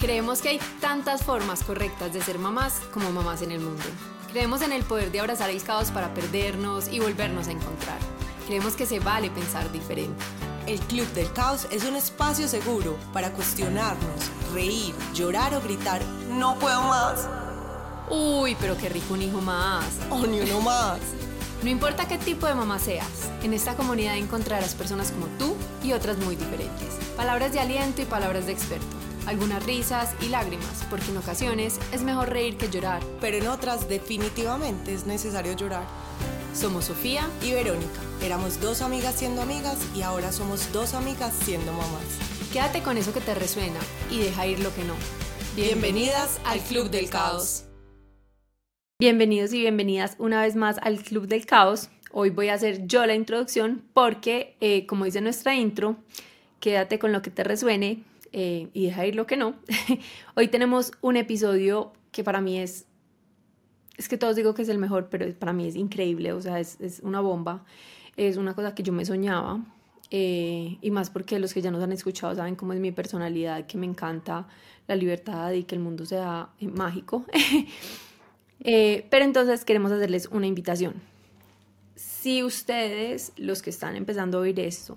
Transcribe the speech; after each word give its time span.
Creemos 0.00 0.40
que 0.40 0.48
hay 0.48 0.60
tantas 0.80 1.22
formas 1.22 1.62
correctas 1.62 2.10
de 2.14 2.22
ser 2.22 2.38
mamás 2.38 2.80
como 2.90 3.12
mamás 3.12 3.42
en 3.42 3.52
el 3.52 3.60
mundo. 3.60 3.84
Creemos 4.32 4.62
en 4.62 4.72
el 4.72 4.82
poder 4.82 5.12
de 5.12 5.20
abrazar 5.20 5.50
el 5.50 5.62
caos 5.62 5.90
para 5.90 6.14
perdernos 6.14 6.88
y 6.88 7.00
volvernos 7.00 7.48
a 7.48 7.52
encontrar. 7.52 7.98
Creemos 8.46 8.76
que 8.76 8.86
se 8.86 8.98
vale 8.98 9.28
pensar 9.28 9.70
diferente. 9.70 10.24
El 10.66 10.80
Club 10.80 11.06
del 11.08 11.30
Caos 11.34 11.68
es 11.70 11.84
un 11.84 11.96
espacio 11.96 12.48
seguro 12.48 12.96
para 13.12 13.32
cuestionarnos, 13.32 14.30
reír, 14.54 14.94
llorar 15.12 15.54
o 15.54 15.60
gritar, 15.60 16.00
no 16.30 16.58
puedo 16.58 16.80
más. 16.80 17.28
Uy, 18.08 18.56
pero 18.58 18.78
qué 18.78 18.88
rico 18.88 19.12
un 19.12 19.22
hijo 19.22 19.42
más. 19.42 19.84
O 20.08 20.26
ni 20.26 20.40
uno 20.40 20.62
más. 20.62 20.98
No 21.62 21.68
importa 21.68 22.08
qué 22.08 22.16
tipo 22.16 22.46
de 22.46 22.54
mamá 22.54 22.78
seas, 22.78 23.28
en 23.42 23.52
esta 23.52 23.76
comunidad 23.76 24.16
encontrarás 24.16 24.74
personas 24.74 25.10
como 25.10 25.26
tú 25.38 25.54
y 25.84 25.92
otras 25.92 26.16
muy 26.16 26.36
diferentes. 26.36 26.94
Palabras 27.18 27.52
de 27.52 27.60
aliento 27.60 28.00
y 28.00 28.06
palabras 28.06 28.46
de 28.46 28.52
experto 28.52 28.99
algunas 29.30 29.64
risas 29.64 30.16
y 30.20 30.28
lágrimas, 30.28 30.84
porque 30.90 31.12
en 31.12 31.16
ocasiones 31.16 31.78
es 31.92 32.02
mejor 32.02 32.30
reír 32.30 32.56
que 32.56 32.68
llorar. 32.68 33.00
Pero 33.20 33.36
en 33.36 33.46
otras 33.46 33.88
definitivamente 33.88 34.92
es 34.92 35.06
necesario 35.06 35.54
llorar. 35.54 35.84
Somos 36.52 36.86
Sofía 36.86 37.28
y 37.40 37.52
Verónica. 37.52 38.00
Éramos 38.24 38.60
dos 38.60 38.82
amigas 38.82 39.14
siendo 39.14 39.40
amigas 39.40 39.78
y 39.94 40.02
ahora 40.02 40.32
somos 40.32 40.72
dos 40.72 40.94
amigas 40.94 41.32
siendo 41.32 41.72
mamás. 41.72 42.02
Quédate 42.52 42.82
con 42.82 42.98
eso 42.98 43.14
que 43.14 43.20
te 43.20 43.36
resuena 43.36 43.78
y 44.10 44.18
deja 44.18 44.48
ir 44.48 44.58
lo 44.58 44.74
que 44.74 44.82
no. 44.82 44.94
Bienvenidas 45.54 46.40
al 46.44 46.58
Club 46.58 46.90
del 46.90 47.08
Caos. 47.08 47.66
Bienvenidos 48.98 49.52
y 49.52 49.60
bienvenidas 49.60 50.16
una 50.18 50.42
vez 50.42 50.56
más 50.56 50.78
al 50.82 50.98
Club 50.98 51.28
del 51.28 51.46
Caos. 51.46 51.88
Hoy 52.10 52.30
voy 52.30 52.48
a 52.48 52.54
hacer 52.54 52.84
yo 52.88 53.06
la 53.06 53.14
introducción 53.14 53.84
porque, 53.94 54.56
eh, 54.60 54.86
como 54.86 55.04
dice 55.04 55.20
nuestra 55.20 55.54
intro, 55.54 55.94
quédate 56.58 56.98
con 56.98 57.12
lo 57.12 57.22
que 57.22 57.30
te 57.30 57.44
resuene, 57.44 58.02
eh, 58.32 58.68
y 58.72 58.86
deja 58.86 59.06
ir 59.06 59.16
lo 59.16 59.26
que 59.26 59.36
no. 59.36 59.54
Hoy 60.36 60.48
tenemos 60.48 60.92
un 61.00 61.16
episodio 61.16 61.92
que 62.12 62.22
para 62.22 62.40
mí 62.40 62.58
es, 62.58 62.86
es 63.96 64.08
que 64.08 64.16
todos 64.16 64.36
digo 64.36 64.54
que 64.54 64.62
es 64.62 64.68
el 64.68 64.78
mejor, 64.78 65.08
pero 65.08 65.32
para 65.34 65.52
mí 65.52 65.66
es 65.66 65.76
increíble, 65.76 66.32
o 66.32 66.40
sea, 66.40 66.60
es, 66.60 66.80
es 66.80 67.00
una 67.00 67.20
bomba, 67.20 67.64
es 68.16 68.36
una 68.36 68.54
cosa 68.54 68.74
que 68.74 68.82
yo 68.82 68.92
me 68.92 69.04
soñaba. 69.04 69.60
Eh, 70.12 70.78
y 70.80 70.90
más 70.90 71.08
porque 71.08 71.38
los 71.38 71.54
que 71.54 71.62
ya 71.62 71.70
nos 71.70 71.84
han 71.84 71.92
escuchado 71.92 72.34
saben 72.34 72.56
cómo 72.56 72.72
es 72.72 72.80
mi 72.80 72.90
personalidad, 72.90 73.66
que 73.66 73.78
me 73.78 73.86
encanta 73.86 74.48
la 74.88 74.96
libertad 74.96 75.52
y 75.52 75.62
que 75.62 75.76
el 75.76 75.80
mundo 75.80 76.04
sea 76.04 76.50
eh, 76.58 76.66
mágico. 76.66 77.24
pero 78.62 79.24
entonces 79.24 79.64
queremos 79.64 79.92
hacerles 79.92 80.26
una 80.26 80.46
invitación. 80.46 80.94
Si 81.94 82.42
ustedes, 82.42 83.32
los 83.36 83.62
que 83.62 83.70
están 83.70 83.96
empezando 83.96 84.38
a 84.38 84.40
oír 84.42 84.58
esto, 84.60 84.96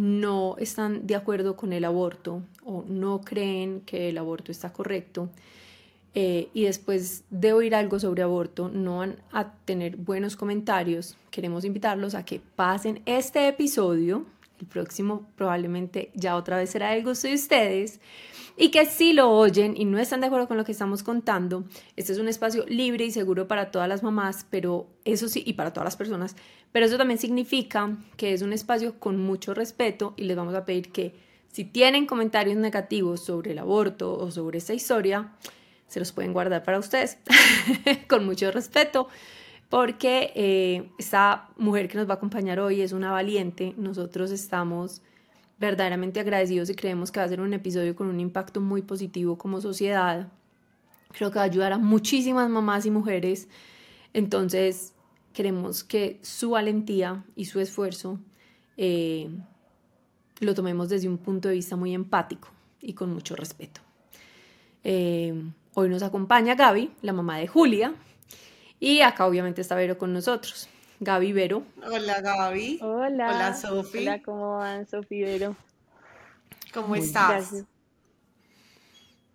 no 0.00 0.56
están 0.58 1.06
de 1.06 1.14
acuerdo 1.14 1.56
con 1.56 1.72
el 1.72 1.84
aborto 1.84 2.42
o 2.64 2.84
no 2.88 3.20
creen 3.20 3.82
que 3.82 4.08
el 4.08 4.18
aborto 4.18 4.50
está 4.50 4.72
correcto 4.72 5.30
eh, 6.14 6.48
y 6.54 6.64
después 6.64 7.24
de 7.30 7.52
oír 7.52 7.74
algo 7.74 8.00
sobre 8.00 8.22
aborto 8.22 8.68
no 8.68 8.98
van 8.98 9.16
a 9.30 9.52
tener 9.52 9.96
buenos 9.96 10.34
comentarios, 10.34 11.16
queremos 11.30 11.64
invitarlos 11.64 12.16
a 12.16 12.24
que 12.24 12.40
pasen 12.56 13.00
este 13.06 13.46
episodio, 13.46 14.26
el 14.58 14.66
próximo 14.66 15.28
probablemente 15.36 16.10
ya 16.14 16.34
otra 16.34 16.56
vez 16.56 16.70
será 16.70 16.90
del 16.90 17.04
gusto 17.04 17.28
de 17.28 17.34
ustedes, 17.34 18.00
y 18.60 18.70
que 18.70 18.84
si 18.84 19.14
lo 19.14 19.30
oyen 19.30 19.74
y 19.74 19.86
no 19.86 19.98
están 19.98 20.20
de 20.20 20.26
acuerdo 20.26 20.46
con 20.46 20.58
lo 20.58 20.66
que 20.66 20.72
estamos 20.72 21.02
contando, 21.02 21.64
este 21.96 22.12
es 22.12 22.18
un 22.18 22.28
espacio 22.28 22.66
libre 22.68 23.06
y 23.06 23.10
seguro 23.10 23.48
para 23.48 23.70
todas 23.70 23.88
las 23.88 24.02
mamás, 24.02 24.46
pero 24.50 24.86
eso 25.06 25.30
sí, 25.30 25.42
y 25.46 25.54
para 25.54 25.72
todas 25.72 25.86
las 25.86 25.96
personas, 25.96 26.36
pero 26.70 26.84
eso 26.84 26.98
también 26.98 27.18
significa 27.18 27.96
que 28.18 28.34
es 28.34 28.42
un 28.42 28.52
espacio 28.52 29.00
con 29.00 29.18
mucho 29.18 29.54
respeto 29.54 30.12
y 30.18 30.24
les 30.24 30.36
vamos 30.36 30.54
a 30.54 30.66
pedir 30.66 30.92
que 30.92 31.14
si 31.50 31.64
tienen 31.64 32.04
comentarios 32.04 32.58
negativos 32.58 33.24
sobre 33.24 33.52
el 33.52 33.58
aborto 33.58 34.12
o 34.12 34.30
sobre 34.30 34.58
esta 34.58 34.74
historia, 34.74 35.32
se 35.86 35.98
los 35.98 36.12
pueden 36.12 36.34
guardar 36.34 36.62
para 36.62 36.78
ustedes 36.78 37.16
con 38.10 38.26
mucho 38.26 38.50
respeto, 38.52 39.08
porque 39.70 40.32
eh, 40.34 40.90
esta 40.98 41.48
mujer 41.56 41.88
que 41.88 41.96
nos 41.96 42.06
va 42.06 42.12
a 42.12 42.16
acompañar 42.16 42.60
hoy 42.60 42.82
es 42.82 42.92
una 42.92 43.10
valiente. 43.10 43.72
Nosotros 43.78 44.30
estamos 44.32 45.00
verdaderamente 45.60 46.20
agradecidos 46.20 46.70
y 46.70 46.74
creemos 46.74 47.12
que 47.12 47.20
va 47.20 47.26
a 47.26 47.28
ser 47.28 47.40
un 47.40 47.52
episodio 47.52 47.94
con 47.94 48.08
un 48.08 48.18
impacto 48.18 48.60
muy 48.60 48.82
positivo 48.82 49.36
como 49.36 49.60
sociedad. 49.60 50.28
Creo 51.12 51.30
que 51.30 51.36
va 51.36 51.42
a 51.42 51.44
ayudar 51.44 51.74
a 51.74 51.78
muchísimas 51.78 52.48
mamás 52.48 52.86
y 52.86 52.90
mujeres. 52.90 53.48
Entonces, 54.14 54.94
queremos 55.34 55.84
que 55.84 56.18
su 56.22 56.50
valentía 56.50 57.24
y 57.36 57.44
su 57.44 57.60
esfuerzo 57.60 58.18
eh, 58.78 59.28
lo 60.40 60.54
tomemos 60.54 60.88
desde 60.88 61.08
un 61.08 61.18
punto 61.18 61.48
de 61.48 61.54
vista 61.54 61.76
muy 61.76 61.94
empático 61.94 62.48
y 62.80 62.94
con 62.94 63.12
mucho 63.12 63.36
respeto. 63.36 63.82
Eh, 64.82 65.34
hoy 65.74 65.88
nos 65.90 66.02
acompaña 66.02 66.54
Gaby, 66.54 66.90
la 67.02 67.12
mamá 67.12 67.36
de 67.36 67.46
Julia, 67.46 67.94
y 68.78 69.02
acá 69.02 69.26
obviamente 69.26 69.60
está 69.60 69.74
Vero 69.74 69.98
con 69.98 70.14
nosotros. 70.14 70.70
Gaby 71.02 71.32
Vero. 71.32 71.62
Hola 71.82 72.20
Gaby. 72.20 72.78
Hola. 72.82 73.28
Hola 73.30 73.54
Sofi. 73.54 73.98
Hola, 74.00 74.22
¿cómo 74.22 74.58
van 74.58 74.86
Sofi 74.86 75.22
Vero? 75.22 75.56
¿Cómo 76.74 76.94
estás? 76.94 77.64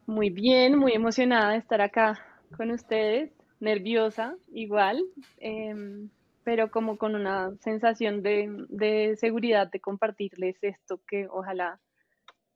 Muy 0.06 0.30
bien, 0.30 0.78
muy 0.78 0.94
emocionada 0.94 1.54
de 1.54 1.58
estar 1.58 1.82
acá 1.82 2.24
con 2.56 2.70
ustedes 2.70 3.32
nerviosa 3.60 4.36
igual, 4.54 5.04
em, 5.40 6.10
pero 6.44 6.70
como 6.70 7.00
con 7.00 7.16
una 7.16 7.56
sensación 7.62 8.22
de, 8.22 9.18
seguridad 9.20 9.68
de 9.72 9.80
compartirles 9.80 10.58
esto 10.62 11.02
que 11.08 11.28
ojalá 11.32 11.82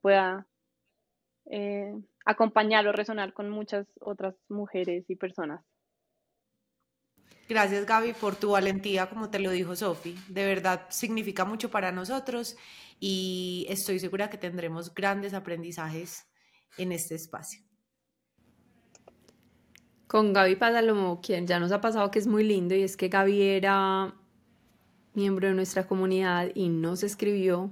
pueda 0.02 0.46
eh, 1.48 1.96
acompañar 2.26 2.88
o 2.88 2.92
resonar 2.92 3.34
con 3.34 3.50
muchas 3.50 3.88
otras 4.00 4.36
mujeres 4.50 5.10
y 5.10 5.16
personas. 5.16 5.66
Gracias 7.48 7.86
Gaby 7.86 8.14
por 8.14 8.36
tu 8.36 8.52
valentía, 8.52 9.10
como 9.10 9.30
te 9.30 9.40
lo 9.40 9.50
dijo 9.50 9.76
Sofi. 9.76 10.16
De 10.28 10.46
verdad 10.46 10.86
significa 10.90 11.46
mucho 11.46 11.72
para 11.72 11.92
nosotros 11.92 12.56
y 13.00 13.66
estoy 13.70 14.00
segura 14.00 14.30
que 14.30 14.38
tendremos 14.38 14.94
grandes 14.94 15.34
aprendizajes 15.34 16.28
en 16.78 16.92
este 16.92 17.16
espacio. 17.16 17.62
Con 20.08 20.34
Gaby 20.34 20.56
pasa 20.56 20.82
lo 20.82 21.22
quien 21.22 21.48
ya 21.48 21.60
nos 21.60 21.72
ha 21.72 21.82
pasado 21.82 22.10
que 22.12 22.20
es 22.20 22.28
muy 22.28 22.44
lindo 22.44 22.76
y 22.76 22.84
es 22.84 22.98
que 22.98 23.10
Gaby 23.10 23.42
era 23.42 24.14
miembro 25.14 25.48
de 25.48 25.54
nuestra 25.54 25.88
comunidad 25.88 26.50
y 26.56 26.70
nos 26.70 27.04
escribió 27.04 27.72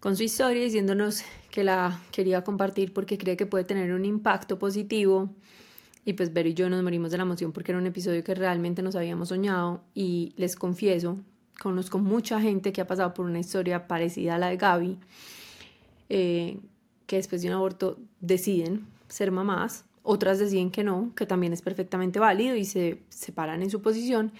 con 0.00 0.16
su 0.16 0.22
historia 0.22 0.62
diciéndonos 0.62 1.24
que 1.50 1.64
la 1.64 2.00
quería 2.12 2.44
compartir 2.44 2.92
porque 2.92 3.18
cree 3.18 3.36
que 3.36 3.46
puede 3.46 3.64
tener 3.64 3.92
un 3.92 4.04
impacto 4.04 4.58
positivo. 4.58 5.34
Y 6.04 6.12
pues 6.14 6.32
Vero 6.32 6.48
y 6.48 6.54
yo 6.54 6.68
nos 6.68 6.82
morimos 6.82 7.10
de 7.10 7.16
la 7.16 7.22
emoción 7.22 7.52
porque 7.52 7.72
era 7.72 7.78
un 7.78 7.86
episodio 7.86 8.22
que 8.22 8.34
realmente 8.34 8.82
nos 8.82 8.94
habíamos 8.94 9.28
soñado 9.28 9.82
y 9.94 10.34
les 10.36 10.56
confieso, 10.56 11.18
conozco 11.58 11.98
mucha 11.98 12.40
gente 12.40 12.72
que 12.72 12.80
ha 12.80 12.86
pasado 12.86 13.14
por 13.14 13.26
una 13.26 13.38
historia 13.38 13.86
parecida 13.86 14.34
a 14.34 14.38
la 14.38 14.48
de 14.48 14.56
Gaby, 14.56 14.98
eh, 16.10 16.58
que 17.06 17.16
después 17.16 17.42
de 17.42 17.48
un 17.48 17.54
aborto 17.54 17.98
deciden 18.20 18.86
ser 19.08 19.30
mamás 19.30 19.84
otras 20.04 20.38
deciden 20.38 20.70
que 20.70 20.84
no, 20.84 21.12
que 21.16 21.24
también 21.24 21.54
es 21.54 21.62
perfectamente 21.62 22.20
válido 22.20 22.54
y 22.54 22.66
se 22.66 23.00
separan 23.08 23.62
en 23.62 23.70
su 23.70 23.80
posición. 23.80 24.32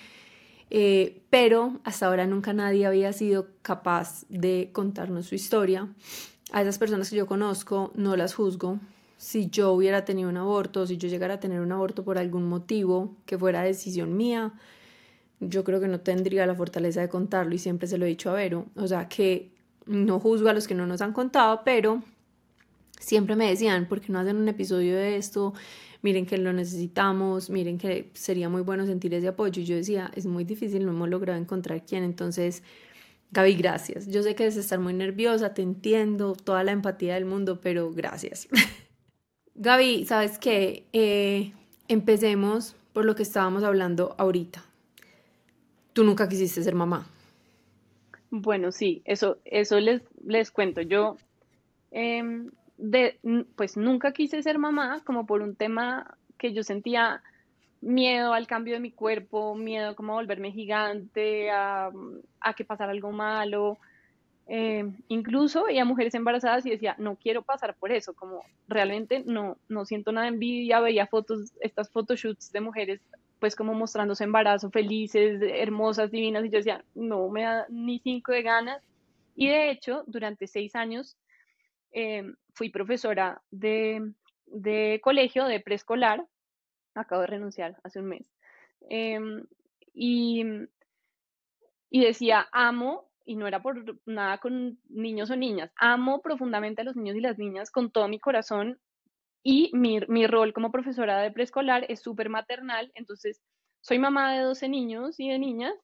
Eh, 0.70 1.22
pero 1.30 1.80
hasta 1.84 2.06
ahora 2.06 2.26
nunca 2.26 2.52
nadie 2.52 2.84
había 2.84 3.12
sido 3.14 3.48
capaz 3.62 4.26
de 4.28 4.68
contarnos 4.72 5.26
su 5.26 5.34
historia. 5.34 5.88
A 6.52 6.60
esas 6.60 6.78
personas 6.78 7.08
que 7.08 7.16
yo 7.16 7.26
conozco 7.26 7.92
no 7.94 8.14
las 8.14 8.34
juzgo. 8.34 8.78
Si 9.16 9.48
yo 9.48 9.72
hubiera 9.72 10.04
tenido 10.04 10.28
un 10.28 10.36
aborto, 10.36 10.86
si 10.86 10.96
yo 10.96 11.08
llegara 11.08 11.34
a 11.34 11.40
tener 11.40 11.60
un 11.60 11.72
aborto 11.72 12.04
por 12.04 12.18
algún 12.18 12.48
motivo 12.48 13.16
que 13.26 13.38
fuera 13.38 13.62
decisión 13.62 14.16
mía, 14.16 14.52
yo 15.40 15.64
creo 15.64 15.80
que 15.80 15.88
no 15.88 16.00
tendría 16.00 16.46
la 16.46 16.54
fortaleza 16.54 17.00
de 17.00 17.08
contarlo 17.08 17.54
y 17.54 17.58
siempre 17.58 17.88
se 17.88 17.98
lo 17.98 18.06
he 18.06 18.08
dicho 18.08 18.30
a 18.30 18.34
Vero. 18.34 18.66
O 18.76 18.86
sea 18.86 19.08
que 19.08 19.52
no 19.86 20.20
juzgo 20.20 20.48
a 20.48 20.52
los 20.52 20.66
que 20.66 20.74
no 20.74 20.86
nos 20.86 21.00
han 21.00 21.12
contado, 21.12 21.62
pero 21.64 22.02
siempre 22.98 23.36
me 23.36 23.48
decían, 23.48 23.86
¿por 23.86 24.00
qué 24.00 24.12
no 24.12 24.18
hacen 24.18 24.36
un 24.36 24.48
episodio 24.48 24.96
de 24.96 25.16
esto? 25.16 25.54
Miren 26.02 26.26
que 26.26 26.36
lo 26.38 26.52
necesitamos, 26.52 27.50
miren 27.50 27.78
que 27.78 28.10
sería 28.14 28.48
muy 28.48 28.62
bueno 28.62 28.86
sentir 28.86 29.14
ese 29.14 29.28
apoyo. 29.28 29.62
Y 29.62 29.64
yo 29.64 29.76
decía, 29.76 30.10
es 30.14 30.26
muy 30.26 30.44
difícil, 30.44 30.84
no 30.84 30.92
hemos 30.92 31.08
logrado 31.08 31.38
encontrar 31.38 31.84
quién. 31.86 32.04
Entonces, 32.04 32.62
Gaby, 33.30 33.54
gracias. 33.54 34.06
Yo 34.06 34.22
sé 34.22 34.34
que 34.34 34.44
debes 34.44 34.56
estar 34.56 34.78
muy 34.78 34.92
nerviosa, 34.92 35.54
te 35.54 35.62
entiendo, 35.62 36.34
toda 36.34 36.62
la 36.62 36.72
empatía 36.72 37.14
del 37.14 37.24
mundo, 37.24 37.60
pero 37.60 37.90
gracias. 37.92 38.48
Gaby, 39.56 40.04
¿sabes 40.04 40.38
qué? 40.38 40.84
Eh, 40.92 41.52
empecemos 41.88 42.76
por 42.92 43.04
lo 43.04 43.14
que 43.14 43.22
estábamos 43.22 43.62
hablando 43.62 44.14
ahorita. 44.18 44.64
Tú 45.92 46.02
nunca 46.04 46.28
quisiste 46.28 46.62
ser 46.62 46.74
mamá. 46.74 47.06
Bueno, 48.30 48.72
sí, 48.72 49.02
eso, 49.04 49.38
eso 49.44 49.78
les, 49.78 50.02
les 50.24 50.50
cuento. 50.50 50.80
Yo 50.80 51.16
eh, 51.92 52.22
de, 52.76 53.18
pues 53.54 53.76
nunca 53.76 54.12
quise 54.12 54.42
ser 54.42 54.58
mamá, 54.58 55.02
como 55.04 55.24
por 55.26 55.40
un 55.40 55.54
tema 55.54 56.16
que 56.36 56.52
yo 56.52 56.64
sentía 56.64 57.22
miedo 57.80 58.32
al 58.32 58.46
cambio 58.46 58.74
de 58.74 58.80
mi 58.80 58.90
cuerpo, 58.90 59.54
miedo 59.54 59.94
como 59.94 60.14
a 60.14 60.16
volverme 60.16 60.50
gigante, 60.50 61.50
a, 61.50 61.92
a 62.40 62.54
que 62.54 62.64
pasara 62.64 62.90
algo 62.90 63.12
malo. 63.12 63.78
Eh, 64.46 64.84
incluso 65.08 65.64
veía 65.64 65.84
mujeres 65.84 66.14
embarazadas 66.14 66.66
y 66.66 66.70
decía, 66.70 66.94
no 66.98 67.16
quiero 67.16 67.42
pasar 67.42 67.74
por 67.76 67.92
eso, 67.92 68.14
como 68.14 68.44
realmente 68.68 69.22
no, 69.24 69.56
no 69.68 69.86
siento 69.86 70.12
nada 70.12 70.26
de 70.26 70.34
envidia, 70.34 70.80
veía 70.80 71.06
fotos, 71.06 71.52
estas 71.60 71.90
photoshoots 71.90 72.52
de 72.52 72.60
mujeres 72.60 73.00
pues 73.38 73.56
como 73.56 73.74
mostrándose 73.74 74.24
embarazo, 74.24 74.70
felices, 74.70 75.40
hermosas, 75.42 76.10
divinas, 76.10 76.44
y 76.44 76.50
yo 76.50 76.58
decía, 76.58 76.84
no 76.94 77.28
me 77.28 77.42
da 77.42 77.66
ni 77.68 77.98
cinco 77.98 78.32
de 78.32 78.42
ganas. 78.42 78.82
Y 79.36 79.48
de 79.48 79.70
hecho, 79.70 80.02
durante 80.06 80.46
seis 80.46 80.74
años 80.74 81.18
eh, 81.92 82.24
fui 82.54 82.70
profesora 82.70 83.42
de, 83.50 84.12
de, 84.46 84.98
colegio, 85.02 85.44
de 85.44 85.60
preescolar, 85.60 86.24
acabo 86.94 87.22
de 87.22 87.26
renunciar 87.26 87.76
hace 87.82 87.98
un 87.98 88.06
mes, 88.06 88.30
em, 88.88 89.44
y, 89.92 90.42
y 91.90 92.04
decía, 92.04 92.48
amo 92.50 93.10
y 93.24 93.36
no 93.36 93.46
era 93.46 93.62
por 93.62 94.00
nada 94.06 94.38
con 94.38 94.78
niños 94.88 95.30
o 95.30 95.36
niñas, 95.36 95.72
amo 95.76 96.20
profundamente 96.22 96.82
a 96.82 96.84
los 96.84 96.96
niños 96.96 97.16
y 97.16 97.20
las 97.20 97.38
niñas 97.38 97.70
con 97.70 97.90
todo 97.90 98.08
mi 98.08 98.18
corazón 98.18 98.78
y 99.42 99.70
mi, 99.74 100.00
mi 100.08 100.26
rol 100.26 100.52
como 100.52 100.72
profesora 100.72 101.20
de 101.20 101.30
preescolar 101.30 101.86
es 101.88 102.00
súper 102.02 102.28
maternal, 102.28 102.90
entonces 102.94 103.42
soy 103.80 103.98
mamá 103.98 104.34
de 104.34 104.42
12 104.42 104.68
niños 104.68 105.20
y 105.20 105.28
de 105.28 105.38
niñas 105.38 105.74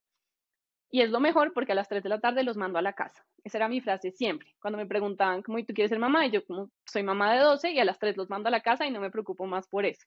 y 0.90 1.02
es 1.02 1.10
lo 1.10 1.20
mejor 1.20 1.52
porque 1.52 1.72
a 1.72 1.74
las 1.74 1.88
3 1.88 2.02
de 2.02 2.08
la 2.08 2.20
tarde 2.20 2.42
los 2.42 2.56
mando 2.56 2.78
a 2.78 2.82
la 2.82 2.94
casa. 2.94 3.24
Esa 3.44 3.58
era 3.58 3.68
mi 3.68 3.80
frase 3.80 4.10
siempre. 4.10 4.54
Cuando 4.60 4.76
me 4.76 4.86
preguntaban, 4.86 5.42
¿cómo 5.42 5.58
tú 5.64 5.72
quieres 5.72 5.90
ser 5.90 6.00
mamá? 6.00 6.26
Y 6.26 6.32
yo 6.32 6.44
como 6.44 6.70
soy 6.84 7.02
mamá 7.04 7.32
de 7.32 7.40
12 7.40 7.70
y 7.70 7.78
a 7.78 7.84
las 7.84 7.98
3 7.98 8.16
los 8.16 8.28
mando 8.28 8.48
a 8.48 8.50
la 8.50 8.60
casa 8.60 8.86
y 8.86 8.90
no 8.90 9.00
me 9.00 9.10
preocupo 9.10 9.46
más 9.46 9.68
por 9.68 9.86
eso. 9.86 10.06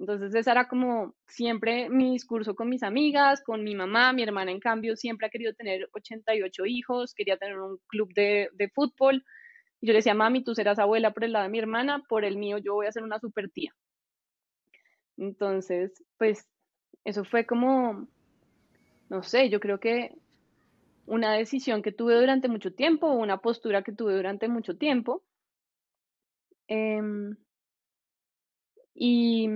Entonces, 0.00 0.34
ese 0.34 0.50
era 0.50 0.66
como 0.66 1.14
siempre 1.26 1.90
mi 1.90 2.12
discurso 2.12 2.54
con 2.54 2.70
mis 2.70 2.82
amigas, 2.82 3.42
con 3.42 3.62
mi 3.62 3.74
mamá. 3.74 4.14
Mi 4.14 4.22
hermana, 4.22 4.50
en 4.50 4.58
cambio, 4.58 4.96
siempre 4.96 5.26
ha 5.26 5.30
querido 5.30 5.52
tener 5.52 5.90
88 5.92 6.64
hijos, 6.64 7.12
quería 7.14 7.36
tener 7.36 7.58
un 7.60 7.78
club 7.86 8.10
de, 8.14 8.48
de 8.54 8.70
fútbol. 8.70 9.22
Y 9.78 9.86
yo 9.86 9.92
le 9.92 9.98
decía, 9.98 10.14
mami, 10.14 10.42
tú 10.42 10.54
serás 10.54 10.78
abuela 10.78 11.12
por 11.12 11.24
el 11.24 11.32
lado 11.32 11.42
de 11.42 11.50
mi 11.50 11.58
hermana, 11.58 12.02
por 12.08 12.24
el 12.24 12.38
mío 12.38 12.56
yo 12.56 12.72
voy 12.72 12.86
a 12.86 12.92
ser 12.92 13.02
una 13.02 13.20
super 13.20 13.50
tía. 13.50 13.74
Entonces, 15.18 15.92
pues, 16.16 16.48
eso 17.04 17.24
fue 17.24 17.44
como, 17.44 18.08
no 19.10 19.22
sé, 19.22 19.50
yo 19.50 19.60
creo 19.60 19.80
que 19.80 20.16
una 21.04 21.34
decisión 21.34 21.82
que 21.82 21.92
tuve 21.92 22.18
durante 22.18 22.48
mucho 22.48 22.72
tiempo, 22.72 23.12
una 23.12 23.42
postura 23.42 23.82
que 23.82 23.92
tuve 23.92 24.14
durante 24.14 24.48
mucho 24.48 24.78
tiempo. 24.78 25.22
Eh, 26.68 27.02
y, 29.02 29.48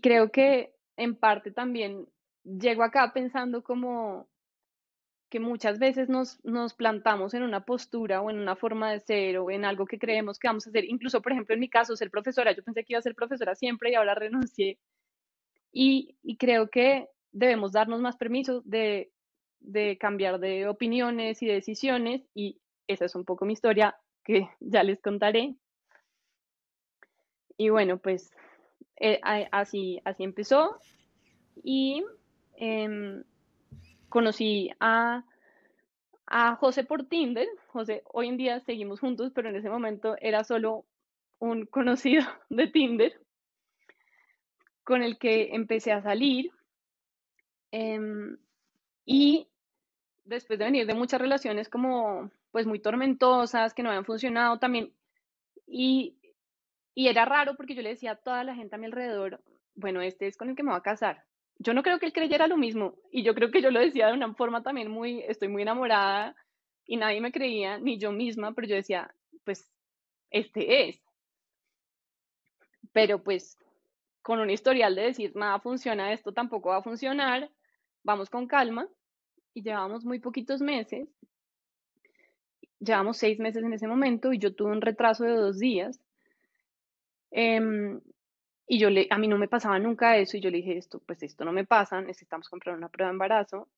creo 0.00 0.30
que 0.30 0.72
en 0.96 1.16
parte 1.16 1.50
también 1.50 2.06
llego 2.44 2.84
acá 2.84 3.12
pensando 3.12 3.64
como 3.64 4.28
que 5.28 5.40
muchas 5.40 5.80
veces 5.80 6.08
nos, 6.08 6.38
nos 6.44 6.74
plantamos 6.74 7.34
en 7.34 7.42
una 7.42 7.64
postura 7.64 8.22
o 8.22 8.30
en 8.30 8.38
una 8.38 8.54
forma 8.54 8.92
de 8.92 9.00
ser 9.00 9.38
o 9.38 9.50
en 9.50 9.64
algo 9.64 9.86
que 9.86 9.98
creemos 9.98 10.38
que 10.38 10.46
vamos 10.46 10.66
a 10.66 10.70
hacer. 10.70 10.84
Incluso, 10.84 11.20
por 11.22 11.32
ejemplo, 11.32 11.54
en 11.54 11.60
mi 11.60 11.68
caso, 11.68 11.96
ser 11.96 12.08
profesora, 12.08 12.52
yo 12.52 12.62
pensé 12.62 12.84
que 12.84 12.92
iba 12.92 13.00
a 13.00 13.02
ser 13.02 13.16
profesora 13.16 13.56
siempre 13.56 13.90
y 13.90 13.94
ahora 13.96 14.14
renuncié. 14.50 14.78
Y, 15.72 16.16
y 16.22 16.36
creo 16.36 16.70
que 16.70 17.08
debemos 17.32 17.72
darnos 17.72 18.00
más 18.00 18.16
permiso 18.16 18.62
de, 18.64 19.10
de 19.58 19.98
cambiar 19.98 20.38
de 20.38 20.68
opiniones 20.68 21.42
y 21.42 21.46
de 21.46 21.54
decisiones 21.54 22.22
y 22.32 22.60
esa 22.86 23.06
es 23.06 23.16
un 23.16 23.24
poco 23.24 23.44
mi 23.44 23.54
historia 23.54 23.96
que 24.22 24.48
ya 24.60 24.84
les 24.84 25.00
contaré. 25.02 25.56
Y 27.56 27.70
bueno, 27.70 27.98
pues 27.98 28.30
eh, 28.96 29.20
así, 29.50 30.00
así 30.04 30.24
empezó 30.24 30.78
y 31.62 32.04
em, 32.56 33.24
conocí 34.08 34.70
a, 34.80 35.24
a 36.26 36.56
José 36.56 36.84
por 36.84 37.06
Tinder. 37.06 37.48
José, 37.68 38.02
hoy 38.12 38.28
en 38.28 38.36
día 38.36 38.60
seguimos 38.60 39.00
juntos, 39.00 39.32
pero 39.34 39.48
en 39.48 39.56
ese 39.56 39.70
momento 39.70 40.16
era 40.20 40.44
solo 40.44 40.84
un 41.38 41.66
conocido 41.66 42.24
de 42.48 42.68
Tinder 42.68 43.20
con 44.84 45.02
el 45.02 45.18
que 45.18 45.54
empecé 45.54 45.92
a 45.92 46.02
salir. 46.02 46.50
Em, 47.72 48.36
y 49.04 49.48
después 50.24 50.58
de 50.58 50.64
venir 50.66 50.86
de 50.86 50.94
muchas 50.94 51.20
relaciones 51.20 51.68
como 51.68 52.30
pues 52.52 52.66
muy 52.66 52.78
tormentosas, 52.78 53.74
que 53.74 53.82
no 53.82 53.88
habían 53.88 54.04
funcionado 54.04 54.58
también, 54.60 54.92
y 55.66 56.16
y 56.94 57.08
era 57.08 57.24
raro 57.24 57.56
porque 57.56 57.74
yo 57.74 57.82
le 57.82 57.90
decía 57.90 58.12
a 58.12 58.16
toda 58.16 58.44
la 58.44 58.54
gente 58.54 58.76
a 58.76 58.78
mi 58.78 58.86
alrededor, 58.86 59.42
bueno, 59.74 60.00
este 60.00 60.26
es 60.26 60.36
con 60.36 60.48
el 60.48 60.56
que 60.56 60.62
me 60.62 60.70
voy 60.70 60.78
a 60.78 60.82
casar. 60.82 61.24
Yo 61.58 61.74
no 61.74 61.82
creo 61.82 61.98
que 61.98 62.06
él 62.06 62.12
creyera 62.12 62.46
lo 62.46 62.56
mismo 62.56 62.94
y 63.10 63.22
yo 63.22 63.34
creo 63.34 63.50
que 63.50 63.62
yo 63.62 63.70
lo 63.70 63.80
decía 63.80 64.08
de 64.08 64.12
una 64.12 64.32
forma 64.34 64.62
también 64.62 64.90
muy, 64.90 65.22
estoy 65.22 65.48
muy 65.48 65.62
enamorada 65.62 66.36
y 66.86 66.96
nadie 66.96 67.20
me 67.20 67.32
creía, 67.32 67.78
ni 67.78 67.98
yo 67.98 68.12
misma, 68.12 68.52
pero 68.52 68.68
yo 68.68 68.76
decía, 68.76 69.12
pues 69.44 69.68
este 70.30 70.88
es. 70.88 71.02
Pero 72.92 73.22
pues 73.22 73.58
con 74.22 74.38
un 74.38 74.50
historial 74.50 74.94
de 74.94 75.02
decir, 75.02 75.34
nada 75.34 75.58
funciona, 75.60 76.12
esto 76.12 76.32
tampoco 76.32 76.70
va 76.70 76.78
a 76.78 76.82
funcionar, 76.82 77.50
vamos 78.04 78.30
con 78.30 78.46
calma 78.46 78.88
y 79.52 79.62
llevamos 79.62 80.04
muy 80.04 80.20
poquitos 80.20 80.60
meses, 80.60 81.08
llevamos 82.78 83.16
seis 83.16 83.38
meses 83.38 83.64
en 83.64 83.72
ese 83.72 83.86
momento 83.86 84.32
y 84.32 84.38
yo 84.38 84.54
tuve 84.54 84.72
un 84.72 84.80
retraso 84.80 85.24
de 85.24 85.34
dos 85.34 85.58
días 85.58 86.00
Em, 87.36 88.00
y 88.68 88.78
yo 88.78 88.90
le, 88.90 89.08
a 89.10 89.18
mí 89.18 89.26
no 89.26 89.38
me 89.38 89.48
pasaba 89.48 89.78
nunca 89.80 90.16
eso 90.16 90.36
y 90.36 90.40
yo 90.40 90.50
le 90.50 90.58
dije, 90.58 90.78
esto, 90.78 91.00
pues 91.00 91.22
esto 91.24 91.44
no 91.44 91.52
me 91.52 91.66
pasa, 91.66 92.00
necesitamos 92.00 92.48
comprar 92.48 92.76
una 92.76 92.88
prueba 92.88 93.10
de 93.10 93.14
embarazo. 93.14 93.68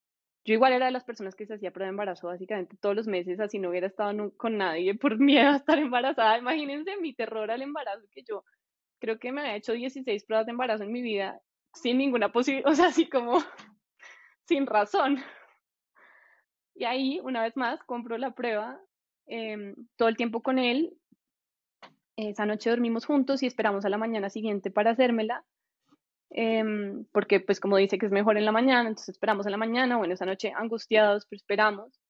Yo 0.45 0.55
igual 0.55 0.75
era 0.75 0.87
de 0.87 0.93
las 0.93 1.05
personas 1.05 1.35
que 1.35 1.47
se 1.47 1.55
hacía 1.55 1.73
prueba 1.73 1.87
de 1.87 1.93
embarazo 1.93 2.29
básicamente 2.29 2.77
todos 2.77 2.95
los 2.95 3.07
meses, 3.07 3.41
así 3.41 3.59
no 3.59 3.71
hubiera 3.71 3.87
estado 3.87 4.31
con 4.37 4.59
nadie 4.59 4.95
por 5.01 5.19
miedo 5.19 5.51
a 5.51 5.57
estar 5.57 5.79
embarazada. 5.79 6.39
Imagínense 6.39 6.99
mi 6.99 7.15
terror 7.15 7.51
al 7.51 7.63
embarazo, 7.63 8.07
que 8.13 8.23
yo 8.25 8.45
creo 9.01 9.19
que 9.19 9.33
me 9.33 9.41
había 9.41 9.57
hecho 9.57 9.73
16 9.73 10.25
pruebas 10.25 10.47
de 10.47 10.53
embarazo 10.53 10.85
en 10.85 10.93
mi 10.93 11.03
vida 11.03 11.41
sin 11.73 11.99
ninguna 11.99 12.31
posibilidad, 12.33 12.71
o 12.73 12.75
sea, 12.75 12.89
así 12.89 13.09
como 13.09 13.39
sin 14.47 14.67
razón. 14.67 15.19
Y 16.75 16.85
ahí, 16.85 17.21
una 17.23 17.43
vez 17.43 17.57
más, 17.57 17.83
compro 17.85 18.19
la 18.19 18.33
prueba, 18.33 18.79
em, 19.27 19.75
todo 19.97 20.09
el 20.11 20.17
tiempo 20.19 20.43
con 20.43 20.59
él, 20.59 20.93
esa 22.17 22.47
noche 22.47 22.71
dormimos 22.71 23.05
juntos 23.05 23.43
y 23.43 23.47
esperamos 23.47 23.85
a 23.85 23.91
la 23.91 23.99
mañana 23.99 24.31
siguiente 24.31 24.71
para 24.71 24.93
hacérmela, 24.93 25.45
em, 26.31 27.05
porque 27.13 27.41
pues 27.41 27.61
como 27.61 27.77
dice 27.77 27.99
que 27.99 28.07
es 28.07 28.13
mejor 28.13 28.37
en 28.39 28.47
la 28.47 28.53
mañana, 28.53 28.89
entonces 28.89 29.11
esperamos 29.11 29.47
a 29.47 29.51
la 29.51 29.59
mañana, 29.59 29.99
bueno, 29.99 30.15
esa 30.15 30.27
noche 30.27 30.53
angustiados, 30.57 31.27
pero 31.27 31.37
esperamos, 31.37 32.01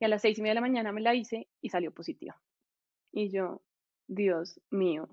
y 0.00 0.04
a 0.04 0.08
las 0.08 0.22
seis 0.22 0.38
y 0.38 0.42
media 0.42 0.52
de 0.52 0.56
la 0.56 0.60
mañana 0.62 0.92
me 0.92 1.00
la 1.00 1.14
hice 1.14 1.48
y 1.62 1.70
salió 1.70 1.92
positiva. 1.92 2.36
Y 3.12 3.30
yo, 3.30 3.62
Dios 4.08 4.60
mío, 4.70 5.08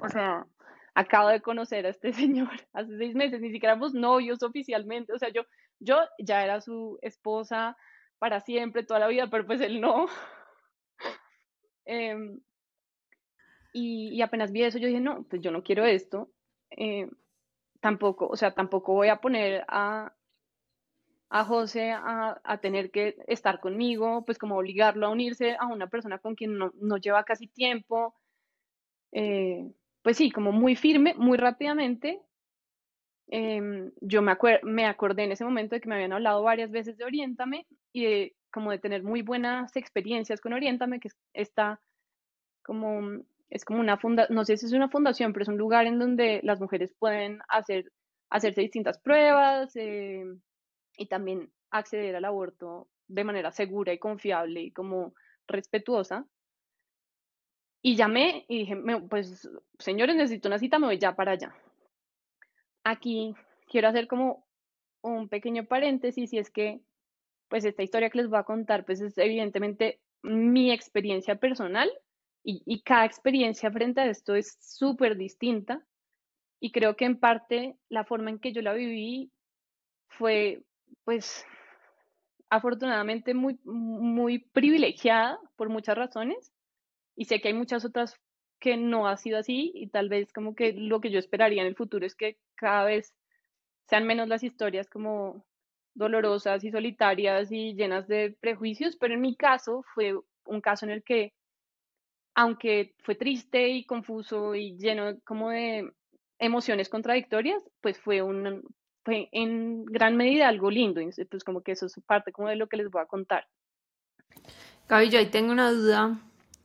o 0.00 0.08
sea, 0.08 0.46
acabo 0.94 1.28
de 1.28 1.40
conocer 1.40 1.86
a 1.86 1.90
este 1.90 2.12
señor 2.12 2.50
hace 2.72 2.96
seis 2.98 3.14
meses, 3.14 3.40
ni 3.40 3.50
siquiera 3.50 3.72
éramos 3.72 3.94
novios 3.94 4.42
oficialmente, 4.42 5.12
o 5.12 5.18
sea, 5.18 5.30
yo, 5.30 5.42
yo 5.80 5.98
ya 6.18 6.44
era 6.44 6.60
su 6.60 6.98
esposa 7.02 7.76
para 8.18 8.40
siempre, 8.40 8.84
toda 8.84 9.00
la 9.00 9.08
vida, 9.08 9.28
pero 9.30 9.46
pues 9.46 9.60
él 9.60 9.80
no. 9.80 10.06
eh, 11.86 12.16
y, 13.72 14.20
apenas 14.22 14.52
vi 14.52 14.62
eso, 14.64 14.78
yo 14.78 14.88
dije, 14.88 15.00
no, 15.00 15.24
pues 15.24 15.42
yo 15.42 15.50
no 15.50 15.62
quiero 15.62 15.84
esto. 15.84 16.30
Eh, 16.70 17.08
tampoco, 17.80 18.28
o 18.28 18.36
sea, 18.36 18.54
tampoco 18.54 18.92
voy 18.94 19.08
a 19.08 19.20
poner 19.20 19.64
a, 19.68 20.14
a 21.30 21.44
José 21.44 21.92
a, 21.92 22.40
a, 22.44 22.58
tener 22.60 22.90
que 22.90 23.16
estar 23.26 23.60
conmigo, 23.60 24.24
pues 24.24 24.38
como 24.38 24.58
obligarlo 24.58 25.06
a 25.06 25.10
unirse 25.10 25.56
a 25.58 25.66
una 25.66 25.88
persona 25.88 26.18
con 26.18 26.34
quien 26.34 26.58
no, 26.58 26.72
no 26.80 26.98
lleva 26.98 27.24
casi 27.24 27.48
tiempo. 27.48 28.14
Eh, 29.12 29.72
pues 30.02 30.16
sí, 30.16 30.30
como 30.30 30.52
muy 30.52 30.76
firme, 30.76 31.14
muy 31.16 31.38
rápidamente. 31.38 32.20
Eh, 33.28 33.90
yo 34.00 34.20
me, 34.20 34.36
me 34.62 34.86
acordé 34.86 35.24
en 35.24 35.32
ese 35.32 35.44
momento 35.44 35.74
de 35.74 35.80
que 35.80 35.88
me 35.88 35.94
habían 35.94 36.12
hablado 36.12 36.42
varias 36.42 36.70
veces 36.70 36.98
de 36.98 37.04
Oriéntame 37.04 37.66
y 37.92 38.04
de, 38.04 38.36
como 38.52 38.70
de 38.70 38.78
tener 38.78 39.02
muy 39.02 39.22
buenas 39.22 39.74
experiencias 39.76 40.40
con 40.40 40.52
Oriéntame, 40.52 41.00
que 41.00 41.08
está 41.32 41.80
como 42.62 43.22
es 43.52 43.66
como 43.66 43.80
una 43.80 43.98
fundación, 43.98 44.34
no 44.34 44.46
sé 44.46 44.56
si 44.56 44.64
es 44.64 44.72
una 44.72 44.88
fundación, 44.88 45.32
pero 45.32 45.42
es 45.42 45.48
un 45.48 45.58
lugar 45.58 45.86
en 45.86 45.98
donde 45.98 46.40
las 46.42 46.58
mujeres 46.58 46.94
pueden 46.98 47.40
hacer, 47.48 47.92
hacerse 48.30 48.62
distintas 48.62 48.98
pruebas 48.98 49.76
eh, 49.76 50.24
y 50.96 51.06
también 51.06 51.52
acceder 51.70 52.16
al 52.16 52.24
aborto 52.24 52.88
de 53.08 53.24
manera 53.24 53.52
segura 53.52 53.92
y 53.92 53.98
confiable 53.98 54.62
y 54.62 54.72
como 54.72 55.12
respetuosa. 55.46 56.26
Y 57.82 57.94
llamé 57.94 58.46
y 58.48 58.60
dije, 58.60 58.76
pues 59.10 59.50
señores, 59.78 60.16
necesito 60.16 60.48
una 60.48 60.58
cita, 60.58 60.78
me 60.78 60.86
voy 60.86 60.98
ya 60.98 61.14
para 61.14 61.32
allá. 61.32 61.54
Aquí 62.84 63.34
quiero 63.68 63.88
hacer 63.88 64.08
como 64.08 64.46
un 65.02 65.28
pequeño 65.28 65.66
paréntesis 65.66 66.32
y 66.32 66.38
es 66.38 66.50
que 66.50 66.80
pues 67.48 67.66
esta 67.66 67.82
historia 67.82 68.08
que 68.08 68.16
les 68.16 68.30
voy 68.30 68.38
a 68.38 68.44
contar 68.44 68.86
pues 68.86 69.02
es 69.02 69.18
evidentemente 69.18 70.00
mi 70.22 70.72
experiencia 70.72 71.34
personal 71.34 71.90
y, 72.44 72.82
cada 72.82 73.04
experiencia 73.04 73.70
frente 73.70 74.00
a 74.00 74.06
esto 74.06 74.34
es 74.34 74.58
súper 74.60 75.16
distinta. 75.16 75.84
Y 76.60 76.72
creo 76.72 76.96
que 76.96 77.04
en 77.04 77.18
parte 77.18 77.76
la 77.88 78.04
forma 78.04 78.30
en 78.30 78.38
que 78.38 78.52
yo 78.52 78.62
la 78.62 78.72
viví 78.72 79.30
fue, 80.08 80.62
pues, 81.04 81.44
afortunadamente 82.50 83.34
muy, 83.34 83.58
muy 83.64 84.38
privilegiada 84.38 85.38
por 85.56 85.68
muchas 85.70 85.96
razones 85.96 86.52
y 87.16 87.24
sé 87.24 87.40
que 87.40 87.48
hay 87.48 87.54
muchas 87.54 87.84
otras 87.84 88.20
que 88.60 88.76
no 88.76 89.08
ha 89.08 89.16
sido 89.16 89.38
así 89.38 89.72
y 89.74 89.88
tal 89.88 90.08
vez 90.08 90.32
como 90.32 90.54
que 90.54 90.72
lo 90.72 91.00
que 91.00 91.10
yo 91.10 91.18
esperaría 91.18 91.62
en 91.62 91.68
el 91.68 91.74
futuro 91.74 92.06
es 92.06 92.14
que 92.14 92.38
cada 92.54 92.84
vez 92.84 93.14
sean 93.88 94.06
menos 94.06 94.28
las 94.28 94.42
historias 94.42 94.88
como 94.88 95.44
dolorosas 95.94 96.62
y 96.64 96.70
solitarias 96.70 97.50
y 97.50 97.74
llenas 97.74 98.06
de 98.06 98.36
prejuicios, 98.40 98.96
pero 98.96 99.14
en 99.14 99.20
mi 99.20 99.34
caso 99.34 99.84
fue 99.94 100.14
un 100.44 100.60
caso 100.60 100.86
en 100.86 100.92
el 100.92 101.02
que, 101.02 101.32
aunque 102.34 102.94
fue 103.02 103.14
triste 103.14 103.68
y 103.68 103.84
confuso 103.84 104.54
y 104.54 104.76
lleno 104.78 105.18
como 105.24 105.50
de 105.50 105.92
emociones 106.38 106.88
contradictorias, 106.88 107.62
pues 107.80 107.98
fue 107.98 108.22
un, 108.22 108.62
fue 109.04 109.28
en 109.32 109.84
gran 109.84 110.16
medida 110.16 110.48
algo 110.48 110.70
lindo, 110.70 111.00
pues 111.30 111.44
como 111.44 111.62
que 111.62 111.72
eso 111.72 111.86
es 111.86 111.94
parte 112.06 112.32
como 112.32 112.48
de 112.48 112.56
lo 112.56 112.68
que 112.68 112.76
les 112.76 112.90
voy 112.90 113.02
a 113.02 113.06
contar. 113.06 113.46
Gaby, 114.88 115.10
yo 115.10 115.18
ahí 115.18 115.26
tengo 115.26 115.52
una 115.52 115.70
duda 115.70 116.20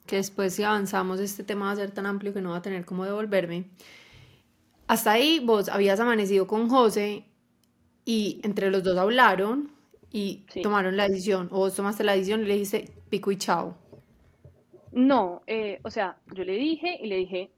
que 0.06 0.16
después 0.18 0.56
si 0.56 0.64
avanzamos 0.64 1.20
este 1.20 1.44
tema 1.44 1.66
va 1.66 1.72
a 1.72 1.76
ser 1.76 1.92
tan 1.92 2.06
amplio 2.06 2.34
que 2.34 2.42
no 2.42 2.52
va 2.52 2.58
a 2.58 2.62
tener 2.62 2.86
cómo 2.86 3.06
devolverme. 3.06 3.70
Hasta 4.88 5.12
ahí 5.12 5.40
vos 5.44 5.68
habías 5.68 6.00
amanecido 6.00 6.48
con 6.48 6.70
José 6.70 7.26
y 8.06 8.40
entre 8.44 8.72
los 8.72 8.84
dos 8.84 8.98
hablaron 8.98 9.72
y 10.10 10.46
tomaron 10.64 10.96
la 10.96 11.10
decisión, 11.10 11.50
o 11.52 11.58
vos 11.58 11.76
tomaste 11.76 12.06
la 12.06 12.14
decisión 12.14 12.42
y 12.42 12.46
le 12.46 12.54
dijiste 12.54 12.94
pico 13.10 13.32
y 13.32 13.38
chao. 13.38 13.78
No, 14.98 15.44
eh, 15.46 15.80
o 15.84 15.92
sea, 15.92 16.18
yo 16.34 16.44
le 16.44 16.54
dije 16.54 16.98
y 17.00 17.06
le 17.06 17.18
dije, 17.18 17.52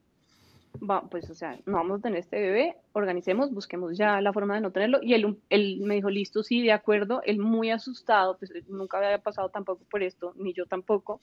va, 0.77 1.10
pues, 1.10 1.29
o 1.29 1.34
sea, 1.34 1.58
no 1.65 1.77
vamos 1.77 2.00
a 2.00 2.01
tener 2.01 2.19
este 2.19 2.38
bebé, 2.38 2.75
organicemos, 2.91 3.53
busquemos 3.53 3.98
ya 3.98 4.19
la 4.19 4.34
forma 4.34 4.55
de 4.55 4.62
no 4.62 4.74
tenerlo. 4.74 5.00
Y 5.01 5.13
él, 5.13 5.38
él 5.50 5.79
me 5.79 5.96
dijo, 5.96 6.10
listo, 6.10 6.43
sí, 6.43 6.62
de 6.62 6.74
acuerdo. 6.74 7.22
Él 7.24 7.39
muy 7.39 7.72
asustado, 7.72 8.38
pues 8.38 8.51
nunca 8.67 8.98
había 8.98 9.19
pasado 9.19 9.48
tampoco 9.48 9.86
por 9.89 10.03
esto, 10.03 10.34
ni 10.36 10.51
yo 10.51 10.65
tampoco. 10.65 11.22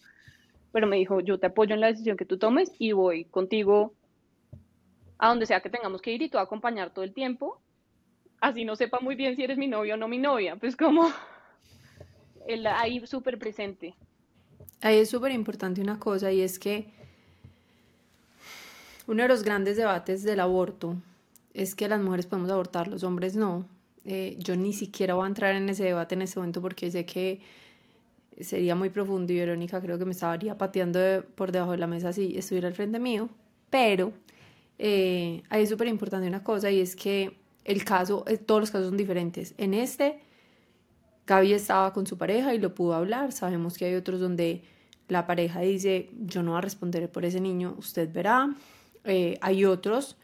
Pero 0.72 0.86
me 0.86 0.96
dijo, 0.96 1.20
yo 1.20 1.38
te 1.38 1.48
apoyo 1.48 1.74
en 1.74 1.82
la 1.82 1.88
decisión 1.88 2.16
que 2.16 2.24
tú 2.24 2.38
tomes 2.38 2.72
y 2.78 2.92
voy 2.92 3.26
contigo 3.26 3.92
a 5.18 5.28
donde 5.28 5.44
sea 5.44 5.60
que 5.60 5.68
tengamos 5.68 6.00
que 6.00 6.12
ir 6.12 6.22
y 6.22 6.30
tú 6.30 6.38
a 6.38 6.42
acompañar 6.42 6.94
todo 6.94 7.04
el 7.04 7.12
tiempo. 7.12 7.60
Así 8.40 8.64
no 8.64 8.74
sepa 8.74 9.00
muy 9.00 9.16
bien 9.16 9.36
si 9.36 9.44
eres 9.44 9.58
mi 9.58 9.66
novio 9.66 9.94
o 9.94 9.96
no 9.98 10.08
mi 10.08 10.16
novia. 10.16 10.56
Pues 10.56 10.78
como 10.78 11.10
él 12.48 12.66
ahí 12.66 13.06
súper 13.06 13.38
presente. 13.38 13.94
Ahí 14.82 14.98
es 14.98 15.10
súper 15.10 15.32
importante 15.32 15.80
una 15.80 15.98
cosa 15.98 16.30
y 16.32 16.40
es 16.40 16.58
que 16.58 16.86
uno 19.06 19.22
de 19.22 19.28
los 19.28 19.42
grandes 19.42 19.76
debates 19.76 20.22
del 20.22 20.40
aborto 20.40 20.96
es 21.54 21.74
que 21.74 21.88
las 21.88 22.00
mujeres 22.00 22.26
podemos 22.26 22.50
abortar, 22.50 22.88
los 22.88 23.02
hombres 23.02 23.36
no. 23.36 23.66
Eh, 24.04 24.36
yo 24.38 24.56
ni 24.56 24.72
siquiera 24.72 25.14
voy 25.14 25.24
a 25.24 25.28
entrar 25.28 25.54
en 25.56 25.68
ese 25.68 25.84
debate 25.84 26.14
en 26.14 26.22
ese 26.22 26.38
momento 26.38 26.60
porque 26.60 26.90
sé 26.90 27.04
que 27.06 27.40
sería 28.40 28.74
muy 28.74 28.90
profundo 28.90 29.32
y 29.32 29.38
Verónica 29.38 29.80
creo 29.80 29.98
que 29.98 30.04
me 30.04 30.12
estaría 30.12 30.56
pateando 30.58 31.24
por 31.34 31.50
debajo 31.50 31.72
de 31.72 31.78
la 31.78 31.86
mesa 31.86 32.12
si 32.12 32.36
estuviera 32.36 32.68
al 32.68 32.74
frente 32.74 32.98
mío. 32.98 33.28
Pero 33.70 34.12
eh, 34.78 35.42
ahí 35.48 35.62
es 35.62 35.68
súper 35.70 35.88
importante 35.88 36.28
una 36.28 36.44
cosa 36.44 36.70
y 36.70 36.80
es 36.80 36.94
que 36.94 37.36
el 37.64 37.84
caso, 37.84 38.24
eh, 38.28 38.36
todos 38.36 38.60
los 38.60 38.70
casos 38.70 38.88
son 38.88 38.96
diferentes. 38.96 39.54
En 39.58 39.74
este, 39.74 40.20
Gaby 41.26 41.52
estaba 41.52 41.92
con 41.92 42.06
su 42.06 42.16
pareja 42.18 42.54
y 42.54 42.58
lo 42.58 42.74
pudo 42.74 42.94
hablar. 42.94 43.32
Sabemos 43.32 43.76
que 43.76 43.86
hay 43.86 43.94
otros 43.94 44.20
donde 44.20 44.62
la 45.08 45.26
pareja 45.26 45.60
dice, 45.60 46.10
yo 46.18 46.42
no 46.42 46.52
voy 46.52 46.58
a 46.58 46.62
responder 46.62 47.10
por 47.10 47.24
ese 47.24 47.40
niño, 47.40 47.74
usted 47.78 48.12
verá. 48.12 48.54
Eh, 49.04 49.38
hay 49.40 49.64
otros 49.64 50.16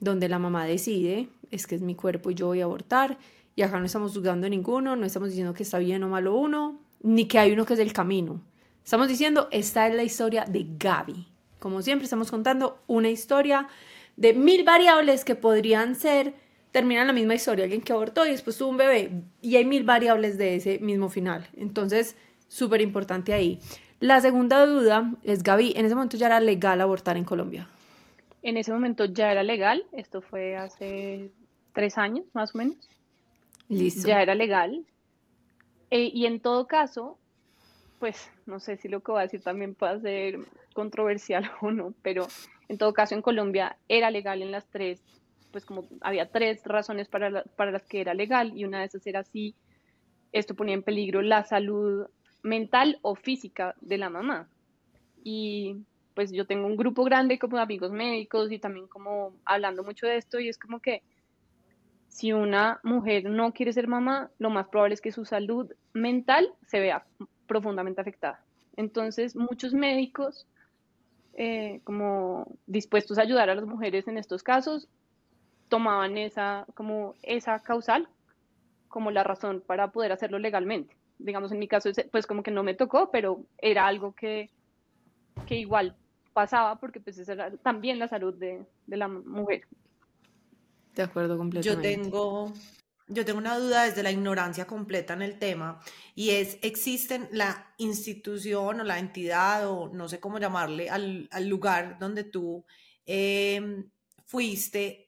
donde 0.00 0.28
la 0.28 0.38
mamá 0.38 0.64
decide, 0.64 1.28
es 1.50 1.66
que 1.66 1.74
es 1.74 1.82
mi 1.82 1.94
cuerpo 1.94 2.30
y 2.30 2.34
yo 2.34 2.46
voy 2.46 2.60
a 2.60 2.64
abortar, 2.64 3.18
y 3.56 3.62
acá 3.62 3.80
no 3.80 3.86
estamos 3.86 4.12
juzgando 4.12 4.48
ninguno, 4.48 4.94
no 4.94 5.04
estamos 5.04 5.30
diciendo 5.30 5.54
que 5.54 5.64
está 5.64 5.78
bien 5.78 6.04
o 6.04 6.08
malo 6.08 6.36
uno, 6.36 6.80
ni 7.02 7.26
que 7.26 7.40
hay 7.40 7.52
uno 7.52 7.64
que 7.64 7.74
es 7.74 7.80
el 7.80 7.92
camino. 7.92 8.40
Estamos 8.84 9.08
diciendo, 9.08 9.48
esta 9.50 9.88
es 9.88 9.94
la 9.94 10.04
historia 10.04 10.44
de 10.44 10.66
Gaby. 10.78 11.26
Como 11.58 11.82
siempre, 11.82 12.04
estamos 12.04 12.30
contando 12.30 12.78
una 12.86 13.10
historia 13.10 13.66
de 14.16 14.32
mil 14.32 14.62
variables 14.62 15.24
que 15.24 15.34
podrían 15.34 15.96
ser, 15.96 16.34
terminan 16.70 17.06
la 17.06 17.12
misma 17.12 17.34
historia, 17.34 17.64
alguien 17.64 17.82
que 17.82 17.92
abortó 17.92 18.26
y 18.26 18.30
después 18.30 18.56
tuvo 18.56 18.70
un 18.70 18.76
bebé, 18.76 19.10
y 19.40 19.56
hay 19.56 19.64
mil 19.64 19.84
variables 19.84 20.38
de 20.38 20.56
ese 20.56 20.78
mismo 20.78 21.08
final. 21.08 21.48
Entonces, 21.56 22.16
súper 22.48 22.80
importante 22.80 23.32
ahí. 23.32 23.60
La 24.00 24.20
segunda 24.20 24.64
duda 24.64 25.12
es, 25.24 25.42
Gaby, 25.42 25.72
en 25.76 25.86
ese 25.86 25.94
momento 25.94 26.16
ya 26.16 26.26
era 26.26 26.40
legal 26.40 26.80
abortar 26.80 27.16
en 27.16 27.24
Colombia. 27.24 27.68
En 28.42 28.56
ese 28.56 28.72
momento 28.72 29.06
ya 29.06 29.32
era 29.32 29.42
legal, 29.42 29.84
esto 29.92 30.22
fue 30.22 30.56
hace 30.56 31.32
tres 31.72 31.98
años 31.98 32.24
más 32.32 32.54
o 32.54 32.58
menos. 32.58 32.76
Listo. 33.68 34.06
Ya 34.06 34.22
era 34.22 34.34
legal. 34.34 34.86
Eh, 35.90 36.10
y 36.12 36.26
en 36.26 36.40
todo 36.40 36.66
caso, 36.66 37.18
pues 37.98 38.30
no 38.46 38.60
sé 38.60 38.76
si 38.76 38.88
lo 38.88 39.00
que 39.00 39.12
voy 39.12 39.20
a 39.20 39.22
decir 39.22 39.42
también 39.42 39.74
puede 39.74 40.00
ser 40.00 40.38
controversial 40.74 41.50
o 41.60 41.70
no, 41.70 41.94
pero 42.02 42.28
en 42.68 42.78
todo 42.78 42.92
caso 42.92 43.14
en 43.14 43.22
Colombia 43.22 43.76
era 43.88 44.10
legal 44.10 44.42
en 44.42 44.52
las 44.52 44.66
tres, 44.68 45.02
pues 45.50 45.64
como 45.64 45.88
había 46.00 46.30
tres 46.30 46.62
razones 46.64 47.08
para, 47.08 47.42
para 47.56 47.70
las 47.70 47.86
que 47.86 48.00
era 48.00 48.14
legal 48.14 48.52
y 48.56 48.64
una 48.64 48.80
de 48.80 48.86
esas 48.86 49.06
era 49.06 49.24
si 49.24 49.54
esto 50.32 50.54
ponía 50.54 50.74
en 50.74 50.82
peligro 50.82 51.22
la 51.22 51.44
salud 51.44 52.06
mental 52.42 52.98
o 53.02 53.14
física 53.14 53.74
de 53.80 53.98
la 53.98 54.10
mamá. 54.10 54.48
Y 55.24 55.76
pues 56.14 56.32
yo 56.32 56.46
tengo 56.46 56.66
un 56.66 56.76
grupo 56.76 57.04
grande 57.04 57.38
como 57.38 57.56
de 57.56 57.62
amigos 57.62 57.92
médicos 57.92 58.50
y 58.50 58.58
también 58.58 58.88
como 58.88 59.34
hablando 59.44 59.84
mucho 59.84 60.06
de 60.06 60.16
esto 60.16 60.40
y 60.40 60.48
es 60.48 60.58
como 60.58 60.80
que 60.80 61.02
si 62.08 62.32
una 62.32 62.80
mujer 62.82 63.24
no 63.24 63.52
quiere 63.52 63.72
ser 63.72 63.86
mamá, 63.86 64.30
lo 64.38 64.50
más 64.50 64.68
probable 64.68 64.94
es 64.94 65.00
que 65.00 65.12
su 65.12 65.24
salud 65.24 65.70
mental 65.92 66.52
se 66.66 66.80
vea 66.80 67.04
profundamente 67.46 68.00
afectada. 68.00 68.42
Entonces, 68.76 69.36
muchos 69.36 69.74
médicos, 69.74 70.46
eh, 71.34 71.80
como 71.84 72.46
dispuestos 72.66 73.18
a 73.18 73.22
ayudar 73.22 73.50
a 73.50 73.54
las 73.54 73.66
mujeres 73.66 74.08
en 74.08 74.18
estos 74.18 74.42
casos, 74.42 74.88
tomaban 75.68 76.18
esa, 76.18 76.66
como 76.74 77.14
esa 77.22 77.60
causal 77.60 78.08
como 78.88 79.10
la 79.10 79.22
razón 79.22 79.62
para 79.66 79.92
poder 79.92 80.12
hacerlo 80.12 80.38
legalmente. 80.38 80.96
Digamos, 81.18 81.52
en 81.52 81.58
mi 81.58 81.68
caso, 81.68 81.90
pues 82.10 82.26
como 82.26 82.42
que 82.42 82.50
no 82.50 82.62
me 82.62 82.74
tocó, 82.74 83.10
pero 83.10 83.44
era 83.58 83.86
algo 83.86 84.14
que, 84.14 84.50
que 85.46 85.56
igual 85.56 85.96
pasaba 86.32 86.78
porque 86.78 87.00
pues 87.00 87.18
esa 87.18 87.32
era 87.32 87.56
también 87.58 87.98
la 87.98 88.08
salud 88.08 88.34
de, 88.34 88.64
la 88.86 89.08
mujer. 89.08 89.66
De 90.94 91.02
acuerdo 91.02 91.36
completamente. 91.36 91.96
Yo 91.96 92.02
tengo, 92.02 92.52
yo 93.08 93.24
tengo 93.24 93.38
una 93.38 93.58
duda 93.58 93.84
desde 93.84 94.02
la 94.02 94.12
ignorancia 94.12 94.66
completa 94.66 95.14
en 95.14 95.22
el 95.22 95.38
tema 95.38 95.80
y 96.14 96.30
es, 96.30 96.58
¿existen 96.62 97.28
la 97.32 97.74
institución 97.78 98.80
o 98.80 98.84
la 98.84 99.00
entidad 99.00 99.68
o 99.68 99.88
no 99.92 100.08
sé 100.08 100.20
cómo 100.20 100.38
llamarle 100.38 100.88
al, 100.88 101.28
lugar 101.48 101.98
donde 101.98 102.22
tú 102.24 102.64
em, 103.04 103.90
fuiste? 104.24 105.07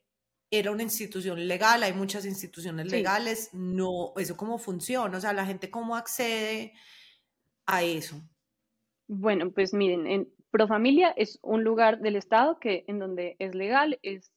Era 0.50 0.72
una 0.72 0.82
institución 0.82 1.46
legal, 1.46 1.82
hay 1.82 1.92
muchas 1.92 2.24
instituciones 2.24 2.90
legales, 2.90 3.50
no, 3.52 4.12
eso 4.16 4.36
cómo 4.36 4.58
funciona, 4.58 5.16
o 5.16 5.20
sea, 5.20 5.32
la 5.32 5.46
gente 5.46 5.70
cómo 5.70 5.94
accede 5.94 6.72
a 7.66 7.84
eso. 7.84 8.20
Bueno, 9.06 9.50
pues 9.52 9.72
miren, 9.72 10.06
en, 10.06 10.32
Profamilia 10.50 11.10
es 11.16 11.38
un 11.42 11.62
lugar 11.62 12.00
del 12.00 12.16
Estado 12.16 12.58
que 12.58 12.84
en 12.88 12.98
donde 12.98 13.36
es 13.38 13.54
legal, 13.54 14.00
es 14.02 14.32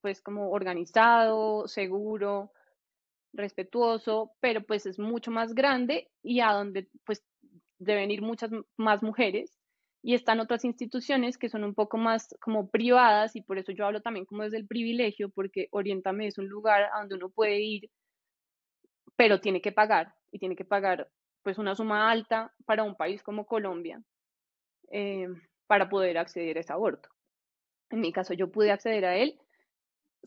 pues 0.00 0.22
como 0.22 0.50
organizado, 0.50 1.66
seguro, 1.66 2.52
respetuoso, 3.32 4.32
pero 4.40 4.64
pues 4.64 4.86
es 4.86 5.00
mucho 5.00 5.32
más 5.32 5.54
grande 5.54 6.08
y 6.22 6.38
a 6.40 6.52
donde 6.52 6.88
pues 7.04 7.24
deben 7.78 8.12
ir 8.12 8.22
muchas 8.22 8.50
más 8.76 9.02
mujeres 9.02 9.55
y 10.02 10.14
están 10.14 10.40
otras 10.40 10.64
instituciones 10.64 11.38
que 11.38 11.48
son 11.48 11.64
un 11.64 11.74
poco 11.74 11.98
más 11.98 12.28
como 12.40 12.68
privadas 12.70 13.34
y 13.36 13.42
por 13.42 13.58
eso 13.58 13.72
yo 13.72 13.86
hablo 13.86 14.02
también 14.02 14.26
como 14.26 14.44
desde 14.44 14.58
el 14.58 14.66
privilegio 14.66 15.30
porque 15.30 15.68
Oriéntame 15.70 16.26
es 16.26 16.38
un 16.38 16.48
lugar 16.48 16.84
a 16.92 17.00
donde 17.00 17.16
uno 17.16 17.30
puede 17.30 17.60
ir 17.60 17.90
pero 19.16 19.40
tiene 19.40 19.60
que 19.60 19.72
pagar 19.72 20.14
y 20.30 20.38
tiene 20.38 20.56
que 20.56 20.64
pagar 20.64 21.08
pues 21.42 21.58
una 21.58 21.74
suma 21.74 22.10
alta 22.10 22.52
para 22.66 22.82
un 22.82 22.96
país 22.96 23.22
como 23.22 23.46
Colombia. 23.46 24.02
Eh, 24.90 25.28
para 25.66 25.88
poder 25.88 26.18
acceder 26.18 26.56
a 26.56 26.60
ese 26.60 26.72
aborto. 26.72 27.08
En 27.90 28.00
mi 28.00 28.12
caso, 28.12 28.34
yo 28.34 28.50
pude 28.50 28.70
acceder 28.70 29.04
a 29.04 29.16
él. 29.16 29.38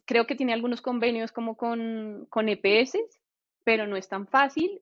Creo 0.05 0.25
que 0.25 0.35
tiene 0.35 0.53
algunos 0.53 0.81
convenios 0.81 1.31
como 1.31 1.55
con, 1.55 2.25
con 2.29 2.49
EPS, 2.49 2.97
pero 3.63 3.87
no 3.87 3.95
es 3.97 4.07
tan 4.07 4.27
fácil. 4.27 4.81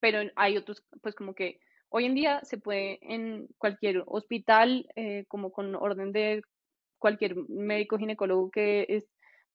Pero 0.00 0.30
hay 0.36 0.56
otros, 0.56 0.84
pues 1.02 1.14
como 1.14 1.34
que 1.34 1.60
hoy 1.94 2.06
en 2.06 2.14
día 2.14 2.40
se 2.42 2.58
puede 2.58 2.98
en 3.02 3.46
cualquier 3.58 4.02
hospital, 4.06 4.88
eh, 4.96 5.24
como 5.28 5.52
con 5.52 5.74
orden 5.74 6.12
de 6.12 6.42
cualquier 6.98 7.36
médico 7.48 7.98
ginecólogo 7.98 8.50
que 8.50 8.86
es 8.88 9.06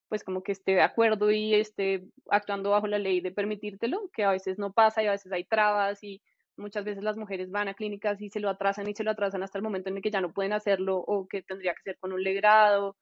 pues 0.08 0.24
como 0.24 0.42
que 0.42 0.52
esté 0.52 0.72
de 0.72 0.82
acuerdo 0.82 1.30
y 1.30 1.54
esté 1.54 2.02
actuando 2.30 2.70
bajo 2.70 2.88
la 2.88 2.98
ley 2.98 3.20
de 3.20 3.30
permitírtelo, 3.30 4.10
que 4.12 4.24
a 4.24 4.32
veces 4.32 4.58
no 4.58 4.72
pasa 4.72 5.02
y 5.02 5.06
a 5.06 5.12
veces 5.12 5.30
hay 5.30 5.44
trabas 5.44 6.02
y 6.02 6.20
Muchas 6.60 6.84
veces 6.84 7.02
las 7.02 7.16
mujeres 7.16 7.50
van 7.50 7.68
a 7.68 7.74
clínicas 7.74 8.20
y 8.20 8.28
se 8.28 8.38
lo 8.38 8.50
atrasan 8.50 8.88
y 8.88 8.94
se 8.94 9.02
lo 9.02 9.10
atrasan 9.10 9.42
hasta 9.42 9.58
el 9.58 9.64
momento 9.64 9.88
en 9.88 9.96
el 9.96 10.02
que 10.02 10.10
ya 10.10 10.20
no 10.20 10.32
pueden 10.32 10.52
hacerlo 10.52 10.98
o 10.98 11.26
que 11.26 11.42
tendría 11.42 11.74
que 11.74 11.82
ser 11.82 11.98
con 11.98 12.12
un 12.12 12.22
legrado. 12.22 12.96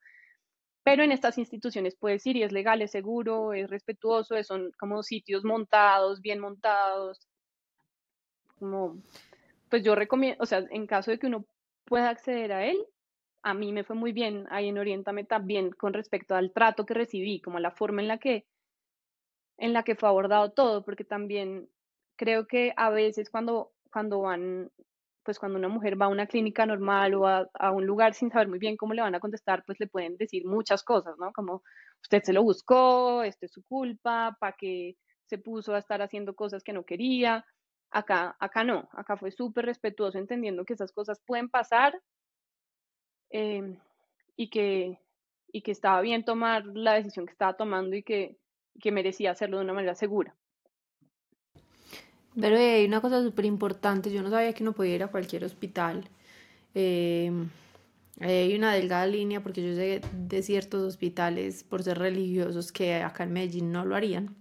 Pero 0.83 1.03
en 1.03 1.11
estas 1.11 1.37
instituciones 1.37 1.95
puedes 1.95 2.25
ir 2.25 2.37
y 2.37 2.43
es 2.43 2.53
legal, 2.53 2.81
es 2.81 2.91
seguro, 2.91 3.53
es 3.53 3.69
respetuoso, 3.69 4.41
son 4.43 4.71
como 4.79 5.03
sitios 5.03 5.43
montados, 5.43 6.21
bien 6.21 6.39
montados. 6.39 7.19
Como, 8.57 9.01
pues 9.69 9.83
yo 9.83 9.95
recomiendo, 9.95 10.41
o 10.41 10.45
sea, 10.45 10.65
en 10.69 10.87
caso 10.87 11.11
de 11.11 11.19
que 11.19 11.27
uno 11.27 11.45
pueda 11.85 12.09
acceder 12.09 12.51
a 12.51 12.65
él, 12.65 12.77
a 13.43 13.53
mí 13.53 13.71
me 13.71 13.83
fue 13.83 13.95
muy 13.95 14.11
bien 14.11 14.47
ahí 14.49 14.67
en 14.67 14.77
Oriéntame 14.77 15.23
también 15.23 15.71
con 15.71 15.93
respecto 15.93 16.35
al 16.35 16.51
trato 16.51 16.85
que 16.85 16.93
recibí, 16.93 17.41
como 17.41 17.59
la 17.59 17.71
forma 17.71 18.01
en 18.01 18.07
la 18.07 18.17
que 18.17 18.45
en 19.59 19.73
la 19.73 19.83
que 19.83 19.95
fue 19.95 20.09
abordado 20.09 20.51
todo, 20.51 20.83
porque 20.83 21.03
también 21.03 21.69
creo 22.15 22.47
que 22.47 22.73
a 22.75 22.89
veces 22.89 23.29
cuando, 23.29 23.71
cuando 23.91 24.21
van, 24.21 24.71
pues 25.23 25.39
cuando 25.39 25.57
una 25.59 25.67
mujer 25.67 26.01
va 26.01 26.05
a 26.05 26.09
una 26.09 26.27
clínica 26.27 26.65
normal 26.65 27.13
o 27.15 27.27
a, 27.27 27.71
un 27.71 27.85
lugar 27.85 28.13
sin 28.13 28.31
saber 28.31 28.47
muy 28.47 28.59
bien 28.59 28.77
cómo 28.77 28.93
le 28.93 29.01
van 29.01 29.15
a 29.15 29.19
contestar, 29.19 29.63
pues 29.65 29.79
le 29.79 29.87
pueden 29.87 30.17
decir 30.17 30.45
muchas 30.45 30.83
cosas, 30.83 31.15
¿no? 31.19 31.31
Como 31.33 31.61
usted 32.01 32.23
se 32.23 32.33
lo 32.33 32.43
buscó, 32.43 33.23
esto 33.23 33.45
es 33.45 33.51
su 33.51 33.63
culpa, 33.63 34.37
para 34.39 34.55
que 34.57 34.95
se 35.25 35.37
puso 35.37 35.75
a 35.75 35.79
estar 35.79 36.01
haciendo 36.01 36.35
cosas 36.35 36.63
que 36.63 36.73
no 36.73 36.83
quería. 36.83 37.45
Acá, 37.91 38.35
acá 38.39 38.63
no, 38.63 38.87
acá 38.91 39.17
fue 39.17 39.31
súper 39.31 39.65
respetuoso, 39.65 40.17
entendiendo 40.17 40.65
que 40.65 40.73
esas 40.73 40.91
cosas 40.91 41.19
pueden 41.25 41.49
pasar 41.49 41.99
eh, 43.31 43.77
y, 44.35 44.49
que, 44.49 44.99
y 45.51 45.61
que 45.61 45.71
estaba 45.71 46.01
bien 46.01 46.23
tomar 46.23 46.65
la 46.65 46.93
decisión 46.93 47.25
que 47.25 47.31
estaba 47.31 47.57
tomando 47.57 47.95
y 47.95 48.03
que 48.03 48.37
que 48.79 48.91
merecía 48.91 49.31
hacerlo 49.31 49.57
de 49.57 49.63
una 49.63 49.73
manera 49.73 49.95
segura. 49.95 50.35
Pero 52.39 52.57
hay 52.57 52.85
una 52.85 53.01
cosa 53.01 53.21
súper 53.21 53.45
importante, 53.45 54.11
yo 54.11 54.21
no 54.21 54.29
sabía 54.29 54.53
que 54.53 54.63
uno 54.63 54.73
podía 54.73 54.95
ir 54.95 55.03
a 55.03 55.07
cualquier 55.07 55.43
hospital. 55.43 56.07
Eh, 56.73 57.31
hay 58.21 58.55
una 58.55 58.73
delgada 58.73 59.07
línea 59.07 59.41
porque 59.41 59.63
yo 59.63 59.75
sé 59.75 60.01
de 60.13 60.43
ciertos 60.43 60.81
hospitales 60.83 61.63
por 61.63 61.83
ser 61.83 61.97
religiosos 61.97 62.71
que 62.71 62.95
acá 62.95 63.23
en 63.23 63.33
Medellín 63.33 63.71
no 63.71 63.85
lo 63.85 63.95
harían 63.95 64.35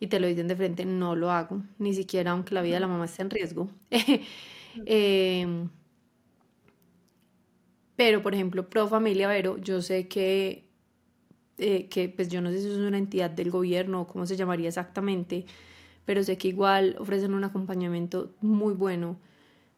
y 0.00 0.08
te 0.08 0.20
lo 0.20 0.26
dicen 0.26 0.48
de 0.48 0.56
frente, 0.56 0.84
no 0.84 1.16
lo 1.16 1.30
hago, 1.30 1.62
ni 1.78 1.94
siquiera 1.94 2.32
aunque 2.32 2.54
la 2.54 2.62
vida 2.62 2.74
de 2.74 2.80
la 2.80 2.88
mamá 2.88 3.04
esté 3.04 3.22
en 3.22 3.30
riesgo. 3.30 3.68
eh, 4.86 5.66
pero, 7.96 8.22
por 8.22 8.34
ejemplo, 8.34 8.68
Pro 8.68 8.88
Familia 8.88 9.28
Vero, 9.28 9.56
yo 9.58 9.80
sé 9.80 10.08
que 10.08 10.64
eh, 11.58 11.88
que 11.88 12.08
pues 12.08 12.28
yo 12.28 12.40
no 12.40 12.50
sé 12.50 12.60
si 12.60 12.68
es 12.68 12.78
una 12.78 12.98
entidad 12.98 13.30
del 13.30 13.52
gobierno 13.52 14.00
o 14.00 14.06
cómo 14.08 14.26
se 14.26 14.36
llamaría 14.36 14.66
exactamente, 14.66 15.46
pero 16.04 16.24
sé 16.24 16.36
que 16.36 16.48
igual 16.48 16.96
ofrecen 16.98 17.32
un 17.32 17.44
acompañamiento 17.44 18.34
muy 18.40 18.74
bueno, 18.74 19.20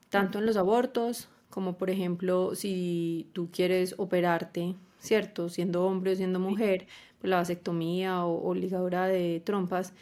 tanto 0.08 0.38
en 0.38 0.46
los 0.46 0.56
abortos 0.56 1.28
como 1.50 1.76
por 1.76 1.90
ejemplo 1.90 2.54
si 2.54 3.28
tú 3.34 3.50
quieres 3.52 3.94
operarte, 3.98 4.74
¿cierto? 5.00 5.50
Siendo 5.50 5.84
hombre 5.84 6.12
o 6.12 6.16
siendo 6.16 6.40
mujer, 6.40 6.86
la 7.22 7.36
vasectomía 7.36 8.24
o, 8.24 8.54
ligadura 8.54 9.06
de 9.06 9.40
trompas, 9.44 9.92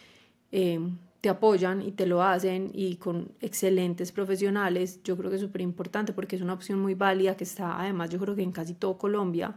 eh, 0.53 0.79
te 1.21 1.31
apoyan 1.31 1.81
y 1.81 1.93
te 1.93 2.07
lo 2.07 2.23
hacen 2.23 2.71
y 2.75 2.97
con 2.97 3.33
excelentes 3.41 4.13
profesionales, 4.13 5.01
yo 5.05 5.17
creo 5.17 5.31
que 5.31 5.37
es 5.37 5.43
súper 5.43 5.63
importante 5.63 6.13
porque 6.13 6.37
es 6.37 6.43
una 6.43 6.53
opción 6.53 6.79
muy 6.81 6.95
válida 6.95 7.35
que 7.35 7.45
está 7.45 7.81
además 7.81 8.11
yo 8.11 8.19
creo 8.19 8.35
que 8.37 8.43
en 8.43 8.53
casi 8.53 8.75
todo 8.75 8.99
Colombia 8.99 9.55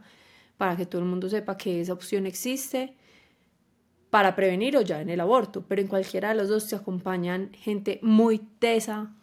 para 0.58 0.78
que 0.78 0.86
todo 0.86 1.02
el 1.02 1.08
mundo 1.10 1.28
sepa 1.30 1.58
que 1.58 1.82
esa 1.82 1.92
opción 1.92 2.26
existe 2.26 2.96
para 4.10 4.36
prevenir 4.36 4.78
o 4.78 4.82
ya 4.82 5.02
en 5.02 5.10
el 5.10 5.20
aborto, 5.20 5.64
pero 5.68 5.82
en 5.82 5.88
cualquiera 5.88 6.30
de 6.30 6.36
los 6.36 6.50
dos 6.50 6.64
se 6.64 6.76
acompañan 6.76 7.52
gente 7.54 8.00
muy 8.02 8.40
tesa, 8.40 9.14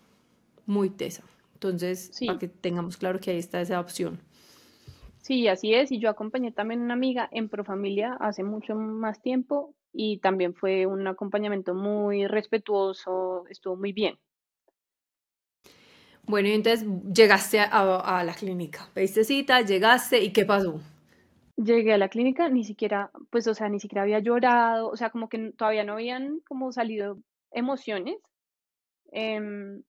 muy 0.66 0.90
tesa. 0.90 1.24
Entonces, 1.54 2.10
para 2.26 2.38
que 2.38 2.48
tengamos 2.48 2.96
claro 2.96 3.18
que 3.20 3.30
ahí 3.30 3.38
está 3.38 3.60
esa 3.60 3.80
opción. 3.80 4.20
Sí, 5.25 5.49
así 5.49 5.75
es. 5.75 5.90
Y 5.90 5.99
yo 5.99 6.09
acompañé 6.11 6.52
también 6.52 6.83
a 6.83 6.85
una 6.85 6.95
amiga 6.95 7.28
en 7.33 7.49
Profamilia 7.49 8.12
hace 8.21 8.45
mucho 8.45 8.75
más 8.76 9.21
tiempo 9.23 9.75
y 9.93 10.19
también 10.19 10.54
fue 10.54 10.87
un 10.87 11.07
acompañamiento 11.09 11.75
muy 11.75 12.26
respetuoso, 12.28 13.45
estuvo 13.49 13.75
muy 13.76 13.93
bien. 13.93 14.19
Bueno, 16.26 16.49
y 16.49 16.52
entonces 16.52 16.87
llegaste 17.12 17.61
a, 17.61 17.66
a 18.21 18.25
la 18.25 18.35
clínica, 18.35 18.88
pediste 18.95 19.25
cita, 19.25 19.61
llegaste 19.61 20.23
y 20.23 20.33
¿qué 20.33 20.45
pasó? 20.47 20.81
Llegué 21.56 21.93
a 21.93 21.99
la 21.99 22.08
clínica, 22.08 22.49
ni 22.49 22.65
siquiera, 22.65 23.10
pues, 23.30 23.47
o 23.47 23.54
sea, 23.54 23.69
ni 23.69 23.78
siquiera 23.78 24.02
había 24.02 24.19
llorado, 24.19 24.89
o 24.89 24.97
sea, 24.97 25.10
como 25.10 25.28
que 25.28 25.52
todavía 25.56 25.84
no 25.84 25.93
habían 25.95 26.41
como 26.49 26.73
salido 26.73 27.19
emociones. 27.52 28.17
Em, 29.13 29.82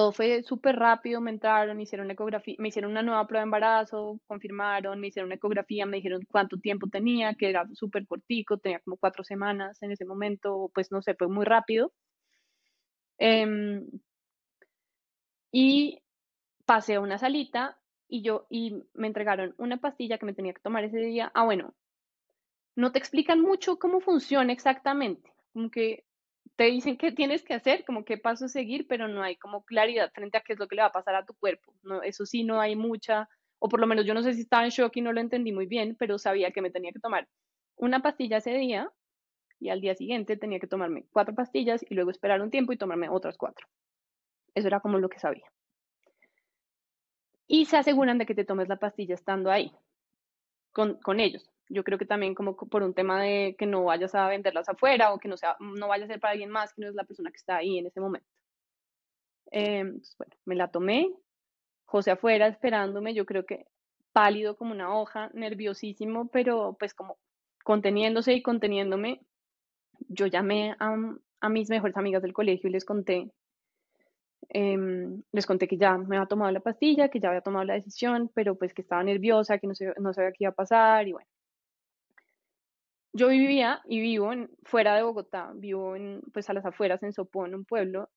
todo 0.00 0.12
fue 0.12 0.42
súper 0.44 0.76
rápido, 0.76 1.20
me 1.20 1.30
entraron, 1.30 1.78
hicieron 1.78 2.10
ecografía, 2.10 2.54
me 2.58 2.68
hicieron 2.68 2.90
una 2.92 3.02
nueva 3.02 3.26
prueba 3.26 3.42
de 3.42 3.48
embarazo, 3.48 4.18
confirmaron, 4.26 4.98
me 4.98 5.08
hicieron 5.08 5.28
una 5.28 5.34
ecografía, 5.34 5.84
me 5.84 5.98
dijeron 5.98 6.22
cuánto 6.30 6.56
tiempo 6.58 6.86
tenía, 6.88 7.34
que 7.34 7.50
era 7.50 7.68
súper 7.74 8.06
cortico, 8.06 8.56
tenía 8.56 8.80
como 8.80 8.96
cuatro 8.96 9.24
semanas 9.24 9.82
en 9.82 9.92
ese 9.92 10.06
momento, 10.06 10.70
pues 10.74 10.90
no 10.90 11.02
sé, 11.02 11.14
fue 11.16 11.28
muy 11.28 11.44
rápido. 11.44 11.92
Em, 13.18 13.86
y 15.52 16.02
pasé 16.66 16.94
a 16.96 17.00
una 17.00 17.18
salita 17.18 17.78
y 18.08 18.22
yo, 18.22 18.46
y 18.50 18.82
me 18.94 19.06
entregaron 19.08 19.54
una 19.58 19.78
pastilla 19.80 20.18
que 20.18 20.26
me 20.26 20.34
tenía 20.34 20.54
que 20.54 20.62
tomar 20.62 20.84
ese 20.84 20.98
día. 20.98 21.30
Ah, 21.34 21.44
bueno, 21.44 21.74
no 22.74 22.90
te 22.90 22.98
explican 22.98 23.40
mucho 23.40 23.78
cómo 23.78 24.00
funciona 24.00 24.52
exactamente, 24.52 25.32
como 25.52 25.70
que 25.70 26.04
te 26.60 26.66
dicen 26.66 26.98
qué 26.98 27.10
tienes 27.10 27.42
que 27.42 27.54
hacer, 27.54 27.86
como 27.86 28.04
qué 28.04 28.18
paso 28.18 28.46
seguir, 28.46 28.86
pero 28.86 29.08
no 29.08 29.22
hay 29.22 29.36
como 29.36 29.64
claridad 29.64 30.12
frente 30.12 30.36
a 30.36 30.42
qué 30.42 30.52
es 30.52 30.58
lo 30.58 30.68
que 30.68 30.76
le 30.76 30.82
va 30.82 30.88
a 30.88 30.92
pasar 30.92 31.14
a 31.14 31.24
tu 31.24 31.32
cuerpo. 31.32 31.72
No, 31.82 32.02
eso 32.02 32.26
sí, 32.26 32.44
no 32.44 32.60
hay 32.60 32.76
mucha, 32.76 33.30
o 33.58 33.70
por 33.70 33.80
lo 33.80 33.86
menos 33.86 34.04
yo 34.04 34.12
no 34.12 34.22
sé 34.22 34.34
si 34.34 34.42
estaba 34.42 34.64
en 34.64 34.68
shock 34.68 34.94
y 34.94 35.00
no 35.00 35.14
lo 35.14 35.22
entendí 35.22 35.52
muy 35.52 35.64
bien, 35.64 35.96
pero 35.98 36.18
sabía 36.18 36.50
que 36.50 36.60
me 36.60 36.70
tenía 36.70 36.92
que 36.92 37.00
tomar 37.00 37.26
una 37.76 38.00
pastilla 38.02 38.36
ese 38.36 38.52
día 38.52 38.92
y 39.58 39.70
al 39.70 39.80
día 39.80 39.94
siguiente 39.94 40.36
tenía 40.36 40.60
que 40.60 40.66
tomarme 40.66 41.06
cuatro 41.10 41.34
pastillas 41.34 41.82
y 41.88 41.94
luego 41.94 42.10
esperar 42.10 42.42
un 42.42 42.50
tiempo 42.50 42.74
y 42.74 42.76
tomarme 42.76 43.08
otras 43.08 43.38
cuatro. 43.38 43.66
Eso 44.54 44.66
era 44.66 44.80
como 44.80 44.98
lo 44.98 45.08
que 45.08 45.18
sabía 45.18 45.50
y 47.46 47.64
se 47.64 47.78
aseguran 47.78 48.18
de 48.18 48.26
que 48.26 48.34
te 48.34 48.44
tomes 48.44 48.68
la 48.68 48.76
pastilla 48.76 49.14
estando 49.14 49.50
ahí 49.50 49.72
con, 50.72 50.98
con, 50.98 51.20
ellos. 51.20 51.50
Yo 51.70 51.84
creo 51.84 51.98
que 51.98 52.06
también 52.06 52.34
como 52.34 52.56
por 52.56 52.82
un 52.82 52.94
tema 52.94 53.22
de 53.22 53.56
que 53.58 53.66
no 53.66 53.84
vayas 53.84 54.14
a 54.14 54.28
venderlas 54.28 54.68
afuera 54.68 55.12
o 55.12 55.18
que 55.18 55.28
no, 55.28 55.36
sea, 55.36 55.56
no 55.60 55.88
vaya 55.88 56.04
a 56.04 56.08
ser 56.08 56.20
para 56.20 56.32
alguien 56.32 56.50
más 56.50 56.74
que 56.74 56.82
no 56.82 56.88
es 56.88 56.94
la 56.94 57.04
persona 57.04 57.30
que 57.30 57.36
está 57.36 57.56
ahí 57.56 57.78
en 57.78 57.86
ese 57.86 58.00
momento. 58.00 58.28
Eh, 59.52 59.84
bueno, 60.18 60.36
me 60.44 60.54
la 60.56 60.68
tomé, 60.68 61.10
José 61.84 62.12
afuera 62.12 62.46
esperándome, 62.46 63.14
yo 63.14 63.26
creo 63.26 63.46
que 63.46 63.66
pálido 64.12 64.56
como 64.56 64.72
una 64.72 64.94
hoja, 64.94 65.30
nerviosísimo, 65.34 66.28
pero 66.28 66.76
pues 66.78 66.94
como 66.94 67.18
conteniéndose 67.64 68.34
y 68.34 68.42
conteniéndome. 68.42 69.22
Yo 70.08 70.26
llamé 70.26 70.76
a, 70.78 70.96
a 71.40 71.48
mis 71.48 71.70
mejores 71.70 71.96
amigas 71.96 72.22
del 72.22 72.32
colegio 72.32 72.68
y 72.68 72.72
les 72.72 72.84
conté 72.84 73.30
Em, 74.52 75.22
les 75.32 75.46
conté 75.46 75.68
que 75.68 75.76
ya 75.76 75.96
me 75.96 76.16
había 76.16 76.26
tomado 76.26 76.50
la 76.50 76.60
pastilla, 76.60 77.08
que 77.08 77.20
ya 77.20 77.28
había 77.28 77.40
tomado 77.40 77.64
la 77.64 77.74
decisión, 77.74 78.30
pero 78.34 78.56
pues 78.56 78.74
que 78.74 78.82
estaba 78.82 79.02
nerviosa, 79.04 79.58
que 79.58 79.68
no, 79.68 79.74
no 80.00 80.12
sabía 80.12 80.32
qué 80.32 80.44
iba 80.44 80.50
a 80.50 80.54
pasar 80.54 81.06
y 81.06 81.12
bueno. 81.12 81.28
Yo 83.12 83.28
vivía 83.28 83.80
y 83.86 84.00
vivo 84.00 84.30
fuera 84.64 84.94
de 84.94 85.02
Bogotá, 85.02 85.52
vivo 85.54 85.96
en, 85.96 86.22
pues 86.32 86.48
a 86.48 86.52
las 86.52 86.64
afueras 86.64 87.02
en 87.02 87.12
Sopón, 87.12 87.54
un 87.54 87.64
pueblo, 87.64 88.08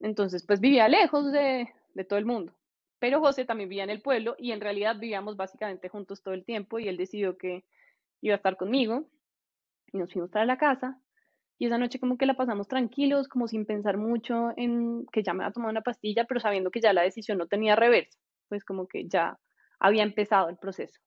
entonces 0.00 0.46
pues 0.46 0.60
vivía 0.60 0.88
lejos 0.88 1.30
de, 1.32 1.68
de 1.94 2.04
todo 2.04 2.18
el 2.18 2.26
mundo. 2.26 2.54
Pero 2.98 3.20
José 3.20 3.44
también 3.44 3.68
vivía 3.68 3.84
en 3.84 3.90
el 3.90 4.00
pueblo 4.00 4.34
y 4.38 4.52
en 4.52 4.60
realidad 4.60 4.96
vivíamos 4.98 5.36
básicamente 5.36 5.88
juntos 5.88 6.22
todo 6.22 6.32
el 6.34 6.44
tiempo 6.44 6.78
y 6.78 6.88
él 6.88 6.96
decidió 6.96 7.36
que 7.36 7.64
iba 8.22 8.34
a 8.34 8.36
estar 8.36 8.56
conmigo 8.56 9.06
y 9.92 9.98
nos 9.98 10.12
fuimos 10.12 10.30
para 10.30 10.46
la 10.46 10.56
casa 10.58 10.98
y 11.58 11.66
esa 11.66 11.78
noche 11.78 12.00
como 12.00 12.18
que 12.18 12.26
la 12.26 12.34
pasamos 12.34 12.68
tranquilos, 12.68 13.28
como 13.28 13.46
sin 13.46 13.64
pensar 13.64 13.96
mucho 13.96 14.50
en 14.56 15.06
que 15.12 15.22
ya 15.22 15.34
me 15.34 15.44
había 15.44 15.52
tomado 15.52 15.70
una 15.70 15.82
pastilla, 15.82 16.24
pero 16.24 16.40
sabiendo 16.40 16.70
que 16.70 16.80
ya 16.80 16.92
la 16.92 17.02
decisión 17.02 17.38
no 17.38 17.46
tenía 17.46 17.76
reverso, 17.76 18.18
pues 18.48 18.64
como 18.64 18.88
que 18.88 19.06
ya 19.08 19.38
había 19.78 20.02
empezado 20.02 20.48
el 20.48 20.56
proceso. 20.56 21.00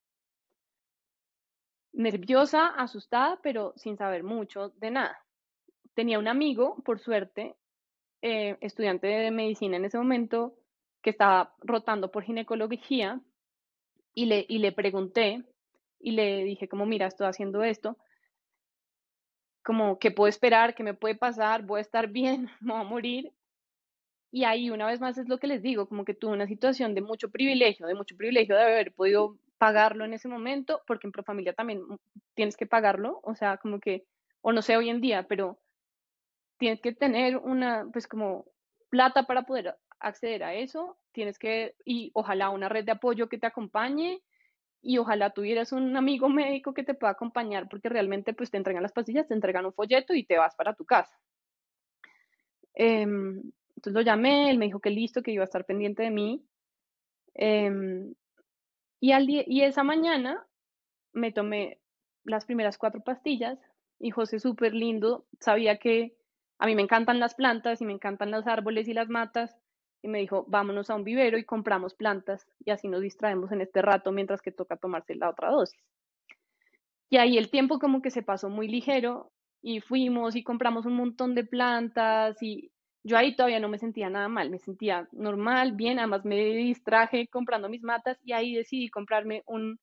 Nerviosa, 1.98 2.68
asustada, 2.68 3.38
pero 3.42 3.74
sin 3.76 3.96
saber 3.96 4.22
mucho 4.22 4.70
de 4.70 4.90
nada. 4.90 5.18
Tenía 5.94 6.18
un 6.18 6.28
amigo, 6.28 6.76
por 6.84 7.00
suerte, 7.00 7.56
eh, 8.22 8.56
estudiante 8.60 9.06
de 9.06 9.30
medicina 9.30 9.76
en 9.76 9.84
ese 9.84 9.98
momento, 9.98 10.54
que 11.02 11.10
estaba 11.10 11.54
rotando 11.60 12.10
por 12.10 12.24
ginecología 12.24 13.20
y 14.14 14.26
le, 14.26 14.46
y 14.48 14.58
le 14.58 14.72
pregunté 14.72 15.44
y 16.00 16.12
le 16.12 16.44
dije 16.44 16.68
como, 16.68 16.86
mira, 16.86 17.06
estoy 17.06 17.26
haciendo 17.26 17.62
esto 17.62 17.98
como 19.68 19.98
qué 19.98 20.10
puedo 20.10 20.28
esperar, 20.30 20.74
qué 20.74 20.82
me 20.82 20.94
puede 20.94 21.14
pasar, 21.14 21.62
voy 21.62 21.76
a 21.76 21.82
estar 21.82 22.08
bien, 22.08 22.48
me 22.62 22.72
voy 22.72 22.80
a 22.80 22.84
morir. 22.84 23.32
Y 24.30 24.44
ahí 24.44 24.70
una 24.70 24.86
vez 24.86 24.98
más 24.98 25.18
es 25.18 25.28
lo 25.28 25.38
que 25.38 25.46
les 25.46 25.60
digo, 25.60 25.86
como 25.86 26.06
que 26.06 26.14
tuve 26.14 26.32
una 26.32 26.46
situación 26.46 26.94
de 26.94 27.02
mucho 27.02 27.30
privilegio, 27.30 27.86
de 27.86 27.94
mucho 27.94 28.16
privilegio 28.16 28.56
de 28.56 28.62
haber 28.62 28.94
podido 28.94 29.36
pagarlo 29.58 30.04
en 30.04 30.14
ese 30.14 30.28
momento, 30.28 30.82
porque 30.86 31.06
en 31.06 31.12
Profamilia 31.12 31.52
también 31.52 31.82
tienes 32.34 32.56
que 32.56 32.66
pagarlo, 32.66 33.20
o 33.22 33.34
sea, 33.34 33.58
como 33.58 33.80
que, 33.80 34.04
o 34.40 34.52
no 34.52 34.62
sé 34.62 34.76
hoy 34.76 34.88
en 34.88 35.00
día, 35.00 35.26
pero 35.28 35.58
tienes 36.58 36.80
que 36.80 36.92
tener 36.92 37.36
una, 37.36 37.86
pues 37.92 38.06
como 38.06 38.46
plata 38.88 39.24
para 39.24 39.42
poder 39.42 39.76
acceder 40.00 40.44
a 40.44 40.54
eso, 40.54 40.96
tienes 41.12 41.38
que, 41.38 41.74
y 41.84 42.10
ojalá 42.14 42.50
una 42.50 42.68
red 42.68 42.84
de 42.84 42.92
apoyo 42.92 43.28
que 43.28 43.38
te 43.38 43.46
acompañe, 43.46 44.22
y 44.80 44.98
ojalá 44.98 45.30
tuvieras 45.30 45.72
un 45.72 45.96
amigo 45.96 46.28
médico 46.28 46.72
que 46.72 46.84
te 46.84 46.94
pueda 46.94 47.12
acompañar 47.12 47.68
porque 47.68 47.88
realmente 47.88 48.32
pues 48.32 48.50
te 48.50 48.56
entregan 48.56 48.82
las 48.82 48.92
pastillas, 48.92 49.26
te 49.26 49.34
entregan 49.34 49.66
un 49.66 49.72
folleto 49.72 50.14
y 50.14 50.24
te 50.24 50.38
vas 50.38 50.54
para 50.54 50.74
tu 50.74 50.84
casa. 50.84 51.18
Em, 52.74 53.42
entonces 53.76 53.92
lo 53.92 54.02
llamé, 54.02 54.50
él 54.50 54.58
me 54.58 54.66
dijo 54.66 54.80
que 54.80 54.90
listo, 54.90 55.22
que 55.22 55.32
iba 55.32 55.42
a 55.42 55.44
estar 55.44 55.64
pendiente 55.64 56.02
de 56.04 56.10
mí. 56.10 56.44
Em, 57.34 58.14
y, 59.00 59.12
al 59.12 59.28
y 59.28 59.62
esa 59.62 59.82
mañana 59.84 60.46
me 61.12 61.32
tomé 61.32 61.80
las 62.24 62.44
primeras 62.44 62.78
cuatro 62.78 63.00
pastillas 63.02 63.58
y 63.98 64.10
José 64.10 64.38
súper 64.38 64.74
lindo, 64.74 65.26
sabía 65.40 65.78
que 65.78 66.16
a 66.58 66.66
mí 66.66 66.74
me 66.74 66.82
encantan 66.82 67.20
las 67.20 67.34
plantas 67.34 67.80
y 67.80 67.84
me 67.84 67.92
encantan 67.92 68.30
los 68.30 68.46
árboles 68.46 68.88
y 68.88 68.94
las 68.94 69.08
matas 69.08 69.56
y 70.02 70.08
me 70.08 70.18
dijo, 70.18 70.44
vámonos 70.48 70.90
a 70.90 70.94
un 70.94 71.04
vivero 71.04 71.38
y 71.38 71.44
compramos 71.44 71.94
plantas 71.94 72.46
y 72.64 72.70
así 72.70 72.88
nos 72.88 73.02
distraemos 73.02 73.50
en 73.52 73.60
este 73.60 73.82
rato 73.82 74.12
mientras 74.12 74.42
que 74.42 74.52
toca 74.52 74.76
tomarse 74.76 75.14
la 75.14 75.30
otra 75.30 75.50
dosis. 75.50 75.80
Y 77.10 77.16
ahí 77.16 77.38
el 77.38 77.50
tiempo 77.50 77.78
como 77.78 78.02
que 78.02 78.10
se 78.10 78.22
pasó 78.22 78.50
muy 78.50 78.68
ligero 78.68 79.32
y 79.62 79.80
fuimos 79.80 80.36
y 80.36 80.44
compramos 80.44 80.86
un 80.86 80.94
montón 80.94 81.34
de 81.34 81.44
plantas 81.44 82.40
y 82.42 82.70
yo 83.04 83.16
ahí 83.16 83.34
todavía 83.36 83.60
no 83.60 83.68
me 83.68 83.78
sentía 83.78 84.10
nada 84.10 84.28
mal, 84.28 84.50
me 84.50 84.58
sentía 84.58 85.08
normal, 85.12 85.72
bien, 85.72 85.98
además 85.98 86.24
me 86.24 86.36
distraje 86.36 87.28
comprando 87.28 87.68
mis 87.68 87.82
matas 87.82 88.18
y 88.24 88.32
ahí 88.32 88.54
decidí 88.54 88.88
comprarme 88.90 89.42
un, 89.46 89.78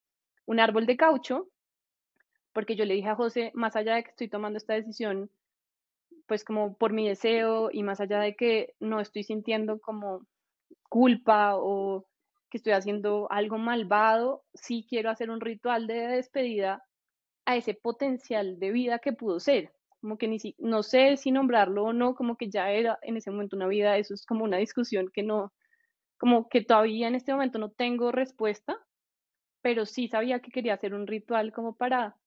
un 0.45 0.59
árbol 0.59 0.85
de 0.85 0.97
caucho 0.97 1.47
porque 2.55 2.77
yo 2.77 2.85
le 2.85 2.93
dije 2.93 3.09
a 3.09 3.15
José, 3.15 3.51
más 3.53 3.75
allá 3.75 3.95
de 3.95 4.03
que 4.05 4.11
estoy 4.11 4.29
tomando 4.29 4.55
esta 4.55 4.73
decisión, 4.75 5.29
pues 6.25 6.45
como 6.45 6.77
por 6.77 6.93
mi 6.93 7.05
deseo 7.05 7.69
y 7.69 7.83
más 7.83 7.99
allá 7.99 8.21
de 8.21 8.37
que 8.37 8.75
no 8.79 9.01
estoy 9.01 9.23
sintiendo 9.23 9.79
como 9.81 10.25
culpa 10.87 11.57
o 11.57 12.07
que 12.49 12.57
estoy 12.57 12.71
haciendo 12.71 13.27
algo 13.29 13.57
malvado, 13.57 14.45
sí 14.53 14.87
quiero 14.89 15.09
hacer 15.09 15.29
un 15.31 15.41
ritual 15.41 15.85
de 15.85 16.07
despedida 16.07 16.81
a 17.45 17.57
ese 17.57 17.73
potencial 17.73 18.57
de 18.57 18.71
vida 18.71 18.99
que 18.99 19.11
pudo 19.11 19.41
ser. 19.41 19.74
Como 20.05 20.19
que 20.19 20.27
ni 20.27 20.37
si, 20.37 20.53
no 20.59 20.83
sé 20.83 21.17
si 21.17 21.31
nombrarlo 21.31 21.85
o 21.85 21.91
no, 21.91 22.13
como 22.13 22.37
que 22.37 22.47
ya 22.47 22.69
era 22.69 22.99
en 23.01 23.17
ese 23.17 23.31
momento 23.31 23.55
una 23.55 23.65
vida, 23.65 23.97
eso 23.97 24.13
es 24.13 24.23
como 24.23 24.43
una 24.43 24.57
discusión 24.57 25.09
que 25.11 25.23
no, 25.23 25.51
como 26.19 26.47
que 26.47 26.61
todavía 26.61 27.07
en 27.07 27.15
este 27.15 27.31
momento 27.31 27.57
no 27.57 27.71
tengo 27.71 28.11
respuesta, 28.11 28.77
pero 29.63 29.87
sí 29.87 30.07
sabía 30.07 30.41
que 30.41 30.51
quería 30.51 30.75
hacer 30.75 30.93
un 30.93 31.07
ritual 31.07 31.51
como 31.51 31.75
para 31.75 32.17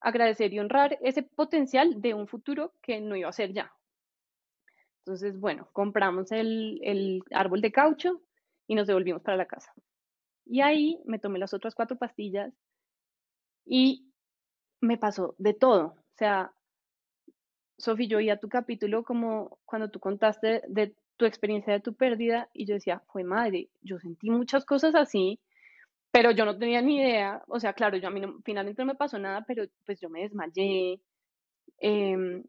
agradecer 0.00 0.54
y 0.54 0.60
honrar 0.60 1.00
ese 1.02 1.24
potencial 1.24 2.00
de 2.00 2.14
un 2.14 2.28
futuro 2.28 2.74
que 2.80 3.00
no 3.00 3.16
iba 3.16 3.28
a 3.28 3.32
ser 3.32 3.52
ya. 3.52 3.72
Entonces, 5.00 5.36
bueno, 5.40 5.68
compramos 5.72 6.30
el, 6.30 6.78
el 6.84 7.24
árbol 7.32 7.60
de 7.60 7.72
caucho 7.72 8.22
y 8.68 8.76
nos 8.76 8.86
devolvimos 8.86 9.22
para 9.22 9.36
la 9.36 9.46
casa. 9.46 9.72
Y 10.46 10.60
ahí 10.60 11.02
me 11.06 11.18
tomé 11.18 11.40
las 11.40 11.54
otras 11.54 11.74
cuatro 11.74 11.98
pastillas 11.98 12.54
y 13.66 14.12
me 14.80 14.96
pasó 14.96 15.34
de 15.38 15.54
todo. 15.54 15.86
O 15.86 16.16
sea, 16.16 16.52
Sofi, 17.80 18.08
yo 18.08 18.18
oía 18.18 18.38
tu 18.38 18.48
capítulo 18.48 19.04
como 19.04 19.58
cuando 19.64 19.90
tú 19.90 20.00
contaste 20.00 20.62
de 20.68 20.94
tu 21.16 21.24
experiencia 21.24 21.72
de 21.72 21.80
tu 21.80 21.94
pérdida 21.94 22.48
y 22.52 22.66
yo 22.66 22.74
decía, 22.74 23.02
fue 23.08 23.24
madre, 23.24 23.70
yo 23.82 23.98
sentí 23.98 24.30
muchas 24.30 24.64
cosas 24.64 24.94
así, 24.94 25.40
pero 26.12 26.30
yo 26.32 26.44
no 26.44 26.58
tenía 26.58 26.82
ni 26.82 26.98
idea. 26.98 27.42
O 27.48 27.60
sea, 27.60 27.72
claro, 27.74 27.96
yo 27.96 28.08
a 28.08 28.10
mí 28.10 28.22
finalmente 28.44 28.82
no 28.82 28.86
me 28.86 28.94
pasó 28.96 29.18
nada, 29.18 29.44
pero 29.46 29.64
pues 29.86 30.00
yo 30.00 30.10
me 30.10 30.22
desmayé, 30.22 31.00
em, 31.78 32.44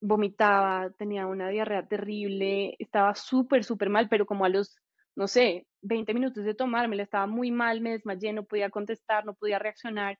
vomitaba, 0.00 0.90
tenía 0.98 1.26
una 1.26 1.48
diarrea 1.48 1.86
terrible, 1.86 2.76
estaba 2.78 3.14
súper, 3.14 3.64
súper 3.64 3.90
mal, 3.90 4.08
pero 4.08 4.26
como 4.26 4.44
a 4.44 4.48
los, 4.48 4.76
no 5.16 5.28
sé, 5.28 5.66
20 5.82 6.14
minutos 6.14 6.44
de 6.44 6.54
tomármela, 6.54 7.02
estaba 7.04 7.26
muy 7.26 7.50
mal, 7.52 7.80
me 7.80 7.92
desmayé, 7.92 8.32
no 8.32 8.44
podía 8.44 8.70
contestar, 8.70 9.24
no 9.26 9.34
podía 9.34 9.58
reaccionar. 9.60 10.18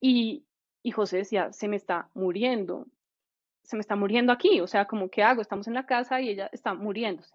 Y, 0.00 0.46
y 0.82 0.90
José 0.90 1.18
decía, 1.18 1.52
se 1.52 1.68
me 1.68 1.76
está 1.76 2.10
muriendo, 2.14 2.86
se 3.70 3.76
me 3.76 3.82
está 3.82 3.94
muriendo 3.94 4.32
aquí, 4.32 4.60
o 4.60 4.66
sea, 4.66 4.86
como, 4.86 5.08
¿qué 5.08 5.22
hago? 5.22 5.40
Estamos 5.40 5.68
en 5.68 5.74
la 5.74 5.86
casa 5.86 6.20
y 6.20 6.30
ella 6.30 6.50
está 6.52 6.74
muriéndose. 6.74 7.32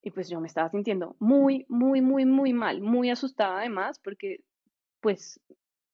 Y 0.00 0.10
pues 0.10 0.30
yo 0.30 0.40
me 0.40 0.46
estaba 0.46 0.70
sintiendo 0.70 1.16
muy, 1.18 1.66
muy, 1.68 2.00
muy, 2.00 2.24
muy 2.24 2.54
mal, 2.54 2.80
muy 2.80 3.10
asustada 3.10 3.58
además, 3.58 3.98
porque 3.98 4.40
pues 5.00 5.38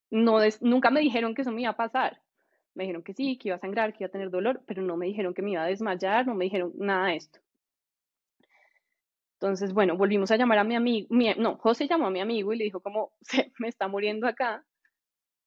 no 0.08 0.38
nunca 0.60 0.90
me 0.90 1.00
dijeron 1.00 1.34
que 1.34 1.42
eso 1.42 1.50
me 1.50 1.62
iba 1.62 1.70
a 1.70 1.76
pasar. 1.76 2.22
Me 2.74 2.84
dijeron 2.84 3.02
que 3.02 3.12
sí, 3.14 3.38
que 3.38 3.48
iba 3.48 3.56
a 3.56 3.60
sangrar, 3.60 3.92
que 3.92 4.04
iba 4.04 4.08
a 4.08 4.12
tener 4.12 4.30
dolor, 4.30 4.62
pero 4.66 4.82
no 4.82 4.96
me 4.96 5.06
dijeron 5.06 5.34
que 5.34 5.42
me 5.42 5.50
iba 5.50 5.64
a 5.64 5.66
desmayar, 5.66 6.24
no 6.24 6.34
me 6.36 6.44
dijeron 6.44 6.72
nada 6.76 7.08
de 7.08 7.16
esto. 7.16 7.40
Entonces, 9.40 9.72
bueno, 9.72 9.96
volvimos 9.96 10.30
a 10.30 10.36
llamar 10.36 10.58
a 10.58 10.64
mi 10.64 10.76
amigo, 10.76 11.08
no, 11.38 11.56
José 11.56 11.88
llamó 11.88 12.06
a 12.06 12.10
mi 12.10 12.20
amigo 12.20 12.52
y 12.52 12.58
le 12.58 12.64
dijo 12.64 12.80
como, 12.80 13.12
se 13.20 13.52
me 13.58 13.66
está 13.68 13.88
muriendo 13.88 14.28
acá 14.28 14.64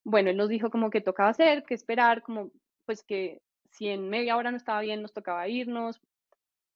bueno, 0.08 0.30
él 0.30 0.38
nos 0.38 0.48
dijo 0.48 0.70
como 0.70 0.90
que 0.90 1.02
tocaba 1.02 1.30
hacer, 1.30 1.66
que 1.66 1.74
esperar, 1.74 2.24
como 2.24 2.52
pues 2.88 3.04
que 3.04 3.42
si 3.70 3.90
en 3.90 4.10
media 4.10 4.38
hora 4.38 4.50
no 4.50 4.58
estaba 4.58 4.82
bien, 4.82 5.04
nos 5.04 5.14
tocaba 5.14 5.48
irnos. 5.48 6.02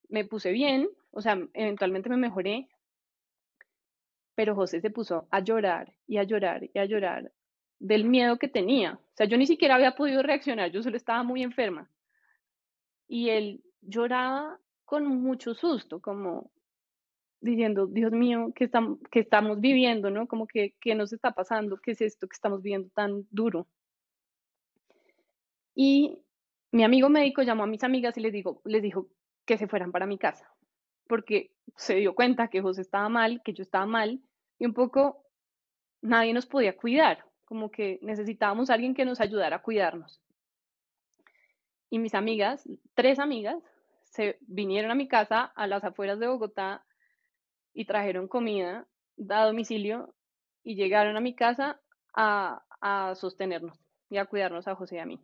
Me 0.09 0.25
puse 0.25 0.51
bien, 0.51 0.89
o 1.11 1.21
sea, 1.21 1.39
eventualmente 1.53 2.09
me 2.09 2.17
mejoré, 2.17 2.67
pero 4.35 4.55
José 4.55 4.81
se 4.81 4.89
puso 4.89 5.27
a 5.31 5.39
llorar 5.39 5.93
y 6.05 6.17
a 6.17 6.23
llorar 6.23 6.69
y 6.73 6.77
a 6.77 6.85
llorar 6.85 7.31
del 7.79 8.03
miedo 8.03 8.37
que 8.37 8.49
tenía. 8.49 8.93
O 8.93 9.15
sea, 9.15 9.25
yo 9.25 9.37
ni 9.37 9.47
siquiera 9.47 9.75
había 9.75 9.95
podido 9.95 10.21
reaccionar, 10.21 10.69
yo 10.69 10.83
solo 10.83 10.97
estaba 10.97 11.23
muy 11.23 11.43
enferma. 11.43 11.89
Y 13.07 13.29
él 13.29 13.63
lloraba 13.81 14.59
con 14.83 15.07
mucho 15.07 15.53
susto, 15.53 16.01
como 16.01 16.51
diciendo, 17.39 17.87
Dios 17.87 18.11
mío, 18.11 18.51
¿qué, 18.53 18.65
estamos, 18.65 18.99
estamos 19.13 19.61
viviendo? 19.61 20.11
¿no? 20.11 20.27
Como 20.27 20.45
que, 20.45 20.75
¿qué 20.81 20.93
nos 20.93 21.13
está 21.13 21.31
pasando? 21.31 21.77
¿Qué 21.77 21.91
es 21.91 22.01
esto 22.01 22.27
que 22.27 22.35
estamos 22.35 22.61
viviendo 22.61 22.89
tan 22.93 23.25
duro? 23.31 23.67
Y 25.75 26.19
mi 26.71 26.83
amigo 26.83 27.09
médico 27.09 27.41
llamó 27.41 27.63
a 27.63 27.67
mis 27.67 27.83
amigas 27.83 28.17
y 28.17 28.21
les, 28.21 28.33
dijo, 28.33 28.61
les 28.65 28.81
dijo 28.81 29.07
que 29.45 29.57
se 29.57 29.67
fueran 29.67 29.91
para 29.91 30.05
mi 30.05 30.17
casa, 30.17 30.49
porque 31.07 31.51
se 31.75 31.95
dio 31.95 32.15
cuenta 32.15 32.49
que 32.49 32.61
José 32.61 32.81
estaba 32.81 33.09
mal, 33.09 33.41
que 33.43 33.53
yo 33.53 33.63
estaba 33.63 33.85
mal, 33.85 34.21
y 34.57 34.65
un 34.65 34.73
poco 34.73 35.25
nadie 36.01 36.33
nos 36.33 36.45
podía 36.45 36.75
cuidar, 36.77 37.25
como 37.45 37.71
que 37.71 37.99
necesitábamos 38.01 38.69
a 38.69 38.75
alguien 38.75 38.93
que 38.93 39.05
nos 39.05 39.19
ayudara 39.19 39.57
a 39.57 39.61
cuidarnos. 39.61 40.21
Y 41.89 41.99
mis 41.99 42.15
amigas, 42.15 42.67
tres 42.93 43.19
amigas, 43.19 43.61
se 44.03 44.37
vinieron 44.41 44.91
a 44.91 44.95
mi 44.95 45.07
casa 45.07 45.43
a 45.43 45.67
las 45.67 45.83
afueras 45.83 46.19
de 46.19 46.27
Bogotá 46.27 46.85
y 47.73 47.85
trajeron 47.85 48.27
comida 48.27 48.87
a 49.29 49.45
domicilio 49.45 50.13
y 50.63 50.75
llegaron 50.75 51.17
a 51.17 51.21
mi 51.21 51.35
casa 51.35 51.81
a, 52.13 52.63
a 52.81 53.15
sostenernos 53.15 53.77
y 54.09 54.17
a 54.17 54.25
cuidarnos 54.25 54.67
a 54.67 54.75
José 54.75 54.97
y 54.97 54.99
a 54.99 55.05
mí. 55.05 55.19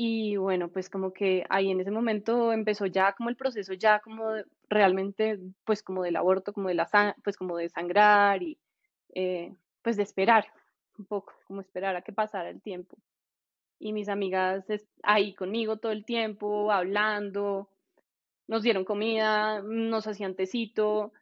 Y 0.00 0.36
bueno, 0.36 0.68
pues 0.68 0.88
como 0.88 1.12
que 1.12 1.44
ahí 1.50 1.72
en 1.72 1.80
ese 1.80 1.90
momento 1.90 2.52
empezó 2.52 2.86
ya 2.86 3.14
como 3.14 3.30
el 3.30 3.36
proceso 3.36 3.72
ya 3.72 3.98
como 3.98 4.26
realmente 4.68 5.40
pues 5.64 5.82
como 5.82 6.04
del 6.04 6.14
aborto, 6.14 6.52
como 6.52 6.68
de 6.68 6.76
la 6.76 7.16
pues 7.24 7.36
como 7.36 7.56
de 7.56 7.68
sangrar 7.68 8.40
y 8.40 8.60
eh, 9.12 9.52
pues 9.82 9.96
de 9.96 10.04
esperar 10.04 10.46
un 10.98 11.06
poco, 11.06 11.32
como 11.48 11.60
esperar 11.60 11.96
a 11.96 12.02
que 12.02 12.12
pasara 12.12 12.48
el 12.48 12.62
tiempo. 12.62 12.96
Y 13.80 13.92
mis 13.92 14.08
amigas 14.08 14.64
ahí 15.02 15.34
conmigo 15.34 15.78
todo 15.78 15.90
el 15.90 16.04
tiempo, 16.04 16.70
hablando, 16.70 17.68
nos 18.46 18.62
dieron 18.62 18.84
comida, 18.84 19.62
nos 19.62 20.06
hacían 20.06 20.36
tecito, 20.36 21.12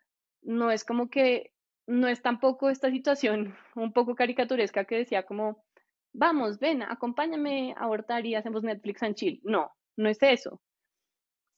no 0.43 0.71
es 0.71 0.85
como 0.85 1.09
que, 1.09 1.51
no 1.87 2.09
es 2.09 2.21
tampoco 2.21 2.69
esta 2.69 2.91
situación 2.91 3.57
un 3.75 3.95
poco 3.95 4.15
caricaturesca 4.15 4.85
que 4.85 4.97
decía 4.97 5.23
como, 5.25 5.65
vamos, 6.17 6.59
ven, 6.59 6.83
acompáñame 6.83 7.75
a 7.77 7.85
abortar 7.85 8.25
y 8.27 8.35
hacemos 8.35 8.63
Netflix 8.63 9.03
and 9.03 9.15
chill. 9.15 9.41
No, 9.45 9.71
no 9.97 10.09
es 10.09 10.23
eso. 10.23 10.61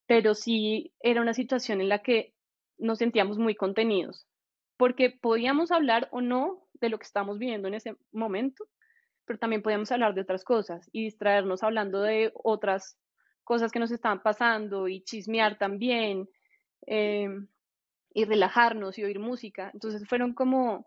Pero 0.07 0.35
sí 0.35 0.93
era 1.01 1.21
una 1.21 1.35
situación 1.35 1.81
en 1.81 1.89
la 1.89 2.01
que 2.01 2.35
nos 2.79 2.99
sentíamos 2.99 3.39
muy 3.39 3.55
contenidos, 3.55 4.27
porque 4.77 5.11
podíamos 5.11 5.71
hablar 5.71 6.09
o 6.13 6.21
no 6.21 6.67
de 6.75 6.89
lo 6.89 6.99
que 6.99 7.05
estábamos 7.05 7.39
viviendo 7.39 7.69
en 7.69 7.75
ese 7.75 7.97
momento, 8.13 8.65
pero 9.25 9.39
también 9.39 9.63
podíamos 9.63 9.91
hablar 9.93 10.15
de 10.15 10.23
otras 10.23 10.45
cosas 10.45 10.89
y 10.93 11.05
distraernos 11.05 11.63
hablando 11.63 12.01
de 12.01 12.33
otras 12.35 12.99
cosas 13.45 13.73
que 13.73 13.79
nos 13.79 13.91
estaban 13.91 14.23
pasando 14.23 14.89
y 14.89 15.03
chismear 15.03 15.59
también 15.59 16.29
em, 16.87 17.49
y 18.15 18.25
relajarnos 18.25 18.99
y 18.99 19.05
oír 19.05 19.19
música. 19.19 19.71
Entonces 19.73 20.09
fueron 20.09 20.35
como 20.35 20.87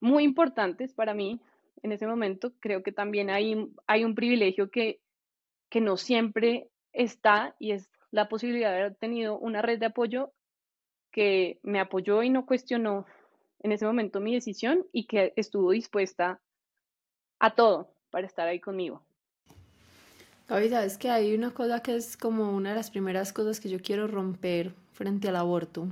muy 0.00 0.24
importantes 0.24 0.94
para 0.94 1.14
mí 1.14 1.40
en 1.84 1.92
ese 1.92 2.06
momento. 2.06 2.52
Creo 2.60 2.82
que 2.82 2.90
también 2.90 3.30
hay, 3.30 3.70
hay 3.86 4.04
un 4.04 4.14
privilegio 4.14 4.70
que, 4.70 5.00
que 5.70 5.80
no 5.80 5.96
siempre 5.96 6.68
está 6.92 7.54
y 7.60 7.72
es 7.72 7.88
la 8.10 8.28
posibilidad 8.28 8.70
de 8.72 8.78
haber 8.80 8.94
tenido 8.96 9.38
una 9.38 9.62
red 9.62 9.78
de 9.78 9.86
apoyo 9.86 10.32
que 11.12 11.60
me 11.62 11.78
apoyó 11.78 12.22
y 12.22 12.30
no 12.30 12.46
cuestionó 12.46 13.06
en 13.60 13.72
ese 13.72 13.84
momento 13.84 14.20
mi 14.20 14.34
decisión 14.34 14.86
y 14.92 15.06
que 15.06 15.32
estuvo 15.36 15.70
dispuesta 15.70 16.40
a 17.38 17.54
todo 17.54 17.94
para 18.10 18.26
estar 18.26 18.48
ahí 18.48 18.60
conmigo. 18.60 19.02
Gaby, 20.48 20.68
sabes 20.68 20.98
que 20.98 21.10
hay 21.10 21.34
una 21.34 21.52
cosa 21.52 21.80
que 21.80 21.96
es 21.96 22.16
como 22.16 22.54
una 22.54 22.70
de 22.70 22.76
las 22.76 22.90
primeras 22.90 23.32
cosas 23.32 23.60
que 23.60 23.68
yo 23.68 23.78
quiero 23.80 24.06
romper 24.06 24.72
frente 24.92 25.28
al 25.28 25.36
aborto. 25.36 25.88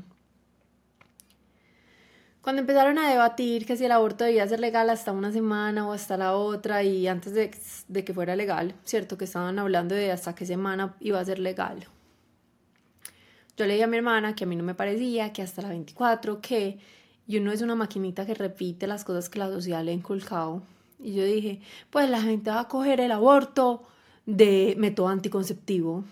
Cuando 2.43 2.61
empezaron 2.61 2.99
a 2.99 3.09
debatir 3.09 3.65
que 3.65 3.77
si 3.77 3.85
el 3.85 3.93
aborto 3.93 4.25
debía 4.25 4.47
ser 4.49 4.59
legal 4.59 4.91
hasta 4.91 5.13
una 5.13 5.31
semana 5.31 5.89
o 5.89 5.93
hasta 5.93 6.17
la 6.17 6.35
otra 6.35 6.83
y 6.83 7.07
antes 7.07 7.33
de, 7.35 8.05
que 8.05 8.13
fuera 8.13 8.35
legal, 8.35 8.75
¿cierto? 8.85 9.17
Que 9.17 9.25
estaban 9.25 9.59
hablando 9.61 9.95
de 9.95 10.11
hasta 10.11 10.35
qué 10.35 10.45
semana 10.45 10.97
iba 10.99 11.21
a 11.21 11.25
ser 11.25 11.39
legal. 11.39 11.87
Yo 13.57 13.67
le 13.67 13.75
dije 13.75 13.85
a 13.85 13.87
mi 13.87 13.97
hermana 13.97 14.35
que 14.35 14.43
a 14.43 14.47
mí 14.49 14.57
no 14.57 14.65
me 14.65 14.75
parecía, 14.75 15.33
que 15.33 15.41
hasta 15.41 15.63
la 15.63 15.69
24, 15.69 16.41
que 16.41 16.79
y 17.29 17.39
uno 17.39 17.53
es 17.53 17.63
una 17.63 17.77
maquinita 17.77 18.27
que 18.27 18.35
repite 18.35 18.89
las 18.89 19.05
cosas 19.05 19.29
que 19.29 19.39
la 19.39 19.49
sociedad 19.49 19.85
le 19.85 19.93
ha 19.93 19.95
inculcado. 19.95 20.63
Y 20.99 21.15
yo 21.15 21.25
dije, 21.25 21.61
pues 21.91 22.11
la 22.11 22.21
gente 22.21 22.51
va 22.51 22.61
a 22.61 22.69
coger 22.69 23.01
el 23.01 23.13
aborto 23.13 23.85
de 24.27 24.75
método 24.79 25.09
anticonceptivo. 25.09 26.05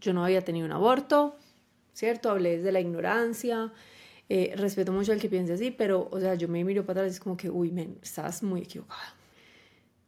Yo 0.00 0.14
no 0.14 0.24
había 0.24 0.42
tenido 0.42 0.64
un 0.64 0.72
aborto, 0.72 1.36
¿cierto? 1.92 2.30
Hablé 2.30 2.56
desde 2.56 2.72
la 2.72 2.80
ignorancia, 2.80 3.72
eh, 4.28 4.54
respeto 4.56 4.92
mucho 4.92 5.12
al 5.12 5.20
que 5.20 5.28
piense 5.28 5.52
así, 5.52 5.70
pero, 5.70 6.08
o 6.10 6.20
sea, 6.20 6.34
yo 6.34 6.48
me 6.48 6.64
miro 6.64 6.84
para 6.84 7.00
atrás 7.00 7.12
y 7.12 7.16
es 7.16 7.20
como 7.20 7.36
que, 7.36 7.50
uy, 7.50 7.70
men, 7.70 7.98
estás 8.02 8.42
muy 8.42 8.62
equivocada. 8.62 9.14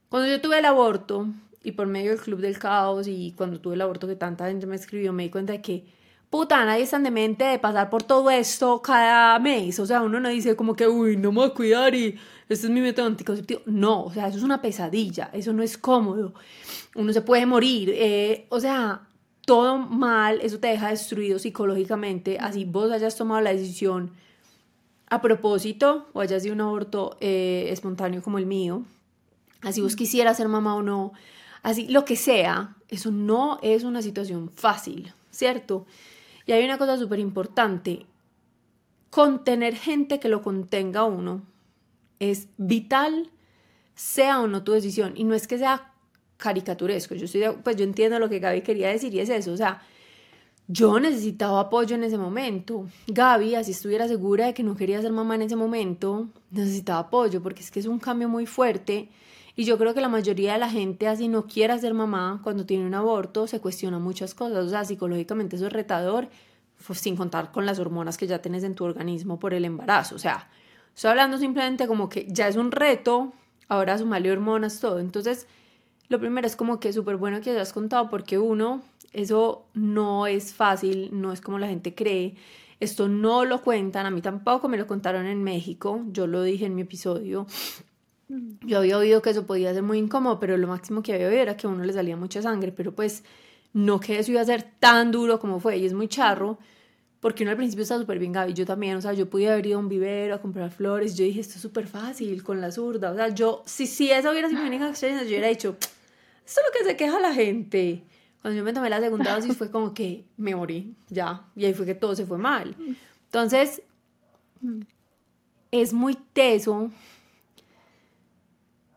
Cuando 0.09 0.29
yo 0.29 0.41
tuve 0.41 0.59
el 0.59 0.65
aborto, 0.65 1.27
y 1.63 1.73
por 1.73 1.87
medio 1.87 2.11
del 2.11 2.21
Club 2.21 2.41
del 2.41 2.59
Caos, 2.59 3.09
y 3.09 3.35
cuando 3.37 3.61
tuve 3.61 3.75
el 3.75 3.81
aborto 3.81 4.07
que 4.07 4.17
tanta 4.17 4.47
gente 4.47 4.67
me 4.67 4.77
escribió, 4.77 5.13
me 5.13 5.25
di 5.25 5.31
cuenta 5.31 5.53
de 5.53 5.61
que 5.61 5.85
puta, 6.31 6.65
nadie 6.65 6.83
es 6.83 6.91
tan 6.91 7.03
demente 7.03 7.45
de 7.45 7.59
pasar 7.59 7.91
por 7.91 8.03
todo 8.03 8.31
esto 8.31 8.83
cada 8.83 9.39
mes. 9.39 9.79
O 9.79 9.87
sea, 9.87 10.03
uno 10.03 10.21
no 10.21 10.29
dice 10.29 10.57
como 10.57 10.75
que, 10.75 10.87
uy, 10.87 11.17
no 11.17 11.33
me 11.33 11.39
voy 11.39 11.49
a 11.49 11.55
cuidar 11.55 11.95
y 11.95 12.17
este 12.49 12.67
es 12.67 12.71
mi 12.71 12.81
método 12.81 13.07
anticonceptivo. 13.07 13.63
No, 13.67 14.05
o 14.05 14.13
sea, 14.13 14.29
eso 14.29 14.39
es 14.39 14.45
una 14.45 14.61
pesadilla, 14.61 15.31
eso 15.33 15.53
no 15.53 15.63
es 15.63 15.79
cómodo. 15.79 16.35
Uno 16.95 17.13
se 17.13 17.23
puede 17.23 17.47
morir. 17.47 17.91
Eh, 17.95 18.47
o 18.49 18.61
sea, 18.61 19.09
todo 19.47 19.79
mal, 19.79 20.41
eso 20.43 20.59
te 20.59 20.69
deja 20.69 20.91
destruido 20.91 21.39
psicológicamente. 21.39 22.37
Así 22.39 22.67
vos 22.67 22.91
hayas 22.91 23.17
tomado 23.17 23.41
la 23.41 23.53
decisión 23.53 24.13
a 25.09 25.23
propósito 25.23 26.09
o 26.13 26.21
hayas 26.21 26.43
sido 26.43 26.55
un 26.55 26.61
aborto 26.61 27.17
eh, 27.21 27.69
espontáneo 27.71 28.23
como 28.23 28.39
el 28.39 28.45
mío. 28.45 28.83
Así 29.63 29.81
vos 29.81 29.97
quisieras 29.97 30.37
ser 30.37 30.49
mamá 30.49 30.75
o 30.75 30.83
no. 30.83 31.13
Así, 31.63 31.87
lo 31.89 32.05
que 32.05 32.17
sea, 32.17 32.77
eso 32.89 33.11
no 33.11 33.59
es 33.63 33.85
una 33.85 34.03
situación 34.03 34.51
fácil, 34.55 35.13
¿cierto? 35.31 35.87
Y 36.45 36.53
hay 36.53 36.65
una 36.65 36.77
cosa 36.77 36.99
súper 36.99 37.21
importante, 37.21 38.05
contener 39.11 39.77
gente 39.77 40.21
que 40.21 40.29
lo 40.29 40.43
contenga 40.43 41.05
uno 41.05 41.43
es 42.19 42.49
vital, 42.57 43.31
sea 43.95 44.41
o 44.41 44.49
no 44.49 44.65
tu 44.65 44.73
decisión. 44.73 45.13
Y 45.17 45.25
no 45.25 45.35
es 45.35 45.47
que 45.47 45.59
sea 45.59 45.93
caricaturesco, 46.37 47.15
yo, 47.15 47.25
estoy 47.25 47.45
pues 47.63 47.77
yo 47.77 47.85
entiendo 47.85 48.19
lo 48.19 48.29
que 48.29 48.39
Gaby 48.39 48.63
quería 48.63 48.89
decir 48.89 49.15
y 49.15 49.21
es 49.21 49.29
eso, 49.29 49.53
o 49.53 49.57
sea, 49.57 49.83
yo 50.69 50.99
necesitaba 50.99 51.61
apoyo 51.61 51.95
en 51.95 52.03
ese 52.03 52.19
momento. 52.19 52.87
Gaby, 53.07 53.55
así 53.55 53.71
estuviera 53.71 54.09
segura 54.09 54.47
de 54.47 54.55
que 54.55 54.65
no 54.65 54.77
quería 54.77 55.01
ser 55.01 55.13
mamá 55.13 55.37
en 55.37 55.43
ese 55.43 55.55
momento, 55.55 56.29
necesitaba 56.51 57.01
apoyo 57.01 57.43
porque 57.43 57.63
es 57.63 57.71
que 57.71 57.81
es 57.81 57.87
un 57.87 57.99
cambio 57.99 58.29
muy 58.29 58.47
fuerte. 58.47 59.09
Y 59.55 59.65
yo 59.65 59.79
creo 59.79 59.95
que 59.95 60.01
la 60.01 60.09
mayoría 60.09 60.53
de 60.55 60.59
la 60.59 60.69
gente 60.69 61.09
así 61.09 61.29
no 61.29 61.47
quiera 61.47 61.79
ser 61.79 61.95
mamá 61.95 62.41
cuando 62.43 62.67
tiene 62.67 62.85
un 62.85 62.95
aborto, 62.95 63.47
se 63.47 63.61
cuestiona 63.61 63.99
muchas 63.99 64.35
cosas. 64.35 64.67
O 64.67 64.69
sea, 64.69 64.85
psicológicamente 64.85 65.57
eso 65.57 65.69
es 65.69 65.73
retador, 65.73 66.29
pues, 66.87 66.99
sin 66.99 67.17
contar 67.17 67.53
con 67.53 67.65
las 67.65 67.79
hormonas 67.79 68.19
que 68.19 68.27
ya 68.27 68.43
tienes 68.43 68.65
en 68.65 68.75
tu 68.75 68.85
organismo 68.85 69.39
por 69.39 69.55
el 69.55 69.65
embarazo. 69.65 70.17
O 70.17 70.19
sea, 70.19 70.51
estoy 70.95 71.11
hablando 71.11 71.39
simplemente 71.39 71.87
como 71.87 72.11
que 72.11 72.27
ya 72.29 72.49
es 72.49 72.57
un 72.57 72.71
reto, 72.71 73.33
ahora 73.69 73.97
sumarle 73.97 74.31
hormonas, 74.31 74.79
todo. 74.79 74.99
Entonces, 74.99 75.47
lo 76.09 76.19
primero 76.21 76.47
es 76.47 76.57
como 76.57 76.81
que 76.81 76.93
súper 76.93 77.17
bueno 77.17 77.41
que 77.41 77.51
hayas 77.51 77.73
contado 77.73 78.09
porque 78.09 78.39
uno, 78.39 78.83
eso 79.13 79.67
no 79.75 80.27
es 80.27 80.55
fácil, 80.55 81.11
no 81.13 81.33
es 81.33 81.41
como 81.41 81.59
la 81.59 81.69
gente 81.69 81.95
cree. 81.95 82.35
Esto 82.79 83.09
no 83.09 83.45
lo 83.45 83.63
cuentan, 83.63 84.05
a 84.05 84.11
mí 84.11 84.21
tampoco 84.21 84.69
me 84.69 84.77
lo 84.77 84.87
contaron 84.87 85.27
en 85.27 85.43
México, 85.43 86.03
yo 86.09 86.27
lo 86.27 86.43
dije 86.43 86.67
en 86.67 86.75
mi 86.75 86.83
episodio. 86.83 87.47
Yo 88.29 88.79
había 88.79 88.99
oído 88.99 89.23
que 89.23 89.31
eso 89.31 89.47
podía 89.47 89.73
ser 89.73 89.83
muy 89.83 89.99
incómodo, 89.99 90.39
pero 90.39 90.57
lo 90.57 90.67
máximo 90.67 91.03
que 91.03 91.15
había 91.15 91.29
oído 91.29 91.41
era 91.41 91.57
que 91.57 91.67
a 91.67 91.71
uno 91.71 91.85
le 91.85 91.93
salía 91.93 92.17
mucha 92.17 92.43
sangre, 92.43 92.73
pero 92.73 92.93
pues 92.93 93.25
no 93.73 94.01
que 94.01 94.19
eso 94.19 94.33
iba 94.33 94.41
a 94.41 94.45
ser 94.45 94.63
tan 94.79 95.11
duro 95.11 95.39
como 95.39 95.61
fue, 95.61 95.79
y 95.79 95.87
es 95.87 95.95
muy 95.95 96.09
charro, 96.09 96.59
porque 97.21 97.45
uno 97.45 97.53
al 97.53 97.57
principio 97.57 97.83
está 97.83 97.99
súper 97.99 98.19
bien, 98.19 98.33
Gaby, 98.33 98.53
yo 98.53 98.67
también, 98.67 98.97
o 98.97 99.01
sea, 99.01 99.13
yo 99.13 99.29
pude 99.31 99.51
haber 99.51 99.67
ido 99.67 99.79
a 99.79 99.81
un 99.81 99.89
vivero 99.89 100.35
a 100.35 100.41
comprar 100.41 100.71
flores, 100.71 101.17
yo 101.17 101.25
dije, 101.25 101.41
esto 101.41 101.55
es 101.55 101.61
súper 101.61 101.87
fácil, 101.87 102.43
con 102.43 102.61
la 102.61 102.71
zurda, 102.71 103.13
o 103.13 103.15
sea, 103.15 103.29
yo, 103.29 103.63
si, 103.65 103.87
si 103.87 104.11
eso 104.11 104.31
hubiera 104.31 104.49
sido 104.49 104.61
mi 104.63 104.69
única 104.69 104.89
experiencia, 104.89 105.25
yo 105.25 105.31
hubiera 105.31 105.49
dicho, 105.49 105.77
esto 106.47 106.61
es 106.61 106.67
lo 106.67 106.79
que 106.79 106.85
se 106.91 106.97
queja 106.97 107.19
la 107.19 107.35
gente. 107.35 108.05
Cuando 108.41 108.59
yo 108.59 108.65
me 108.65 108.73
tomé 108.73 108.89
la 108.89 109.01
segunda 109.01 109.35
dosis 109.35 109.57
fue 109.57 109.71
como 109.71 109.93
que 109.93 110.25
me 110.37 110.55
morí, 110.55 110.95
ya, 111.09 111.45
y 111.57 111.65
ahí 111.65 111.75
fue 111.75 111.85
que 111.85 111.95
todo 111.95 112.15
se 112.15 112.25
fue 112.25 112.39
mal. 112.39 112.77
Entonces, 113.25 113.83
es 115.73 115.93
muy 115.93 116.15
teso 116.33 116.91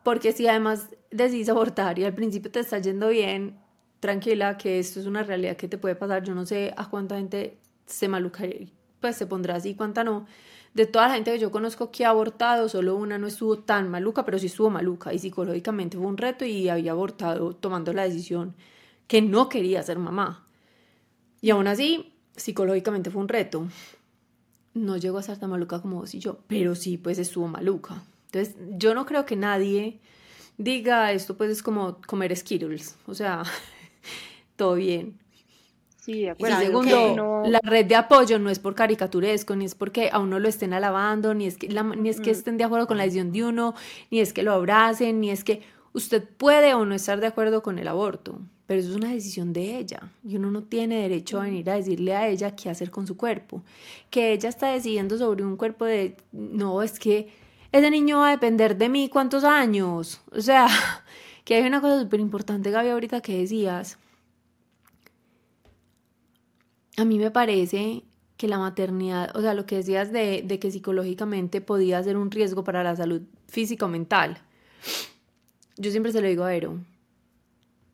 porque 0.04 0.32
si 0.32 0.48
además 0.48 0.90
decidís 1.12 1.50
abortar 1.50 1.98
y 1.98 2.04
al 2.04 2.14
principio 2.14 2.52
te 2.52 2.60
está 2.60 2.78
yendo 2.80 3.10
bien, 3.10 3.58
tranquila, 4.00 4.58
que 4.58 4.80
esto 4.80 5.00
es 5.00 5.06
una 5.06 5.24
realidad 5.24 5.58
que 5.58 5.68
te 5.68 5.78
puede 5.78 5.96
pasar. 5.96 6.24
Yo 6.24 6.36
no 6.36 6.46
sé 6.46 6.74
a 6.78 6.90
cuánta 6.90 7.18
gente 7.18 7.58
se 7.86 8.08
maluca, 8.08 8.44
pues 9.00 9.16
se 9.16 9.26
pondrá 9.26 9.56
así, 9.56 9.76
cuánta 9.76 10.04
no. 10.04 10.26
De 10.74 10.86
toda 10.86 11.08
la 11.08 11.16
gente 11.16 11.32
que 11.32 11.40
yo 11.40 11.52
conozco 11.52 11.92
que 11.92 12.06
ha 12.06 12.10
abortado, 12.10 12.70
solo 12.70 12.96
una 12.96 13.18
no 13.18 13.28
estuvo 13.28 13.58
tan 13.60 13.90
maluca, 13.90 14.24
pero 14.24 14.38
sí 14.38 14.46
estuvo 14.46 14.70
maluca 14.70 15.14
y 15.14 15.20
psicológicamente 15.20 15.98
fue 15.98 16.06
un 16.06 16.18
reto 16.18 16.46
y 16.46 16.70
había 16.70 16.92
abortado 16.92 17.56
tomando 17.56 17.92
la 17.92 18.04
decisión 18.04 18.56
que 19.08 19.22
no 19.22 19.50
quería 19.50 19.82
ser 19.82 19.98
mamá. 19.98 20.46
Y 21.42 21.50
aún 21.50 21.68
así, 21.68 22.14
psicológicamente 22.36 23.10
fue 23.10 23.22
un 23.22 23.28
reto. 23.28 23.68
No 24.74 24.98
llegó 24.98 25.18
a 25.18 25.24
ser 25.24 25.40
tan 25.40 25.50
maluca 25.50 25.82
como 25.82 25.98
vos 25.98 26.14
y 26.14 26.20
yo, 26.20 26.40
pero 26.48 26.76
sí, 26.76 26.98
pues 26.98 27.18
estuvo 27.18 27.48
maluca. 27.48 28.04
Entonces, 28.28 28.56
yo 28.78 28.94
no 28.94 29.06
creo 29.06 29.26
que 29.26 29.36
nadie 29.36 30.00
diga 30.58 31.12
esto, 31.12 31.36
pues 31.36 31.50
es 31.50 31.64
como 31.64 32.00
comer 32.06 32.36
Skittles. 32.36 32.98
O 33.08 33.16
sea, 33.16 33.44
todo 34.56 34.76
bien. 34.76 35.18
Sí, 36.00 36.22
de 36.22 36.32
acuerdo. 36.32 36.62
Y 36.62 36.66
segundo, 36.66 37.44
la 37.46 37.60
red 37.62 37.86
de 37.86 37.96
apoyo 37.96 38.40
no 38.40 38.50
es 38.50 38.60
por 38.60 38.76
caricaturesco, 38.76 39.56
ni 39.56 39.66
es 39.66 39.76
porque 39.76 40.10
a 40.12 40.20
uno 40.20 40.40
lo 40.40 40.48
estén 40.48 40.74
alabando, 40.74 41.34
ni 41.34 41.46
es 41.46 41.58
que, 41.58 41.68
ni 41.68 42.10
es 42.10 42.22
que 42.22 42.32
mm. 42.32 42.34
estén 42.34 42.58
de 42.58 42.64
acuerdo 42.64 42.88
con 42.88 42.98
la 42.98 43.04
decisión 43.04 43.32
de 43.32 43.44
uno, 43.44 43.76
ni 44.10 44.20
es 44.20 44.34
que 44.34 44.44
lo 44.44 44.54
abracen, 44.54 45.20
ni 45.20 45.30
es 45.30 45.44
que 45.44 45.62
usted 45.94 46.24
puede 46.24 46.74
o 46.74 46.86
no 46.86 46.96
estar 46.96 47.20
de 47.20 47.28
acuerdo 47.28 47.62
con 47.62 47.80
el 47.80 47.88
aborto, 47.88 48.40
pero 48.66 48.80
eso 48.80 48.92
es 48.92 48.96
una 48.96 49.12
decisión 49.12 49.52
de 49.52 49.78
ella 49.78 50.12
y 50.24 50.36
uno 50.36 50.52
no 50.52 50.64
tiene 50.64 51.02
derecho 51.02 51.40
a 51.40 51.46
venir 51.46 51.70
a 51.70 51.76
decirle 51.76 52.16
a 52.16 52.28
ella 52.28 52.56
qué 52.56 52.70
hacer 52.70 52.92
con 52.92 53.08
su 53.08 53.18
cuerpo. 53.18 53.64
Que 54.10 54.32
ella 54.32 54.48
está 54.48 54.72
decidiendo 54.72 55.18
sobre 55.18 55.44
un 55.44 55.58
cuerpo 55.58 55.86
de, 55.86 56.16
no, 56.32 56.84
es 56.84 57.00
que 57.00 57.30
ese 57.72 57.90
niño 57.92 58.20
va 58.20 58.28
a 58.28 58.32
depender 58.32 58.78
de 58.78 58.90
mí 58.90 59.10
cuántos 59.10 59.44
años. 59.44 60.22
O 60.32 60.42
sea, 60.42 60.68
que 61.46 61.56
hay 61.56 61.68
una 61.68 61.82
cosa 61.82 62.00
súper 62.00 62.20
importante, 62.20 62.72
Gaby, 62.72 62.90
ahorita 62.90 63.22
que 63.22 63.40
decías. 63.40 63.98
A 67.00 67.06
mí 67.06 67.18
me 67.18 67.32
parece 67.32 68.04
que 68.36 68.50
la 68.50 68.60
maternidad, 68.60 69.34
o 69.34 69.42
sea, 69.42 69.54
lo 69.54 69.66
que 69.66 69.78
decías 69.78 70.12
de, 70.12 70.44
de 70.46 70.60
que 70.60 70.70
psicológicamente 70.70 71.62
podía 71.62 72.04
ser 72.04 72.18
un 72.18 72.30
riesgo 72.30 72.66
para 72.66 72.84
la 72.84 72.94
salud 72.94 73.22
física 73.48 73.86
o 73.86 73.90
mental. 73.90 74.38
Yo 75.78 75.92
siempre 75.92 76.12
se 76.12 76.20
lo 76.20 76.28
digo 76.28 76.44
a 76.44 76.54
Ero. 76.54 76.78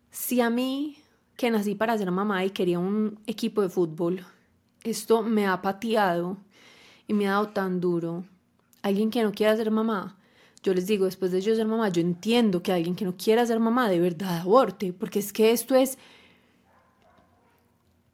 Si 0.09 0.41
a 0.41 0.49
mí, 0.49 0.97
que 1.37 1.51
nací 1.51 1.75
para 1.75 1.95
ser 1.99 2.09
mamá 2.09 2.45
y 2.45 2.49
quería 2.49 2.79
un 2.79 3.19
equipo 3.27 3.61
de 3.61 3.69
fútbol, 3.69 4.25
esto 4.83 5.21
me 5.21 5.45
ha 5.45 5.61
pateado 5.61 6.37
y 7.07 7.13
me 7.13 7.27
ha 7.27 7.33
dado 7.33 7.49
tan 7.49 7.79
duro 7.79 8.25
alguien 8.81 9.11
que 9.11 9.21
no 9.21 9.33
quiera 9.33 9.55
ser 9.55 9.69
mamá, 9.69 10.17
yo 10.63 10.73
les 10.73 10.87
digo, 10.87 11.05
después 11.05 11.31
de 11.31 11.41
yo 11.41 11.55
ser 11.55 11.67
mamá, 11.67 11.89
yo 11.89 12.01
entiendo 12.01 12.63
que 12.63 12.71
alguien 12.71 12.95
que 12.95 13.05
no 13.05 13.15
quiera 13.15 13.45
ser 13.45 13.59
mamá 13.59 13.87
de 13.87 13.99
verdad 13.99 14.39
aborte, 14.39 14.93
porque 14.93 15.19
es 15.19 15.31
que 15.31 15.51
esto 15.51 15.75
es 15.75 15.99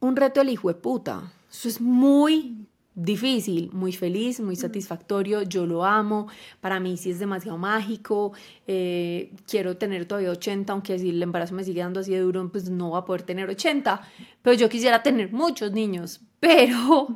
un 0.02 0.16
reto 0.16 0.42
del 0.42 0.50
hijo 0.50 0.68
de 0.68 0.76
puta. 0.76 1.32
Eso 1.50 1.70
es 1.70 1.80
muy 1.80 2.68
difícil, 2.94 3.72
muy 3.72 3.94
feliz, 3.94 4.40
muy 4.42 4.56
satisfactorio, 4.56 5.44
yo 5.44 5.66
lo 5.66 5.86
amo, 5.86 6.28
para 6.60 6.80
mí 6.80 6.98
sí 6.98 7.12
es 7.12 7.20
demasiado 7.20 7.58
mágico, 7.58 8.34
eh, 8.68 9.32
quiero 9.48 9.78
tener 9.78 10.06
todavía 10.06 10.32
80, 10.32 10.74
aunque 10.74 11.00
si 11.00 11.10
el 11.10 11.24
embarazo 11.24 11.56
me 11.56 11.64
sigue 11.64 11.82
dando 11.82 12.02
así 12.02 12.12
de 12.12 12.20
duro, 12.20 12.50
pues 12.52 12.70
no 12.70 12.92
va 12.92 13.00
a 13.00 13.06
poder 13.06 13.24
tener 13.24 13.50
80, 13.50 14.02
pero 14.42 14.56
yo 14.56 14.68
quisiera 14.68 15.02
tener 15.04 15.32
muchos 15.32 15.72
niños, 15.72 16.20
pero 16.40 17.08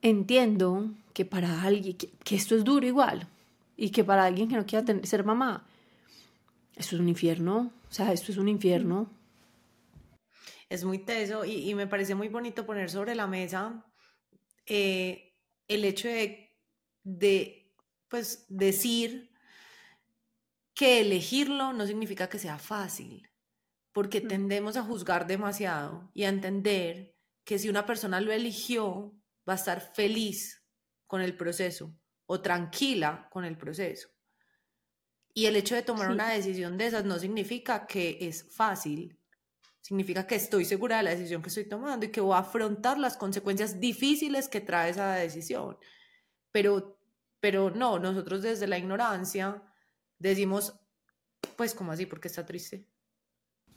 entiendo 0.00 0.90
que 1.12 1.26
para 1.26 1.62
alguien, 1.62 1.96
que, 1.96 2.34
esto 2.34 2.54
es 2.56 2.64
duro 2.64 2.86
igual, 2.86 3.28
y 3.76 3.90
que 3.90 4.04
para 4.04 4.24
alguien 4.24 4.48
que 4.48 4.56
no 4.56 4.64
quiera 4.64 4.84
ser 5.02 5.24
mamá, 5.24 5.64
esto 6.76 6.96
es 6.96 7.00
un 7.00 7.10
infierno, 7.10 7.70
o 7.90 7.94
sea, 7.94 8.12
esto 8.12 8.32
es 8.32 8.38
un 8.38 8.48
infierno. 8.48 9.06
Es 10.72 10.84
muy 10.84 11.00
teso 11.00 11.44
y, 11.44 11.74
me 11.74 11.86
parece 11.86 12.14
muy 12.14 12.28
bonito 12.28 12.64
poner 12.64 12.88
sobre 12.88 13.14
la 13.14 13.26
mesa 13.26 13.84
eh, 14.64 15.34
el 15.68 15.84
hecho 15.84 16.08
de, 16.08 16.56
de, 17.02 17.70
pues, 18.08 18.46
decir 18.48 19.30
que 20.72 21.02
elegirlo 21.02 21.74
no 21.74 21.86
significa 21.86 22.30
que 22.30 22.38
sea 22.38 22.58
fácil, 22.58 23.28
porque 23.92 24.22
tendemos 24.22 24.78
a 24.78 24.82
juzgar 24.82 25.26
demasiado 25.26 26.10
y 26.14 26.24
a 26.24 26.30
entender 26.30 27.18
que 27.44 27.58
si 27.58 27.68
una 27.68 27.84
persona 27.84 28.22
lo 28.22 28.32
eligió, 28.32 29.14
va 29.46 29.52
a 29.52 29.56
estar 29.56 29.92
feliz 29.94 30.64
con 31.06 31.20
el 31.20 31.36
proceso, 31.36 31.94
o 32.24 32.40
tranquila 32.40 33.28
con 33.30 33.44
el 33.44 33.58
proceso. 33.58 34.08
Y 35.34 35.44
el 35.44 35.56
hecho 35.56 35.74
de 35.74 35.82
tomar 35.82 36.10
una 36.10 36.30
decisión 36.30 36.78
de 36.78 36.86
esas 36.86 37.04
no 37.04 37.18
significa 37.18 37.86
que 37.86 38.16
es 38.22 38.54
fácil, 38.56 39.18
significa 39.82 40.26
que 40.26 40.36
estoy 40.36 40.64
segura 40.64 40.96
de 40.96 41.02
la 41.02 41.10
decisión 41.10 41.42
que 41.42 41.48
estoy 41.48 41.68
tomando 41.68 42.06
y 42.06 42.10
que 42.10 42.20
voy 42.20 42.34
a 42.34 42.38
afrontar 42.38 42.98
las 42.98 43.16
consecuencias 43.16 43.80
difíciles 43.80 44.48
que 44.48 44.60
trae 44.60 44.90
esa 44.90 45.14
decisión. 45.14 45.76
Pero, 46.52 46.98
pero 47.40 47.70
no, 47.70 47.98
nosotros 47.98 48.42
desde 48.42 48.68
la 48.68 48.78
ignorancia 48.78 49.62
decimos, 50.18 50.74
pues, 51.56 51.74
¿cómo 51.74 51.92
así? 51.92 52.06
Porque 52.06 52.28
está 52.28 52.46
triste. 52.46 52.86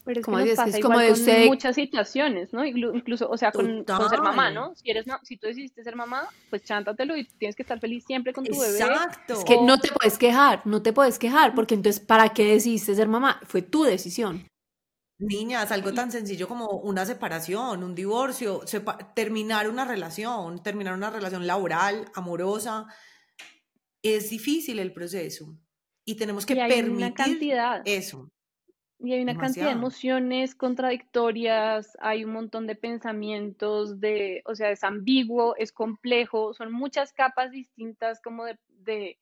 Pero 0.03 0.19
es 0.19 0.25
como 0.25 0.37
que 0.37 0.53
pasa 0.53 0.77
es 0.77 0.83
como 0.83 0.99
de 0.99 1.09
con 1.09 1.45
muchas 1.47 1.75
situaciones, 1.75 2.53
¿no? 2.53 2.63
Incluso, 2.63 3.27
o 3.27 3.37
sea, 3.37 3.51
con, 3.51 3.83
ser 4.07 4.21
mamá, 4.21 4.51
¿no? 4.51 4.75
Si, 4.75 4.91
eres, 4.91 5.07
si 5.23 5.37
tú 5.37 5.47
decidiste 5.47 5.83
ser 5.83 5.95
mamá, 5.95 6.29
pues 6.51 6.61
chántatelo 6.61 7.17
y 7.17 7.23
tienes 7.25 7.55
que 7.55 7.63
estar 7.63 7.79
feliz 7.79 8.05
siempre 8.05 8.31
con 8.31 8.43
tu 8.45 8.51
bebé. 8.51 8.77
Exacto. 8.77 9.33
Es 9.33 9.43
que 9.43 9.59
no 9.59 9.79
te 9.79 9.89
puedes 9.91 10.19
quejar, 10.19 10.61
no 10.65 10.83
te 10.83 10.93
puedes 10.93 11.17
quejar, 11.17 11.55
porque 11.55 11.73
entonces, 11.73 11.99
¿para 11.99 12.29
qué 12.29 12.45
decidiste 12.45 12.93
ser 12.93 13.07
mamá? 13.07 13.41
Fue 13.45 13.63
tu 13.63 13.83
decisión. 13.83 14.45
Niñas, 15.17 15.71
algo 15.71 15.93
tan 15.93 16.11
sencillo 16.11 16.47
como 16.47 16.67
una 16.67 17.05
separación, 17.05 17.83
un 17.83 17.95
divorcio, 17.95 18.61
terminar 19.15 19.69
una 19.69 19.85
relación, 19.85 20.61
terminar 20.61 20.93
una 20.93 21.09
relación 21.09 21.47
laboral, 21.47 22.05
amorosa, 22.15 22.87
es 24.03 24.29
difícil 24.29 24.79
el 24.79 24.93
proceso 24.93 25.57
y 26.05 26.15
tenemos 26.15 26.45
que 26.45 26.55
permitir 26.55 27.55
eso. 27.85 28.29
Y 28.99 29.13
hay 29.13 29.21
una 29.21 29.37
cantidad 29.37 29.65
de 29.65 29.71
emociones 29.71 30.55
contradictorias, 30.55 31.97
hay 31.99 32.23
un 32.23 32.31
montón 32.31 32.65
de 32.65 32.75
pensamientos, 32.75 33.99
de, 33.99 34.41
o 34.45 34.55
sea, 34.55 34.71
es 34.71 34.83
ambiguo, 34.83 35.55
es 35.57 35.71
complejo, 35.71 36.53
son 36.53 36.71
muchas 36.71 37.13
capas 37.13 37.51
distintas 37.51 38.21
como 38.21 38.45
de, 38.45 38.57
de, 38.69 39.19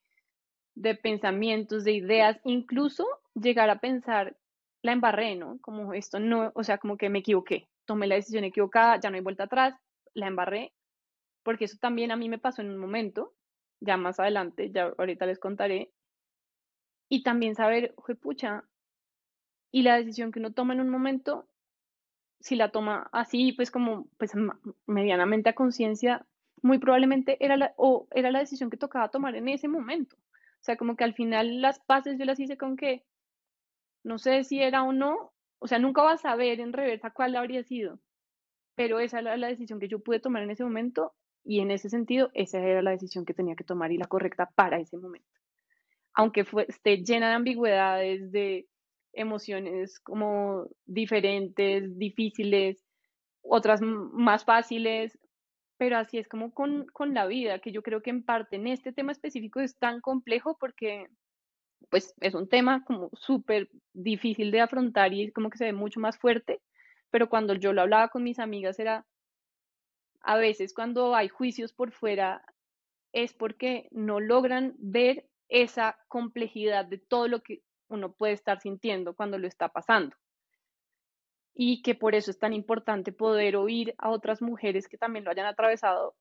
de 0.76 0.96
pensamientos, 0.96 1.84
de 1.84 1.94
ideas, 1.94 2.40
incluso 2.44 3.06
llegar 3.36 3.70
a 3.70 3.80
pensar 3.80 4.38
la 4.84 4.92
embarré, 4.92 5.36
¿no? 5.36 5.58
Como 5.62 5.94
esto 5.94 6.20
no, 6.20 6.52
o 6.54 6.64
sea, 6.64 6.78
como 6.78 6.98
que 6.98 7.10
me 7.10 7.20
equivoqué, 7.20 7.68
tomé 7.86 8.06
la 8.06 8.16
decisión 8.16 8.44
equivocada, 8.44 9.00
ya 9.00 9.10
no 9.10 9.16
hay 9.16 9.22
vuelta 9.22 9.46
atrás, 9.46 9.74
la 10.14 10.28
embarré, 10.28 10.74
porque 11.42 11.66
eso 11.66 11.78
también 11.80 12.12
a 12.12 12.18
mí 12.18 12.30
me 12.30 12.38
pasó 12.38 12.62
en 12.62 12.70
un 12.70 12.78
momento, 12.78 13.34
ya 13.80 13.98
más 13.98 14.20
adelante, 14.20 14.72
ya 14.72 14.94
ahorita 14.98 15.26
les 15.26 15.40
contaré, 15.40 15.92
y 17.10 17.24
también 17.24 17.56
saber, 17.56 17.96
pucha, 18.22 18.66
y 19.72 19.84
la 19.84 19.98
decisión 19.98 20.32
que 20.32 20.40
uno 20.40 20.52
toma 20.52 20.74
en 20.74 20.82
un 20.82 20.90
momento, 20.90 21.48
si 22.40 22.56
la 22.56 22.70
toma 22.70 23.10
así, 23.14 23.54
pues 23.54 23.72
como, 23.72 24.08
pues 24.18 24.34
medianamente 24.86 25.50
a 25.50 25.56
conciencia, 25.56 26.26
muy 26.62 26.78
probablemente 26.78 27.38
era 27.44 27.56
la, 27.56 27.74
o 27.78 28.08
era 28.12 28.32
la 28.32 28.40
decisión 28.40 28.70
que 28.70 28.78
tocaba 28.78 29.10
tomar 29.10 29.36
en 29.36 29.48
ese 29.48 29.68
momento. 29.70 30.18
O 30.18 30.64
sea, 30.64 30.76
como 30.76 30.96
que 30.96 31.04
al 31.04 31.14
final 31.14 31.62
las 31.62 31.80
paces 31.80 32.18
yo 32.18 32.26
las 32.26 32.40
hice 32.40 32.58
con 32.58 32.76
que 32.76 33.06
no 34.04 34.18
sé 34.18 34.44
si 34.44 34.62
era 34.62 34.84
o 34.84 34.94
no, 34.94 35.34
o 35.60 35.68
sea, 35.68 35.80
nunca 35.80 36.04
vas 36.04 36.20
a 36.26 36.30
saber 36.30 36.60
en 36.60 36.74
reversa 36.74 37.12
cuál 37.12 37.36
habría 37.36 37.64
sido, 37.64 38.00
pero 38.76 39.00
esa 39.00 39.20
era 39.20 39.38
la 39.38 39.48
decisión 39.48 39.80
que 39.80 39.88
yo 39.88 40.00
pude 40.00 40.20
tomar 40.20 40.44
en 40.44 40.52
ese 40.52 40.64
momento 40.64 41.14
y 41.44 41.60
en 41.60 41.72
ese 41.72 41.90
sentido 41.90 42.30
esa 42.34 42.60
era 42.60 42.82
la 42.82 42.92
decisión 42.92 43.26
que 43.26 43.34
tenía 43.34 43.56
que 43.56 43.64
tomar 43.64 43.92
y 43.92 43.98
la 43.98 44.08
correcta 44.08 44.50
para 44.56 44.80
ese 44.80 44.98
momento. 44.98 45.28
Aunque 46.16 46.46
fue, 46.46 46.66
esté 46.68 46.98
llena 47.04 47.30
de 47.30 47.36
ambigüedades, 47.36 48.32
de 48.32 48.68
emociones 49.14 50.00
como 50.00 50.68
diferentes, 50.86 51.98
difíciles, 51.98 52.84
otras 53.42 53.82
más 53.82 54.46
fáciles, 54.46 55.18
pero 55.78 55.98
así 55.98 56.18
es 56.18 56.28
como 56.28 56.54
con, 56.54 56.86
con 56.94 57.14
la 57.14 57.28
vida, 57.28 57.60
que 57.60 57.72
yo 57.72 57.84
creo 57.84 58.02
que 58.02 58.10
en 58.10 58.24
parte 58.24 58.56
en 58.56 58.68
este 58.68 58.94
tema 58.94 59.12
específico 59.12 59.60
es 59.60 59.78
tan 59.78 60.02
complejo 60.02 60.58
porque 60.60 61.08
pues 61.90 62.14
es 62.20 62.34
un 62.34 62.48
tema 62.48 62.84
como 62.86 63.10
súper 63.14 63.70
difícil 63.94 64.52
de 64.52 64.62
afrontar 64.62 65.14
y 65.14 65.32
como 65.32 65.50
que 65.50 65.58
se 65.58 65.66
ve 65.66 65.74
mucho 65.74 66.00
más 66.00 66.18
fuerte, 66.18 66.62
pero 67.10 67.30
cuando 67.30 67.54
yo 67.54 67.74
lo 67.74 67.82
hablaba 67.82 68.10
con 68.10 68.24
mis 68.24 68.40
amigas 68.40 68.80
era, 68.80 69.06
a 70.22 70.38
veces 70.38 70.74
cuando 70.74 71.16
hay 71.16 71.28
juicios 71.28 71.74
por 71.74 71.92
fuera 71.92 72.44
es 73.12 73.34
porque 73.34 73.88
no 73.92 74.20
logran 74.20 74.74
ver 74.80 75.28
esa 75.50 76.00
complejidad 76.08 76.86
de 76.86 76.98
todo 76.98 77.28
lo 77.28 77.42
que 77.42 77.62
uno 77.88 78.14
puede 78.14 78.34
estar 78.34 78.60
sintiendo 78.60 79.16
cuando 79.16 79.38
lo 79.38 79.48
está 79.48 79.70
pasando. 79.70 80.16
Y 81.54 81.84
que 81.84 81.94
por 81.94 82.16
eso 82.16 82.32
es 82.32 82.40
tan 82.40 82.54
importante 82.54 83.12
poder 83.12 83.56
oír 83.56 83.94
a 84.00 84.10
otras 84.10 84.42
mujeres 84.42 84.88
que 84.88 84.98
también 84.98 85.24
lo 85.24 85.30
hayan 85.30 85.46
atravesado 85.46 86.16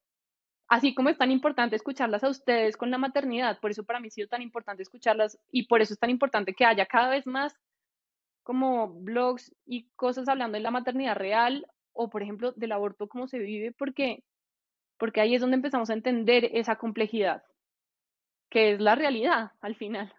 así 0.73 0.95
como 0.95 1.09
es 1.09 1.19
tan 1.19 1.29
importante 1.29 1.75
escucharlas 1.75 2.23
a 2.23 2.29
ustedes 2.29 2.77
con 2.77 2.89
la 2.89 2.97
maternidad, 2.97 3.59
por 3.59 3.69
eso 3.69 3.83
para 3.83 3.99
mí 3.99 4.07
ha 4.07 4.11
sido 4.11 4.27
tan 4.27 4.41
importante 4.41 4.81
escucharlas 4.81 5.37
y 5.51 5.67
por 5.67 5.81
eso 5.81 5.93
es 5.93 5.99
tan 5.99 6.09
importante 6.09 6.55
que 6.55 6.65
haya 6.65 6.87
cada 6.87 7.09
vez 7.09 7.27
más 7.27 7.55
como 8.41 8.87
blogs 8.87 9.53
y 9.67 9.87
cosas 9.95 10.27
hablando 10.27 10.57
de 10.57 10.63
la 10.63 10.71
maternidad 10.71 11.15
real 11.15 11.67
o 11.91 12.09
por 12.09 12.23
ejemplo 12.23 12.53
del 12.53 12.71
aborto 12.71 13.07
cómo 13.07 13.27
se 13.27 13.37
vive 13.37 13.71
porque 13.71 14.23
porque 14.97 15.21
ahí 15.21 15.35
es 15.35 15.41
donde 15.41 15.57
empezamos 15.57 15.91
a 15.91 15.93
entender 15.93 16.49
esa 16.53 16.77
complejidad 16.77 17.43
que 18.49 18.71
es 18.71 18.81
la 18.81 18.95
realidad 18.95 19.51
al 19.61 19.75
final. 19.75 20.11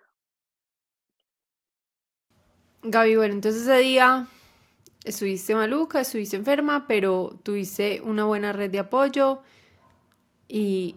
Gaby, 2.85 3.17
bueno, 3.17 3.35
entonces 3.35 3.63
ese 3.63 3.79
día 3.79 4.29
estuviste 5.05 5.57
maluca, 5.57 6.01
estuviste 6.01 6.37
enferma, 6.37 6.87
pero 6.87 7.41
tuviste 7.43 8.01
una 8.03 8.25
buena 8.25 8.53
red 8.53 8.71
de 8.71 8.79
apoyo 8.79 9.43
y, 10.49 10.97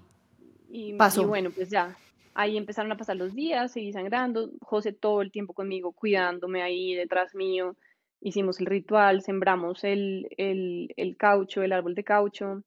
pasó. 0.97 1.23
Y 1.23 1.25
bueno, 1.25 1.51
pues 1.51 1.69
ya, 1.69 1.97
ahí 2.33 2.57
empezaron 2.57 2.91
a 2.91 2.97
pasar 2.97 3.15
los 3.15 3.33
días, 3.33 3.71
seguí 3.71 3.91
sangrando, 3.93 4.51
José 4.61 4.93
todo 4.93 5.21
el 5.21 5.31
tiempo 5.31 5.53
conmigo, 5.53 5.91
cuidándome 5.91 6.61
ahí 6.61 6.93
detrás 6.93 7.35
mío. 7.35 7.75
Hicimos 8.19 8.59
el 8.59 8.65
ritual, 8.65 9.21
sembramos 9.21 9.83
el, 9.83 10.27
el, 10.37 10.93
el 10.97 11.17
caucho, 11.17 11.61
el 11.61 11.71
árbol 11.71 11.93
de 11.93 12.03
caucho, 12.03 12.63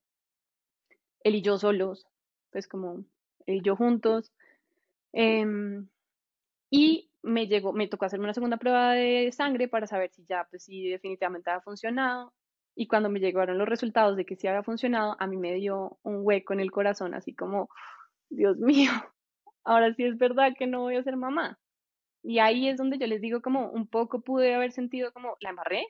él 1.23 1.35
y 1.35 1.41
yo 1.41 1.57
solos, 1.57 2.07
pues 2.51 2.67
como 2.67 3.03
él 3.45 3.57
y 3.57 3.61
yo 3.61 3.75
juntos. 3.75 4.31
Em, 5.13 5.87
y 6.69 7.09
me 7.21 7.47
llegó, 7.47 7.73
me 7.73 7.87
tocó 7.87 8.05
hacerme 8.05 8.25
una 8.25 8.33
segunda 8.33 8.57
prueba 8.57 8.93
de 8.93 9.31
sangre 9.31 9.67
para 9.67 9.87
saber 9.87 10.11
si 10.11 10.25
ya, 10.25 10.47
pues 10.49 10.63
si 10.63 10.89
definitivamente 10.89 11.49
había 11.49 11.61
funcionado. 11.61 12.33
Y 12.75 12.87
cuando 12.87 13.09
me 13.09 13.19
llegaron 13.19 13.57
los 13.57 13.67
resultados 13.67 14.15
de 14.15 14.25
que 14.25 14.35
sí 14.35 14.47
había 14.47 14.63
funcionado, 14.63 15.15
a 15.19 15.27
mí 15.27 15.37
me 15.37 15.53
dio 15.53 15.99
un 16.03 16.19
hueco 16.21 16.53
en 16.53 16.61
el 16.61 16.71
corazón, 16.71 17.13
así 17.13 17.33
como, 17.33 17.69
Dios 18.29 18.57
mío, 18.57 18.91
ahora 19.63 19.93
sí 19.93 20.03
es 20.03 20.17
verdad 20.17 20.53
que 20.57 20.67
no 20.67 20.81
voy 20.81 20.95
a 20.95 21.03
ser 21.03 21.17
mamá. 21.17 21.59
Y 22.23 22.39
ahí 22.39 22.69
es 22.69 22.77
donde 22.77 22.97
yo 22.97 23.07
les 23.07 23.21
digo 23.21 23.41
como 23.41 23.69
un 23.69 23.87
poco 23.87 24.21
pude 24.21 24.53
haber 24.55 24.71
sentido 24.71 25.11
como 25.11 25.37
la 25.39 25.49
embarré, 25.49 25.85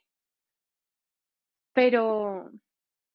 pero, 1.73 2.51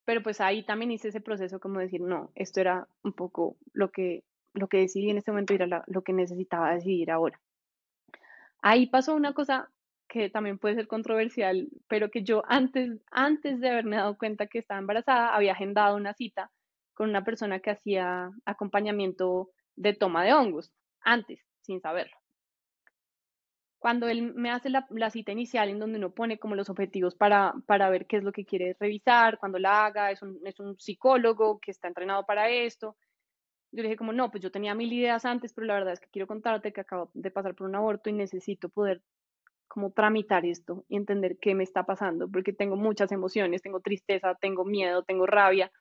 pero 0.05 0.23
pues 0.23 0.41
ahí 0.41 0.65
también 0.65 0.91
hice 0.91 1.09
ese 1.09 1.21
proceso 1.21 1.59
como 1.59 1.79
decir, 1.79 2.01
no, 2.01 2.31
esto 2.35 2.61
era 2.61 2.87
un 3.03 3.13
poco 3.13 3.57
lo 3.73 3.91
que, 3.91 4.23
lo 4.53 4.67
que 4.67 4.77
decidí 4.77 5.09
en 5.09 5.17
este 5.17 5.31
momento 5.31 5.53
era 5.53 5.83
lo 5.87 6.01
que 6.03 6.13
necesitaba 6.13 6.73
decidir 6.73 7.11
ahora. 7.11 7.39
Ahí 8.61 8.87
pasó 8.87 9.15
una 9.15 9.33
cosa 9.33 9.69
que 10.07 10.29
también 10.29 10.57
puede 10.57 10.75
ser 10.75 10.87
controversial, 10.87 11.69
pero 11.87 12.09
que 12.09 12.23
yo 12.23 12.43
antes, 12.47 12.99
antes 13.11 13.59
de 13.59 13.69
haberme 13.69 13.97
dado 13.97 14.17
cuenta 14.17 14.47
que 14.47 14.59
estaba 14.59 14.79
embarazada, 14.79 15.35
había 15.35 15.53
agendado 15.53 15.95
una 15.95 16.13
cita 16.13 16.51
con 16.93 17.09
una 17.09 17.23
persona 17.23 17.59
que 17.59 17.71
hacía 17.71 18.31
acompañamiento 18.45 19.51
de 19.75 19.93
toma 19.93 20.23
de 20.23 20.33
hongos, 20.33 20.71
antes, 21.01 21.39
sin 21.61 21.79
saberlo. 21.81 22.17
Cuando 23.79 24.07
él 24.07 24.33
me 24.33 24.49
hace 24.49 24.69
la, 24.69 25.09
cita 25.11 25.31
inicial 25.31 25.69
en 25.69 25.79
donde 25.79 25.99
uno 25.99 26.11
pone 26.11 26.39
como 26.39 26.55
los 26.55 26.69
objetivos 26.69 27.13
para, 27.13 27.53
para 27.67 27.89
ver 27.89 28.07
qué 28.07 28.17
es 28.17 28.23
lo 28.23 28.31
que 28.31 28.45
quiere 28.45 28.75
revisar, 28.79 29.37
cuando 29.37 29.59
la 29.59 29.85
haga, 29.85 30.11
es 30.11 30.21
un, 30.23 30.39
es 30.45 30.59
un 30.59 30.79
psicólogo 30.79 31.59
que 31.59 31.71
está 31.71 31.87
entrenado 31.87 32.25
para 32.25 32.49
esto. 32.49 32.97
Yo 33.71 33.83
le 33.83 33.89
dije 33.89 33.97
como, 33.97 34.13
no, 34.13 34.31
pues 34.31 34.41
yo 34.41 34.51
tenía 34.51 34.73
mil 34.73 34.91
ideas 34.91 35.25
antes, 35.25 35.53
pero 35.53 35.67
la 35.67 35.75
verdad 35.75 35.93
es 35.93 35.99
que 35.99 36.09
quiero 36.09 36.25
contarte 36.25 36.73
que 36.73 36.81
acabo 36.81 37.11
de 37.13 37.29
pasar 37.29 37.53
por 37.53 37.67
un 37.67 37.75
aborto 37.75 38.09
y 38.09 38.13
necesito 38.13 38.69
poder 38.69 39.03
como 39.67 39.91
tramitar 39.91 40.45
esto 40.45 40.85
y 40.87 40.97
entender 40.97 41.37
qué 41.39 41.55
me 41.55 41.63
está 41.63 41.85
pasando, 41.85 42.29
porque 42.29 42.53
tengo 42.53 42.75
muchas 42.75 43.11
emociones, 43.11 43.61
tengo 43.61 43.79
tristeza, 43.79 44.35
tengo 44.35 44.65
miedo, 44.65 45.03
tengo 45.03 45.25
rabia, 45.25 45.71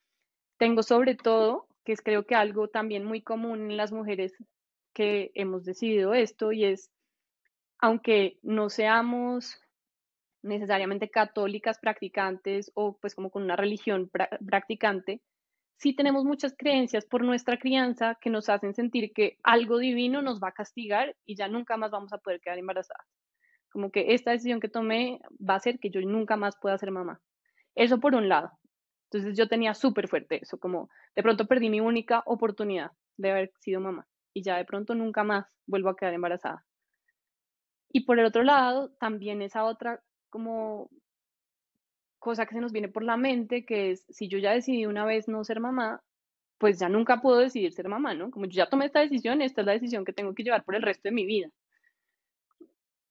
tengo 0.58 0.82
sobre 0.82 1.14
todo, 1.14 1.68
que 1.84 1.92
es 1.92 2.02
creo 2.02 2.26
que 2.26 2.34
algo 2.34 2.68
también 2.68 3.04
muy 3.04 3.22
común 3.22 3.70
en 3.70 3.76
las 3.76 3.92
mujeres 3.92 4.34
que 4.94 5.30
hemos 5.34 5.64
decidido 5.64 6.14
esto, 6.14 6.52
y 6.52 6.64
es, 6.64 6.90
aunque 7.78 8.38
no 8.42 8.70
seamos 8.70 9.60
necesariamente 10.42 11.10
católicas 11.10 11.78
practicantes 11.78 12.70
o 12.74 12.96
pues 12.98 13.14
como 13.14 13.30
con 13.30 13.42
una 13.42 13.56
religión 13.56 14.10
practicante, 14.46 15.20
sí 15.78 15.94
tenemos 15.94 16.24
muchas 16.24 16.54
creencias 16.56 17.04
por 17.04 17.22
nuestra 17.22 17.58
crianza 17.58 18.16
que 18.20 18.30
nos 18.30 18.48
hacen 18.48 18.74
sentir 18.74 19.12
que 19.12 19.36
algo 19.42 19.78
divino 19.78 20.22
nos 20.22 20.40
va 20.40 20.48
a 20.48 20.52
castigar 20.52 21.16
y 21.26 21.36
ya 21.36 21.48
nunca 21.48 21.76
más 21.76 21.90
vamos 21.90 22.12
a 22.12 22.18
poder 22.18 22.40
quedar 22.40 22.58
embarazadas. 22.58 23.06
Como 23.76 23.90
que 23.90 24.14
esta 24.14 24.30
decisión 24.30 24.58
que 24.58 24.70
tomé 24.70 25.20
va 25.38 25.52
a 25.52 25.56
hacer 25.58 25.78
que 25.78 25.90
yo 25.90 26.00
nunca 26.00 26.38
más 26.38 26.56
pueda 26.56 26.78
ser 26.78 26.90
mamá. 26.90 27.20
Eso 27.74 28.00
por 28.00 28.14
un 28.14 28.26
lado. 28.26 28.52
Entonces 29.10 29.36
yo 29.36 29.48
tenía 29.48 29.74
súper 29.74 30.08
fuerte 30.08 30.38
eso, 30.40 30.58
como 30.58 30.88
de 31.14 31.22
pronto 31.22 31.46
perdí 31.46 31.68
mi 31.68 31.80
única 31.80 32.22
oportunidad 32.24 32.92
de 33.18 33.32
haber 33.32 33.52
sido 33.60 33.82
mamá. 33.82 34.06
y 34.32 34.42
ya 34.42 34.56
de 34.56 34.64
pronto 34.64 34.94
nunca 34.94 35.24
más 35.24 35.44
vuelvo 35.66 35.90
a 35.90 35.96
quedar 35.96 36.14
embarazada. 36.14 36.64
Y 37.90 38.06
por 38.06 38.18
el 38.18 38.24
otro 38.24 38.44
lado, 38.44 38.92
también 38.98 39.42
esa 39.42 39.64
otra 39.64 40.02
como 40.30 40.88
cosa 42.18 42.46
que 42.46 42.54
se 42.54 42.62
nos 42.62 42.72
viene 42.72 42.88
por 42.88 43.02
la 43.02 43.18
mente, 43.18 43.66
que 43.66 43.90
es, 43.90 44.06
si 44.08 44.28
yo 44.28 44.38
ya 44.38 44.52
decidí 44.52 44.86
una 44.86 45.04
vez 45.04 45.28
no 45.28 45.44
ser 45.44 45.60
mamá, 45.60 46.02
pues 46.56 46.78
ya 46.78 46.88
nunca 46.88 47.20
puedo 47.20 47.40
decidir 47.40 47.74
ser 47.74 47.90
mamá, 47.90 48.14
¿no? 48.14 48.30
Como 48.30 48.46
yo 48.46 48.52
ya 48.52 48.70
tomé 48.70 48.86
esta 48.86 49.00
decisión, 49.00 49.42
esta 49.42 49.60
es 49.60 49.66
la 49.66 49.74
decisión 49.74 50.06
que 50.06 50.14
tengo 50.14 50.34
que 50.34 50.44
llevar 50.44 50.64
por 50.64 50.76
el 50.76 50.80
resto 50.80 51.10
de 51.10 51.12
mi 51.12 51.26
vida. 51.26 51.50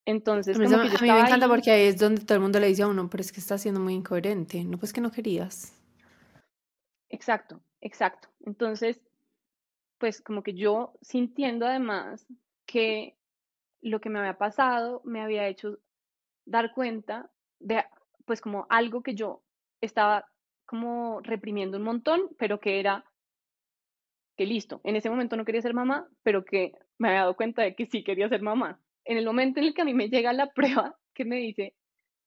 Entonces, 0.06 0.56
A 0.56 0.60
mí, 0.60 0.66
como 0.66 0.76
eso- 0.76 0.84
que 0.84 0.90
yo 0.90 0.98
a 1.00 1.02
mí 1.02 1.12
me 1.12 1.20
encanta 1.22 1.46
ahí, 1.46 1.52
porque 1.52 1.72
ahí 1.72 1.88
es 1.88 1.98
donde 1.98 2.24
todo 2.24 2.36
el 2.36 2.42
mundo 2.42 2.60
le 2.60 2.68
dice 2.68 2.84
a 2.84 2.88
uno, 2.88 3.10
pero 3.10 3.22
es 3.22 3.32
que 3.32 3.40
está 3.40 3.58
siendo 3.58 3.80
muy 3.80 3.94
incoherente. 3.96 4.64
No, 4.64 4.78
pues 4.78 4.94
que 4.94 5.02
no 5.02 5.12
querías. 5.12 5.74
exacto, 7.10 7.62
exacto. 7.82 8.28
Entonces, 8.46 9.00
pues 9.98 10.22
como 10.22 10.44
que 10.44 10.54
yo 10.54 10.94
sintiendo 11.02 11.66
además 11.66 12.28
que 12.66 13.16
lo 13.82 14.02
que 14.02 14.10
me 14.10 14.20
había 14.20 14.38
pasado 14.38 15.02
me 15.06 15.22
había 15.22 15.48
hecho 15.48 15.78
dar 16.46 16.74
cuenta 16.74 17.32
de, 17.60 17.84
pues 18.26 18.42
como 18.42 18.66
algo 18.70 19.02
que 19.02 19.16
yo 19.16 19.42
estaba 19.82 20.26
como 20.66 21.22
reprimiendo 21.22 21.78
un 21.78 21.84
montón, 21.84 22.22
pero 22.38 22.60
que 22.60 22.80
era 22.80 23.06
que 24.36 24.46
listo, 24.46 24.82
en 24.84 24.96
ese 24.98 25.10
momento 25.10 25.38
no 25.38 25.46
quería 25.46 25.62
ser 25.62 25.74
mamá, 25.74 26.10
pero 26.24 26.44
que 26.44 26.74
me 26.98 27.08
había 27.08 27.22
dado 27.22 27.36
cuenta 27.38 27.62
de 27.62 27.76
que 27.76 27.86
sí 27.86 28.04
quería 28.04 28.28
ser 28.28 28.42
mamá. 28.42 28.80
En 29.06 29.18
el 29.18 29.26
momento 29.26 29.60
en 29.60 29.68
el 29.68 29.74
que 29.74 29.82
a 29.82 29.86
mí 29.86 29.94
me 29.94 30.10
llega 30.10 30.34
la 30.34 30.52
prueba 30.54 30.96
que 31.14 31.26
me 31.26 31.38
dice, 31.38 31.74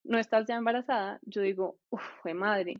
no 0.05 0.19
estás 0.19 0.47
ya 0.47 0.57
embarazada, 0.57 1.19
yo 1.23 1.43
digo, 1.43 1.77
uff, 1.91 2.03
fue 2.23 2.35
madre. 2.35 2.77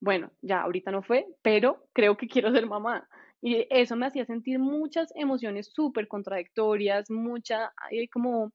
Bueno, 0.00 0.30
ya 0.42 0.62
ahorita 0.62 0.90
no 0.90 1.02
fue, 1.02 1.26
pero 1.42 1.88
creo 1.92 2.16
que 2.16 2.28
quiero 2.28 2.52
ser 2.52 2.66
mamá. 2.66 3.08
Y 3.40 3.66
eso 3.70 3.96
me 3.96 4.06
hacía 4.06 4.24
sentir 4.24 4.58
muchas 4.58 5.12
emociones 5.14 5.70
súper 5.72 6.08
contradictorias, 6.08 7.10
mucha 7.10 7.72
eh, 7.90 8.08
como 8.08 8.52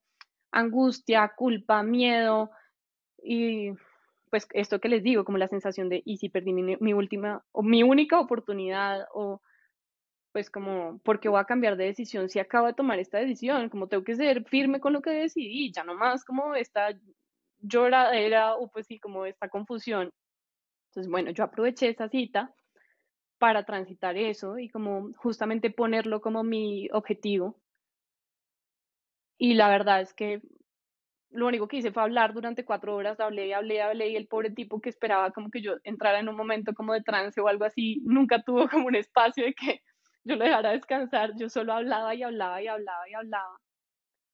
angustia, 0.52 1.32
culpa, 1.36 1.84
miedo 1.84 2.52
y 3.24 3.72
pues 4.30 4.48
esto 4.54 4.80
que 4.80 4.90
les 4.90 5.04
digo, 5.04 5.26
como 5.26 5.38
la 5.38 5.48
sensación 5.48 5.90
de, 5.90 6.02
¿y 6.06 6.18
si 6.18 6.30
perdí 6.30 6.54
mi, 6.54 6.78
mi 6.80 6.94
última 6.94 7.44
o 7.52 7.62
mi 7.64 7.84
única 7.84 8.20
oportunidad? 8.20 9.06
O 9.14 9.42
pues 10.32 10.50
como, 10.50 11.00
¿por 11.00 11.20
qué 11.20 11.30
voy 11.30 11.40
a 11.40 11.46
cambiar 11.46 11.78
de 11.78 11.86
decisión 11.86 12.30
si 12.30 12.40
acabo 12.40 12.68
de 12.68 12.74
tomar 12.74 13.00
esta 13.00 13.20
decisión? 13.20 13.70
Como 13.70 13.88
tengo 13.88 14.04
que 14.04 14.16
ser 14.16 14.46
firme 14.46 14.80
con 14.80 14.94
lo 14.94 15.02
que 15.02 15.12
decidí, 15.12 15.72
ya 15.72 15.84
no 15.84 15.96
más 15.96 16.24
como 16.24 16.56
esta 16.56 16.90
lloradera 17.60 18.56
o 18.56 18.70
pues 18.70 18.88
sí, 18.88 19.00
como 19.00 19.26
esta 19.26 19.50
confusión. 19.50 20.12
Entonces, 20.90 21.12
bueno, 21.12 21.32
yo 21.32 21.44
aproveché 21.44 21.90
esa 21.90 22.10
cita 22.10 22.54
para 23.40 23.66
transitar 23.66 24.18
eso 24.18 24.60
y 24.60 24.70
como 24.70 25.14
justamente 25.16 25.72
ponerlo 25.72 26.22
como 26.22 26.44
mi 26.44 26.90
objetivo. 26.92 27.60
Y 29.38 29.56
la 29.56 29.70
verdad 29.70 30.02
es 30.02 30.14
que 30.14 30.42
lo 31.32 31.48
único 31.48 31.68
que 31.68 31.78
hice 31.78 31.92
fue 31.92 32.04
hablar 32.04 32.34
durante 32.34 32.66
cuatro 32.66 32.96
horas, 32.96 33.20
hablé, 33.20 33.54
hablé, 33.54 33.82
hablé, 33.82 34.10
y 34.10 34.16
el 34.16 34.28
pobre 34.28 34.52
tipo 34.52 34.82
que 34.82 34.90
esperaba 34.90 35.32
como 35.32 35.50
que 35.50 35.62
yo 35.62 35.76
entrara 35.84 36.20
en 36.20 36.30
un 36.30 36.36
momento 36.36 36.74
como 36.74 36.94
de 36.94 37.02
trance 37.02 37.40
o 37.42 37.48
algo 37.48 37.66
así, 37.66 38.02
nunca 38.06 38.44
tuvo 38.44 38.68
como 38.70 38.88
un 38.88 38.96
espacio 38.96 39.46
de 39.46 39.54
que 39.54 39.82
yo 40.24 40.36
lo 40.36 40.46
dejara 40.46 40.72
descansar, 40.72 41.36
yo 41.38 41.50
solo 41.50 41.74
hablaba 41.74 42.16
y 42.16 42.24
hablaba 42.24 42.62
y 42.62 42.68
hablaba 42.68 43.10
y 43.10 43.14
hablaba. 43.14 43.60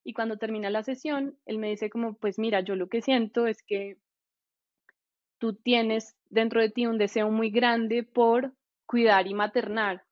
Y 0.04 0.14
cuando 0.14 0.38
termina 0.38 0.70
la 0.70 0.84
sesión, 0.84 1.38
él 1.46 1.58
me 1.58 1.70
dice 1.70 1.90
como, 1.90 2.16
pues 2.16 2.40
mira, 2.40 2.62
yo 2.62 2.76
lo 2.76 2.88
que 2.88 3.02
siento 3.02 3.48
es 3.48 3.62
que 3.64 3.98
tú 5.40 5.54
tienes 5.54 6.16
dentro 6.30 6.62
de 6.62 6.70
ti 6.70 6.88
un 6.88 6.98
deseo 6.98 7.30
muy 7.30 7.50
grande 7.50 8.04
por 8.04 8.54
cuidar 8.86 9.28
y 9.28 9.34
maternar. 9.34 10.04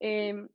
Em, 0.00 0.48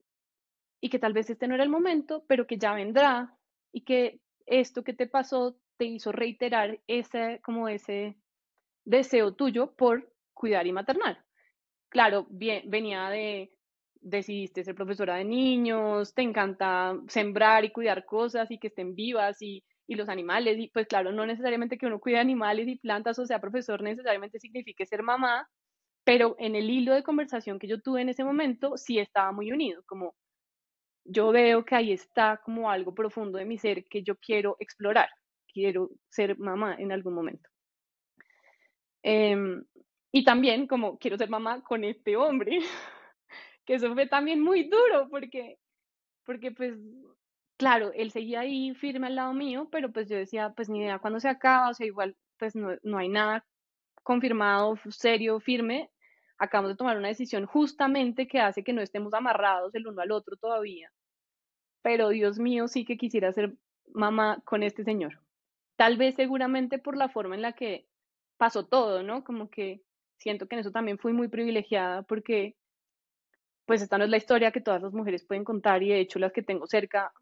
y 0.81 0.89
que 0.89 0.99
tal 0.99 1.13
vez 1.13 1.29
este 1.29 1.47
no 1.47 1.55
era 1.55 1.63
el 1.63 1.69
momento, 1.69 2.23
pero 2.27 2.47
que 2.47 2.57
ya 2.57 2.73
vendrá 2.73 3.35
y 3.71 3.81
que 3.81 4.19
esto 4.45 4.83
que 4.83 4.93
te 4.93 5.07
pasó 5.07 5.57
te 5.77 5.85
hizo 5.85 6.11
reiterar 6.11 6.79
ese, 6.87 7.39
como 7.43 7.67
ese 7.69 8.17
deseo 8.85 9.33
tuyo 9.33 9.73
por 9.75 10.11
cuidar 10.33 10.67
y 10.67 10.71
maternar. 10.71 11.23
Claro, 11.89 12.27
bien, 12.29 12.69
venía 12.69 13.09
de, 13.09 13.51
decidiste 14.01 14.63
ser 14.63 14.75
profesora 14.75 15.15
de 15.15 15.25
niños, 15.25 16.13
te 16.13 16.21
encanta 16.21 16.97
sembrar 17.07 17.65
y 17.65 17.71
cuidar 17.71 18.05
cosas 18.05 18.49
y 18.51 18.57
que 18.57 18.67
estén 18.67 18.95
vivas 18.95 19.41
y, 19.41 19.63
y 19.87 19.95
los 19.95 20.09
animales, 20.09 20.57
y 20.59 20.69
pues 20.69 20.87
claro, 20.87 21.11
no 21.11 21.25
necesariamente 21.25 21.77
que 21.77 21.87
uno 21.87 21.99
cuide 21.99 22.19
animales 22.19 22.67
y 22.67 22.77
plantas 22.77 23.19
o 23.19 23.25
sea 23.25 23.39
profesor 23.41 23.81
necesariamente 23.81 24.39
signifique 24.39 24.85
ser 24.85 25.03
mamá, 25.03 25.47
pero 26.03 26.35
en 26.39 26.55
el 26.55 26.69
hilo 26.69 26.93
de 26.93 27.03
conversación 27.03 27.59
que 27.59 27.67
yo 27.67 27.81
tuve 27.81 28.01
en 28.01 28.09
ese 28.09 28.23
momento 28.23 28.77
sí 28.77 28.99
estaba 28.99 29.31
muy 29.31 29.51
unido, 29.51 29.83
como 29.85 30.15
yo 31.05 31.31
veo 31.31 31.65
que 31.65 31.75
ahí 31.75 31.91
está 31.91 32.39
como 32.43 32.69
algo 32.69 32.93
profundo 32.93 33.37
de 33.37 33.45
mi 33.45 33.57
ser 33.57 33.85
que 33.85 34.03
yo 34.03 34.15
quiero 34.17 34.55
explorar, 34.59 35.09
quiero 35.51 35.89
ser 36.09 36.37
mamá 36.37 36.75
en 36.77 36.91
algún 36.91 37.15
momento. 37.15 37.49
Em, 39.03 39.63
y 40.11 40.23
también 40.23 40.67
como 40.67 40.97
quiero 40.99 41.17
ser 41.17 41.29
mamá 41.29 41.63
con 41.63 41.83
este 41.83 42.15
hombre, 42.17 42.59
eso 43.73 43.93
fue 43.93 44.07
también 44.07 44.41
muy 44.41 44.63
duro 44.63 45.07
porque, 45.09 45.57
porque 46.25 46.51
pues, 46.51 46.75
claro, 47.57 47.91
él 47.93 48.11
seguía 48.11 48.41
ahí 48.41 48.73
firme 48.75 49.07
al 49.07 49.15
lado 49.15 49.33
mío, 49.33 49.69
pero 49.71 49.91
pues 49.91 50.09
yo 50.09 50.17
decía, 50.17 50.53
pues 50.55 50.69
ni 50.69 50.79
idea 50.79 50.99
cuándo 50.99 51.19
se 51.19 51.29
acaba, 51.29 51.69
o 51.69 51.73
sea, 51.73 51.85
igual 51.85 52.15
pues 52.37 52.55
no, 52.55 52.77
no 52.83 52.97
hay 52.97 53.09
nada 53.09 53.45
confirmado, 54.03 54.77
serio, 54.89 55.39
firme. 55.39 55.91
Acabamos 56.37 56.71
de 56.71 56.77
tomar 56.77 56.97
una 56.97 57.09
decisión 57.09 57.45
justamente 57.45 58.27
que 58.27 58.39
hace 58.39 58.63
que 58.63 58.73
no 58.73 58.81
estemos 58.81 59.13
amarrados 59.13 59.75
el 59.75 59.87
uno 59.87 60.01
al 60.01 60.11
otro 60.11 60.37
todavía. 60.37 60.91
Pero 61.81 62.09
Dios 62.09 62.39
mío, 62.39 62.67
sí 62.67 62.85
que 62.85 62.97
quisiera 62.97 63.31
ser 63.33 63.53
mamá 63.93 64.41
con 64.45 64.63
este 64.63 64.83
señor. 64.83 65.21
Tal 65.75 65.97
vez 65.97 66.15
seguramente 66.15 66.79
por 66.79 66.97
la 66.97 67.09
forma 67.09 67.35
en 67.35 67.41
la 67.41 67.53
que 67.53 67.87
pasó 68.37 68.65
todo, 68.65 69.03
¿no? 69.03 69.23
Como 69.23 69.49
que 69.49 69.81
siento 70.17 70.47
que 70.47 70.55
en 70.55 70.61
eso 70.61 70.71
también 70.71 70.97
fui 70.97 71.13
muy 71.13 71.27
privilegiada 71.27 72.03
porque 72.03 72.55
pues 73.69 73.83
esta 73.83 73.99
no 73.99 74.03
es 74.03 74.09
la 74.09 74.17
historia 74.17 74.49
que 74.51 74.61
todas 74.61 74.81
las 74.81 74.93
mujeres 74.93 75.23
pueden 75.23 75.43
contar 75.43 75.83
y 75.83 75.89
de 75.89 75.99
hecho 75.99 76.17
las 76.17 76.33
que 76.33 76.41
tengo 76.41 76.65
cerca 76.65 77.13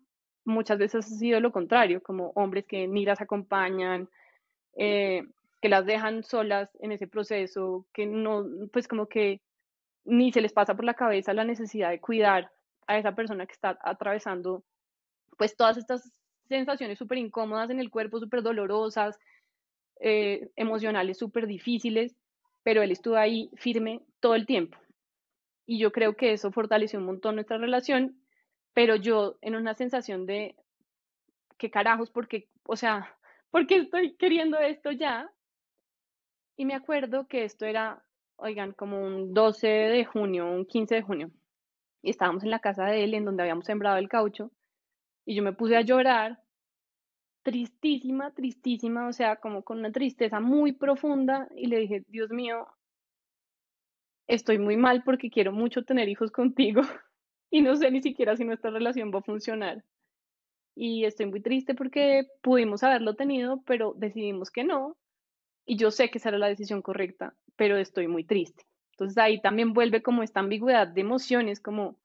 muchas 0.45 0.77
veces 0.77 1.05
ha 1.05 1.09
sido 1.09 1.41
lo 1.41 1.51
contrario, 1.51 2.01
como 2.01 2.31
hombres 2.35 2.63
que 2.65 2.87
ni 2.87 3.03
las 3.03 3.19
acompañan, 3.19 4.07
eh, 4.77 5.27
que 5.61 5.67
las 5.67 5.85
dejan 5.85 6.23
solas 6.23 6.69
en 6.79 6.93
ese 6.93 7.05
proceso, 7.05 7.85
que 7.91 8.05
no, 8.05 8.45
pues 8.71 8.87
como 8.87 9.07
que 9.07 9.41
ni 10.05 10.31
se 10.31 10.39
les 10.39 10.53
pasa 10.53 10.73
por 10.73 10.85
la 10.85 10.93
cabeza 10.93 11.33
la 11.33 11.43
necesidad 11.43 11.89
de 11.89 11.99
cuidar 11.99 12.49
a 12.87 12.97
esa 12.97 13.13
persona 13.13 13.45
que 13.45 13.51
está 13.51 13.77
atravesando 13.81 14.63
pues 15.37 15.57
todas 15.57 15.75
estas 15.75 16.13
sensaciones 16.47 16.97
súper 16.97 17.17
incómodas 17.17 17.71
en 17.71 17.81
el 17.81 17.89
cuerpo, 17.89 18.21
súper 18.21 18.41
dolorosas, 18.41 19.19
eh, 19.99 20.49
emocionales 20.55 21.17
súper 21.17 21.45
difíciles, 21.45 22.15
pero 22.63 22.83
él 22.83 22.91
estuvo 22.91 23.17
ahí 23.17 23.49
firme 23.57 23.99
todo 24.21 24.35
el 24.35 24.45
tiempo. 24.45 24.77
Y 25.67 25.79
yo 25.79 25.91
creo 25.91 26.15
que 26.15 26.31
eso 26.31 26.51
fortaleció 26.51 26.97
un 26.97 27.05
montón 27.05 27.35
nuestra 27.35 27.57
relación, 27.57 28.17
pero 28.73 28.95
yo 28.95 29.37
en 29.41 29.55
una 29.55 29.75
sensación 29.75 30.25
de, 30.25 30.55
¿qué 31.57 31.69
carajos? 31.69 32.09
Porque, 32.09 32.47
o 32.63 32.77
sea, 32.77 33.13
¿por 33.51 33.67
qué 33.67 33.75
estoy 33.75 34.15
queriendo 34.15 34.57
esto 34.57 34.91
ya? 34.91 35.29
Y 36.55 36.65
me 36.65 36.73
acuerdo 36.73 37.27
que 37.27 37.43
esto 37.43 37.65
era, 37.65 38.01
oigan, 38.37 38.71
como 38.71 38.99
un 38.99 39.33
12 39.33 39.67
de 39.67 40.05
junio, 40.05 40.49
un 40.49 40.65
15 40.65 40.95
de 40.95 41.01
junio. 41.01 41.31
Y 42.01 42.11
estábamos 42.11 42.43
en 42.43 42.51
la 42.51 42.59
casa 42.59 42.85
de 42.85 43.03
él, 43.03 43.13
en 43.13 43.25
donde 43.25 43.43
habíamos 43.43 43.65
sembrado 43.65 43.97
el 43.97 44.07
caucho, 44.07 44.51
y 45.25 45.35
yo 45.35 45.43
me 45.43 45.51
puse 45.51 45.75
a 45.75 45.81
llorar, 45.81 46.41
tristísima, 47.43 48.31
tristísima, 48.31 49.07
o 49.07 49.13
sea, 49.13 49.35
como 49.35 49.63
con 49.63 49.79
una 49.79 49.91
tristeza 49.91 50.39
muy 50.39 50.71
profunda, 50.71 51.49
y 51.55 51.67
le 51.67 51.79
dije, 51.79 52.03
Dios 52.07 52.29
mío, 52.29 52.67
estoy 54.27 54.59
muy 54.59 54.77
mal 54.77 55.03
porque 55.03 55.29
quiero 55.29 55.51
mucho 55.51 55.83
tener 55.83 56.09
hijos 56.09 56.31
contigo, 56.31 56.81
y 57.51 57.61
no 57.61 57.75
sé 57.75 57.91
ni 57.91 58.01
siquiera 58.01 58.35
si 58.35 58.45
nuestra 58.45 58.71
relación 58.71 59.11
va 59.13 59.19
a 59.19 59.23
funcionar. 59.23 59.83
Y 60.75 61.05
estoy 61.05 61.25
muy 61.25 61.41
triste 61.41 61.73
porque 61.73 62.27
pudimos 62.41 62.83
haberlo 62.83 63.15
tenido, 63.15 63.63
pero 63.65 63.93
decidimos 63.97 64.51
que 64.51 64.63
no, 64.63 64.95
y 65.65 65.77
yo 65.77 65.91
sé 65.91 66.09
que 66.09 66.17
esa 66.17 66.29
era 66.29 66.37
la 66.37 66.47
decisión 66.47 66.81
correcta, 66.81 67.35
pero 67.55 67.77
estoy 67.77 68.07
muy 68.07 68.23
triste. 68.23 68.65
Entonces 68.91 69.17
ahí 69.17 69.41
también 69.41 69.73
vuelve 69.73 70.01
como 70.01 70.23
esta 70.23 70.39
ambigüedad 70.39 70.87
de 70.87 71.01
emociones, 71.01 71.59
como 71.59 71.99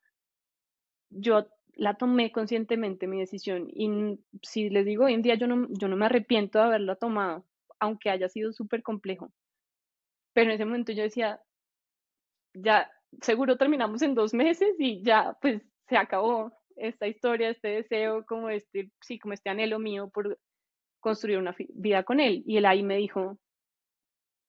yo 1.10 1.46
la 1.74 1.94
tomé 1.94 2.32
conscientemente 2.32 3.06
mi 3.06 3.18
decisión 3.18 3.68
y 3.72 4.18
si 4.42 4.68
les 4.68 4.84
digo 4.84 5.04
hoy 5.04 5.14
en 5.14 5.22
día 5.22 5.36
yo 5.36 5.46
no, 5.46 5.68
yo 5.70 5.88
no 5.88 5.96
me 5.96 6.06
arrepiento 6.06 6.58
de 6.58 6.64
haberla 6.64 6.96
tomado, 6.96 7.46
aunque 7.78 8.10
haya 8.10 8.28
sido 8.28 8.52
súper 8.52 8.82
complejo. 8.82 9.32
Pero 10.34 10.50
en 10.50 10.54
ese 10.56 10.64
momento 10.64 10.92
yo 10.92 11.02
decía, 11.02 11.40
ya 12.54 12.90
seguro 13.20 13.56
terminamos 13.56 14.02
en 14.02 14.14
dos 14.14 14.34
meses 14.34 14.74
y 14.78 15.02
ya 15.02 15.36
pues 15.40 15.62
se 15.88 15.96
acabó 15.96 16.52
esta 16.76 17.06
historia, 17.06 17.50
este 17.50 17.68
deseo, 17.68 18.24
como 18.24 18.48
este, 18.48 18.90
sí, 19.02 19.18
como 19.18 19.34
este 19.34 19.50
anhelo 19.50 19.78
mío 19.78 20.10
por 20.10 20.38
construir 21.00 21.38
una 21.38 21.54
vida 21.74 22.04
con 22.04 22.20
él. 22.20 22.42
Y 22.46 22.56
él 22.56 22.66
ahí 22.66 22.82
me 22.82 22.96
dijo 22.96 23.38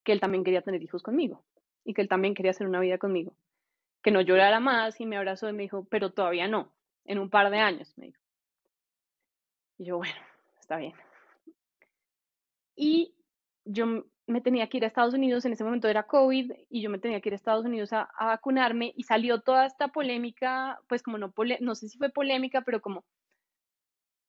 que 0.04 0.14
él 0.14 0.20
también 0.20 0.44
quería 0.44 0.62
tener 0.62 0.82
hijos 0.82 1.04
conmigo 1.04 1.44
y 1.84 1.94
que 1.94 2.02
él 2.02 2.08
también 2.08 2.34
quería 2.34 2.52
hacer 2.52 2.68
una 2.68 2.80
vida 2.80 2.98
conmigo. 2.98 3.36
que 4.04 4.12
no 4.12 4.22
llorara 4.22 4.60
más 4.60 5.00
y 5.00 5.06
me 5.06 5.18
abrazó 5.18 5.50
y 5.50 5.54
me 5.54 5.64
dijo, 5.64 5.88
pero 5.90 6.12
todavía 6.12 6.48
no, 6.48 6.74
en 7.06 7.20
un 7.20 7.30
par 7.30 7.50
de 7.50 7.60
años, 7.60 7.94
me 7.98 8.08
dijo. 8.08 8.22
Y 9.78 9.86
yo, 9.86 9.98
bueno, 9.98 10.16
está 10.60 10.78
bien. 10.78 10.94
Y 12.76 13.16
yo 13.66 14.06
me 14.28 14.42
tenía 14.42 14.68
que 14.68 14.78
ir 14.78 14.84
a 14.84 14.88
Estados 14.88 15.14
Unidos, 15.14 15.46
en 15.46 15.54
ese 15.54 15.64
momento 15.64 15.88
era 15.88 16.04
COVID, 16.04 16.52
y 16.70 16.82
yo 16.82 16.90
me 16.90 17.00
tenía 17.00 17.20
que 17.22 17.30
ir 17.30 17.34
a 17.34 17.36
Estados 17.36 17.66
Unidos 17.66 17.92
a, 17.94 18.10
vacunarme 18.20 18.94
y 18.96 19.04
salió 19.04 19.42
toda 19.42 19.66
esta 19.66 19.90
polémica, 19.90 20.80
pues 20.88 21.04
como 21.04 21.18
no, 21.18 21.34
no 21.60 21.76
sé 21.76 21.90
si 21.90 21.98
fue 21.98 22.10
polémica, 22.10 22.62
pero 22.62 22.82
como 22.82 23.04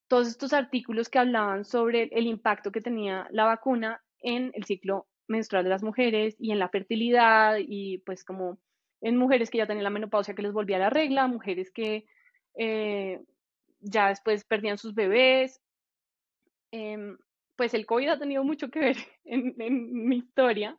todos 0.08 0.28
estos 0.28 0.52
artículos 0.52 1.08
que 1.08 1.18
hablaban 1.18 1.64
sobre 1.64 2.04
el 2.12 2.26
impacto 2.26 2.72
que 2.72 2.80
tenía 2.80 3.26
la 3.30 3.44
vacuna 3.44 4.02
en 4.20 4.50
el 4.54 4.64
ciclo 4.64 5.06
menstrual 5.26 5.64
de 5.64 5.70
las 5.70 5.82
mujeres 5.82 6.36
y 6.38 6.52
en 6.52 6.58
la 6.58 6.68
fertilidad 6.68 7.56
y 7.58 7.98
pues 7.98 8.24
como 8.24 8.58
en 9.00 9.16
mujeres 9.16 9.50
que 9.50 9.58
ya 9.58 9.66
tenían 9.66 9.84
la 9.84 9.90
menopausia 9.90 10.34
que 10.34 10.42
les 10.42 10.52
volvía 10.52 10.78
la 10.78 10.90
regla, 10.90 11.26
mujeres 11.26 11.70
que 11.70 12.06
eh, 12.56 13.20
ya 13.80 14.08
después 14.08 14.44
perdían 14.44 14.78
sus 14.78 14.94
bebés. 14.94 15.60
Em, 16.70 17.16
pues 17.56 17.74
el 17.74 17.86
COVID 17.86 18.08
ha 18.08 18.18
tenido 18.18 18.44
mucho 18.44 18.70
que 18.70 18.80
ver 18.80 18.96
en, 19.24 20.08
mi 20.08 20.16
historia. 20.16 20.78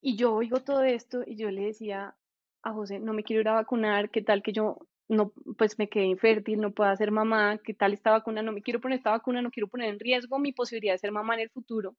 Y 0.00 0.16
yo 0.16 0.34
oigo 0.34 0.62
todo 0.62 0.84
esto 0.84 1.22
y 1.26 1.36
yo 1.36 1.50
le 1.50 1.62
decía 1.66 2.14
a 2.62 2.72
José, 2.72 2.98
no 3.00 3.12
me 3.12 3.24
quiero 3.24 3.40
ir 3.42 3.48
a 3.48 3.54
vacunar, 3.54 4.10
¿qué 4.10 4.22
tal 4.22 4.42
que 4.42 4.52
yo 4.52 4.78
no, 5.08 5.32
pues 5.56 5.78
me 5.78 5.88
quedé 5.88 6.04
infértil, 6.06 6.60
no 6.60 6.72
puedo 6.72 6.94
ser 6.96 7.10
mamá, 7.12 7.58
¿qué 7.58 7.74
tal 7.74 7.92
esta 7.92 8.10
vacuna? 8.10 8.42
No 8.42 8.52
me 8.52 8.62
quiero 8.62 8.80
poner 8.80 8.98
esta 8.98 9.12
vacuna, 9.12 9.42
no 9.42 9.50
quiero 9.50 9.68
poner 9.68 9.88
en 9.90 10.00
riesgo 10.00 10.38
mi 10.38 10.52
posibilidad 10.52 10.94
de 10.94 10.98
ser 10.98 11.12
mamá 11.12 11.34
en 11.34 11.40
el 11.40 11.50
futuro. 11.50 11.96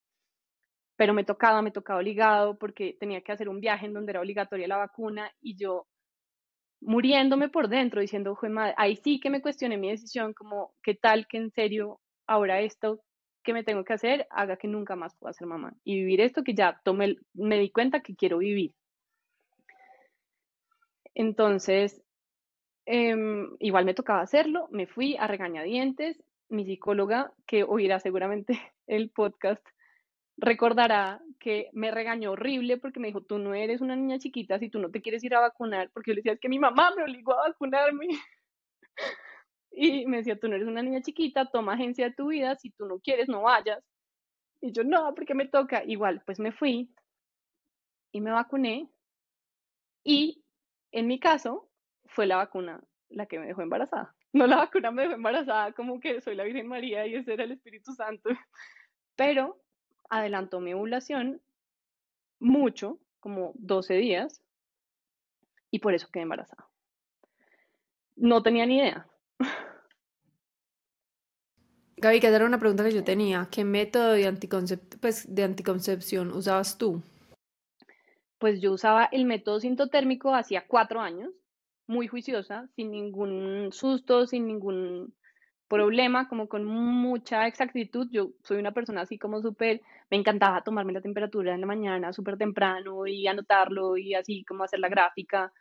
Pero 0.98 1.14
me 1.14 1.24
tocaba, 1.24 1.62
me 1.62 1.72
tocaba 1.72 2.00
obligado 2.00 2.58
porque 2.58 2.98
tenía 3.00 3.22
que 3.22 3.32
hacer 3.32 3.50
un 3.50 3.60
viaje 3.62 3.86
en 3.86 3.94
donde 3.94 4.12
era 4.12 4.22
obligatoria 4.22 4.68
la 4.68 4.78
vacuna 4.78 5.32
y 5.42 5.56
yo 5.56 5.88
muriéndome 6.82 7.50
por 7.50 7.70
dentro, 7.70 8.02
diciendo, 8.02 8.38
madre, 8.50 8.74
ahí 8.78 8.96
sí 8.98 9.20
que 9.20 9.30
me 9.30 9.42
cuestioné 9.42 9.78
mi 9.78 9.90
decisión, 9.90 10.34
como, 10.34 10.74
¿qué 10.84 10.96
tal 10.96 11.28
que 11.28 11.38
en 11.38 11.52
serio 11.52 12.00
ahora 12.28 12.62
esto 12.62 13.02
que 13.48 13.54
me 13.54 13.64
tengo 13.64 13.86
que 13.86 13.94
hacer 13.94 14.28
haga 14.30 14.58
que 14.58 14.68
nunca 14.68 14.98
más 14.98 15.16
pueda 15.16 15.32
ser 15.32 15.48
mamá 15.48 15.74
y 15.86 15.96
vivir 15.96 16.20
esto 16.20 16.44
que 16.44 16.54
ya 16.54 16.82
tomé, 16.84 17.16
me 17.34 17.58
di 17.58 17.70
cuenta 17.72 18.02
que 18.02 18.14
quiero 18.14 18.40
vivir? 18.40 18.74
Entonces, 21.16 22.04
em, 22.86 23.56
igual 23.60 23.86
me 23.86 23.94
tocaba 23.94 24.20
hacerlo, 24.20 24.68
me 24.70 24.86
fui 24.86 25.16
a 25.16 25.28
regañadientes, 25.28 26.22
mi 26.50 26.66
psicóloga, 26.66 27.32
que 27.46 27.64
oirá 27.64 28.02
seguramente 28.02 28.52
el 28.88 29.10
podcast, 29.12 29.66
recordará 30.36 31.22
que 31.40 31.70
me 31.72 31.90
regañó 31.92 32.34
horrible 32.34 32.78
porque 32.78 33.00
me 33.00 33.08
dijo, 33.08 33.22
tú 33.22 33.40
no 33.40 33.54
eres 33.54 33.80
una 33.80 33.96
niña 33.96 34.20
chiquita 34.20 34.60
si 34.60 34.70
tú 34.70 34.80
no 34.80 34.92
te 34.92 35.02
quieres 35.02 35.24
ir 35.24 35.36
a 35.36 35.40
vacunar, 35.40 35.90
porque 35.94 36.12
yo 36.12 36.16
le 36.16 36.20
decía, 36.20 36.34
es 36.34 36.40
que 36.42 36.50
mi 36.50 36.60
mamá 36.60 36.92
me 36.98 37.04
obligó 37.04 37.34
a 37.34 37.48
vacunarme. 37.48 38.08
y 39.80 40.08
me 40.08 40.18
decía, 40.18 40.40
tú 40.40 40.48
no 40.48 40.56
eres 40.56 40.68
una 40.68 40.82
niña 40.82 41.02
chiquita, 41.02 41.46
toma 41.46 41.74
agencia 41.74 42.06
de 42.06 42.16
tu 42.16 42.30
vida, 42.30 42.56
si 42.56 42.72
tú 42.72 42.88
no 42.88 43.00
quieres, 43.00 43.30
no 43.30 43.44
vayas. 43.44 43.84
Y 44.60 44.72
yo, 44.72 44.84
no, 44.84 45.14
porque 45.14 45.36
me 45.36 45.48
toca. 45.48 45.84
Igual, 45.86 46.24
pues 46.26 46.40
me 46.40 46.52
fui 46.52 46.90
y 48.12 48.22
me 48.22 48.32
vacuné. 48.32 48.90
Y 50.04 50.44
en 50.92 51.06
mi 51.06 51.20
caso, 51.20 51.70
fue 52.06 52.26
la 52.26 52.38
vacuna 52.38 52.82
la 53.10 53.28
que 53.28 53.40
me 53.40 53.48
dejó 53.48 53.62
embarazada. 53.62 54.14
No 54.34 54.46
la 54.46 54.58
vacuna 54.58 54.92
me 54.92 55.04
dejó 55.04 55.16
embarazada, 55.16 55.72
como 55.72 56.00
que 56.00 56.22
soy 56.22 56.36
la 56.36 56.44
Virgen 56.44 56.68
María 56.68 57.08
y 57.08 57.16
ese 57.16 57.34
era 57.34 57.46
el 57.46 57.54
Espíritu 57.54 57.94
Santo. 57.94 58.30
Pero 59.16 59.62
adelantó 60.10 60.60
mi 60.60 60.74
ovulación 60.74 61.42
mucho, 62.40 63.00
como 63.20 63.54
12 63.56 63.96
días, 63.96 64.44
y 65.72 65.80
por 65.80 65.94
eso 65.94 66.10
quedé 66.12 66.24
embarazada. 66.24 66.68
No 68.16 68.44
tenía 68.44 68.66
ni 68.66 68.80
idea. 68.80 69.08
Gaby, 72.00 72.20
que 72.20 72.28
era 72.28 72.46
una 72.46 72.60
pregunta 72.60 72.84
que 72.84 72.94
yo 72.94 73.04
tenía. 73.04 73.48
¿Qué 73.52 73.64
método 73.64 74.12
de, 74.12 74.80
pues, 75.02 75.34
de 75.34 75.44
anticoncepción 75.44 76.32
usabas 76.32 76.78
tú? 76.78 77.02
Pues 78.38 78.62
yo 78.62 78.74
usaba 78.74 79.06
el 79.12 79.26
método 79.26 79.60
sintotérmico 79.60 80.36
hacía 80.36 80.66
cuatro 80.68 81.02
años, 81.02 81.32
muy 81.88 82.08
juiciosa, 82.08 82.70
sin 82.76 82.92
ningún 82.92 83.70
susto, 83.72 84.28
sin 84.28 84.46
ningún 84.46 85.16
problema, 85.68 86.30
como 86.30 86.48
con 86.48 86.66
mucha 86.66 87.48
exactitud. 87.48 88.08
Yo 88.12 88.30
soy 88.44 88.60
una 88.60 88.74
persona 88.74 89.02
así 89.02 89.18
como 89.18 89.42
súper, 89.42 89.82
me 90.12 90.18
encantaba 90.18 90.62
tomarme 90.62 90.94
la 90.94 91.02
temperatura 91.02 91.56
en 91.56 91.62
la 91.62 91.68
mañana 91.68 92.14
súper 92.14 92.38
temprano 92.38 93.08
y 93.08 93.26
anotarlo 93.26 93.98
y 93.98 94.14
así 94.14 94.46
como 94.46 94.64
hacer 94.64 94.80
la 94.82 94.90
gráfica. 94.90 95.52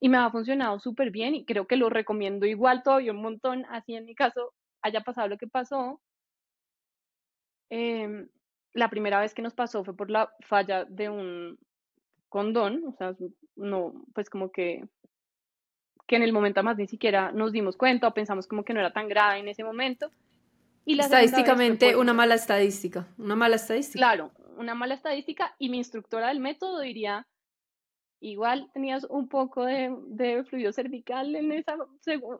Y 0.00 0.08
me 0.08 0.16
ha 0.16 0.30
funcionado 0.30 0.78
súper 0.78 1.10
bien 1.10 1.34
y 1.34 1.44
creo 1.44 1.66
que 1.66 1.76
lo 1.76 1.90
recomiendo 1.90 2.46
igual 2.46 2.82
todavía 2.82 3.12
un 3.12 3.20
montón, 3.20 3.66
así 3.68 3.94
en 3.94 4.06
mi 4.06 4.14
caso 4.14 4.54
haya 4.86 5.00
pasado 5.02 5.28
lo 5.28 5.38
que 5.38 5.46
pasó. 5.46 6.00
Em, 7.70 8.28
la 8.72 8.88
primera 8.90 9.20
vez 9.20 9.34
que 9.34 9.42
nos 9.42 9.54
pasó 9.54 9.84
fue 9.84 9.96
por 9.96 10.10
la 10.10 10.32
falla 10.40 10.84
de 10.84 11.08
un 11.08 11.58
condón, 12.28 12.84
o 12.86 12.92
sea, 12.92 13.14
no, 13.56 14.04
pues 14.14 14.30
como 14.30 14.50
que 14.50 14.88
que 16.06 16.16
en 16.16 16.22
el 16.22 16.32
momento 16.32 16.62
más 16.62 16.76
ni 16.76 16.86
siquiera 16.86 17.32
nos 17.32 17.52
dimos 17.52 17.76
cuenta 17.76 18.08
o 18.08 18.14
pensamos 18.14 18.46
como 18.46 18.64
que 18.64 18.72
no 18.72 18.80
era 18.80 18.92
tan 18.92 19.08
grave 19.08 19.40
en 19.40 19.48
ese 19.48 19.64
momento. 19.64 20.10
Y 20.84 21.00
Estadísticamente, 21.00 21.96
una 21.96 22.14
mala 22.14 22.36
estadística, 22.36 23.08
una 23.18 23.34
mala 23.34 23.56
estadística. 23.56 23.98
Claro, 23.98 24.30
una 24.56 24.74
mala 24.74 24.94
estadística 24.94 25.56
y 25.58 25.68
mi 25.68 25.78
instructora 25.78 26.28
del 26.28 26.38
método 26.38 26.80
diría, 26.80 27.26
igual 28.20 28.70
tenías 28.72 29.04
un 29.04 29.28
poco 29.28 29.64
de, 29.64 29.94
de 30.06 30.44
fluido 30.44 30.72
cervical 30.72 31.34
en 31.34 31.52
esa 31.52 31.76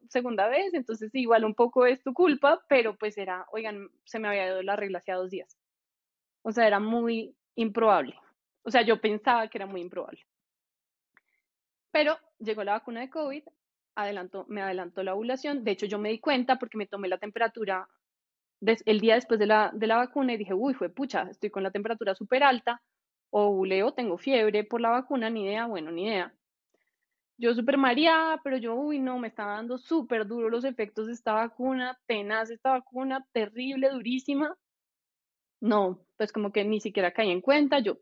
segunda 0.08 0.48
vez, 0.48 0.72
entonces 0.74 1.14
igual 1.14 1.44
un 1.44 1.54
poco 1.54 1.86
es 1.86 2.02
tu 2.02 2.12
culpa, 2.12 2.64
pero 2.68 2.96
pues 2.96 3.18
era, 3.18 3.46
oigan, 3.52 3.88
se 4.04 4.18
me 4.18 4.28
había 4.28 4.46
dado 4.48 4.62
la 4.62 4.76
regla 4.76 4.98
hacía 4.98 5.16
dos 5.16 5.30
días. 5.30 5.56
O 6.42 6.52
sea, 6.52 6.66
era 6.66 6.80
muy 6.80 7.34
improbable. 7.56 8.14
O 8.62 8.70
sea, 8.70 8.82
yo 8.82 9.00
pensaba 9.00 9.48
que 9.48 9.58
era 9.58 9.66
muy 9.66 9.80
improbable. 9.80 10.20
Pero 11.90 12.18
llegó 12.38 12.64
la 12.64 12.72
vacuna 12.72 13.00
de 13.00 13.10
COVID, 13.10 13.42
adelantó, 13.94 14.44
me 14.48 14.62
adelantó 14.62 15.02
la 15.02 15.14
ovulación. 15.14 15.64
De 15.64 15.72
hecho, 15.72 15.86
yo 15.86 15.98
me 15.98 16.10
di 16.10 16.20
cuenta 16.20 16.58
porque 16.58 16.78
me 16.78 16.86
tomé 16.86 17.08
la 17.08 17.18
temperatura 17.18 17.88
el 18.60 19.00
día 19.00 19.14
después 19.14 19.38
de 19.38 19.46
la, 19.46 19.70
de 19.74 19.86
la 19.86 19.96
vacuna 19.96 20.32
y 20.32 20.36
dije, 20.36 20.54
uy, 20.54 20.74
fue 20.74 20.88
pucha, 20.88 21.28
estoy 21.30 21.50
con 21.50 21.62
la 21.62 21.70
temperatura 21.70 22.14
súper 22.14 22.42
alta, 22.42 22.82
ovuleo, 23.44 23.92
tengo 23.92 24.18
fiebre 24.18 24.64
por 24.64 24.80
la 24.80 24.90
vacuna, 24.90 25.30
ni 25.30 25.44
idea, 25.44 25.66
bueno, 25.66 25.90
ni 25.90 26.06
idea. 26.06 26.34
Yo 27.38 27.54
súper 27.54 27.76
mareada, 27.76 28.40
pero 28.42 28.56
yo, 28.56 28.74
uy, 28.74 28.98
no, 28.98 29.18
me 29.18 29.28
estaba 29.28 29.54
dando 29.54 29.76
súper 29.78 30.26
duro 30.26 30.48
los 30.48 30.64
efectos 30.64 31.06
de 31.06 31.12
esta 31.12 31.34
vacuna, 31.34 31.98
tenaz 32.06 32.50
esta 32.50 32.70
vacuna, 32.70 33.26
terrible, 33.32 33.90
durísima. 33.90 34.56
No, 35.60 36.00
pues 36.16 36.32
como 36.32 36.50
que 36.52 36.64
ni 36.64 36.80
siquiera 36.80 37.12
caí 37.12 37.30
en 37.30 37.40
cuenta, 37.42 37.78
yo 37.80 37.98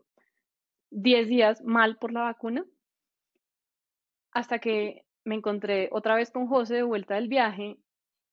10 0.90 1.28
días 1.28 1.62
mal 1.64 1.96
por 1.98 2.12
la 2.12 2.22
vacuna 2.22 2.64
hasta 4.34 4.58
que 4.58 5.04
me 5.24 5.36
encontré 5.36 5.88
otra 5.92 6.16
vez 6.16 6.30
con 6.30 6.46
José 6.46 6.74
de 6.74 6.82
vuelta 6.82 7.14
del 7.14 7.28
viaje 7.28 7.78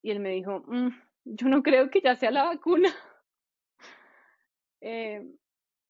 y 0.02 0.12
él 0.12 0.20
me 0.20 0.30
dijo, 0.30 0.64
mm, 0.68 0.89
yo 1.24 1.47
no 1.47 1.64
creo 1.64 1.89
que 1.89 2.02
ya 2.02 2.16
sea 2.16 2.32
la 2.32 2.43
vacuna. 2.43 2.89
Eh, 4.84 5.24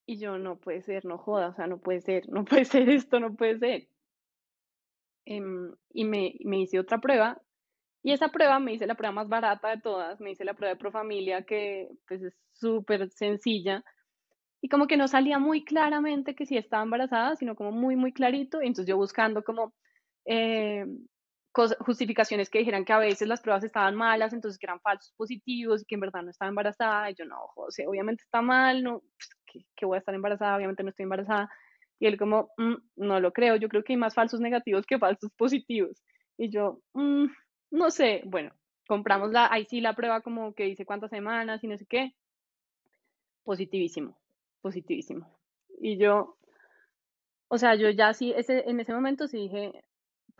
y 0.05 0.19
yo, 0.19 0.37
no 0.37 0.57
puede 0.59 0.81
ser, 0.81 1.05
no 1.05 1.17
joda, 1.17 1.49
o 1.49 1.53
sea, 1.55 1.67
no 1.67 1.79
puede 1.79 2.01
ser, 2.01 2.29
no 2.29 2.45
puede 2.45 2.65
ser 2.65 2.89
esto, 2.89 3.19
no 3.19 3.35
puede 3.35 3.59
ser. 3.59 3.87
Em, 5.25 5.73
y 5.93 6.03
me, 6.05 6.33
me 6.43 6.61
hice 6.61 6.79
otra 6.79 6.99
prueba 6.99 7.39
y 8.03 8.13
esa 8.13 8.29
prueba 8.29 8.59
me 8.59 8.73
hice 8.73 8.87
la 8.87 8.95
prueba 8.95 9.13
más 9.13 9.29
barata 9.29 9.69
de 9.69 9.81
todas, 9.81 10.19
me 10.21 10.31
hice 10.31 10.45
la 10.45 10.55
prueba 10.55 10.73
de 10.75 10.79
Profamilia 10.79 11.43
que 11.43 11.89
pues 12.07 12.23
es 12.23 12.33
súper 12.53 13.09
sencilla 13.11 13.83
y 14.61 14.69
como 14.69 14.87
que 14.87 14.97
no 14.97 15.07
salía 15.07 15.39
muy 15.39 15.63
claramente 15.65 16.35
que 16.35 16.45
sí 16.45 16.57
estaba 16.57 16.83
embarazada, 16.83 17.35
sino 17.35 17.55
como 17.55 17.71
muy, 17.71 17.95
muy 17.95 18.13
clarito. 18.13 18.61
Y 18.61 18.67
entonces 18.67 18.87
yo 18.87 18.97
buscando 18.97 19.43
como 19.43 19.73
eh, 20.25 20.85
justificaciones 21.53 22.49
que 22.49 22.59
dijeran 22.59 22.85
que 22.85 22.93
a 22.93 22.97
veces 22.97 23.27
las 23.27 23.41
pruebas 23.41 23.63
estaban 23.63 23.95
malas, 23.95 24.33
entonces 24.33 24.57
que 24.57 24.65
eran 24.65 24.79
falsos 24.79 25.13
positivos 25.17 25.81
y 25.81 25.85
que 25.85 25.95
en 25.95 26.01
verdad 26.01 26.23
no 26.23 26.31
estaba 26.31 26.49
embarazada. 26.49 27.09
Y 27.11 27.15
yo, 27.15 27.25
no, 27.25 27.35
José, 27.55 27.87
obviamente 27.87 28.23
está 28.23 28.41
mal, 28.41 28.83
no, 28.83 28.99
pues, 28.99 29.65
que, 29.75 29.85
voy 29.85 29.97
a 29.97 29.99
estar 29.99 30.15
embarazada, 30.15 30.55
obviamente 30.55 30.83
no 30.83 30.89
estoy 30.89 31.03
embarazada. 31.03 31.49
Y 31.99 32.07
él 32.07 32.17
como, 32.17 32.51
mm, 32.57 32.75
no 32.97 33.19
lo 33.19 33.33
creo, 33.33 33.57
yo 33.57 33.69
creo 33.69 33.83
que 33.83 33.93
hay 33.93 33.97
más 33.97 34.15
falsos 34.15 34.39
negativos 34.39 34.85
que 34.85 34.97
falsos 34.97 35.31
positivos. 35.37 36.01
Y 36.37 36.49
yo, 36.49 36.81
mm, 36.93 37.25
no 37.71 37.91
sé, 37.91 38.21
bueno, 38.25 38.53
compramos 38.87 39.31
la, 39.31 39.51
ahí 39.51 39.65
sí 39.65 39.81
la 39.81 39.93
prueba 39.95 40.21
como 40.21 40.53
que 40.53 40.63
dice 40.63 40.85
cuántas 40.85 41.11
semanas 41.11 41.63
y 41.63 41.67
no 41.67 41.77
sé 41.77 41.85
qué. 41.85 42.13
Positivísimo, 43.43 44.17
positivísimo. 44.61 45.27
Y 45.79 45.97
yo, 45.97 46.37
o 47.49 47.57
sea, 47.57 47.75
yo 47.75 47.89
ya 47.89 48.13
sí, 48.13 48.33
ese, 48.35 48.69
en 48.69 48.79
ese 48.79 48.93
momento 48.93 49.27
sí 49.27 49.37
dije, 49.37 49.83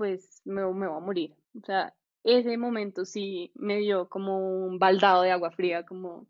pues 0.01 0.41
me, 0.45 0.61
me 0.73 0.87
voy 0.87 0.97
a 0.97 0.99
morir. 0.99 1.35
O 1.55 1.63
sea, 1.63 1.93
ese 2.23 2.57
momento 2.57 3.05
sí 3.05 3.51
me 3.53 3.77
dio 3.77 4.09
como 4.09 4.65
un 4.65 4.79
baldado 4.79 5.21
de 5.21 5.29
agua 5.29 5.51
fría, 5.51 5.85
como 5.85 6.25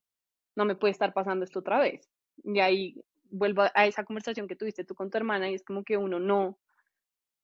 no 0.57 0.65
me 0.65 0.75
puede 0.75 0.91
estar 0.91 1.13
pasando 1.13 1.45
esto 1.45 1.59
otra 1.59 1.79
vez. 1.79 2.09
Y 2.43 2.59
ahí 2.59 3.01
vuelvo 3.29 3.61
a 3.73 3.85
esa 3.87 4.03
conversación 4.03 4.49
que 4.49 4.57
tuviste 4.57 4.83
tú 4.83 4.93
con 4.93 5.09
tu 5.09 5.17
hermana 5.17 5.49
y 5.49 5.53
es 5.53 5.63
como 5.63 5.85
que 5.85 5.95
uno 5.95 6.19
no, 6.19 6.57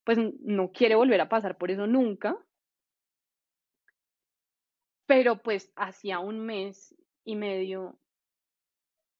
pues 0.03 0.17
no 0.41 0.73
quiere 0.73 0.95
volver 0.95 1.21
a 1.21 1.29
pasar 1.29 1.57
por 1.57 1.71
eso 1.71 1.87
nunca. 1.87 2.37
Pero 5.05 5.41
pues 5.41 5.71
hacía 5.77 6.19
un 6.19 6.45
mes 6.45 6.93
y 7.23 7.37
medio 7.37 7.97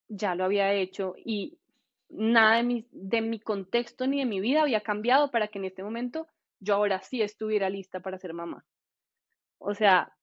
ya 0.10 0.36
lo 0.36 0.43
había 0.43 0.74
hecho 0.74 1.16
y 1.24 1.58
nada 2.10 2.58
de 2.58 2.64
mi, 2.64 2.86
de 2.91 3.22
mi 3.22 3.39
contexto 3.39 4.08
ni 4.08 4.20
de 4.20 4.26
mi 4.26 4.41
vida 4.41 4.64
había 4.64 4.82
cambiado 4.82 5.32
para 5.32 5.47
que 5.47 5.60
en 5.60 5.64
este 5.64 5.84
momento 5.84 6.28
yo 6.60 6.76
ahora 6.76 7.01
sí 7.01 7.22
estuviera 7.22 7.70
lista 7.70 7.99
para 7.99 8.18
ser 8.18 8.34
mamá. 8.34 8.66
O 9.60 9.74
sea, 9.74 10.14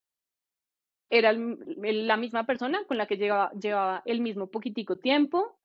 era 1.11 1.33
la 1.33 2.17
misma 2.17 2.45
persona 2.47 2.85
con 2.87 2.99
la 2.99 3.07
que 3.07 3.17
llevaba, 3.17 4.03
el 4.05 4.21
mismo 4.21 4.49
poquitico 4.49 4.97
tiempo. 4.97 5.57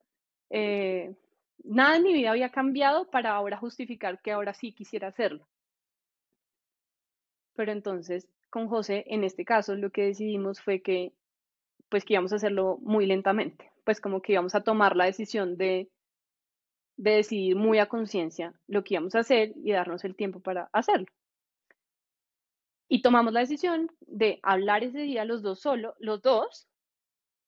Eh, 0.49 1.15
nada 1.63 1.97
en 1.97 2.03
mi 2.03 2.13
vida 2.13 2.31
había 2.31 2.49
cambiado 2.49 3.09
para 3.09 3.31
ahora 3.31 3.57
justificar 3.57 4.21
que 4.21 4.31
ahora 4.31 4.53
sí 4.53 4.73
quisiera 4.73 5.07
hacerlo. 5.07 5.47
Pero 7.55 7.71
entonces, 7.71 8.27
con 8.49 8.67
José, 8.67 9.05
en 9.07 9.23
este 9.23 9.45
caso, 9.45 9.75
lo 9.75 9.91
que 9.91 10.03
decidimos 10.03 10.61
fue 10.61 10.81
que, 10.81 11.13
pues, 11.89 12.05
que 12.05 12.13
íbamos 12.13 12.33
a 12.33 12.37
hacerlo 12.37 12.77
muy 12.81 13.05
lentamente. 13.05 13.71
Pues 13.83 13.99
como 14.01 14.21
que 14.21 14.33
íbamos 14.33 14.55
a 14.55 14.61
tomar 14.61 14.95
la 14.95 15.05
decisión 15.05 15.57
de 15.57 15.89
de 16.99 17.11
decidir 17.11 17.55
muy 17.55 17.79
a 17.79 17.87
conciencia 17.87 18.53
lo 18.67 18.83
que 18.83 18.95
íbamos 18.95 19.15
a 19.15 19.19
hacer 19.19 19.53
y 19.55 19.71
darnos 19.71 20.03
el 20.03 20.17
tiempo 20.17 20.41
para 20.41 20.69
hacerlo. 20.73 21.05
Y 22.89 23.01
tomamos 23.01 23.31
la 23.31 23.39
decisión 23.39 23.89
de 24.01 24.39
hablar 24.43 24.83
ese 24.83 24.99
día 24.99 25.23
los 25.23 25.41
dos 25.41 25.61
solo, 25.61 25.95
los 25.99 26.21
dos. 26.21 26.67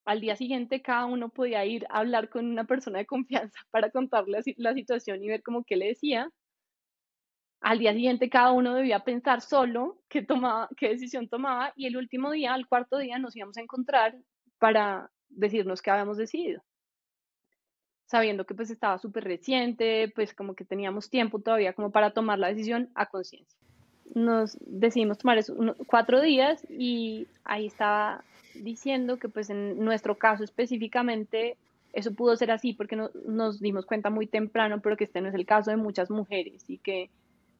Al 0.05 0.21
día 0.21 0.37
siguiente 0.37 0.81
cada 0.81 1.05
uno 1.05 1.29
podía 1.29 1.65
ir 1.65 1.85
a 1.89 1.99
hablar 1.99 2.29
con 2.29 2.45
una 2.45 2.63
persona 2.63 2.99
de 2.99 3.05
confianza 3.05 3.59
para 3.71 3.91
contarle 3.91 4.39
la 4.55 4.73
situación 4.73 5.21
y 5.21 5.27
ver 5.27 5.43
cómo 5.43 5.65
que 5.65 5.75
le 5.75 5.87
decía. 5.87 6.31
Al 7.59 7.79
día 7.79 7.93
siguiente 7.93 8.29
cada 8.29 8.53
uno 8.53 8.73
debía 8.73 9.01
pensar 9.03 9.41
solo 9.41 10.01
qué, 10.07 10.21
tomaba, 10.23 10.69
qué 10.77 10.89
decisión 10.89 11.27
tomaba 11.27 11.73
y 11.75 11.87
el 11.87 11.97
último 11.97 12.31
día, 12.31 12.53
al 12.53 12.67
cuarto 12.67 12.97
día, 12.99 13.19
nos 13.19 13.35
íbamos 13.35 13.57
a 13.57 13.61
encontrar 13.61 14.17
para 14.59 15.11
decirnos 15.27 15.81
qué 15.81 15.91
habíamos 15.91 16.15
decidido 16.17 16.63
sabiendo 18.11 18.45
que 18.45 18.53
pues 18.53 18.69
estaba 18.69 18.97
súper 18.97 19.23
reciente, 19.23 20.11
pues 20.13 20.33
como 20.33 20.53
que 20.53 20.65
teníamos 20.65 21.09
tiempo 21.09 21.39
todavía 21.39 21.71
como 21.71 21.91
para 21.91 22.11
tomar 22.11 22.39
la 22.39 22.49
decisión 22.49 22.89
a 22.93 23.05
conciencia. 23.05 23.57
Nos 24.13 24.57
decidimos 24.59 25.17
tomar 25.17 25.41
cuatro 25.87 26.19
días 26.19 26.67
y 26.69 27.25
ahí 27.45 27.67
estaba 27.67 28.25
diciendo 28.53 29.17
que 29.17 29.29
pues 29.29 29.49
en 29.49 29.79
nuestro 29.79 30.17
caso 30.17 30.43
específicamente 30.43 31.55
eso 31.93 32.13
pudo 32.13 32.35
ser 32.35 32.51
así 32.51 32.73
porque 32.73 32.97
no, 32.97 33.11
nos 33.25 33.61
dimos 33.61 33.85
cuenta 33.85 34.09
muy 34.09 34.27
temprano, 34.27 34.81
pero 34.81 34.97
que 34.97 35.05
este 35.05 35.21
no 35.21 35.29
es 35.29 35.33
el 35.33 35.45
caso 35.45 35.71
de 35.71 35.77
muchas 35.77 36.09
mujeres 36.09 36.65
y 36.69 36.79
que 36.79 37.09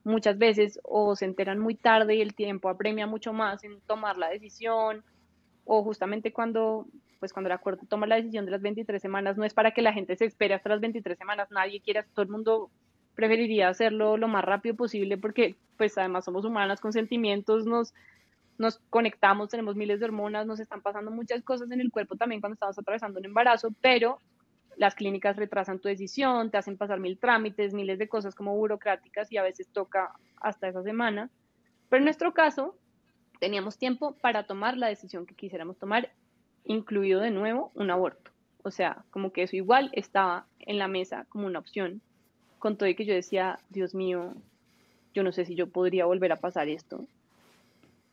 muchas 0.03 0.37
veces 0.37 0.81
o 0.83 1.15
se 1.15 1.23
enteran 1.23 1.59
muy 1.59 1.75
tarde 1.75 2.15
y 2.15 2.21
el 2.21 2.33
tiempo 2.33 2.67
apremia 2.67 3.07
mucho 3.07 3.31
más 3.31 3.63
en 3.63 3.79
tomar 3.87 4.17
la 4.17 4.27
decisión 4.27 5.01
o 5.63 5.81
justamente 5.81 6.33
cuando 6.33 6.87
pues 7.21 7.33
cuando 7.33 7.49
el 7.49 7.53
acuerdo 7.53 7.83
toma 7.87 8.07
la 8.07 8.15
decisión 8.15 8.45
de 8.45 8.51
las 8.51 8.63
23 8.63 8.99
semanas, 8.99 9.37
no 9.37 9.45
es 9.45 9.53
para 9.53 9.71
que 9.71 9.83
la 9.83 9.93
gente 9.93 10.15
se 10.15 10.25
espere 10.25 10.55
hasta 10.55 10.69
las 10.69 10.81
23 10.81 11.15
semanas, 11.15 11.51
nadie 11.51 11.79
quiere, 11.79 12.03
todo 12.15 12.23
el 12.23 12.29
mundo 12.29 12.71
preferiría 13.13 13.69
hacerlo 13.69 14.17
lo 14.17 14.27
más 14.27 14.43
rápido 14.43 14.75
posible 14.75 15.19
porque 15.19 15.55
pues 15.77 15.95
además 15.99 16.25
somos 16.25 16.45
humanas 16.45 16.81
con 16.81 16.93
sentimientos, 16.93 17.67
nos, 17.67 17.93
nos 18.57 18.79
conectamos, 18.89 19.49
tenemos 19.49 19.75
miles 19.75 19.99
de 19.99 20.05
hormonas, 20.05 20.47
nos 20.47 20.59
están 20.59 20.81
pasando 20.81 21.11
muchas 21.11 21.43
cosas 21.43 21.69
en 21.69 21.79
el 21.79 21.91
cuerpo 21.91 22.15
también 22.15 22.41
cuando 22.41 22.55
estamos 22.55 22.79
atravesando 22.79 23.19
un 23.19 23.25
embarazo, 23.25 23.69
pero 23.81 24.17
las 24.77 24.95
clínicas 24.95 25.35
retrasan 25.35 25.77
tu 25.77 25.89
decisión, 25.89 26.49
te 26.49 26.57
hacen 26.57 26.75
pasar 26.75 26.99
mil 26.99 27.19
trámites, 27.19 27.71
miles 27.71 27.99
de 27.99 28.09
cosas 28.09 28.33
como 28.33 28.55
burocráticas 28.55 29.31
y 29.31 29.37
a 29.37 29.43
veces 29.43 29.67
toca 29.67 30.11
hasta 30.37 30.69
esa 30.69 30.81
semana. 30.81 31.29
Pero 31.87 31.99
en 31.99 32.05
nuestro 32.05 32.33
caso, 32.33 32.75
teníamos 33.39 33.77
tiempo 33.77 34.15
para 34.21 34.47
tomar 34.47 34.75
la 34.77 34.87
decisión 34.87 35.27
que 35.27 35.35
quisiéramos 35.35 35.77
tomar 35.77 36.11
incluido 36.65 37.19
de 37.19 37.31
nuevo 37.31 37.71
un 37.75 37.91
aborto. 37.91 38.31
O 38.63 38.71
sea, 38.71 39.03
como 39.09 39.31
que 39.31 39.43
eso 39.43 39.55
igual 39.55 39.89
estaba 39.93 40.45
en 40.59 40.77
la 40.77 40.87
mesa 40.87 41.25
como 41.29 41.47
una 41.47 41.59
opción, 41.59 42.01
con 42.59 42.77
todo 42.77 42.87
y 42.87 42.95
que 42.95 43.05
yo 43.05 43.13
decía, 43.13 43.59
Dios 43.69 43.95
mío, 43.95 44.33
yo 45.13 45.23
no 45.23 45.31
sé 45.31 45.45
si 45.45 45.55
yo 45.55 45.67
podría 45.67 46.05
volver 46.05 46.31
a 46.31 46.39
pasar 46.39 46.69
esto. 46.69 47.05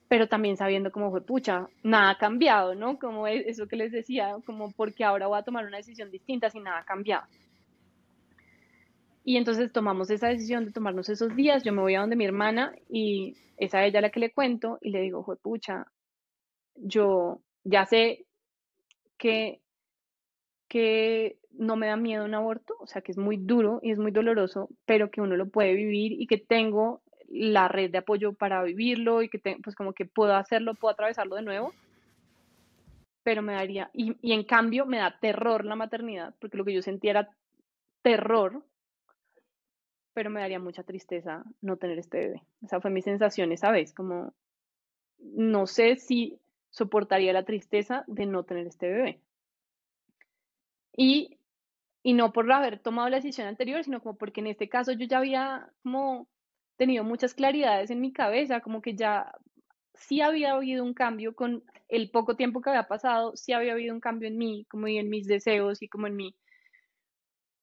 Pero 0.09 0.26
también 0.26 0.57
sabiendo 0.57 0.90
cómo 0.90 1.11
fue, 1.11 1.20
pucha, 1.20 1.68
nada 1.82 2.11
ha 2.11 2.18
cambiado, 2.18 2.74
¿no? 2.74 2.99
Como 2.99 3.26
eso 3.26 3.68
que 3.68 3.76
les 3.76 3.92
decía, 3.92 4.36
como 4.46 4.72
porque 4.72 5.05
ahora 5.05 5.26
voy 5.26 5.38
a 5.38 5.42
tomar 5.42 5.66
una 5.66 5.76
decisión 5.76 6.11
distinta 6.11 6.49
si 6.49 6.61
nada 6.61 6.78
ha 6.78 6.84
cambiado. 6.84 7.26
Y 9.22 9.36
entonces 9.36 9.70
tomamos 9.70 10.09
esa 10.09 10.28
decisión 10.28 10.64
de 10.64 10.72
tomarnos 10.72 11.11
esos 11.11 11.36
días. 11.36 11.62
Yo 11.62 11.74
me 11.74 11.82
voy 11.82 11.94
a 11.94 12.01
donde 12.01 12.16
mi 12.16 12.24
hermana 12.24 12.72
y 12.88 13.36
es 13.59 13.74
a 13.74 13.84
ella 13.84 14.01
la 14.01 14.09
que 14.09 14.20
le 14.20 14.32
cuento 14.32 14.78
y 14.80 14.88
le 14.88 15.03
digo, 15.03 15.22
pucha, 15.42 15.86
yo 16.74 17.42
ya 17.64 17.84
sé 17.84 18.24
que, 19.19 19.61
que 20.69 21.39
no 21.53 21.77
me 21.77 21.89
da 21.89 21.97
miedo 21.97 22.25
un 22.25 22.35
aborto, 22.35 22.75
o 22.81 22.87
sea, 22.87 23.03
que 23.03 23.12
es 23.12 23.19
muy 23.19 23.37
duro 23.37 23.81
y 23.83 23.91
es 23.91 23.99
muy 23.99 24.12
doloroso, 24.12 24.69
pero 24.87 25.11
que 25.11 25.21
uno 25.21 25.37
lo 25.37 25.49
puede 25.49 25.75
vivir 25.75 26.12
y 26.12 26.27
que 26.27 26.39
tengo 26.39 27.03
la 27.29 27.69
red 27.69 27.91
de 27.91 27.99
apoyo 27.99 28.33
para 28.33 28.62
vivirlo 28.62 29.23
y 29.23 29.29
que 29.29 29.39
pues 29.62 29.77
como 29.77 29.93
que 29.93 30.07
puedo 30.07 30.35
hacerlo, 30.35 30.75
puedo 30.75 30.93
atravesarlo 30.93 31.37
de 31.37 31.43
nuevo, 31.43 31.75
pero 33.23 33.43
me 33.43 33.53
daría, 33.53 33.91
y, 33.93 34.16
en 34.33 34.45
cambio 34.45 34.87
me 34.87 34.99
da 34.99 35.19
terror 35.21 35.64
la 35.64 35.77
maternidad, 35.77 36.35
porque 36.41 36.57
lo 36.57 36.64
que 36.64 36.73
yo 36.73 36.81
sentía 36.81 37.11
era 37.11 37.29
terror, 38.03 38.64
pero 40.14 40.31
me 40.31 40.41
daría 40.41 40.59
mucha 40.59 40.83
tristeza 40.83 41.45
no 41.61 41.77
tener 41.77 41.99
este 41.99 42.19
bebé. 42.19 42.43
Esa 42.62 42.81
fue 42.81 42.91
mi 42.91 43.03
sensación 43.03 43.53
esa 43.53 43.71
vez, 43.71 43.93
como 43.93 44.33
no 45.19 45.66
sé 45.66 45.97
si 45.97 46.39
soportaría 46.71 47.33
la 47.33 47.45
tristeza 47.45 48.05
de 48.07 48.27
no 48.27 48.45
tener 48.45 48.66
este 48.66 48.89
bebé. 48.89 49.23
Y, 50.97 51.39
y 52.03 52.12
no 52.14 52.33
por 52.33 52.51
haber 52.51 52.81
tomado 52.81 53.09
la 53.09 53.16
decisión 53.16 53.47
anterior, 53.47 53.85
sino 53.85 54.03
como 54.03 54.16
porque 54.16 54.41
en 54.41 54.49
este 54.49 54.69
caso 54.69 54.93
yo 54.93 55.07
ya 55.07 55.19
había 55.19 55.71
como 55.83 56.29
tenido 56.77 57.05
muchas 57.05 57.35
claridades 57.35 57.91
en 57.91 58.01
mi 58.01 58.12
cabeza, 58.12 58.61
como 58.61 58.83
que 58.83 58.95
ya 58.95 59.33
sí 59.95 60.21
había 60.21 60.53
habido 60.53 60.85
un 60.85 60.95
cambio 60.95 61.35
con 61.35 61.64
el 61.89 62.11
poco 62.11 62.37
tiempo 62.37 62.61
que 62.61 62.71
había 62.71 62.89
pasado, 62.89 63.37
sí 63.37 63.53
había 63.53 63.73
habido 63.73 63.95
un 63.95 64.01
cambio 64.01 64.29
en 64.29 64.39
mí, 64.39 64.66
como 64.71 64.87
en 64.89 65.11
mis 65.11 65.27
deseos 65.27 65.83
y 65.83 65.89
como 65.89 66.07
en 66.07 66.16
mi, 66.16 66.37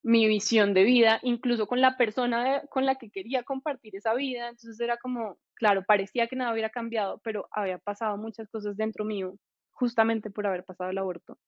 mi 0.06 0.28
visión 0.28 0.76
de 0.76 0.84
vida, 0.84 1.20
incluso 1.24 1.66
con 1.66 1.82
la 1.82 1.98
persona 1.98 2.62
con 2.70 2.86
la 2.86 2.94
que 2.94 3.10
quería 3.10 3.42
compartir 3.42 3.96
esa 3.96 4.14
vida. 4.14 4.50
Entonces 4.50 4.80
era 4.80 4.98
como, 4.98 5.40
claro, 5.56 5.84
parecía 5.84 6.28
que 6.28 6.36
nada 6.36 6.54
hubiera 6.54 6.70
cambiado, 6.70 7.20
pero 7.24 7.48
había 7.50 7.80
pasado 7.80 8.16
muchas 8.16 8.48
cosas 8.48 8.78
dentro 8.78 9.04
mío, 9.04 9.34
justamente 9.72 10.30
por 10.30 10.46
haber 10.46 10.64
pasado 10.64 10.92
el 10.92 11.00
aborto. 11.00 11.40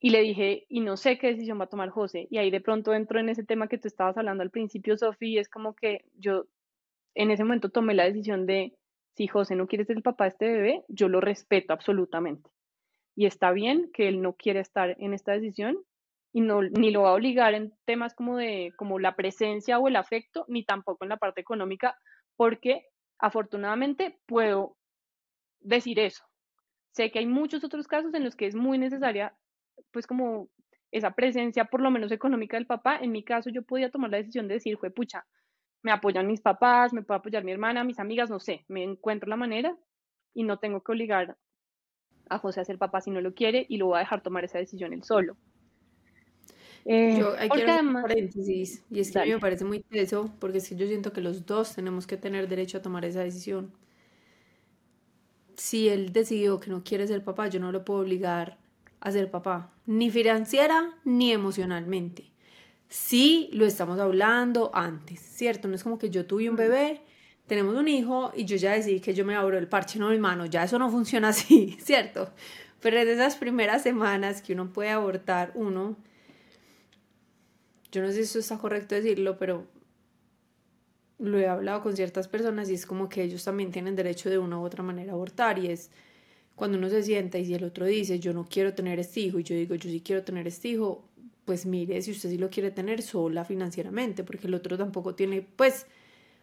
Y 0.00 0.10
le 0.10 0.20
dije, 0.20 0.66
y 0.68 0.80
no 0.80 0.98
sé 0.98 1.16
qué 1.16 1.28
decisión 1.28 1.58
va 1.58 1.64
a 1.64 1.70
tomar 1.70 1.88
José. 1.88 2.28
Y 2.30 2.36
ahí 2.36 2.50
de 2.50 2.60
pronto 2.60 2.92
entro 2.92 3.18
en 3.18 3.30
ese 3.30 3.42
tema 3.42 3.68
que 3.68 3.78
tú 3.78 3.88
estabas 3.88 4.18
hablando 4.18 4.42
al 4.42 4.50
principio, 4.50 4.98
Sofía, 4.98 5.40
es 5.40 5.48
como 5.48 5.74
que 5.74 6.04
yo 6.18 6.44
en 7.14 7.30
ese 7.30 7.42
momento 7.42 7.70
tomé 7.70 7.94
la 7.94 8.04
decisión 8.04 8.44
de, 8.44 8.76
si 9.16 9.28
José 9.28 9.56
no 9.56 9.66
quiere 9.66 9.86
ser 9.86 9.96
el 9.96 10.02
papá 10.02 10.24
de 10.24 10.28
este 10.28 10.52
bebé, 10.52 10.84
yo 10.88 11.08
lo 11.08 11.22
respeto 11.22 11.72
absolutamente. 11.72 12.50
Y 13.16 13.24
está 13.24 13.50
bien 13.50 13.90
que 13.94 14.08
él 14.08 14.20
no 14.20 14.34
quiere 14.34 14.60
estar 14.60 14.94
en 14.98 15.14
esta 15.14 15.32
decisión 15.32 15.78
y 16.32 16.40
no, 16.40 16.62
ni 16.62 16.90
lo 16.90 17.02
va 17.02 17.10
a 17.10 17.14
obligar 17.14 17.54
en 17.54 17.72
temas 17.84 18.14
como 18.14 18.36
de 18.36 18.72
como 18.76 18.98
la 18.98 19.14
presencia 19.16 19.78
o 19.78 19.88
el 19.88 19.96
afecto, 19.96 20.44
ni 20.48 20.64
tampoco 20.64 21.04
en 21.04 21.10
la 21.10 21.18
parte 21.18 21.40
económica, 21.40 21.96
porque 22.36 22.86
afortunadamente 23.18 24.18
puedo 24.26 24.76
decir 25.60 25.98
eso. 25.98 26.24
Sé 26.92 27.10
que 27.10 27.18
hay 27.18 27.26
muchos 27.26 27.64
otros 27.64 27.86
casos 27.86 28.14
en 28.14 28.24
los 28.24 28.36
que 28.36 28.46
es 28.46 28.54
muy 28.54 28.78
necesaria, 28.78 29.34
pues 29.92 30.06
como 30.06 30.48
esa 30.90 31.12
presencia, 31.12 31.66
por 31.66 31.80
lo 31.80 31.90
menos 31.90 32.12
económica 32.12 32.56
del 32.56 32.66
papá. 32.66 32.98
En 32.98 33.12
mi 33.12 33.24
caso, 33.24 33.50
yo 33.50 33.62
podía 33.62 33.90
tomar 33.90 34.10
la 34.10 34.18
decisión 34.18 34.48
de 34.48 34.54
decir, 34.54 34.76
fue 34.78 34.90
pucha, 34.90 35.24
me 35.82 35.90
apoyan 35.92 36.26
mis 36.26 36.40
papás, 36.40 36.92
me 36.92 37.02
puede 37.02 37.18
apoyar 37.18 37.44
mi 37.44 37.52
hermana, 37.52 37.84
mis 37.84 37.98
amigas, 37.98 38.30
no 38.30 38.40
sé, 38.40 38.64
me 38.68 38.84
encuentro 38.84 39.28
la 39.28 39.36
manera 39.36 39.76
y 40.34 40.44
no 40.44 40.58
tengo 40.58 40.82
que 40.82 40.92
obligar 40.92 41.36
a 42.28 42.38
José 42.38 42.60
a 42.60 42.64
ser 42.64 42.78
papá 42.78 43.00
si 43.00 43.10
no 43.10 43.20
lo 43.20 43.34
quiere 43.34 43.66
y 43.68 43.78
lo 43.78 43.86
voy 43.86 43.96
a 43.96 44.00
dejar 44.00 44.22
tomar 44.22 44.44
esa 44.44 44.58
decisión 44.58 44.92
él 44.92 45.02
solo. 45.02 45.36
Eh, 46.84 47.16
yo 47.18 47.34
hay 47.38 47.48
que 47.48 47.62
hacer 47.62 47.84
un 47.84 48.02
paréntesis, 48.02 48.82
y 48.90 49.00
es 49.00 49.12
que 49.12 49.18
a 49.20 49.24
mí 49.24 49.30
me 49.30 49.38
parece 49.38 49.64
muy 49.64 49.80
teso, 49.80 50.32
porque 50.40 50.58
es 50.58 50.68
que 50.68 50.76
yo 50.76 50.86
siento 50.86 51.12
que 51.12 51.20
los 51.20 51.46
dos 51.46 51.74
tenemos 51.74 52.06
que 52.06 52.16
tener 52.16 52.48
derecho 52.48 52.78
a 52.78 52.82
tomar 52.82 53.04
esa 53.04 53.20
decisión. 53.20 53.72
Si 55.56 55.88
él 55.88 56.12
decidió 56.12 56.58
que 56.58 56.70
no 56.70 56.82
quiere 56.82 57.06
ser 57.06 57.22
papá, 57.22 57.48
yo 57.48 57.60
no 57.60 57.70
lo 57.72 57.84
puedo 57.84 58.00
obligar 58.00 58.58
a 59.00 59.12
ser 59.12 59.30
papá, 59.30 59.72
ni 59.86 60.10
financiera 60.10 60.94
ni 61.04 61.32
emocionalmente. 61.32 62.32
Sí, 62.88 63.48
lo 63.52 63.64
estamos 63.64 63.98
hablando 63.98 64.70
antes, 64.74 65.20
¿cierto? 65.20 65.68
No 65.68 65.74
es 65.76 65.82
como 65.82 65.98
que 65.98 66.10
yo 66.10 66.26
tuve 66.26 66.50
un 66.50 66.56
bebé, 66.56 67.00
tenemos 67.46 67.74
un 67.76 67.88
hijo 67.88 68.32
y 68.34 68.44
yo 68.44 68.56
ya 68.56 68.72
decidí 68.72 69.00
que 69.00 69.14
yo 69.14 69.24
me 69.24 69.34
abro 69.34 69.58
el 69.58 69.68
parche, 69.68 69.98
no, 69.98 70.10
hermano, 70.12 70.46
ya 70.46 70.64
eso 70.64 70.78
no 70.78 70.90
funciona 70.90 71.28
así, 71.30 71.76
¿cierto? 71.80 72.30
Pero 72.80 72.98
en 72.98 73.08
esas 73.08 73.36
primeras 73.36 73.82
semanas 73.82 74.42
que 74.42 74.52
uno 74.54 74.72
puede 74.72 74.90
abortar, 74.90 75.52
uno 75.54 75.96
yo 77.92 78.00
no 78.00 78.08
sé 78.08 78.14
si 78.14 78.20
eso 78.22 78.38
está 78.38 78.58
correcto 78.58 78.94
decirlo, 78.94 79.38
pero 79.38 79.66
lo 81.18 81.38
he 81.38 81.46
hablado 81.46 81.82
con 81.82 81.94
ciertas 81.94 82.26
personas 82.26 82.68
y 82.70 82.74
es 82.74 82.86
como 82.86 83.08
que 83.08 83.22
ellos 83.22 83.44
también 83.44 83.70
tienen 83.70 83.94
derecho 83.94 84.28
de 84.28 84.38
una 84.38 84.58
u 84.58 84.64
otra 84.64 84.82
manera 84.82 85.12
a 85.12 85.14
abortar 85.14 85.58
y 85.58 85.68
es 85.68 85.90
cuando 86.56 86.78
uno 86.78 86.88
se 86.88 87.02
sienta 87.02 87.38
y 87.38 87.44
si 87.44 87.54
el 87.54 87.64
otro 87.64 87.86
dice 87.86 88.18
yo 88.18 88.32
no 88.32 88.46
quiero 88.48 88.74
tener 88.74 88.98
este 88.98 89.20
hijo 89.20 89.38
y 89.38 89.44
yo 89.44 89.54
digo 89.54 89.74
yo 89.76 89.88
sí 89.88 90.00
quiero 90.00 90.24
tener 90.24 90.48
este 90.48 90.68
hijo, 90.68 91.08
pues 91.44 91.66
mire 91.66 92.00
si 92.02 92.10
usted 92.10 92.30
sí 92.30 92.38
lo 92.38 92.50
quiere 92.50 92.70
tener 92.70 93.02
sola 93.02 93.44
financieramente 93.44 94.24
porque 94.24 94.48
el 94.48 94.54
otro 94.54 94.76
tampoco 94.76 95.14
tiene, 95.14 95.42
pues 95.42 95.86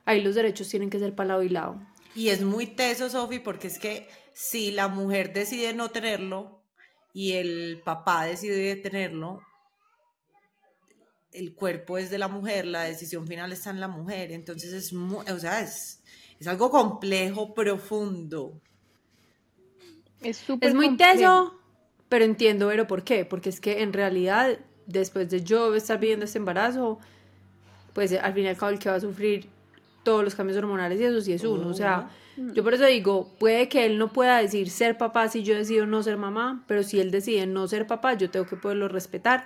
ahí 0.06 0.22
los 0.22 0.36
derechos 0.36 0.70
tienen 0.70 0.90
que 0.90 1.00
ser 1.00 1.14
para 1.16 1.30
lado 1.30 1.44
y 1.44 1.50
lado. 1.50 1.82
Y 2.16 2.30
es 2.30 2.42
muy 2.42 2.66
teso, 2.66 3.10
Sofi, 3.10 3.40
porque 3.40 3.68
es 3.68 3.80
que 3.80 4.08
si 4.34 4.72
la 4.72 4.88
mujer 4.88 5.34
decide 5.34 5.74
no 5.74 5.90
tenerlo 5.90 6.62
y 7.14 7.34
el 7.34 7.82
papá 7.84 8.26
decide 8.26 8.76
tenerlo, 8.76 9.42
el 11.34 11.54
cuerpo 11.54 11.98
es 11.98 12.10
de 12.10 12.18
la 12.18 12.28
mujer, 12.28 12.66
la 12.66 12.84
decisión 12.84 13.28
final 13.28 13.52
está 13.52 13.70
en 13.70 13.80
la 13.80 13.88
mujer. 13.88 14.32
Entonces 14.32 14.74
es, 14.74 14.94
o 14.94 15.40
sea, 15.40 15.62
es, 15.62 16.02
es 16.40 16.48
algo 16.48 16.70
complejo, 16.70 17.54
profundo. 17.54 18.60
Es, 20.22 20.44
es 20.62 20.74
muy 20.74 20.98
teso, 20.98 21.60
pero 22.10 22.26
entiendo, 22.26 22.68
pero 22.68 22.88
¿por 22.88 23.04
qué? 23.04 23.26
Porque 23.26 23.50
es 23.50 23.62
que 23.62 23.82
en 23.82 23.94
realidad, 23.94 24.60
después 24.86 25.30
de 25.30 25.44
yo 25.44 25.74
estar 25.76 26.00
viviendo 26.00 26.26
este 26.26 26.40
embarazo, 26.40 27.00
pues 27.94 28.14
al 28.14 28.34
fin 28.34 28.46
y 28.46 28.48
al 28.48 28.58
cabo 28.58 28.72
el 28.72 28.80
que 28.80 28.90
va 28.90 28.96
a 28.96 29.00
sufrir 29.00 29.48
todos 30.04 30.24
los 30.24 30.36
cambios 30.36 30.58
hormonales 30.58 31.00
y 31.00 31.04
eso 31.04 31.22
sí 31.22 31.34
es 31.34 31.44
uno. 31.44 31.70
O 31.70 31.74
sea, 31.74 32.10
yo 32.36 32.64
por 32.64 32.74
eso 32.74 32.86
digo, 32.86 33.30
puede 33.40 33.70
que 33.70 33.86
él 33.86 33.98
no 33.98 34.12
pueda 34.12 34.40
decir 34.40 34.70
ser 34.70 34.98
papá 34.98 35.30
si 35.30 35.44
yo 35.44 35.56
decido 35.56 35.86
no 35.86 36.04
ser 36.04 36.18
mamá, 36.18 36.64
pero 36.68 36.84
si 36.84 37.00
él 37.00 37.12
decide 37.12 37.46
no 37.46 37.68
ser 37.68 37.88
papá, 37.88 38.16
yo 38.16 38.30
tengo 38.30 38.46
que 38.46 38.56
poderlo 38.56 38.88
respetar 38.88 39.46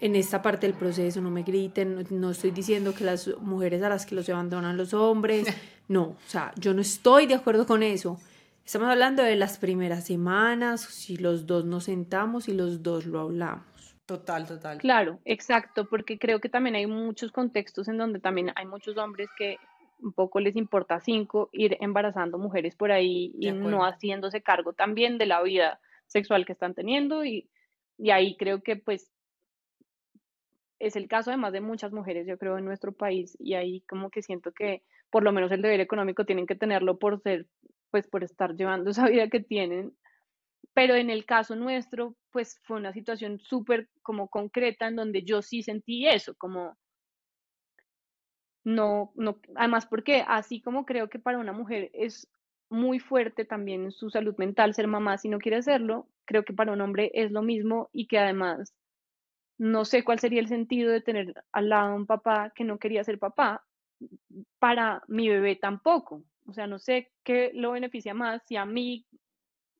en 0.00 0.14
esta 0.14 0.42
parte 0.42 0.66
del 0.66 0.76
proceso, 0.76 1.20
no 1.20 1.30
me 1.30 1.42
griten, 1.42 2.06
no, 2.10 2.30
estoy 2.30 2.50
diciendo 2.50 2.94
que 2.94 3.04
las 3.04 3.28
mujeres 3.38 3.82
a 3.82 3.88
las 3.88 4.04
que 4.04 4.14
los 4.14 4.28
abandonan 4.28 4.76
los 4.76 4.92
hombres, 4.92 5.46
no, 5.88 6.02
o 6.02 6.16
sea, 6.26 6.52
yo 6.56 6.74
no 6.74 6.82
estoy 6.82 7.26
de 7.26 7.34
acuerdo 7.34 7.66
con 7.66 7.82
eso. 7.82 8.18
Estamos 8.64 8.88
hablando 8.88 9.22
de 9.22 9.36
las 9.36 9.58
primeras 9.58 10.04
semanas, 10.04 10.82
si 10.82 11.16
los 11.16 11.46
dos 11.46 11.64
nos 11.64 11.84
sentamos 11.84 12.48
y 12.48 12.52
los 12.52 12.82
dos 12.82 13.06
lo 13.06 13.20
hablamos. 13.20 13.64
Total, 14.06 14.46
total. 14.46 14.78
Claro, 14.78 15.18
exacto, 15.24 15.88
porque 15.88 16.18
creo 16.18 16.40
que 16.40 16.48
también 16.48 16.76
hay 16.76 16.86
muchos 16.86 17.32
contextos 17.32 17.88
en 17.88 17.96
donde 17.96 18.20
también 18.20 18.52
hay 18.54 18.66
muchos 18.66 18.96
hombres 18.98 19.28
que 19.38 19.58
un 20.00 20.12
poco 20.12 20.40
les 20.40 20.56
importa 20.56 21.00
cinco 21.00 21.48
ir 21.52 21.76
embarazando 21.80 22.38
mujeres 22.38 22.76
por 22.76 22.92
ahí 22.92 23.32
y 23.40 23.50
no 23.50 23.84
haciéndose 23.84 24.42
cargo 24.42 24.74
también 24.74 25.16
de 25.16 25.26
la 25.26 25.42
vida 25.42 25.80
sexual 26.06 26.44
que 26.44 26.52
están 26.52 26.74
teniendo 26.74 27.24
y, 27.24 27.48
y 27.96 28.10
ahí 28.10 28.36
creo 28.36 28.62
que 28.62 28.76
pues 28.76 29.10
es 30.78 30.96
el 30.96 31.08
caso 31.08 31.30
además 31.30 31.52
de 31.52 31.60
muchas 31.60 31.92
mujeres, 31.92 32.26
yo 32.26 32.38
creo, 32.38 32.58
en 32.58 32.64
nuestro 32.64 32.92
país, 32.92 33.36
y 33.38 33.54
ahí 33.54 33.80
como 33.82 34.10
que 34.10 34.22
siento 34.22 34.52
que 34.52 34.82
por 35.10 35.22
lo 35.22 35.32
menos 35.32 35.50
el 35.52 35.62
deber 35.62 35.80
económico 35.80 36.24
tienen 36.24 36.46
que 36.46 36.56
tenerlo 36.56 36.98
por 36.98 37.20
ser, 37.22 37.46
pues 37.90 38.06
por 38.06 38.24
estar 38.24 38.54
llevando 38.54 38.90
esa 38.90 39.08
vida 39.08 39.28
que 39.28 39.40
tienen. 39.40 39.96
Pero 40.74 40.94
en 40.94 41.10
el 41.10 41.24
caso 41.24 41.56
nuestro, 41.56 42.16
pues 42.32 42.60
fue 42.64 42.76
una 42.76 42.92
situación 42.92 43.38
súper 43.38 43.88
como 44.02 44.28
concreta 44.28 44.88
en 44.88 44.96
donde 44.96 45.22
yo 45.22 45.42
sí 45.42 45.62
sentí 45.62 46.06
eso, 46.06 46.34
como 46.36 46.76
no, 48.64 49.12
no, 49.14 49.38
además 49.54 49.86
porque 49.86 50.24
así 50.26 50.60
como 50.60 50.84
creo 50.84 51.08
que 51.08 51.20
para 51.20 51.38
una 51.38 51.52
mujer 51.52 51.88
es 51.94 52.28
muy 52.68 52.98
fuerte 52.98 53.44
también 53.44 53.92
su 53.92 54.10
salud 54.10 54.34
mental 54.38 54.74
ser 54.74 54.88
mamá 54.88 55.18
si 55.18 55.28
no 55.28 55.38
quiere 55.38 55.58
hacerlo, 55.58 56.08
creo 56.24 56.44
que 56.44 56.52
para 56.52 56.72
un 56.72 56.80
hombre 56.80 57.12
es 57.14 57.30
lo 57.30 57.42
mismo 57.42 57.88
y 57.92 58.08
que 58.08 58.18
además 58.18 58.74
no 59.58 59.84
sé 59.84 60.04
cuál 60.04 60.18
sería 60.18 60.40
el 60.40 60.48
sentido 60.48 60.92
de 60.92 61.00
tener 61.00 61.44
al 61.52 61.68
lado 61.68 61.94
un 61.94 62.06
papá 62.06 62.52
que 62.54 62.64
no 62.64 62.78
quería 62.78 63.04
ser 63.04 63.18
papá 63.18 63.64
para 64.58 65.02
mi 65.08 65.28
bebé 65.28 65.56
tampoco. 65.56 66.22
O 66.46 66.52
sea, 66.52 66.66
no 66.66 66.78
sé 66.78 67.10
qué 67.24 67.50
lo 67.54 67.72
beneficia 67.72 68.14
más 68.14 68.42
si 68.46 68.56
a 68.56 68.66
mí 68.66 69.06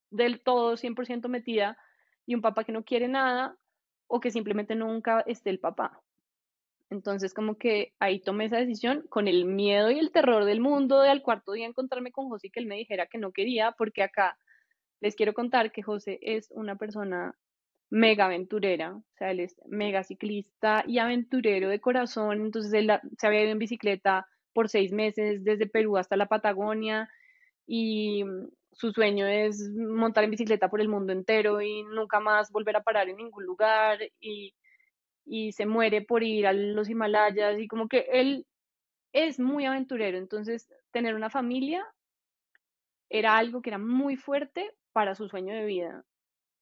del 0.09 0.41
todo 0.41 0.77
100% 0.77 1.27
metida 1.29 1.77
y 2.25 2.35
un 2.35 2.41
papá 2.41 2.63
que 2.63 2.71
no 2.71 2.83
quiere 2.83 3.07
nada 3.07 3.57
o 4.07 4.19
que 4.19 4.31
simplemente 4.31 4.75
nunca 4.75 5.21
esté 5.27 5.49
el 5.49 5.59
papá. 5.59 6.01
Entonces, 6.89 7.33
como 7.33 7.57
que 7.57 7.93
ahí 7.99 8.19
tomé 8.21 8.45
esa 8.45 8.57
decisión 8.57 9.05
con 9.09 9.27
el 9.27 9.45
miedo 9.45 9.91
y 9.91 9.99
el 9.99 10.11
terror 10.11 10.45
del 10.45 10.61
mundo 10.61 11.01
de 11.01 11.09
al 11.09 11.21
cuarto 11.21 11.51
día 11.51 11.67
encontrarme 11.67 12.11
con 12.11 12.29
José 12.29 12.47
y 12.47 12.49
que 12.49 12.61
él 12.61 12.65
me 12.65 12.77
dijera 12.77 13.07
que 13.07 13.17
no 13.17 13.31
quería, 13.31 13.73
porque 13.73 14.03
acá 14.03 14.37
les 15.01 15.15
quiero 15.15 15.33
contar 15.33 15.71
que 15.71 15.83
José 15.83 16.17
es 16.21 16.49
una 16.51 16.77
persona 16.77 17.35
mega 17.89 18.25
aventurera, 18.25 18.95
o 18.95 19.03
sea, 19.17 19.31
él 19.31 19.39
es 19.39 19.55
mega 19.65 20.03
ciclista 20.03 20.83
y 20.87 20.99
aventurero 20.99 21.69
de 21.69 21.79
corazón, 21.79 22.41
entonces 22.41 22.73
él 22.73 22.91
se 23.17 23.27
había 23.27 23.43
ido 23.43 23.51
en 23.51 23.59
bicicleta 23.59 24.27
por 24.53 24.69
seis 24.69 24.91
meses 24.91 25.43
desde 25.43 25.67
Perú 25.67 25.97
hasta 25.97 26.17
la 26.17 26.27
Patagonia 26.27 27.09
y 27.65 28.23
mm, 28.23 28.49
su 28.73 28.91
sueño 28.91 29.27
es 29.27 29.69
montar 29.71 30.23
en 30.25 30.31
bicicleta 30.31 30.69
por 30.69 30.81
el 30.81 30.89
mundo 30.89 31.13
entero 31.13 31.61
y 31.61 31.83
nunca 31.83 32.19
más 32.19 32.51
volver 32.51 32.75
a 32.77 32.83
parar 32.83 33.09
en 33.09 33.17
ningún 33.17 33.45
lugar 33.45 33.99
y, 34.19 34.53
y 35.25 35.53
se 35.53 35.65
muere 35.65 36.01
por 36.01 36.23
ir 36.23 36.47
a 36.47 36.53
los 36.53 36.89
Himalayas 36.89 37.59
y 37.59 37.67
como 37.67 37.87
que 37.87 38.07
él 38.11 38.45
es 39.13 39.39
muy 39.39 39.65
aventurero, 39.65 40.17
entonces 40.17 40.69
tener 40.91 41.15
una 41.15 41.29
familia 41.29 41.85
era 43.09 43.37
algo 43.37 43.61
que 43.61 43.69
era 43.69 43.77
muy 43.79 44.17
fuerte 44.17 44.71
para 44.91 45.15
su 45.15 45.29
sueño 45.29 45.53
de 45.55 45.65
vida 45.65 46.05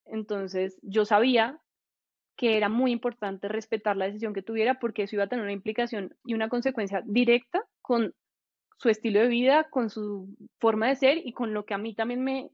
entonces 0.06 0.78
yo 0.82 1.06
sabía 1.06 1.60
que 2.38 2.58
era 2.58 2.70
muy 2.70 2.92
importante 2.92 3.48
respetar 3.48 3.96
la 3.98 4.06
decisión 4.06 4.34
que 4.34 4.42
tuviera 4.42 4.80
porque 4.80 5.04
eso 5.04 5.16
iba 5.16 5.26
a 5.26 5.28
tener 5.28 5.44
una 5.44 5.54
implicación 5.54 6.16
y 6.26 6.34
una 6.34 6.50
consecuencia 6.50 7.02
directa 7.06 7.64
con 7.82 8.14
su 8.78 8.90
estilo 8.90 9.22
de 9.22 9.28
vida, 9.28 9.70
con 9.70 9.90
su 9.90 10.36
forma 10.60 10.88
de 10.88 10.96
ser 10.96 11.18
y 11.26 11.32
con 11.34 11.54
lo 11.54 11.66
que 11.66 11.74
a 11.74 11.78
mí 11.78 11.96
también 11.96 12.24
me, 12.24 12.50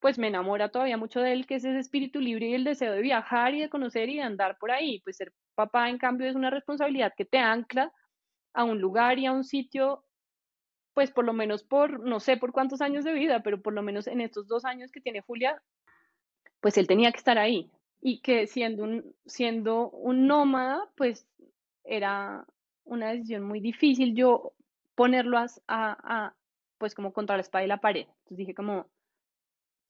pues 0.00 0.18
me 0.18 0.28
enamora 0.28 0.68
todavía 0.70 0.96
mucho 0.96 1.20
de 1.20 1.32
él, 1.32 1.46
que 1.46 1.54
es 1.56 1.64
ese 1.64 1.78
espíritu 1.78 2.20
libre 2.20 2.48
y 2.48 2.54
el 2.54 2.64
deseo 2.64 2.92
de 2.92 3.00
viajar 3.00 3.54
y 3.54 3.60
de 3.60 3.70
conocer 3.70 4.08
y 4.08 4.16
de 4.16 4.22
andar 4.22 4.58
por 4.58 4.70
ahí. 4.70 5.00
Pues 5.00 5.16
ser 5.16 5.32
papá, 5.54 5.88
en 5.88 5.98
cambio, 5.98 6.28
es 6.28 6.36
una 6.36 6.50
responsabilidad 6.50 7.12
que 7.16 7.24
te 7.24 7.38
ancla 7.38 7.92
a 8.52 8.64
un 8.64 8.80
lugar 8.80 9.18
y 9.18 9.26
a 9.26 9.32
un 9.32 9.44
sitio, 9.44 10.04
pues 10.94 11.10
por 11.10 11.24
lo 11.24 11.32
menos 11.32 11.64
por, 11.64 12.00
no 12.00 12.20
sé 12.20 12.36
por 12.36 12.52
cuántos 12.52 12.82
años 12.82 13.04
de 13.04 13.14
vida, 13.14 13.42
pero 13.42 13.62
por 13.62 13.72
lo 13.72 13.82
menos 13.82 14.06
en 14.06 14.20
estos 14.20 14.46
dos 14.46 14.64
años 14.64 14.92
que 14.92 15.00
tiene 15.00 15.22
Julia, 15.22 15.62
pues 16.62 16.78
él 16.78 16.86
tenía 16.86 17.10
que 17.10 17.18
estar 17.18 17.38
ahí 17.38 17.70
y 18.00 18.20
que 18.20 18.46
siendo 18.46 18.84
un, 18.84 19.14
siendo 19.26 19.90
un 19.90 20.28
nómada, 20.28 20.88
pues 20.96 21.26
era 21.84 22.46
una 22.84 23.10
decisión 23.10 23.42
muy 23.42 23.60
difícil 23.60 24.14
yo 24.14 24.52
ponerlo 24.94 25.38
a, 25.66 26.34
pues 26.78 26.94
como 26.94 27.12
contra 27.12 27.36
la 27.36 27.42
espada 27.42 27.64
y 27.64 27.68
la 27.68 27.80
pared. 27.80 28.06
Entonces 28.06 28.38
dije 28.38 28.54
como 28.54 28.86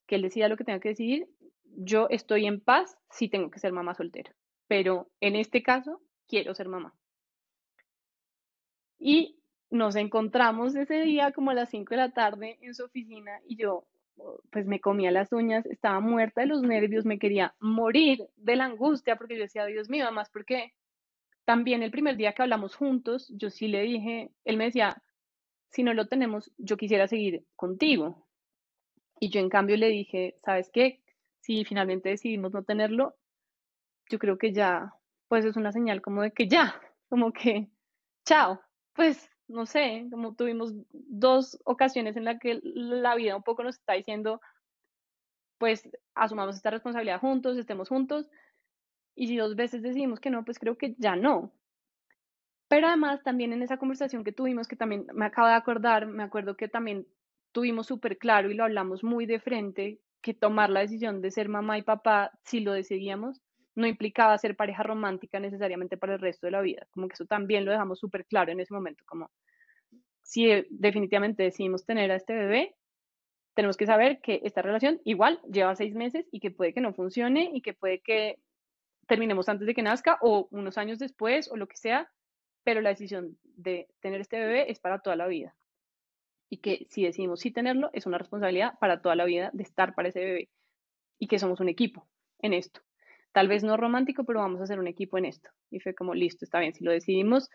que 0.07 0.15
él 0.15 0.23
decida 0.23 0.49
lo 0.49 0.57
que 0.57 0.63
tenga 0.63 0.79
que 0.79 0.89
decidir, 0.89 1.27
yo 1.63 2.07
estoy 2.09 2.47
en 2.47 2.59
paz 2.59 2.97
si 3.11 3.29
tengo 3.29 3.51
que 3.51 3.59
ser 3.59 3.71
mamá 3.71 3.93
soltera, 3.93 4.35
pero 4.67 5.07
en 5.21 5.35
este 5.35 5.61
caso 5.61 6.01
quiero 6.27 6.55
ser 6.55 6.69
mamá. 6.69 6.95
Y 8.97 9.37
nos 9.69 9.95
encontramos 9.95 10.75
ese 10.75 11.01
día 11.01 11.33
como 11.33 11.51
a 11.51 11.53
las 11.53 11.69
5 11.69 11.91
de 11.91 11.97
la 11.97 12.11
tarde 12.11 12.57
en 12.61 12.73
su 12.73 12.83
oficina 12.83 13.39
y 13.45 13.57
yo 13.57 13.85
pues 14.51 14.65
me 14.65 14.79
comía 14.79 15.11
las 15.11 15.31
uñas, 15.31 15.65
estaba 15.65 15.99
muerta 15.99 16.41
de 16.41 16.47
los 16.47 16.61
nervios, 16.61 17.05
me 17.05 17.19
quería 17.19 17.55
morir 17.59 18.27
de 18.35 18.55
la 18.55 18.65
angustia 18.65 19.15
porque 19.15 19.35
yo 19.35 19.41
decía, 19.41 19.65
Dios 19.65 19.89
mío, 19.89 20.05
además 20.05 20.29
porque 20.31 20.73
también 21.45 21.83
el 21.83 21.91
primer 21.91 22.15
día 22.15 22.33
que 22.33 22.41
hablamos 22.41 22.75
juntos, 22.75 23.31
yo 23.35 23.49
sí 23.49 23.67
le 23.67 23.81
dije, 23.81 24.31
él 24.45 24.57
me 24.57 24.65
decía, 24.65 25.01
si 25.69 25.83
no 25.83 25.93
lo 25.93 26.07
tenemos, 26.07 26.51
yo 26.57 26.77
quisiera 26.77 27.07
seguir 27.07 27.45
contigo. 27.55 28.27
Y 29.19 29.29
yo 29.29 29.39
en 29.39 29.49
cambio 29.49 29.75
le 29.77 29.89
dije, 29.89 30.37
¿sabes 30.43 30.69
qué? 30.71 31.01
Si 31.41 31.65
finalmente 31.65 32.09
decidimos 32.09 32.53
no 32.53 32.63
tenerlo, 32.63 33.15
yo 34.09 34.19
creo 34.19 34.37
que 34.37 34.53
ya, 34.53 34.93
pues 35.27 35.45
es 35.45 35.55
una 35.55 35.71
señal 35.71 36.01
como 36.01 36.21
de 36.21 36.31
que 36.31 36.47
ya, 36.47 36.79
como 37.09 37.33
que, 37.33 37.69
chao, 38.25 38.61
pues 38.93 39.29
no 39.47 39.65
sé, 39.65 40.07
como 40.11 40.35
tuvimos 40.35 40.73
dos 40.91 41.59
ocasiones 41.65 42.15
en 42.17 42.25
las 42.25 42.39
que 42.39 42.59
la 42.63 43.15
vida 43.15 43.35
un 43.35 43.43
poco 43.43 43.63
nos 43.63 43.77
está 43.77 43.93
diciendo, 43.93 44.41
pues 45.57 45.89
asumamos 46.15 46.55
esta 46.55 46.71
responsabilidad 46.71 47.19
juntos, 47.19 47.57
estemos 47.57 47.89
juntos, 47.89 48.27
y 49.15 49.27
si 49.27 49.37
dos 49.37 49.55
veces 49.55 49.81
decidimos 49.81 50.19
que 50.19 50.29
no, 50.29 50.43
pues 50.43 50.59
creo 50.59 50.77
que 50.77 50.95
ya 50.97 51.15
no. 51.15 51.51
Pero 52.67 52.87
además 52.87 53.21
también 53.23 53.53
en 53.53 53.61
esa 53.61 53.77
conversación 53.77 54.23
que 54.23 54.31
tuvimos, 54.31 54.67
que 54.67 54.75
también 54.75 55.05
me 55.13 55.25
acabo 55.25 55.47
de 55.47 55.53
acordar, 55.53 56.07
me 56.07 56.23
acuerdo 56.23 56.57
que 56.57 56.67
también 56.67 57.07
tuvimos 57.51 57.85
súper 57.85 58.17
claro 58.17 58.49
y 58.49 58.55
lo 58.55 58.63
hablamos 58.63 59.03
muy 59.03 59.27
de 59.27 59.39
frente, 59.39 59.99
que 60.21 60.33
tomar 60.33 60.69
la 60.71 60.79
decisión 60.79 61.21
de 61.21 61.29
ser 61.29 61.49
mamá 61.49 61.77
y 61.77 61.83
papá, 61.83 62.31
si 62.43 62.61
lo 62.61 62.73
decidíamos, 62.73 63.42
no 63.75 63.87
implicaba 63.87 64.37
ser 64.37 64.55
pareja 64.55 64.83
romántica 64.83 65.39
necesariamente 65.39 65.97
para 65.97 66.13
el 66.13 66.19
resto 66.19 66.47
de 66.47 66.51
la 66.51 66.61
vida. 66.61 66.87
Como 66.91 67.07
que 67.07 67.13
eso 67.13 67.25
también 67.25 67.65
lo 67.65 67.71
dejamos 67.71 67.99
súper 67.99 68.25
claro 68.25 68.51
en 68.51 68.59
ese 68.59 68.73
momento, 68.73 69.03
como 69.05 69.31
si 70.21 70.49
eh, 70.49 70.67
definitivamente 70.69 71.43
decidimos 71.43 71.85
tener 71.85 72.11
a 72.11 72.15
este 72.15 72.33
bebé, 72.33 72.75
tenemos 73.53 73.77
que 73.77 73.85
saber 73.85 74.19
que 74.21 74.41
esta 74.43 74.61
relación 74.61 74.99
igual 75.03 75.39
lleva 75.51 75.75
seis 75.75 75.93
meses 75.93 76.27
y 76.31 76.39
que 76.39 76.51
puede 76.51 76.73
que 76.73 76.81
no 76.81 76.93
funcione 76.93 77.51
y 77.53 77.61
que 77.61 77.73
puede 77.73 78.01
que 78.01 78.39
terminemos 79.07 79.47
antes 79.49 79.67
de 79.67 79.75
que 79.75 79.83
nazca 79.83 80.17
o 80.21 80.47
unos 80.51 80.77
años 80.77 80.97
después 80.97 81.51
o 81.51 81.57
lo 81.57 81.67
que 81.67 81.77
sea, 81.77 82.09
pero 82.63 82.81
la 82.81 82.89
decisión 82.89 83.37
de 83.43 83.87
tener 83.99 84.21
este 84.21 84.39
bebé 84.39 84.71
es 84.71 84.79
para 84.79 84.99
toda 84.99 85.15
la 85.15 85.27
vida. 85.27 85.55
Y 86.49 86.57
que 86.57 86.87
si 86.89 87.03
decidimos 87.03 87.41
sí 87.41 87.51
tenerlo, 87.51 87.89
es 87.93 88.05
una 88.05 88.17
responsabilidad 88.17 88.77
para 88.79 89.01
toda 89.01 89.15
la 89.15 89.25
vida 89.25 89.49
de 89.53 89.63
estar 89.63 89.93
para 89.93 90.09
ese 90.09 90.19
bebé. 90.19 90.49
Y 91.19 91.27
que 91.27 91.39
somos 91.39 91.59
un 91.59 91.69
equipo 91.69 92.07
en 92.39 92.53
esto. 92.53 92.81
Tal 93.33 93.47
vez 93.47 93.63
no 93.63 93.77
romántico, 93.77 94.23
pero 94.23 94.39
vamos 94.39 94.61
a 94.61 94.67
ser 94.67 94.79
un 94.79 94.87
equipo 94.87 95.17
en 95.17 95.25
esto. 95.25 95.49
Y 95.71 95.79
fue 95.79 95.93
como, 95.93 96.13
listo, 96.13 96.45
está 96.45 96.59
bien, 96.59 96.73
si 96.73 96.83
lo 96.83 96.91
decidimos, 96.91 97.49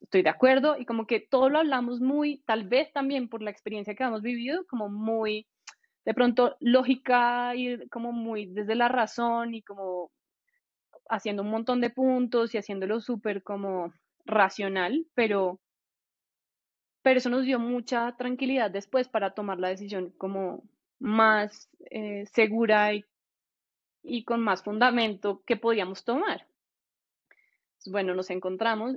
estoy 0.00 0.22
de 0.22 0.28
acuerdo. 0.28 0.76
Y 0.78 0.84
como 0.84 1.06
que 1.06 1.20
todo 1.20 1.48
lo 1.48 1.58
hablamos 1.58 2.00
muy, 2.00 2.42
tal 2.46 2.68
vez 2.68 2.92
también 2.92 3.28
por 3.28 3.42
la 3.42 3.50
experiencia 3.50 3.94
que 3.94 4.04
hemos 4.04 4.22
vivido, 4.22 4.64
como 4.66 4.88
muy, 4.88 5.46
de 6.04 6.14
pronto, 6.14 6.56
lógica 6.60 7.54
y 7.56 7.88
como 7.88 8.12
muy 8.12 8.46
desde 8.46 8.74
la 8.74 8.88
razón 8.88 9.54
y 9.54 9.62
como 9.62 10.10
haciendo 11.08 11.42
un 11.42 11.50
montón 11.50 11.80
de 11.80 11.90
puntos 11.90 12.54
y 12.54 12.58
haciéndolo 12.58 13.00
súper 13.00 13.42
como 13.42 13.92
racional, 14.24 15.06
pero, 15.14 15.60
pero 17.02 17.18
eso 17.18 17.30
nos 17.30 17.44
dio 17.44 17.58
mucha 17.58 18.14
tranquilidad 18.16 18.70
después 18.70 19.08
para 19.08 19.34
tomar 19.34 19.58
la 19.58 19.68
decisión 19.68 20.10
como 20.18 20.62
más 21.00 21.68
eh, 21.90 22.26
segura 22.32 22.94
y, 22.94 23.04
y, 24.02 24.24
con 24.24 24.40
más 24.40 24.62
fundamento 24.62 25.42
que 25.46 25.56
podíamos 25.56 26.04
tomar. 26.04 26.46
bueno, 27.86 28.14
nos 28.14 28.30
encontramos 28.30 28.96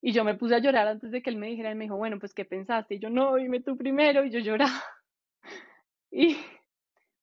y 0.00 0.12
yo 0.12 0.24
me 0.24 0.36
puse 0.36 0.54
a 0.54 0.60
llorar 0.60 0.86
antes 0.88 1.10
de 1.10 1.22
que 1.22 1.30
él 1.30 1.36
me 1.36 1.48
dijera, 1.48 1.70
él 1.70 1.76
me 1.76 1.84
dijo, 1.84 1.96
bueno, 1.96 2.18
pues 2.18 2.34
¿qué 2.34 2.44
pensaste? 2.44 2.96
Y 2.96 2.98
yo, 2.98 3.10
no, 3.10 3.36
dime 3.36 3.60
tú 3.60 3.76
primero, 3.76 4.24
y 4.24 4.30
yo 4.30 4.40
lloraba. 4.40 4.82
Y, 6.08 6.36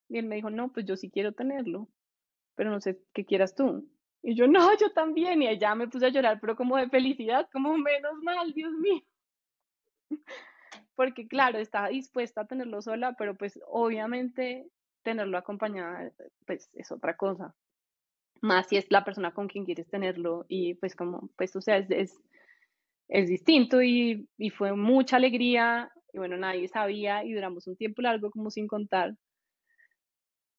y 0.09 0.17
él 0.19 0.27
me 0.27 0.35
dijo, 0.35 0.51
no, 0.51 0.71
pues 0.71 0.85
yo 0.85 0.95
sí 0.97 1.09
quiero 1.09 1.31
tenerlo, 1.31 1.87
pero 2.53 2.69
no 2.69 2.79
sé 2.79 2.99
qué 3.13 3.25
quieras 3.25 3.55
tú. 3.55 3.89
Y 4.21 4.35
yo, 4.35 4.47
no, 4.47 4.75
yo 4.77 4.91
también. 4.93 5.41
Y 5.41 5.47
ella 5.47 5.75
me 5.75 5.87
puse 5.87 6.05
a 6.05 6.09
llorar, 6.09 6.39
pero 6.39 6.55
como 6.55 6.77
de 6.77 6.89
felicidad, 6.89 7.49
como 7.51 7.77
menos 7.77 8.13
mal, 8.21 8.53
Dios 8.53 8.71
mío. 8.73 9.01
Porque 10.95 11.27
claro, 11.27 11.59
estaba 11.59 11.89
dispuesta 11.89 12.41
a 12.41 12.47
tenerlo 12.47 12.81
sola, 12.81 13.15
pero 13.17 13.35
pues 13.35 13.59
obviamente 13.67 14.67
tenerlo 15.03 15.37
acompañada, 15.37 16.11
pues 16.45 16.69
es 16.73 16.91
otra 16.91 17.15
cosa. 17.15 17.53
Más 18.41 18.67
si 18.67 18.77
es 18.77 18.87
la 18.91 19.05
persona 19.05 19.33
con 19.33 19.47
quien 19.47 19.65
quieres 19.65 19.87
tenerlo 19.89 20.45
y 20.47 20.75
pues 20.75 20.95
como, 20.95 21.29
pues 21.37 21.55
o 21.55 21.61
sea, 21.61 21.77
es, 21.77 21.89
es, 21.91 22.21
es 23.09 23.29
distinto 23.29 23.81
y, 23.81 24.27
y 24.37 24.49
fue 24.49 24.73
mucha 24.73 25.17
alegría 25.17 25.91
y 26.13 26.17
bueno, 26.17 26.37
nadie 26.37 26.67
sabía 26.67 27.23
y 27.23 27.33
duramos 27.33 27.67
un 27.67 27.75
tiempo 27.75 28.01
largo 28.01 28.31
como 28.31 28.49
sin 28.51 28.67
contar 28.67 29.15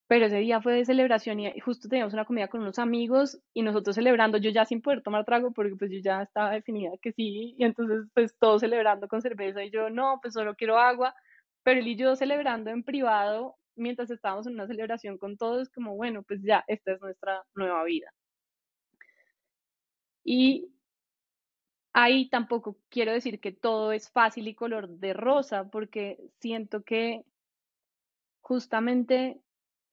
pero 0.06 0.26
ese 0.26 0.38
día 0.38 0.60
fue 0.60 0.74
de 0.74 0.84
celebración 0.84 1.40
y 1.40 1.60
justo 1.60 1.88
teníamos 1.88 2.12
una 2.12 2.24
comida 2.26 2.48
con 2.48 2.60
unos 2.60 2.78
amigos 2.78 3.40
y 3.54 3.62
nosotros 3.62 3.96
celebrando, 3.96 4.38
yo 4.38 4.50
ya 4.50 4.64
sin 4.64 4.82
poder 4.82 5.02
tomar 5.02 5.24
trago 5.24 5.52
porque 5.52 5.76
pues 5.76 5.90
yo 5.90 5.98
ya 5.98 6.22
estaba 6.22 6.50
definida 6.50 6.92
que 7.00 7.12
sí, 7.12 7.54
y 7.58 7.64
entonces 7.64 8.06
pues 8.14 8.36
todos 8.38 8.60
celebrando 8.60 9.08
con 9.08 9.22
cerveza 9.22 9.64
y 9.64 9.70
yo 9.70 9.90
no, 9.90 10.18
pues 10.20 10.34
solo 10.34 10.54
quiero 10.54 10.78
agua, 10.78 11.14
pero 11.62 11.80
él 11.80 11.88
y 11.88 11.96
yo 11.96 12.16
celebrando 12.16 12.70
en 12.70 12.84
privado 12.84 13.56
mientras 13.76 14.10
estábamos 14.10 14.46
en 14.46 14.54
una 14.54 14.66
celebración 14.66 15.18
con 15.18 15.36
todos, 15.36 15.70
como 15.70 15.96
bueno, 15.96 16.22
pues 16.22 16.40
ya, 16.42 16.64
esta 16.68 16.92
es 16.92 17.00
nuestra 17.00 17.44
nueva 17.54 17.84
vida. 17.84 18.12
Y 20.24 20.68
ahí 21.94 22.28
tampoco 22.28 22.78
quiero 22.90 23.12
decir 23.12 23.40
que 23.40 23.52
todo 23.52 23.92
es 23.92 24.10
fácil 24.10 24.48
y 24.48 24.54
color 24.54 24.88
de 24.88 25.12
rosa, 25.14 25.70
porque 25.70 26.18
siento 26.40 26.82
que 26.82 27.24
justamente 28.40 29.40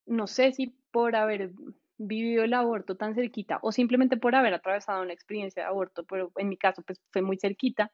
no 0.05 0.27
sé 0.27 0.51
si 0.53 0.75
por 0.91 1.15
haber 1.15 1.51
vivido 1.97 2.43
el 2.43 2.53
aborto 2.53 2.97
tan 2.97 3.15
cerquita 3.15 3.59
o 3.61 3.71
simplemente 3.71 4.17
por 4.17 4.36
haber 4.36 4.53
atravesado 4.53 5.01
una 5.03 5.13
experiencia 5.13 5.63
de 5.63 5.69
aborto, 5.69 6.03
pero 6.05 6.32
en 6.38 6.49
mi 6.49 6.57
caso 6.57 6.82
pues 6.84 7.01
fue 7.11 7.21
muy 7.21 7.38
cerquita, 7.38 7.91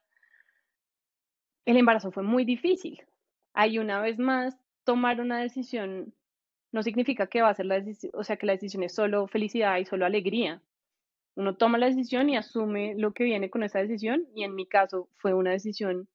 el 1.66 1.78
embarazo 1.78 2.12
fue 2.12 2.24
muy 2.24 2.46
difícil. 2.46 3.04
Hay 3.54 3.78
una 3.78 4.02
vez 4.02 4.18
más, 4.18 4.58
tomar 4.88 5.22
una 5.22 5.40
decisión 5.40 6.16
no 6.72 6.84
significa 6.84 7.28
que 7.28 7.42
va 7.42 7.50
a 7.50 7.54
ser 7.54 7.68
la 7.68 7.76
decisión, 7.76 8.12
o 8.16 8.24
sea, 8.24 8.38
que 8.38 8.48
la 8.48 8.54
decisión 8.54 8.84
es 8.84 8.96
solo 8.96 9.28
felicidad 9.28 9.78
y 9.78 9.86
solo 9.86 10.06
alegría. 10.06 10.62
Uno 11.36 11.56
toma 11.58 11.78
la 11.78 11.88
decisión 11.88 12.30
y 12.30 12.38
asume 12.38 12.96
lo 12.98 13.14
que 13.14 13.24
viene 13.26 13.50
con 13.50 13.64
esa 13.64 13.80
decisión 13.80 14.28
y 14.36 14.44
en 14.44 14.56
mi 14.56 14.68
caso 14.68 15.10
fue 15.18 15.34
una 15.34 15.52
decisión 15.52 16.08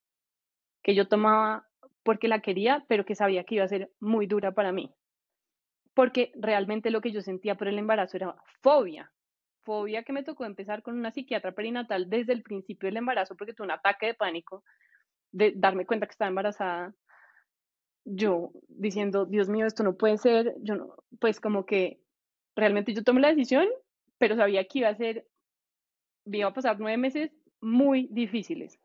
que 0.82 0.94
yo 0.94 1.08
tomaba 1.08 1.68
porque 2.02 2.28
la 2.28 2.40
quería, 2.40 2.84
pero 2.88 3.04
que 3.04 3.14
sabía 3.14 3.44
que 3.44 3.56
iba 3.56 3.64
a 3.64 3.68
ser 3.68 3.92
muy 4.00 4.26
dura 4.26 4.52
para 4.52 4.72
mí 4.72 4.92
porque 5.94 6.32
realmente 6.34 6.90
lo 6.90 7.00
que 7.00 7.12
yo 7.12 7.22
sentía 7.22 7.56
por 7.56 7.68
el 7.68 7.78
embarazo 7.78 8.16
era 8.16 8.34
fobia, 8.62 9.12
fobia 9.64 10.02
que 10.02 10.12
me 10.12 10.24
tocó 10.24 10.44
empezar 10.44 10.82
con 10.82 10.98
una 10.98 11.12
psiquiatra 11.12 11.52
perinatal 11.52 12.08
desde 12.08 12.32
el 12.32 12.42
principio 12.42 12.88
del 12.88 12.96
embarazo 12.96 13.36
porque 13.36 13.52
tuve 13.52 13.66
un 13.66 13.72
ataque 13.72 14.06
de 14.06 14.14
pánico 14.14 14.64
de 15.30 15.52
darme 15.56 15.86
cuenta 15.86 16.06
que 16.06 16.12
estaba 16.12 16.28
embarazada. 16.28 16.94
Yo 18.04 18.52
diciendo, 18.68 19.26
Dios 19.26 19.48
mío, 19.48 19.66
esto 19.66 19.82
no 19.82 19.96
puede 19.96 20.18
ser, 20.18 20.54
yo 20.60 20.74
no, 20.74 20.96
pues 21.20 21.40
como 21.40 21.66
que 21.66 22.00
realmente 22.56 22.94
yo 22.94 23.04
tomé 23.04 23.20
la 23.20 23.28
decisión, 23.28 23.66
pero 24.18 24.36
sabía 24.36 24.64
que 24.64 24.80
iba 24.80 24.88
a 24.88 24.96
ser, 24.96 25.26
iba 26.26 26.48
a 26.48 26.54
pasar 26.54 26.78
nueve 26.80 26.98
meses 26.98 27.30
muy 27.60 28.08
difíciles. 28.10 28.78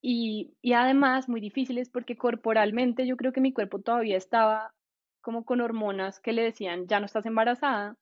Y, 0.00 0.54
y, 0.62 0.72
además 0.72 1.28
muy 1.28 1.40
difíciles 1.40 1.88
porque 1.88 2.16
corporalmente 2.16 3.06
yo 3.06 3.16
creo 3.16 3.32
que 3.32 3.40
mi 3.40 3.52
cuerpo 3.52 3.80
todavía 3.80 4.16
estaba 4.16 4.74
como 5.20 5.44
con 5.44 5.60
hormonas 5.60 6.18
que 6.20 6.32
le 6.32 6.42
decían, 6.42 6.88
ya 6.88 6.98
no 6.98 7.06
estás 7.06 7.24
embarazada, 7.26 7.96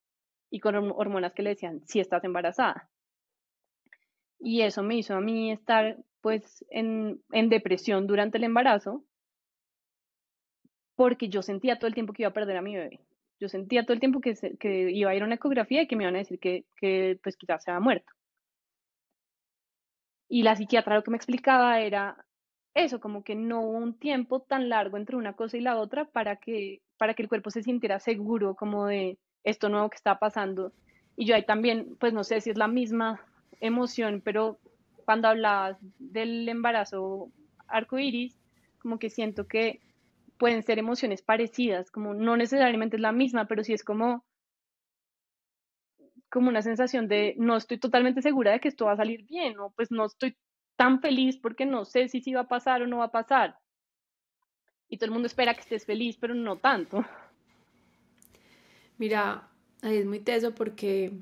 y 0.51 0.61
con 0.61 0.75
hormonas 0.75 1.33
que 1.33 1.43
le 1.43 1.51
decían, 1.51 1.81
sí 1.87 2.01
estás 2.01 2.25
embarazada. 2.25 2.91
Y 4.41 4.63
eso 4.63 4.83
me 4.83 4.97
hizo 4.97 5.15
a 5.15 5.21
mí 5.21 5.53
estar 5.53 5.99
pues 6.21 6.65
en, 6.71 7.23
en 7.33 7.49
depresión 7.49 8.07
durante 8.07 8.39
el 8.39 8.45
embarazo, 8.45 9.05
porque 10.97 11.29
yo 11.29 11.43
sentía 11.43 11.79
todo 11.79 11.89
el 11.89 11.95
tiempo 11.95 12.13
que 12.13 12.23
iba 12.23 12.31
a 12.31 12.35
perder 12.35 12.57
a 12.57 12.63
mi 12.63 12.77
bebé. 12.77 13.01
Yo 13.39 13.49
sentía 13.49 13.85
todo 13.85 13.95
el 13.95 14.01
tiempo 14.01 14.21
que, 14.21 14.35
que 14.59 14.91
iba 14.91 15.11
a 15.11 15.15
ir 15.15 15.23
a 15.23 15.27
una 15.27 15.37
ecografía 15.37 15.83
y 15.83 15.87
que 15.87 15.97
me 15.97 16.05
iban 16.05 16.15
a 16.17 16.19
decir 16.19 16.39
que, 16.39 16.67
que 16.77 17.19
pues 17.23 17.37
quizás 17.37 17.65
se 17.65 17.71
había 17.71 17.81
muerto. 17.81 18.13
Y 20.29 20.43
la 20.43 20.57
psiquiatra 20.57 20.97
lo 20.97 21.03
que 21.03 21.11
me 21.11 21.17
explicaba 21.17 21.81
era 21.81 22.25
eso, 22.75 23.01
como 23.01 23.25
que 23.25 23.35
no 23.35 23.63
hubo 23.63 23.79
un 23.79 23.99
tiempo 23.99 24.41
tan 24.43 24.69
largo 24.69 24.97
entre 24.97 25.17
una 25.17 25.35
cosa 25.35 25.57
y 25.57 25.61
la 25.61 25.77
otra 25.79 26.05
para 26.07 26.37
que 26.37 26.83
para 26.99 27.15
que 27.15 27.23
el 27.23 27.29
cuerpo 27.29 27.51
se 27.51 27.63
sintiera 27.63 27.99
seguro 27.99 28.55
como 28.55 28.87
de 28.87 29.19
esto 29.43 29.69
nuevo 29.71 29.89
que 29.91 29.97
está 29.97 30.19
pasando. 30.19 30.73
Y 31.17 31.27
yo 31.27 31.35
ahí 31.35 31.45
también, 31.45 31.97
pues 31.99 32.13
no 32.13 32.25
sé 32.25 32.41
si 32.43 32.51
es 32.51 32.59
la 32.59 32.69
misma 32.69 33.21
emoción, 33.61 34.23
pero 34.25 34.59
cuando 35.05 35.29
hablabas 35.29 35.79
del 35.99 36.49
embarazo 36.49 37.31
arcoíris, 37.69 38.37
como 38.79 38.99
que 38.99 39.11
siento 39.11 39.47
que 39.47 39.81
pueden 40.39 40.63
ser 40.63 40.79
emociones 40.79 41.23
parecidas, 41.23 41.91
como 41.91 42.15
no 42.15 42.37
necesariamente 42.37 42.97
es 42.97 43.03
la 43.03 43.13
misma, 43.13 43.47
pero 43.47 43.65
sí 43.65 43.73
es 43.73 43.85
como 43.85 44.25
como 46.31 46.49
una 46.49 46.63
sensación 46.63 47.09
de 47.09 47.35
no 47.39 47.57
estoy 47.57 47.79
totalmente 47.79 48.23
segura 48.23 48.53
de 48.53 48.61
que 48.61 48.69
esto 48.69 48.85
va 48.87 48.93
a 48.93 48.97
salir 48.97 49.25
bien, 49.25 49.59
o 49.59 49.71
pues 49.71 49.91
no 49.91 50.07
estoy 50.07 50.37
tan 50.77 51.01
feliz 51.01 51.37
porque 51.37 51.67
no 51.67 51.85
sé 51.85 52.09
si 52.09 52.21
sí 52.21 52.33
va 52.33 52.43
a 52.43 52.49
pasar 52.49 52.83
o 52.83 52.87
no 52.87 52.99
va 52.99 53.07
a 53.07 53.11
pasar 53.11 53.59
y 54.91 54.97
todo 54.97 55.07
el 55.07 55.13
mundo 55.13 55.27
espera 55.27 55.55
que 55.55 55.61
estés 55.61 55.87
feliz, 55.87 56.17
pero 56.21 56.35
no 56.35 56.57
tanto. 56.57 57.05
Mira, 58.99 59.49
ahí 59.83 59.99
es 59.99 60.05
muy 60.05 60.19
teso 60.19 60.53
porque 60.53 61.13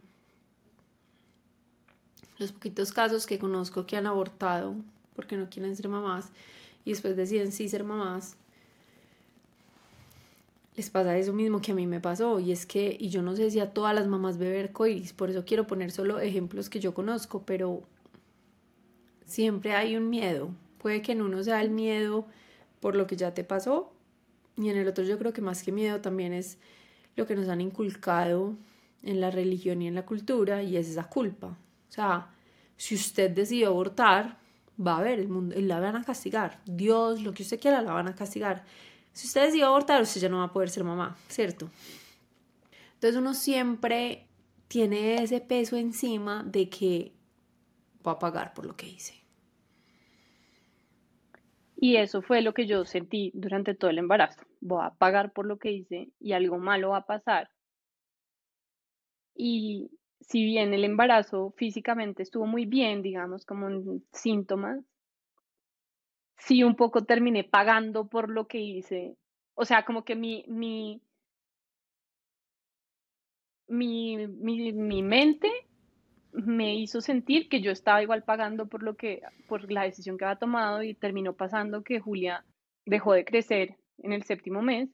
los 2.39 2.53
poquitos 2.53 2.93
casos 2.93 3.27
que 3.27 3.39
conozco 3.39 3.87
que 3.87 3.97
han 3.97 4.07
abortado 4.07 4.75
porque 5.17 5.37
no 5.37 5.49
quieren 5.51 5.77
ser 5.77 5.89
mamás 5.89 6.31
y 6.85 6.91
después 6.91 7.17
deciden 7.17 7.53
sí 7.53 7.69
ser 7.69 7.85
mamás, 7.85 8.37
les 10.77 10.91
pasa 10.91 11.19
eso 11.19 11.33
mismo 11.33 11.61
que 11.61 11.73
a 11.73 11.75
mí 11.75 11.87
me 11.89 12.01
pasó 12.01 12.39
y 12.39 12.53
es 12.53 12.65
que, 12.65 12.97
y 12.99 13.09
yo 13.09 13.21
no 13.21 13.35
sé 13.35 13.51
si 13.51 13.59
a 13.59 13.73
todas 13.73 13.95
las 13.95 14.07
mamás 14.07 14.39
beber 14.39 14.73
coiris, 14.73 15.13
por 15.13 15.29
eso 15.29 15.45
quiero 15.45 15.67
poner 15.67 15.91
solo 15.91 16.21
ejemplos 16.21 16.71
que 16.71 16.79
yo 16.79 16.95
conozco, 16.95 17.43
pero 17.45 17.83
siempre 19.27 19.75
hay 19.75 19.97
un 19.97 20.09
miedo. 20.09 20.51
Puede 20.79 21.03
que 21.03 21.13
en 21.13 21.23
uno 21.23 21.43
sea 21.43 21.61
el 21.63 21.71
miedo 21.71 22.27
por 22.81 22.95
lo 22.95 23.07
que 23.07 23.17
ya 23.17 23.35
te 23.35 23.45
pasó. 23.45 23.93
Y 24.57 24.69
en 24.71 24.77
el 24.77 24.89
otro 24.89 25.05
yo 25.05 25.19
creo 25.19 25.33
que 25.33 25.43
más 25.43 25.63
que 25.63 25.73
miedo 25.73 26.01
también 26.01 26.33
es 26.33 26.59
lo 27.17 27.27
que 27.27 27.37
nos 27.37 27.49
han 27.49 27.61
inculcado 27.61 28.55
en 29.03 29.21
la 29.21 29.31
religión 29.31 29.83
y 29.83 29.89
en 29.89 29.95
la 29.95 30.07
cultura 30.07 30.63
y 30.63 30.77
es 30.77 30.89
esa 30.89 31.05
culpa. 31.09 31.57
O 31.89 31.93
sea, 31.93 32.29
si 32.77 32.95
usted 32.95 33.31
decidió 33.31 33.69
abortar, 33.69 34.39
va 34.79 34.99
a 34.99 35.03
ver 35.03 35.19
el 35.19 35.29
mundo, 35.29 35.55
la 35.59 35.81
van 35.81 35.97
a 35.97 36.05
castigar. 36.05 36.61
Dios, 36.65 37.23
lo 37.23 37.35
que 37.35 37.43
usted 37.43 37.61
quiera, 37.61 37.83
la 37.83 37.93
van 37.93 38.09
a 38.09 38.15
castigar. 38.15 38.65
Si 39.13 39.27
usted 39.27 39.47
decidió 39.47 39.67
abortar, 39.67 40.03
usted 40.03 40.21
ya 40.21 40.29
no 40.29 40.39
va 40.39 40.45
a 40.45 40.53
poder 40.53 40.71
ser 40.71 40.85
mamá, 40.85 41.17
¿cierto? 41.29 41.71
Entonces 42.95 43.17
uno 43.21 43.35
siempre 43.35 44.27
tiene 44.69 45.23
ese 45.23 45.41
peso 45.41 45.77
encima 45.77 46.45
de 46.45 46.69
que 46.69 47.13
va 48.07 48.13
a 48.13 48.19
pagar 48.19 48.55
por 48.55 48.67
lo 48.67 48.77
que 48.77 48.87
hice. 48.87 49.15
Y 51.81 51.97
eso 51.97 52.23
fue 52.23 52.43
lo 52.43 52.55
que 52.55 52.67
yo 52.67 52.85
sentí 52.85 53.31
durante 53.35 53.75
todo 53.75 53.91
el 53.91 53.99
embarazo. 53.99 54.43
Voy 54.61 54.85
a 54.85 54.91
pagar 54.91 55.33
por 55.33 55.47
lo 55.47 55.59
que 55.59 55.71
hice 55.71 56.11
y 56.19 56.33
algo 56.33 56.59
malo 56.59 56.91
va 56.91 56.99
a 56.99 57.07
pasar. 57.07 57.51
Y, 59.37 59.89
si 60.21 60.45
bien 60.45 60.75
el 60.75 60.85
embarazo 60.85 61.55
físicamente 61.57 62.23
estuvo 62.23 62.47
muy 62.47 62.67
bien, 62.67 63.03
digamos, 63.03 63.45
como 63.45 63.69
en 63.69 64.05
síntomas, 64.13 64.85
sí 66.39 66.63
un 66.63 66.77
poco 66.77 67.05
terminé 67.05 67.45
pagando 67.45 68.09
por 68.09 68.31
lo 68.31 68.47
que 68.47 68.61
hice. 68.61 69.17
O 69.55 69.65
sea, 69.65 69.85
como 69.85 70.05
que 70.05 70.17
mi, 70.17 70.45
mi, 70.49 71.01
mi, 73.69 74.27
mi, 74.27 74.73
mi 74.73 75.03
mente 75.03 75.51
me 76.33 76.75
hizo 76.77 77.01
sentir 77.01 77.49
que 77.49 77.61
yo 77.61 77.71
estaba 77.71 78.03
igual 78.03 78.23
pagando 78.23 78.69
por 78.69 78.83
lo 78.83 78.97
que, 78.97 79.23
por 79.49 79.71
la 79.71 79.85
decisión 79.85 80.19
que 80.19 80.25
había 80.25 80.39
tomado 80.39 80.83
y 80.83 80.95
terminó 80.95 81.35
pasando 81.35 81.83
que 81.83 82.01
Julia 82.01 82.45
dejó 82.87 83.13
de 83.13 83.25
crecer 83.25 83.77
en 83.99 84.13
el 84.13 84.23
séptimo 84.23 84.63
mes 84.63 84.89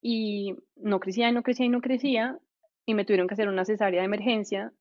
y 0.00 0.56
no 0.76 0.98
crecía 1.00 1.28
y 1.28 1.32
no 1.32 1.42
crecía 1.42 1.66
y 1.66 1.68
no 1.68 1.80
crecía 1.80 2.38
y 2.86 2.94
me 2.94 3.04
tuvieron 3.04 3.28
que 3.28 3.34
hacer 3.34 3.48
una 3.48 3.64
cesárea 3.64 4.00
de 4.00 4.06
emergencia 4.06 4.72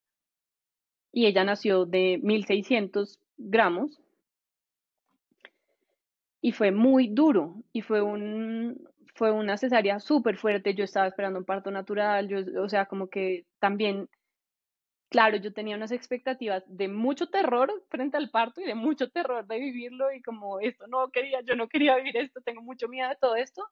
y 1.11 1.25
ella 1.25 1.43
nació 1.43 1.85
de 1.85 2.19
1600 2.23 3.19
gramos 3.37 3.99
y 6.41 6.51
fue 6.51 6.71
muy 6.71 7.07
duro 7.07 7.55
y 7.71 7.81
fue 7.81 8.01
un 8.01 8.89
fue 9.13 9.31
una 9.31 9.57
cesárea 9.57 9.99
súper 9.99 10.37
fuerte 10.37 10.73
yo 10.73 10.83
estaba 10.83 11.07
esperando 11.07 11.39
un 11.39 11.45
parto 11.45 11.69
natural 11.69 12.27
yo 12.27 12.39
o 12.61 12.69
sea 12.69 12.85
como 12.85 13.07
que 13.09 13.45
también 13.59 14.09
claro 15.09 15.37
yo 15.37 15.53
tenía 15.53 15.75
unas 15.75 15.91
expectativas 15.91 16.63
de 16.67 16.87
mucho 16.87 17.27
terror 17.27 17.71
frente 17.89 18.17
al 18.17 18.31
parto 18.31 18.61
y 18.61 18.65
de 18.65 18.75
mucho 18.75 19.11
terror 19.11 19.45
de 19.45 19.59
vivirlo 19.59 20.11
y 20.11 20.21
como 20.21 20.59
esto 20.59 20.87
no 20.87 21.11
quería 21.11 21.41
yo 21.41 21.55
no 21.55 21.67
quería 21.67 21.97
vivir 21.97 22.17
esto 22.17 22.41
tengo 22.41 22.61
mucho 22.61 22.87
miedo 22.87 23.09
de 23.09 23.17
todo 23.17 23.35
esto 23.35 23.63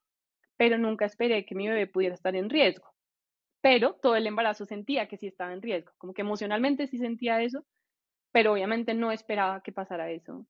pero 0.57 0.77
nunca 0.77 1.05
esperé 1.05 1.45
que 1.45 1.55
mi 1.55 1.67
bebé 1.67 1.88
pudiera 1.88 2.15
estar 2.15 2.36
en 2.36 2.49
riesgo 2.49 2.93
pero 3.62 3.93
todo 3.95 4.16
el 4.16 4.28
embarazo 4.28 4.66
sentía 4.66 5.07
que 5.07 5.18
sí 5.18 5.28
estaba 5.28 5.53
en 5.53 5.62
riesgo, 5.62 5.91
como 5.97 6.14
que 6.14 6.22
emocionalmente 6.22 6.88
sí 6.88 6.97
sentía 6.97 7.41
eso, 7.41 7.66
pero 8.32 8.53
obviamente 8.53 8.93
no 8.93 9.12
esperaba 9.12 9.62
que 9.62 9.72
pasara 9.72 10.12
eso. 10.12 10.45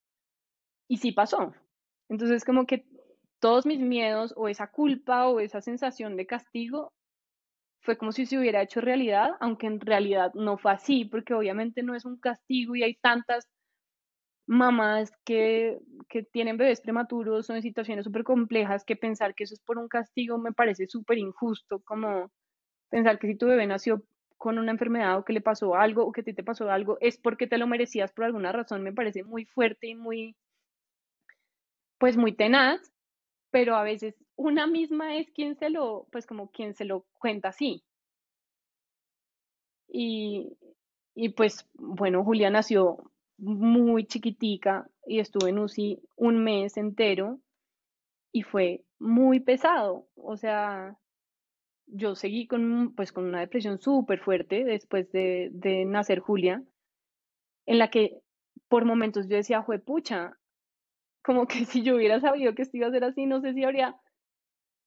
Y 0.87 0.97
sí 0.97 1.11
pasó. 1.11 1.53
Entonces 2.09 2.43
como 2.45 2.65
que 2.65 2.85
todos 3.39 3.65
mis 3.65 3.79
miedos 3.79 4.33
o 4.35 4.47
esa 4.47 4.67
culpa 4.67 5.27
o 5.27 5.39
esa 5.39 5.61
sensación 5.61 6.17
de 6.17 6.27
castigo 6.27 6.93
fue 7.81 7.97
como 7.97 8.11
si 8.11 8.25
se 8.25 8.37
hubiera 8.37 8.61
hecho 8.61 8.81
realidad, 8.81 9.31
aunque 9.39 9.67
en 9.67 9.79
realidad 9.79 10.33
no 10.33 10.57
fue 10.57 10.73
así, 10.73 11.05
porque 11.05 11.33
obviamente 11.33 11.81
no 11.83 11.95
es 11.95 12.05
un 12.05 12.17
castigo 12.19 12.75
y 12.75 12.83
hay 12.83 12.95
tantas 12.95 13.47
mamás 14.47 15.11
que, 15.25 15.79
que 16.09 16.23
tienen 16.23 16.57
bebés 16.57 16.81
prematuros 16.81 17.49
o 17.49 17.55
en 17.55 17.61
situaciones 17.61 18.03
súper 18.05 18.23
complejas 18.23 18.83
que 18.83 18.95
pensar 18.95 19.35
que 19.35 19.43
eso 19.43 19.53
es 19.53 19.61
por 19.61 19.77
un 19.77 19.87
castigo 19.87 20.37
me 20.39 20.51
parece 20.51 20.87
súper 20.87 21.19
injusto, 21.19 21.81
como 21.83 22.31
Pensar 22.89 23.19
que 23.19 23.27
si 23.27 23.35
tu 23.35 23.47
bebé 23.47 23.67
nació 23.67 24.03
con 24.37 24.57
una 24.57 24.71
enfermedad 24.71 25.17
o 25.17 25.25
que 25.25 25.33
le 25.33 25.41
pasó 25.41 25.75
algo 25.75 26.05
o 26.05 26.11
que 26.11 26.21
a 26.21 26.23
ti 26.23 26.33
te 26.33 26.43
pasó 26.43 26.71
algo 26.71 26.97
es 27.01 27.17
porque 27.17 27.45
te 27.45 27.57
lo 27.57 27.67
merecías 27.67 28.11
por 28.11 28.25
alguna 28.25 28.51
razón, 28.51 28.83
me 28.83 28.93
parece 28.93 29.23
muy 29.23 29.45
fuerte 29.45 29.87
y 29.87 29.95
muy, 29.95 30.35
pues 31.97 32.17
muy 32.17 32.33
tenaz, 32.33 32.93
pero 33.51 33.75
a 33.75 33.83
veces 33.83 34.15
una 34.35 34.65
misma 34.65 35.17
es 35.17 35.29
quien 35.31 35.55
se 35.55 35.69
lo, 35.69 36.07
pues 36.11 36.25
como 36.25 36.49
quien 36.51 36.73
se 36.73 36.85
lo 36.85 37.05
cuenta 37.19 37.49
así. 37.49 37.83
Y, 39.89 40.57
y 41.15 41.29
pues 41.29 41.67
bueno, 41.73 42.23
Julia 42.23 42.49
nació 42.49 43.11
muy 43.37 44.05
chiquitica 44.05 44.89
y 45.05 45.19
estuvo 45.19 45.47
en 45.47 45.59
UCI 45.59 46.01
un 46.15 46.43
mes 46.43 46.77
entero 46.77 47.39
y 48.31 48.43
fue 48.43 48.85
muy 48.99 49.39
pesado, 49.39 50.07
o 50.15 50.37
sea, 50.37 50.97
yo 51.91 52.15
seguí 52.15 52.47
con, 52.47 52.93
pues, 52.95 53.11
con 53.11 53.25
una 53.25 53.39
depresión 53.39 53.79
súper 53.79 54.19
fuerte 54.19 54.63
después 54.63 55.11
de, 55.11 55.49
de, 55.51 55.85
nacer 55.85 56.19
Julia, 56.19 56.63
en 57.65 57.77
la 57.79 57.89
que 57.89 58.21
por 58.67 58.85
momentos 58.85 59.27
yo 59.27 59.35
decía, 59.37 59.63
fue 59.63 59.79
pucha, 59.79 60.37
como 61.23 61.47
que 61.47 61.65
si 61.65 61.83
yo 61.83 61.95
hubiera 61.95 62.19
sabido 62.19 62.55
que 62.55 62.63
esto 62.63 62.77
iba 62.77 62.87
a 62.87 62.91
ser 62.91 63.03
así, 63.03 63.25
no 63.25 63.41
sé 63.41 63.53
si 63.53 63.63
habría 63.63 63.95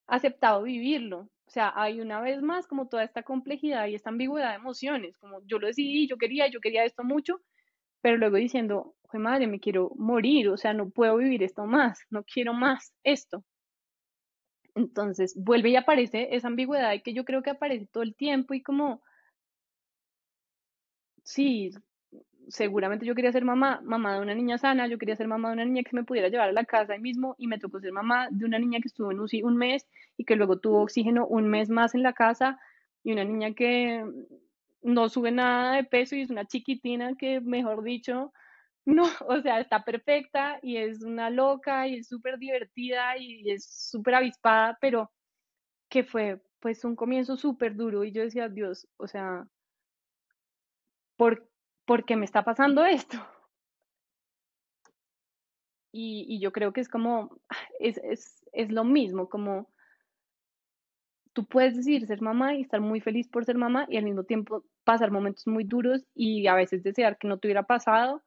aceptado 0.07 0.63
vivirlo. 0.63 1.31
O 1.47 1.51
sea, 1.51 1.73
hay 1.75 2.01
una 2.01 2.21
vez 2.21 2.41
más 2.43 2.67
como 2.67 2.89
toda 2.89 3.05
esta 3.05 3.23
complejidad 3.23 3.87
y 3.87 3.95
esta 3.95 4.11
ambigüedad 4.11 4.51
de 4.51 4.57
emociones, 4.57 5.19
como 5.19 5.45
yo 5.47 5.59
lo 5.59 5.67
decidí, 5.67 6.09
yo 6.09 6.17
quería, 6.17 6.47
yo 6.49 6.61
quería 6.61 6.85
esto 6.85 7.05
mucho, 7.05 7.41
pero 8.01 8.17
luego 8.17 8.37
diciendo, 8.37 8.95
fue 9.05 9.21
madre, 9.21 9.47
me 9.47 9.61
quiero 9.61 9.93
morir, 9.97 10.49
o 10.49 10.57
sea, 10.57 10.73
no 10.73 10.91
puedo 10.91 11.17
vivir 11.19 11.43
esto 11.43 11.67
más, 11.67 12.01
no 12.11 12.25
quiero 12.25 12.55
más 12.55 12.95
esto. 13.05 13.45
Entonces 14.75 15.35
vuelve 15.37 15.71
y 15.71 15.77
aparece 15.77 16.35
esa 16.35 16.49
ambigüedad 16.49 16.93
que 17.03 17.13
yo 17.13 17.25
creo 17.25 17.43
que 17.43 17.51
aparece 17.51 17.87
todo 17.87 18.03
el 18.03 18.15
tiempo 18.15 18.55
y 18.55 18.63
como, 18.63 19.03
sí, 21.23 21.71
seguramente 22.49 23.07
yo 23.07 23.15
quería 23.15 23.33
ser 23.33 23.45
mamá, 23.45 23.81
mamá 23.85 24.15
de 24.15 24.21
una 24.21 24.35
niña 24.35 24.59
sana, 24.59 24.87
yo 24.87 24.99
quería 24.99 25.17
ser 25.17 25.29
mamá 25.29 25.49
de 25.49 25.55
una 25.55 25.65
niña 25.65 25.83
que 25.83 25.97
me 25.97 26.05
pudiera 26.05 26.29
llevar 26.29 26.49
a 26.49 26.53
la 26.53 26.65
casa 26.65 26.95
ahí 26.95 27.01
mismo 27.01 27.35
y 27.39 27.47
me 27.47 27.59
tocó 27.59 27.81
ser 27.81 27.93
mamá 27.93 28.29
de 28.31 28.45
una 28.45 28.59
niña 28.59 28.81
que 28.81 28.89
estuvo 28.89 29.11
en 29.13 29.21
UCI 29.21 29.43
un 29.43 29.57
mes 29.57 29.87
y 30.17 30.25
que 30.25 30.37
luego 30.37 30.59
tuvo 30.59 30.83
oxígeno 30.83 31.27
un 31.27 31.49
mes 31.49 31.71
más 31.71 31.95
en 31.95 32.03
la 32.03 32.13
casa 32.13 32.59
y 33.05 33.13
una 33.13 33.25
niña 33.25 33.55
que 33.55 34.05
no 34.83 35.09
sube 35.09 35.31
nada 35.31 35.77
de 35.77 35.85
peso 35.85 36.17
y 36.17 36.23
es 36.23 36.31
una 36.31 36.47
chiquitina 36.47 37.15
que, 37.17 37.41
mejor 37.41 37.83
dicho, 37.83 38.33
no, 38.85 39.05
o 39.29 39.41
sea, 39.43 39.61
está 39.61 39.85
perfecta 39.85 40.59
y 40.63 40.77
es 40.77 41.03
una 41.03 41.31
loca 41.31 41.87
y 41.89 41.97
es 41.99 42.09
súper 42.09 42.39
divertida 42.39 43.17
y 43.19 43.51
es 43.51 43.67
súper 43.91 44.17
avispada, 44.17 44.79
pero 44.81 45.11
que 45.89 46.05
fue 46.05 46.41
pues 46.61 46.85
un 46.85 46.97
comienzo 46.97 47.37
súper 47.37 47.75
duro 47.77 48.05
y 48.05 48.13
yo 48.13 48.23
decía, 48.23 48.49
Dios, 48.49 48.89
o 48.97 49.07
sea, 49.09 49.47
¿por, 51.17 51.49
¿por 51.85 52.05
qué 52.05 52.17
me 52.17 52.25
está 52.25 52.45
pasando 52.45 52.85
esto? 52.87 53.19
Y, 55.93 56.25
y 56.29 56.41
yo 56.41 56.53
creo 56.53 56.73
que 56.73 56.81
es 56.81 56.89
como, 56.89 57.37
es, 57.81 57.99
es, 57.99 58.45
es 58.53 58.71
lo 58.73 58.85
mismo, 58.85 59.29
como 59.29 59.69
tú 61.33 61.47
puedes 61.47 61.77
decir 61.77 62.07
ser 62.07 62.21
mamá 62.21 62.55
y 62.55 62.63
estar 62.63 62.81
muy 62.81 63.01
feliz 63.01 63.29
por 63.29 63.45
ser 63.45 63.57
mamá 63.57 63.87
y 63.89 63.97
al 63.97 64.05
mismo 64.05 64.25
tiempo 64.25 64.65
pasar 64.85 65.11
momentos 65.11 65.47
muy 65.47 65.65
duros 65.65 66.05
y 66.15 66.47
a 66.47 66.55
veces 66.55 66.83
desear 66.83 67.19
que 67.19 67.29
no 67.29 67.39
te 67.39 67.49
hubiera 67.49 67.65
pasado 67.65 68.23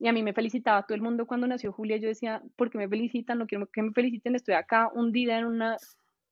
y 0.00 0.06
a 0.06 0.12
mí 0.12 0.22
me 0.22 0.32
felicitaba 0.32 0.84
todo 0.84 0.94
el 0.94 1.02
mundo 1.02 1.26
cuando 1.26 1.46
nació 1.46 1.72
Julia. 1.72 1.96
Yo 1.96 2.08
decía, 2.08 2.42
¿por 2.56 2.70
qué 2.70 2.78
me 2.78 2.88
felicitan? 2.88 3.38
No 3.38 3.46
quiero 3.46 3.66
que 3.66 3.82
me 3.82 3.92
feliciten. 3.92 4.36
Estoy 4.36 4.54
acá 4.54 4.90
hundida 4.94 5.38
en 5.38 5.44
una 5.44 5.76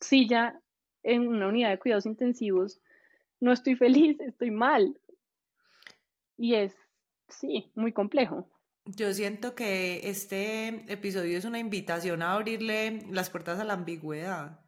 silla, 0.01 0.61
en 1.03 1.27
una 1.27 1.49
unidad 1.49 1.71
de 1.71 1.79
cuidados 1.79 2.07
intensivos. 2.07 2.81
No 3.41 3.53
estoy 3.53 3.75
feliz, 3.75 4.21
estoy 4.21 4.53
mal. 4.53 4.99
Y 6.37 6.55
es, 6.55 6.77
sí, 7.29 7.73
muy 7.75 7.93
complejo. 7.93 8.49
Yo 8.85 9.13
siento 9.13 9.57
que 9.57 10.09
este 10.09 10.93
episodio 10.93 11.37
es 11.37 11.45
una 11.45 11.59
invitación 11.59 12.23
a 12.23 12.35
abrirle 12.35 13.05
las 13.11 13.31
puertas 13.31 13.59
a 13.59 13.65
la 13.65 13.73
ambigüedad 13.73 14.61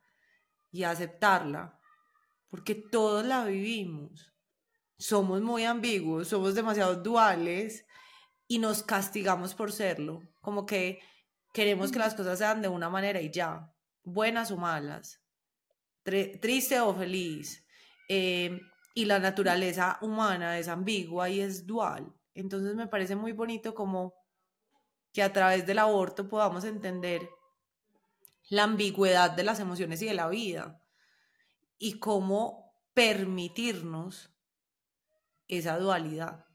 y 0.72 0.82
a 0.82 0.90
aceptarla, 0.90 1.78
porque 2.48 2.74
todos 2.74 3.24
la 3.24 3.44
vivimos. 3.44 4.34
Somos 4.98 5.40
muy 5.40 5.64
ambiguos, 5.64 6.26
somos 6.26 6.56
demasiado 6.56 6.96
duales 6.96 7.86
y 8.48 8.58
nos 8.58 8.82
castigamos 8.82 9.54
por 9.54 9.70
serlo, 9.70 10.22
como 10.40 10.66
que 10.66 11.00
queremos 11.52 11.92
que 11.92 11.98
las 12.00 12.14
cosas 12.14 12.38
sean 12.38 12.62
de 12.62 12.68
una 12.68 12.88
manera 12.88 13.20
y 13.20 13.30
ya, 13.30 13.72
buenas 14.02 14.50
o 14.50 14.56
malas, 14.56 15.22
triste 16.02 16.80
o 16.80 16.94
feliz. 16.94 17.64
Eh, 18.08 18.58
y 18.94 19.04
la 19.04 19.20
naturaleza 19.20 19.96
humana 20.00 20.58
es 20.58 20.66
ambigua 20.66 21.28
y 21.28 21.40
es 21.40 21.66
dual. 21.66 22.12
Entonces 22.34 22.74
me 22.74 22.88
parece 22.88 23.14
muy 23.14 23.30
bonito 23.30 23.72
como 23.72 24.12
que 25.12 25.22
a 25.22 25.32
través 25.32 25.64
del 25.66 25.78
aborto 25.78 26.28
podamos 26.28 26.64
entender 26.64 27.28
la 28.48 28.64
ambigüedad 28.64 29.30
de 29.30 29.44
las 29.44 29.60
emociones 29.60 30.02
y 30.02 30.06
de 30.06 30.14
la 30.14 30.28
vida 30.28 30.82
y 31.78 32.00
cómo 32.00 32.72
permitirnos 32.92 34.30
esa 35.46 35.78
dualidad. 35.78 36.47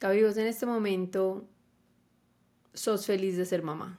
Gaby, 0.00 0.20
en 0.20 0.46
este 0.46 0.64
momento 0.64 1.48
sos 2.72 3.06
feliz 3.06 3.36
de 3.36 3.44
ser 3.44 3.62
mamá. 3.62 3.98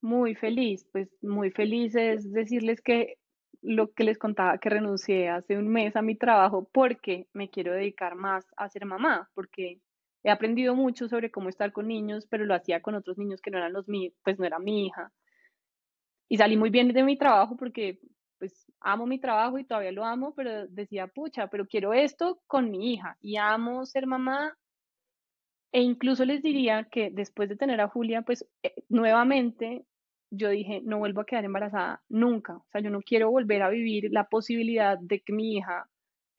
Muy 0.00 0.36
feliz, 0.36 0.86
pues 0.92 1.08
muy 1.20 1.50
feliz 1.50 1.96
es 1.96 2.30
decirles 2.32 2.80
que 2.80 3.18
lo 3.62 3.92
que 3.92 4.04
les 4.04 4.18
contaba, 4.18 4.58
que 4.58 4.70
renuncié 4.70 5.28
hace 5.30 5.58
un 5.58 5.66
mes 5.68 5.96
a 5.96 6.02
mi 6.02 6.14
trabajo 6.14 6.68
porque 6.72 7.26
me 7.32 7.50
quiero 7.50 7.72
dedicar 7.72 8.14
más 8.14 8.46
a 8.56 8.68
ser 8.68 8.86
mamá, 8.86 9.28
porque 9.34 9.80
he 10.22 10.30
aprendido 10.30 10.76
mucho 10.76 11.08
sobre 11.08 11.32
cómo 11.32 11.48
estar 11.48 11.72
con 11.72 11.88
niños, 11.88 12.26
pero 12.30 12.44
lo 12.44 12.54
hacía 12.54 12.80
con 12.82 12.94
otros 12.94 13.18
niños 13.18 13.40
que 13.40 13.50
no 13.50 13.58
eran 13.58 13.72
los 13.72 13.88
míos, 13.88 14.14
pues 14.22 14.38
no 14.38 14.44
era 14.44 14.60
mi 14.60 14.86
hija. 14.86 15.12
Y 16.28 16.36
salí 16.36 16.56
muy 16.56 16.70
bien 16.70 16.92
de 16.92 17.02
mi 17.02 17.18
trabajo 17.18 17.56
porque 17.56 17.98
amo 18.86 19.06
mi 19.06 19.18
trabajo 19.20 19.58
y 19.58 19.64
todavía 19.64 19.92
lo 19.92 20.04
amo, 20.04 20.34
pero 20.34 20.66
decía, 20.68 21.08
pucha, 21.08 21.48
pero 21.48 21.66
quiero 21.66 21.92
esto 21.94 22.40
con 22.46 22.70
mi 22.70 22.94
hija 22.94 23.16
y 23.20 23.36
amo 23.36 23.86
ser 23.86 24.06
mamá 24.06 24.56
E 25.72 25.80
incluso 25.82 26.24
les 26.24 26.42
diría 26.42 26.84
que 26.90 27.10
después 27.12 27.48
de 27.48 27.56
tener 27.56 27.80
a 27.80 27.88
Julia, 27.88 28.22
pues 28.22 28.46
eh, 28.62 28.74
nuevamente 28.88 29.84
yo 30.30 30.48
dije, 30.50 30.80
no 30.84 30.98
vuelvo 30.98 31.20
a 31.20 31.26
quedar 31.26 31.44
embarazada 31.44 32.02
nunca. 32.08 32.56
O 32.56 32.66
sea, 32.72 32.80
yo 32.80 32.90
no 32.90 33.00
quiero 33.02 33.30
volver 33.30 33.62
a 33.62 33.68
vivir 33.70 34.08
la 34.10 34.24
posibilidad 34.24 34.98
de 34.98 35.20
que 35.20 35.32
mi 35.32 35.56
hija 35.56 35.88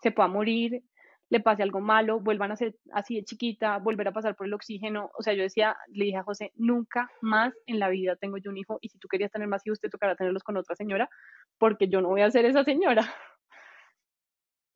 se 0.01 0.11
pueda 0.11 0.27
morir, 0.29 0.83
le 1.29 1.39
pase 1.41 1.63
algo 1.63 1.81
malo, 1.81 2.19
vuelvan 2.21 2.51
a 2.51 2.55
ser 2.57 2.75
así 2.93 3.15
de 3.15 3.23
chiquita, 3.25 3.77
volver 3.79 4.07
a 4.07 4.13
pasar 4.13 4.35
por 4.35 4.47
el 4.47 4.53
oxígeno. 4.53 5.11
O 5.17 5.23
sea, 5.23 5.33
yo 5.33 5.43
decía, 5.43 5.75
le 5.89 6.05
dije 6.05 6.17
a 6.17 6.23
José, 6.23 6.51
nunca 6.55 7.09
más 7.21 7.53
en 7.67 7.79
la 7.79 7.89
vida 7.89 8.15
tengo 8.15 8.37
yo 8.37 8.49
un 8.51 8.57
hijo 8.57 8.79
y 8.81 8.89
si 8.89 8.97
tú 8.99 9.07
querías 9.07 9.31
tener 9.31 9.47
más 9.47 9.65
hijos, 9.67 9.79
te 9.79 9.89
tocará 9.89 10.15
tenerlos 10.15 10.43
con 10.43 10.57
otra 10.57 10.75
señora, 10.75 11.09
porque 11.57 11.87
yo 11.87 12.01
no 12.01 12.09
voy 12.09 12.21
a 12.21 12.31
ser 12.31 12.45
esa 12.45 12.63
señora. 12.63 13.01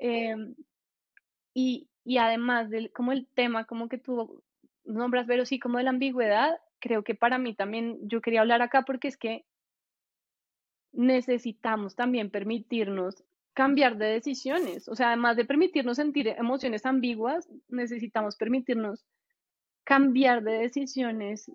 Em, 0.04 0.56
y, 1.54 1.88
y 2.04 2.18
además 2.18 2.72
del 2.72 2.92
como 2.92 3.12
el 3.12 3.28
tema, 3.28 3.66
como 3.66 3.88
que 3.88 4.00
tú 4.00 4.42
nombras, 4.84 5.28
pero 5.28 5.46
sí, 5.46 5.60
como 5.60 5.78
de 5.78 5.84
la 5.84 5.92
ambigüedad, 5.92 6.60
creo 6.80 7.04
que 7.04 7.14
para 7.14 7.38
mí 7.38 7.54
también 7.54 8.00
yo 8.02 8.20
quería 8.20 8.42
hablar 8.42 8.64
acá 8.64 8.82
porque 8.82 9.08
es 9.08 9.18
que 9.18 9.46
necesitamos 10.92 11.96
también 11.96 12.32
permitirnos 12.32 13.24
cambiar 13.54 13.98
de 13.98 14.08
decisiones. 14.08 14.88
O 14.88 14.96
sea, 14.96 15.08
además 15.08 15.38
de 15.38 15.46
permitirnos 15.46 15.98
sentir 15.98 16.28
emociones 16.28 16.86
ambiguas, 16.86 17.50
necesitamos 17.70 18.36
permitirnos 18.36 19.06
cambiar 19.84 20.44
de 20.44 20.54
decisiones, 20.54 21.52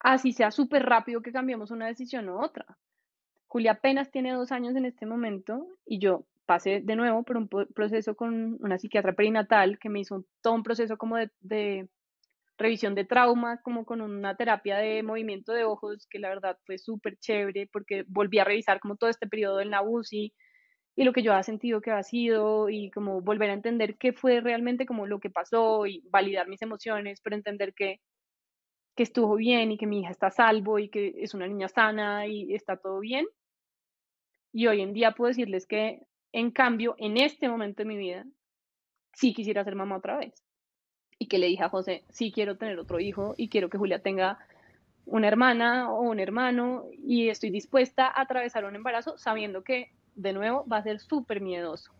así 0.00 0.32
sea 0.32 0.50
súper 0.50 0.84
rápido 0.84 1.22
que 1.22 1.32
cambiemos 1.32 1.70
una 1.70 1.86
decisión 1.86 2.28
u 2.28 2.42
otra. 2.42 2.66
Julia 3.54 3.70
apenas 3.70 4.10
tiene 4.10 4.32
dos 4.32 4.50
años 4.50 4.74
en 4.74 4.84
este 4.84 5.06
momento 5.06 5.68
y 5.86 6.00
yo 6.00 6.26
pasé 6.44 6.80
de 6.80 6.96
nuevo 6.96 7.22
por 7.22 7.36
un 7.36 7.48
proceso 7.48 8.16
con 8.16 8.58
una 8.60 8.78
psiquiatra 8.78 9.12
perinatal 9.12 9.78
que 9.78 9.88
me 9.88 10.00
hizo 10.00 10.24
todo 10.42 10.54
un 10.54 10.64
proceso 10.64 10.96
como 10.96 11.18
de, 11.40 11.88
revisión 12.58 12.96
de 12.96 13.04
trauma, 13.04 13.62
como 13.62 13.84
con 13.84 14.00
una 14.00 14.36
terapia 14.36 14.78
de 14.78 15.04
movimiento 15.04 15.52
de 15.52 15.62
ojos, 15.62 16.08
que 16.10 16.18
la 16.18 16.30
verdad 16.30 16.58
fue 16.66 16.78
súper 16.78 17.16
chévere 17.18 17.68
porque 17.72 18.02
volví 18.08 18.40
a 18.40 18.44
revisar 18.44 18.80
como 18.80 18.96
todo 18.96 19.08
este 19.08 19.28
periodo 19.28 19.62
la 19.62 19.82
UCI 19.82 20.34
y 20.96 21.04
lo 21.04 21.12
que 21.12 21.22
yo 21.22 21.30
había 21.30 21.44
sentido 21.44 21.80
que 21.80 21.92
había 21.92 22.02
sido 22.02 22.68
y 22.68 22.90
como 22.90 23.20
volver 23.20 23.50
a 23.50 23.54
entender 23.54 23.96
qué 23.98 24.12
fue 24.12 24.40
realmente 24.40 24.84
como 24.84 25.06
lo 25.06 25.20
que 25.20 25.30
pasó 25.30 25.86
y 25.86 26.02
validar 26.10 26.48
mis 26.48 26.62
emociones, 26.62 27.20
pero 27.22 27.36
entender 27.36 27.72
que, 27.72 28.00
que 28.96 29.04
estuvo 29.04 29.36
bien 29.36 29.70
y 29.70 29.78
que 29.78 29.86
mi 29.86 30.00
hija 30.00 30.10
está 30.10 30.32
salvo 30.32 30.80
y 30.80 30.88
que 30.88 31.14
es 31.18 31.34
una 31.34 31.46
niña 31.46 31.68
sana 31.68 32.26
y 32.26 32.52
está 32.52 32.76
todo 32.78 32.98
bien. 32.98 33.26
Y 34.54 34.68
hoy 34.68 34.80
en 34.80 34.94
día 34.94 35.10
puedo 35.10 35.28
decirles 35.28 35.66
que 35.66 36.06
en 36.32 36.52
cambio, 36.52 36.94
en 36.98 37.16
este 37.16 37.48
momento 37.48 37.82
de 37.82 37.88
mi 37.88 37.96
vida, 37.96 38.24
sí 39.12 39.34
quisiera 39.34 39.64
ser 39.64 39.74
mamá 39.74 39.96
otra 39.96 40.16
vez. 40.16 40.32
Y 41.18 41.26
que 41.26 41.38
le 41.38 41.48
dije 41.48 41.64
a 41.64 41.68
José, 41.68 42.04
sí 42.08 42.30
quiero 42.32 42.56
tener 42.56 42.78
otro 42.78 43.00
hijo 43.00 43.34
y 43.36 43.48
quiero 43.48 43.68
que 43.68 43.78
Julia 43.78 43.98
tenga 43.98 44.38
una 45.06 45.26
hermana 45.26 45.92
o 45.92 46.02
un 46.02 46.20
hermano 46.20 46.84
y 46.92 47.28
estoy 47.28 47.50
dispuesta 47.50 48.06
a 48.06 48.22
atravesar 48.22 48.64
un 48.64 48.76
embarazo 48.76 49.18
sabiendo 49.18 49.64
que, 49.64 49.90
de 50.14 50.32
nuevo, 50.32 50.64
va 50.66 50.78
a 50.78 50.82
ser 50.84 51.00
súper 51.00 51.40
miedoso. 51.40 51.92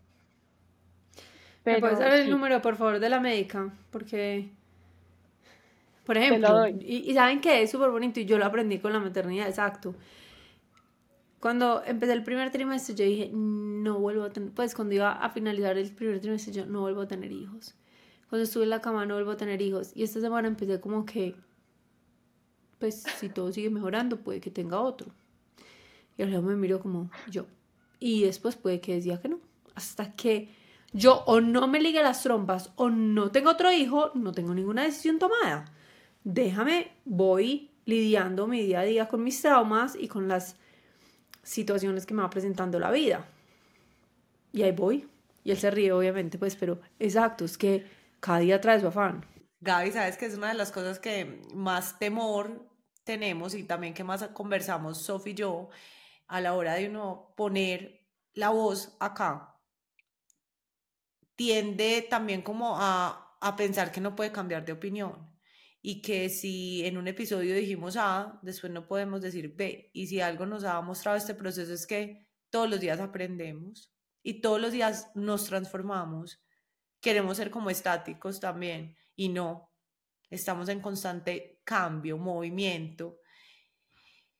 ¿Me 1.65 1.79
puedes 1.79 1.99
dar 1.99 2.13
el 2.13 2.29
número, 2.29 2.61
por 2.61 2.77
favor, 2.77 2.99
de 2.99 3.09
la 3.09 3.19
médica? 3.19 3.69
Porque, 3.91 4.47
por 6.05 6.17
ejemplo, 6.17 6.67
y, 6.67 7.03
y, 7.09 7.13
saben 7.13 7.41
que 7.41 7.63
es 7.63 7.71
súper 7.71 7.89
bonito 7.89 8.19
y 8.21 8.25
yo 8.25 8.37
lo 8.37 8.45
aprendí 8.45 8.79
con 8.79 8.93
la 8.93 8.99
maternidad, 8.99 9.47
exacto. 9.47 9.95
Cuando 11.45 11.83
empecé 11.85 12.13
el 12.13 12.23
primer 12.23 12.49
trimestre, 12.49 12.95
yo 12.95 13.05
dije, 13.05 13.29
no 13.31 13.99
vuelvo 13.99 14.23
a 14.23 14.31
tener, 14.31 14.49
pues 14.49 14.73
cuando 14.73 14.95
iba 14.95 15.11
a 15.11 15.29
finalizar 15.29 15.77
el 15.77 15.91
primer 15.91 16.19
trimestre, 16.19 16.51
yo 16.51 16.65
no 16.65 16.81
vuelvo 16.81 17.01
a 17.01 17.07
tener 17.07 17.31
hijos. 17.31 17.75
Cuando 18.27 18.45
estuve 18.45 18.63
en 18.63 18.71
la 18.71 18.81
cama, 18.81 19.05
no 19.05 19.13
vuelvo 19.13 19.29
a 19.29 19.37
tener 19.37 19.61
hijos. 19.61 19.91
Y 19.93 20.01
esta 20.01 20.19
semana 20.19 20.47
empecé 20.47 20.81
como 20.81 21.05
que, 21.05 21.35
pues 22.79 23.03
si 23.19 23.29
todo 23.29 23.51
sigue 23.51 23.69
mejorando, 23.69 24.17
puede 24.17 24.41
que 24.41 24.49
tenga 24.49 24.79
otro. 24.79 25.11
Y 26.17 26.23
luego 26.23 26.47
me 26.47 26.55
miro 26.55 26.79
como 26.79 27.11
yo. 27.29 27.45
Y 27.99 28.23
después 28.23 28.55
puede 28.55 28.81
que 28.81 28.95
decía 28.95 29.21
que 29.21 29.29
no. 29.29 29.39
Hasta 29.75 30.15
que 30.15 30.49
yo 30.93 31.25
o 31.27 31.41
no 31.41 31.67
me 31.67 31.79
ligue 31.79 32.01
las 32.01 32.23
trompas 32.23 32.71
o 32.75 32.89
no 32.89 33.29
tengo 33.29 33.51
otro 33.51 33.71
hijo, 33.71 34.09
no 34.15 34.31
tengo 34.31 34.55
ninguna 34.55 34.81
decisión 34.81 35.19
tomada. 35.19 35.65
Déjame, 36.23 36.93
voy 37.05 37.69
lidiando 37.85 38.47
mi 38.47 38.63
día 38.63 38.79
a 38.79 38.83
día 38.85 39.07
con 39.07 39.23
mis 39.23 39.39
traumas 39.43 39.95
y 39.95 40.07
con 40.07 40.27
las 40.27 40.57
situaciones 41.45 42.05
que 42.05 42.13
me 42.13 42.23
va 42.23 42.29
presentando 42.29 42.79
la 42.79 42.91
vida. 42.91 43.25
Y 44.51 44.63
ahí 44.63 44.71
voy. 44.71 45.07
Y 45.43 45.51
él 45.51 45.57
se 45.57 45.71
ríe, 45.71 45.93
obviamente, 45.93 46.37
pues, 46.37 46.55
pero 46.55 46.81
exacto, 46.99 47.45
es 47.45 47.57
que 47.57 47.87
cada 48.19 48.39
día 48.39 48.59
trae 48.59 48.81
su 48.81 48.87
afán. 48.87 49.23
Gaby, 49.61 49.91
sabes 49.91 50.17
que 50.17 50.25
es 50.25 50.35
una 50.35 50.49
de 50.49 50.55
las 50.55 50.71
cosas 50.71 50.99
que 50.99 51.41
más 51.53 51.97
temor 51.99 52.67
tenemos 53.03 53.53
y 53.53 53.63
también 53.63 53.93
que 53.93 54.03
más 54.03 54.27
conversamos 54.29 55.01
Sofi 55.03 55.31
y 55.31 55.35
yo 55.35 55.69
a 56.27 56.41
la 56.41 56.55
hora 56.55 56.73
de 56.73 56.89
uno 56.89 57.33
poner 57.37 58.01
la 58.33 58.49
voz 58.49 58.95
acá. 58.99 59.55
Tiende 61.35 62.01
también 62.09 62.41
como 62.41 62.75
a, 62.77 63.37
a 63.39 63.55
pensar 63.55 63.91
que 63.91 64.01
no 64.01 64.15
puede 64.15 64.31
cambiar 64.31 64.65
de 64.65 64.73
opinión 64.73 65.34
y 65.87 66.01
que 66.01 66.29
si 66.29 66.83
en 66.83 66.97
un 66.97 67.07
episodio 67.07 67.53
dijimos 67.53 67.95
A, 67.95 68.39
después 68.41 68.73
no 68.73 68.87
podemos 68.87 69.21
decir 69.21 69.53
B. 69.55 69.91
Y 69.93 70.07
si 70.07 70.19
algo 70.19 70.47
nos 70.47 70.63
ha 70.63 70.81
mostrado 70.81 71.15
este 71.15 71.35
proceso 71.35 71.71
es 71.71 71.85
que 71.85 72.25
todos 72.49 72.67
los 72.67 72.79
días 72.79 72.99
aprendemos 72.99 73.93
y 74.23 74.41
todos 74.41 74.59
los 74.59 74.71
días 74.71 75.11
nos 75.13 75.45
transformamos. 75.45 76.43
Queremos 76.99 77.37
ser 77.37 77.51
como 77.51 77.69
estáticos 77.69 78.39
también 78.39 78.95
y 79.15 79.29
no. 79.29 79.75
Estamos 80.27 80.69
en 80.69 80.81
constante 80.81 81.61
cambio, 81.63 82.17
movimiento. 82.17 83.19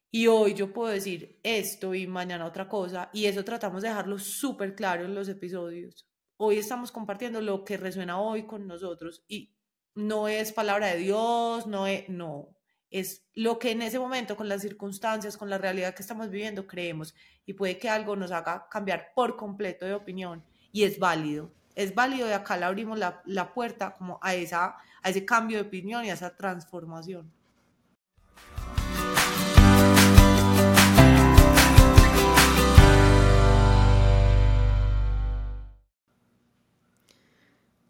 Y 0.10 0.26
hoy 0.26 0.56
yo 0.56 0.74
puedo 0.74 0.92
decir 0.92 1.40
esto 1.44 1.94
y 1.94 2.08
mañana 2.08 2.48
otra 2.48 2.68
cosa 2.68 3.12
y 3.14 3.26
eso 3.26 3.46
tratamos 3.46 3.84
de 3.84 3.90
dejarlo 3.90 4.18
súper 4.18 4.74
claro 4.74 5.06
en 5.06 5.14
los 5.14 5.30
episodios. 5.30 6.10
Hoy 6.38 6.58
estamos 6.58 6.92
compartiendo 6.92 7.40
lo 7.40 7.64
que 7.64 7.78
resuena 7.78 8.20
hoy 8.20 8.48
con 8.48 8.66
nosotros 8.66 9.24
y 9.28 9.56
no 9.96 10.28
es 10.28 10.52
palabra 10.52 10.88
de 10.88 10.98
Dios, 10.98 11.66
no 11.68 11.88
es, 11.88 12.08
no, 12.10 12.50
es 12.92 13.24
lo 13.34 13.58
que 13.60 13.72
en 13.72 13.82
ese 13.82 13.98
momento, 13.98 14.36
con 14.36 14.50
las 14.50 14.62
circunstancias, 14.62 15.38
con 15.38 15.50
la 15.50 15.58
realidad 15.58 15.96
que 15.96 16.02
estamos 16.02 16.30
viviendo, 16.30 16.68
creemos. 16.68 17.16
Y 17.46 17.54
puede 17.54 17.78
que 17.78 17.90
algo 17.90 18.16
nos 18.16 18.32
haga 18.32 18.68
cambiar 18.70 19.14
por 19.16 19.36
completo 19.38 19.86
de 19.86 19.94
opinión. 19.94 20.44
Y 20.72 20.84
es 20.84 21.00
válido. 21.00 21.52
Es 21.76 21.96
válido 21.96 22.28
y 22.28 22.32
acá 22.32 22.58
le 22.58 22.66
abrimos 22.66 23.00
la, 23.00 23.22
la 23.26 23.54
puerta 23.54 23.94
como 23.94 24.20
a, 24.22 24.36
esa, 24.36 24.78
a 25.02 25.10
ese 25.10 25.26
cambio 25.26 25.58
de 25.58 25.68
opinión 25.68 26.06
y 26.06 26.10
a 26.10 26.14
esa 26.14 26.36
transformación. 26.36 27.32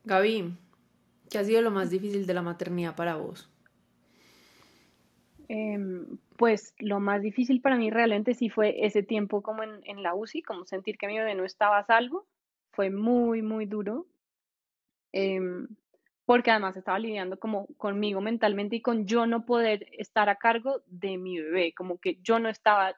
Gaby, 0.03 0.55
¿Qué 1.35 1.39
ha 1.39 1.43
sido 1.43 1.61
lo 1.61 1.69
más 1.69 1.89
difícil 1.89 2.25
de 2.25 2.33
la 2.33 2.41
maternidad 2.41 2.95
para 2.95 3.17
vos? 3.17 3.51
Em, 5.49 6.17
pues 6.37 6.73
lo 6.79 7.01
más 7.01 7.21
difícil 7.21 7.59
para 7.59 7.75
mí 7.75 7.89
realmente 7.89 8.33
sí 8.33 8.47
fue 8.49 8.85
ese 8.85 9.03
tiempo 9.03 9.41
como 9.41 9.61
en, 9.63 10.01
la 10.01 10.15
UCI, 10.15 10.43
como 10.43 10.63
sentir 10.63 10.97
que 10.97 11.07
mi 11.07 11.17
bebé 11.17 11.35
no 11.35 11.43
estaba 11.43 11.77
a 11.77 11.83
salvo. 11.83 12.25
Fue 12.71 12.89
muy, 12.89 13.41
muy 13.41 13.65
duro. 13.65 14.05
Em, 15.11 15.67
porque 16.23 16.51
además 16.51 16.77
estaba 16.77 16.99
lidiando 16.99 17.37
como 17.37 17.67
conmigo 17.75 18.21
mentalmente 18.21 18.77
y 18.77 18.81
con 18.81 19.05
yo 19.05 19.27
no 19.27 19.45
poder 19.45 19.87
estar 19.91 20.29
a 20.29 20.37
cargo 20.37 20.83
de 20.85 21.17
mi 21.17 21.37
bebé, 21.37 21.73
como 21.73 21.97
que 21.97 22.17
yo 22.21 22.39
no 22.39 22.47
estaba, 22.47 22.95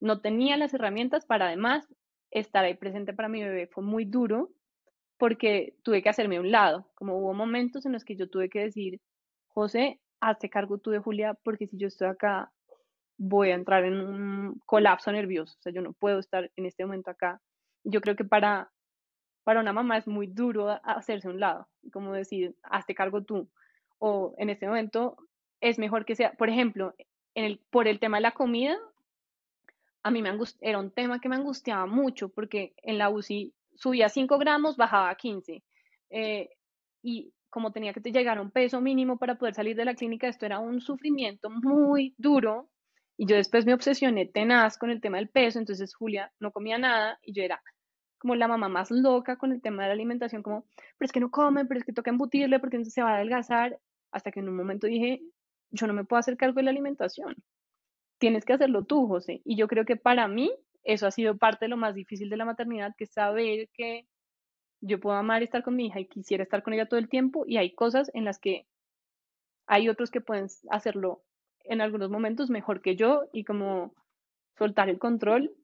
no 0.00 0.22
tenía 0.22 0.56
las 0.56 0.72
herramientas 0.72 1.26
para 1.26 1.48
además 1.48 1.86
estar 2.30 2.64
ahí 2.64 2.76
presente 2.76 3.12
para 3.12 3.28
mi 3.28 3.42
bebé. 3.42 3.66
Fue 3.66 3.84
muy 3.84 4.06
duro 4.06 4.52
porque 5.18 5.74
tuve 5.82 6.02
que 6.02 6.08
hacerme 6.08 6.36
a 6.36 6.40
un 6.40 6.50
lado, 6.50 6.88
como 6.94 7.18
hubo 7.18 7.34
momentos 7.34 7.84
en 7.84 7.92
los 7.92 8.04
que 8.04 8.16
yo 8.16 8.30
tuve 8.30 8.48
que 8.48 8.60
decir, 8.60 9.00
José, 9.48 10.00
hazte 10.20 10.48
cargo 10.48 10.78
tú 10.78 10.90
de 10.90 11.00
Julia, 11.00 11.34
porque 11.34 11.66
si 11.66 11.76
yo 11.76 11.88
estoy 11.88 12.08
acá, 12.08 12.52
voy 13.18 13.50
a 13.50 13.54
entrar 13.54 13.84
en 13.84 14.00
un 14.00 14.60
colapso 14.64 15.10
nervioso, 15.10 15.56
o 15.58 15.62
sea, 15.62 15.72
yo 15.72 15.82
no 15.82 15.92
puedo 15.92 16.20
estar 16.20 16.50
en 16.56 16.66
este 16.66 16.84
momento 16.84 17.10
acá. 17.10 17.40
Yo 17.82 18.00
creo 18.00 18.14
que 18.14 18.24
para, 18.24 18.70
para 19.42 19.60
una 19.60 19.72
mamá 19.72 19.98
es 19.98 20.06
muy 20.06 20.28
duro 20.28 20.68
hacerse 20.84 21.26
a 21.26 21.32
un 21.32 21.40
lado, 21.40 21.68
como 21.92 22.12
decir, 22.12 22.56
hazte 22.62 22.94
cargo 22.94 23.24
tú, 23.24 23.50
o 23.98 24.34
en 24.38 24.50
este 24.50 24.68
momento 24.68 25.16
es 25.60 25.80
mejor 25.80 26.04
que 26.04 26.14
sea, 26.14 26.32
por 26.34 26.48
ejemplo, 26.48 26.94
en 27.34 27.44
el, 27.44 27.58
por 27.70 27.88
el 27.88 27.98
tema 27.98 28.18
de 28.18 28.22
la 28.22 28.32
comida, 28.32 28.76
a 30.04 30.10
mí 30.12 30.22
me 30.22 30.30
era 30.60 30.78
un 30.78 30.92
tema 30.92 31.20
que 31.20 31.28
me 31.28 31.36
angustiaba 31.36 31.86
mucho, 31.86 32.28
porque 32.28 32.74
en 32.82 32.98
la 32.98 33.10
UCI 33.10 33.52
subía 33.78 34.08
5 34.08 34.38
gramos, 34.38 34.76
bajaba 34.76 35.10
a 35.10 35.14
15. 35.14 35.62
Eh, 36.10 36.48
y 37.02 37.32
como 37.48 37.72
tenía 37.72 37.92
que 37.92 38.00
llegar 38.12 38.38
a 38.38 38.42
un 38.42 38.50
peso 38.50 38.80
mínimo 38.80 39.18
para 39.18 39.36
poder 39.36 39.54
salir 39.54 39.76
de 39.76 39.84
la 39.84 39.94
clínica, 39.94 40.28
esto 40.28 40.46
era 40.46 40.58
un 40.58 40.80
sufrimiento 40.80 41.48
muy 41.48 42.14
duro. 42.18 42.68
Y 43.16 43.26
yo 43.26 43.36
después 43.36 43.66
me 43.66 43.74
obsesioné 43.74 44.26
tenaz 44.26 44.78
con 44.78 44.90
el 44.90 45.00
tema 45.00 45.16
del 45.16 45.28
peso, 45.28 45.58
entonces 45.58 45.94
Julia 45.94 46.30
no 46.38 46.52
comía 46.52 46.78
nada 46.78 47.18
y 47.22 47.32
yo 47.32 47.42
era 47.42 47.60
como 48.18 48.34
la 48.34 48.48
mamá 48.48 48.68
más 48.68 48.90
loca 48.90 49.36
con 49.36 49.52
el 49.52 49.62
tema 49.62 49.82
de 49.82 49.88
la 49.88 49.94
alimentación, 49.94 50.42
como, 50.42 50.66
pero 50.98 51.06
es 51.06 51.12
que 51.12 51.20
no 51.20 51.30
come, 51.30 51.64
pero 51.64 51.78
es 51.78 51.86
que 51.86 51.92
toca 51.92 52.10
embutirle 52.10 52.58
porque 52.58 52.76
entonces 52.76 52.94
se 52.94 53.02
va 53.02 53.12
a 53.12 53.16
adelgazar. 53.16 53.78
hasta 54.10 54.32
que 54.32 54.40
en 54.40 54.48
un 54.48 54.56
momento 54.56 54.86
dije, 54.86 55.20
yo 55.70 55.86
no 55.86 55.92
me 55.94 56.04
puedo 56.04 56.18
hacer 56.18 56.36
cargo 56.36 56.56
de 56.56 56.64
la 56.64 56.70
alimentación. 56.70 57.36
Tienes 58.18 58.44
que 58.44 58.54
hacerlo 58.54 58.84
tú, 58.84 59.06
José. 59.06 59.42
Y 59.44 59.56
yo 59.56 59.68
creo 59.68 59.84
que 59.84 59.96
para 59.96 60.28
mí 60.28 60.50
eso 60.88 61.06
ha 61.06 61.10
sido 61.10 61.36
parte 61.36 61.66
de 61.66 61.68
lo 61.68 61.76
más 61.76 61.94
difícil 61.94 62.30
de 62.30 62.38
la 62.38 62.46
maternidad, 62.46 62.94
que 62.96 63.04
saber 63.04 63.68
que 63.74 64.06
yo 64.80 64.98
puedo 64.98 65.16
amar 65.16 65.42
estar 65.42 65.62
con 65.62 65.76
mi 65.76 65.86
hija 65.86 66.00
y 66.00 66.08
quisiera 66.08 66.42
estar 66.42 66.62
con 66.62 66.72
ella 66.72 66.88
todo 66.88 66.98
el 66.98 67.10
tiempo 67.10 67.44
y 67.46 67.58
hay 67.58 67.74
cosas 67.74 68.10
en 68.14 68.24
las 68.24 68.38
que 68.38 68.66
hay 69.66 69.90
otros 69.90 70.10
que 70.10 70.22
pueden 70.22 70.46
hacerlo 70.70 71.22
en 71.64 71.82
algunos 71.82 72.08
momentos 72.08 72.48
mejor 72.48 72.80
que 72.80 72.96
yo 72.96 73.24
y 73.34 73.44
como 73.44 73.94
soltar 74.56 74.88
el 74.88 74.98
control. 74.98 75.54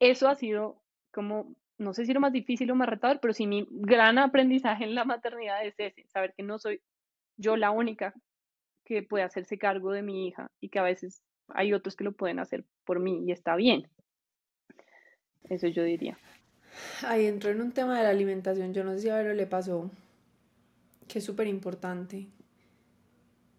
Eso 0.00 0.26
ha 0.26 0.34
sido 0.34 0.82
como, 1.12 1.54
no 1.76 1.92
sé 1.92 2.06
si 2.06 2.14
lo 2.14 2.20
más 2.20 2.32
difícil 2.32 2.70
o 2.70 2.74
más 2.76 2.88
retador, 2.88 3.20
pero 3.20 3.34
sí 3.34 3.46
mi 3.46 3.68
gran 3.70 4.16
aprendizaje 4.16 4.84
en 4.84 4.94
la 4.94 5.04
maternidad 5.04 5.66
es 5.66 5.74
ese, 5.76 6.06
saber 6.08 6.32
que 6.34 6.42
no 6.42 6.58
soy 6.58 6.80
yo 7.36 7.58
la 7.58 7.72
única 7.72 8.14
que 8.86 9.02
puede 9.02 9.24
hacerse 9.24 9.58
cargo 9.58 9.92
de 9.92 10.00
mi 10.00 10.26
hija 10.26 10.50
y 10.60 10.70
que 10.70 10.78
a 10.78 10.82
veces 10.82 11.22
hay 11.48 11.74
otros 11.74 11.94
que 11.94 12.04
lo 12.04 12.12
pueden 12.12 12.38
hacer 12.38 12.64
por 12.86 13.00
mí 13.00 13.22
y 13.26 13.32
está 13.32 13.54
bien. 13.54 13.90
Eso 15.48 15.68
yo 15.68 15.82
diría. 15.84 16.18
Ahí 17.02 17.26
entró 17.26 17.50
en 17.50 17.60
un 17.60 17.72
tema 17.72 17.96
de 17.98 18.04
la 18.04 18.10
alimentación. 18.10 18.74
Yo 18.74 18.84
no 18.84 18.94
sé 18.94 19.00
si 19.00 19.08
a 19.08 19.16
Vero 19.16 19.34
le 19.34 19.46
pasó, 19.46 19.90
que 21.08 21.18
es 21.20 21.24
súper 21.24 21.46
importante. 21.46 22.26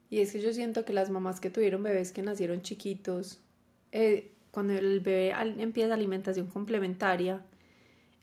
Y 0.10 0.20
es 0.20 0.32
que 0.32 0.42
yo 0.42 0.54
siento 0.54 0.86
que 0.86 0.94
las 0.94 1.10
mamás 1.10 1.40
que 1.40 1.50
tuvieron 1.50 1.84
bebés 1.84 2.12
que 2.12 2.22
nacieron 2.22 2.62
chiquitos, 2.62 3.40
eh, 3.92 4.32
cuando 4.52 4.74
el 4.74 5.00
bebé 5.02 5.34
empieza 5.58 5.94
alimentación 5.94 6.48
complementaria, 6.48 7.42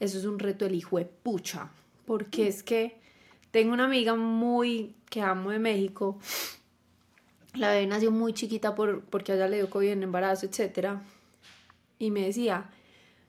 eso 0.00 0.18
es 0.18 0.24
un 0.24 0.38
reto 0.38 0.64
del 0.64 0.74
hijo 0.74 0.98
de 0.98 1.04
pucha. 1.04 1.70
Porque 2.06 2.48
es 2.48 2.62
que 2.62 2.96
tengo 3.50 3.72
una 3.72 3.84
amiga 3.84 4.14
muy 4.14 4.94
que 5.10 5.20
amo 5.20 5.50
de 5.50 5.58
México. 5.58 6.18
La 7.54 7.70
bebé 7.70 7.86
nació 7.86 8.10
muy 8.10 8.32
chiquita 8.32 8.74
por, 8.74 9.04
porque 9.04 9.32
allá 9.32 9.48
le 9.48 9.56
dio 9.56 9.70
COVID 9.70 9.90
en 9.90 10.02
embarazo, 10.02 10.46
etc. 10.46 10.98
Y 11.98 12.10
me 12.10 12.22
decía, 12.22 12.70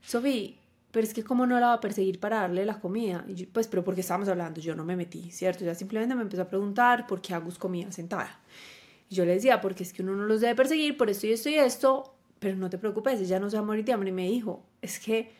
Sofía, 0.05 0.51
pero 0.91 1.05
es 1.05 1.13
que 1.13 1.23
cómo 1.23 1.45
no 1.45 1.59
la 1.59 1.67
va 1.67 1.73
a 1.73 1.81
perseguir 1.81 2.19
para 2.19 2.41
darle 2.41 2.65
la 2.65 2.79
comida. 2.79 3.25
Y 3.27 3.47
pues, 3.47 3.67
pero 3.67 3.83
porque 3.83 4.01
estábamos 4.01 4.29
hablando, 4.29 4.61
yo 4.61 4.75
no 4.75 4.85
me 4.85 4.95
metí, 4.95 5.29
¿cierto? 5.31 5.65
Ya 5.65 5.75
simplemente 5.75 6.15
me 6.15 6.21
empezó 6.21 6.43
a 6.43 6.47
preguntar 6.47 7.05
por 7.05 7.21
qué 7.21 7.33
Agus 7.33 7.57
comía 7.57 7.91
sentada. 7.91 8.39
Y 9.09 9.15
yo 9.15 9.25
le 9.25 9.33
decía, 9.33 9.59
porque 9.59 9.83
es 9.83 9.91
que 9.91 10.03
uno 10.03 10.15
no 10.15 10.25
los 10.25 10.41
debe 10.41 10.55
perseguir 10.55 10.95
por 10.95 11.09
esto 11.09 11.27
y 11.27 11.31
esto 11.31 11.49
y 11.49 11.55
esto, 11.55 12.15
pero 12.39 12.55
no 12.55 12.69
te 12.69 12.77
preocupes, 12.77 13.19
ella 13.19 13.39
no 13.39 13.49
se 13.49 13.57
va 13.57 13.63
a 13.63 13.65
morir 13.65 13.83
de 13.83 13.93
hambre. 13.93 14.09
Y 14.09 14.13
me 14.13 14.27
dijo, 14.29 14.63
es 14.81 14.99
que 14.99 15.31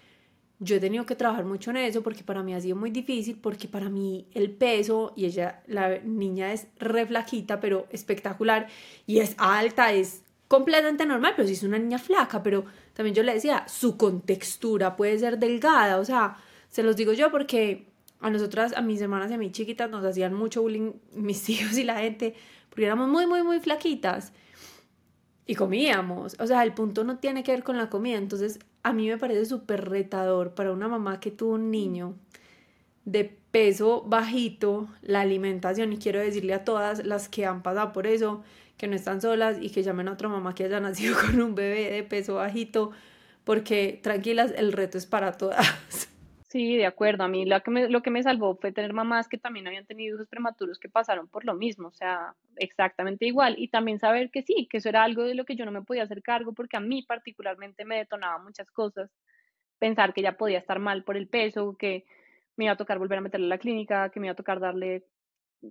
yo 0.60 0.76
he 0.76 0.80
tenido 0.80 1.06
que 1.06 1.16
trabajar 1.16 1.46
mucho 1.46 1.72
en 1.72 1.78
eso 1.78 2.02
porque 2.02 2.24
para 2.24 2.42
mí 2.44 2.54
ha 2.54 2.62
sido 2.62 2.76
muy 2.76 2.90
difícil, 2.90 3.38
porque 3.38 3.68
para 3.68 3.90
mí 3.90 4.28
el 4.34 4.52
peso, 4.52 5.14
y 5.16 5.26
ella, 5.26 5.62
la 5.68 6.00
niña 6.00 6.54
es 6.54 6.68
re 6.80 7.06
flaquita, 7.06 7.60
pero 7.60 7.88
espectacular, 7.92 8.68
y 9.06 9.20
es 9.20 9.36
alta, 9.38 9.94
es 9.94 10.22
completamente 10.48 11.06
normal, 11.06 11.34
pero 11.36 11.48
sí 11.48 11.54
es 11.54 11.64
una 11.64 11.80
niña 11.80 11.98
flaca, 11.98 12.44
pero 12.44 12.66
también 12.96 13.14
yo 13.14 13.22
le 13.22 13.34
decía, 13.34 13.68
su 13.68 13.98
contextura 13.98 14.96
puede 14.96 15.20
ser 15.20 15.38
delgada, 15.38 16.00
o 16.00 16.06
sea, 16.06 16.38
se 16.70 16.82
los 16.82 16.96
digo 16.96 17.14
yo 17.14 17.30
porque 17.30 17.88
a 18.22 18.30
nosotras, 18.30 18.74
a 18.76 18.82
mis 18.82 19.02
hermanas 19.02 19.30
y 19.30 19.36
a 19.36 19.38
mis 19.38 19.52
chiquitas 19.52 19.90
nos 19.90 20.04
hacían 20.04 20.34
mucho 20.34 20.62
bullying 20.62 20.94
mis 21.14 21.44
tíos 21.44 21.78
y 21.78 21.84
la 21.84 22.00
gente, 22.00 22.34
porque 22.70 22.86
éramos 22.86 23.10
muy, 23.10 23.28
muy, 23.28 23.44
muy 23.44 23.60
flaquitas 23.60 24.34
y 25.46 25.56
comíamos. 25.56 26.36
O 26.40 26.48
sea, 26.48 26.64
el 26.64 26.74
punto 26.74 27.04
no 27.04 27.20
tiene 27.20 27.44
que 27.44 27.52
ver 27.52 27.64
con 27.64 27.78
la 27.78 27.90
comida. 27.90 28.18
Entonces, 28.18 28.60
a 28.84 28.94
mí 28.94 29.08
me 29.08 29.18
parece 29.18 29.46
súper 29.46 29.90
retador 29.90 30.54
para 30.56 30.72
una 30.72 30.88
mamá 30.88 31.20
que 31.20 31.32
tuvo 31.32 31.54
un 31.54 31.72
niño 31.72 32.16
de 33.06 33.38
peso 33.52 34.04
bajito, 34.08 34.88
la 35.02 35.22
alimentación. 35.22 35.94
Y 35.94 35.98
quiero 35.98 36.20
decirle 36.20 36.54
a 36.54 36.64
todas 36.64 37.06
las 37.06 37.30
que 37.30 37.46
han 37.46 37.62
pasado 37.62 37.94
por 37.94 38.08
eso, 38.08 38.44
que 38.78 38.88
no 38.88 38.96
están 38.96 39.22
solas 39.22 39.58
y 39.62 39.70
que 39.70 39.84
llamen 39.84 40.08
a 40.08 40.14
otra 40.14 40.30
mamá 40.30 40.56
que 40.56 40.66
haya 40.66 40.80
nacido 40.80 41.16
con 41.22 41.42
un 41.42 41.56
bebé 41.56 41.92
de 41.92 42.04
peso 42.04 42.36
bajito, 42.36 42.92
porque 43.44 44.00
tranquilas, 44.02 44.54
el 44.58 44.74
reto 44.74 44.98
es 44.98 45.06
para 45.06 45.38
todas. 45.38 46.10
Sí, 46.56 46.78
de 46.78 46.86
acuerdo. 46.86 47.26
A 47.26 47.28
mí 47.28 47.46
lo 47.46 47.62
que, 47.62 47.70
me, 47.70 47.90
lo 47.90 48.02
que 48.02 48.12
me 48.12 48.24
salvó 48.24 48.56
fue 48.56 48.72
tener 48.72 48.94
mamás 48.94 49.28
que 49.28 49.38
también 49.38 49.68
habían 49.68 49.86
tenido 49.86 50.16
hijos 50.16 50.30
prematuros 50.30 50.80
que 50.80 50.88
pasaron 50.88 51.28
por 51.28 51.44
lo 51.44 51.54
mismo, 51.54 51.90
o 51.90 51.92
sea, 51.92 52.34
exactamente 52.56 53.26
igual. 53.26 53.56
Y 53.58 53.68
también 53.68 54.00
saber 54.00 54.32
que 54.32 54.42
sí, 54.42 54.66
que 54.72 54.78
eso 54.78 54.88
era 54.88 55.04
algo 55.04 55.24
de 55.24 55.36
lo 55.36 55.44
que 55.44 55.58
yo 55.58 55.66
no 55.66 55.74
me 55.74 55.82
podía 55.82 56.04
hacer 56.04 56.22
cargo 56.24 56.54
porque 56.54 56.78
a 56.78 56.80
mí 56.80 57.04
particularmente 57.04 57.84
me 57.84 57.98
detonaba 57.98 58.38
muchas 58.42 58.72
cosas. 58.72 59.12
Pensar 59.80 60.14
que 60.14 60.22
ya 60.22 60.38
podía 60.38 60.60
estar 60.60 60.80
mal 60.80 61.04
por 61.04 61.18
el 61.18 61.28
peso, 61.28 61.76
que 61.78 62.06
me 62.56 62.64
iba 62.64 62.74
a 62.74 62.78
tocar 62.78 63.00
volver 63.00 63.18
a 63.18 63.22
meterle 63.22 63.48
a 63.48 63.50
la 63.50 63.58
clínica, 63.58 64.10
que 64.10 64.22
me 64.22 64.28
iba 64.28 64.32
a 64.32 64.38
tocar 64.38 64.62
darle 64.62 65.04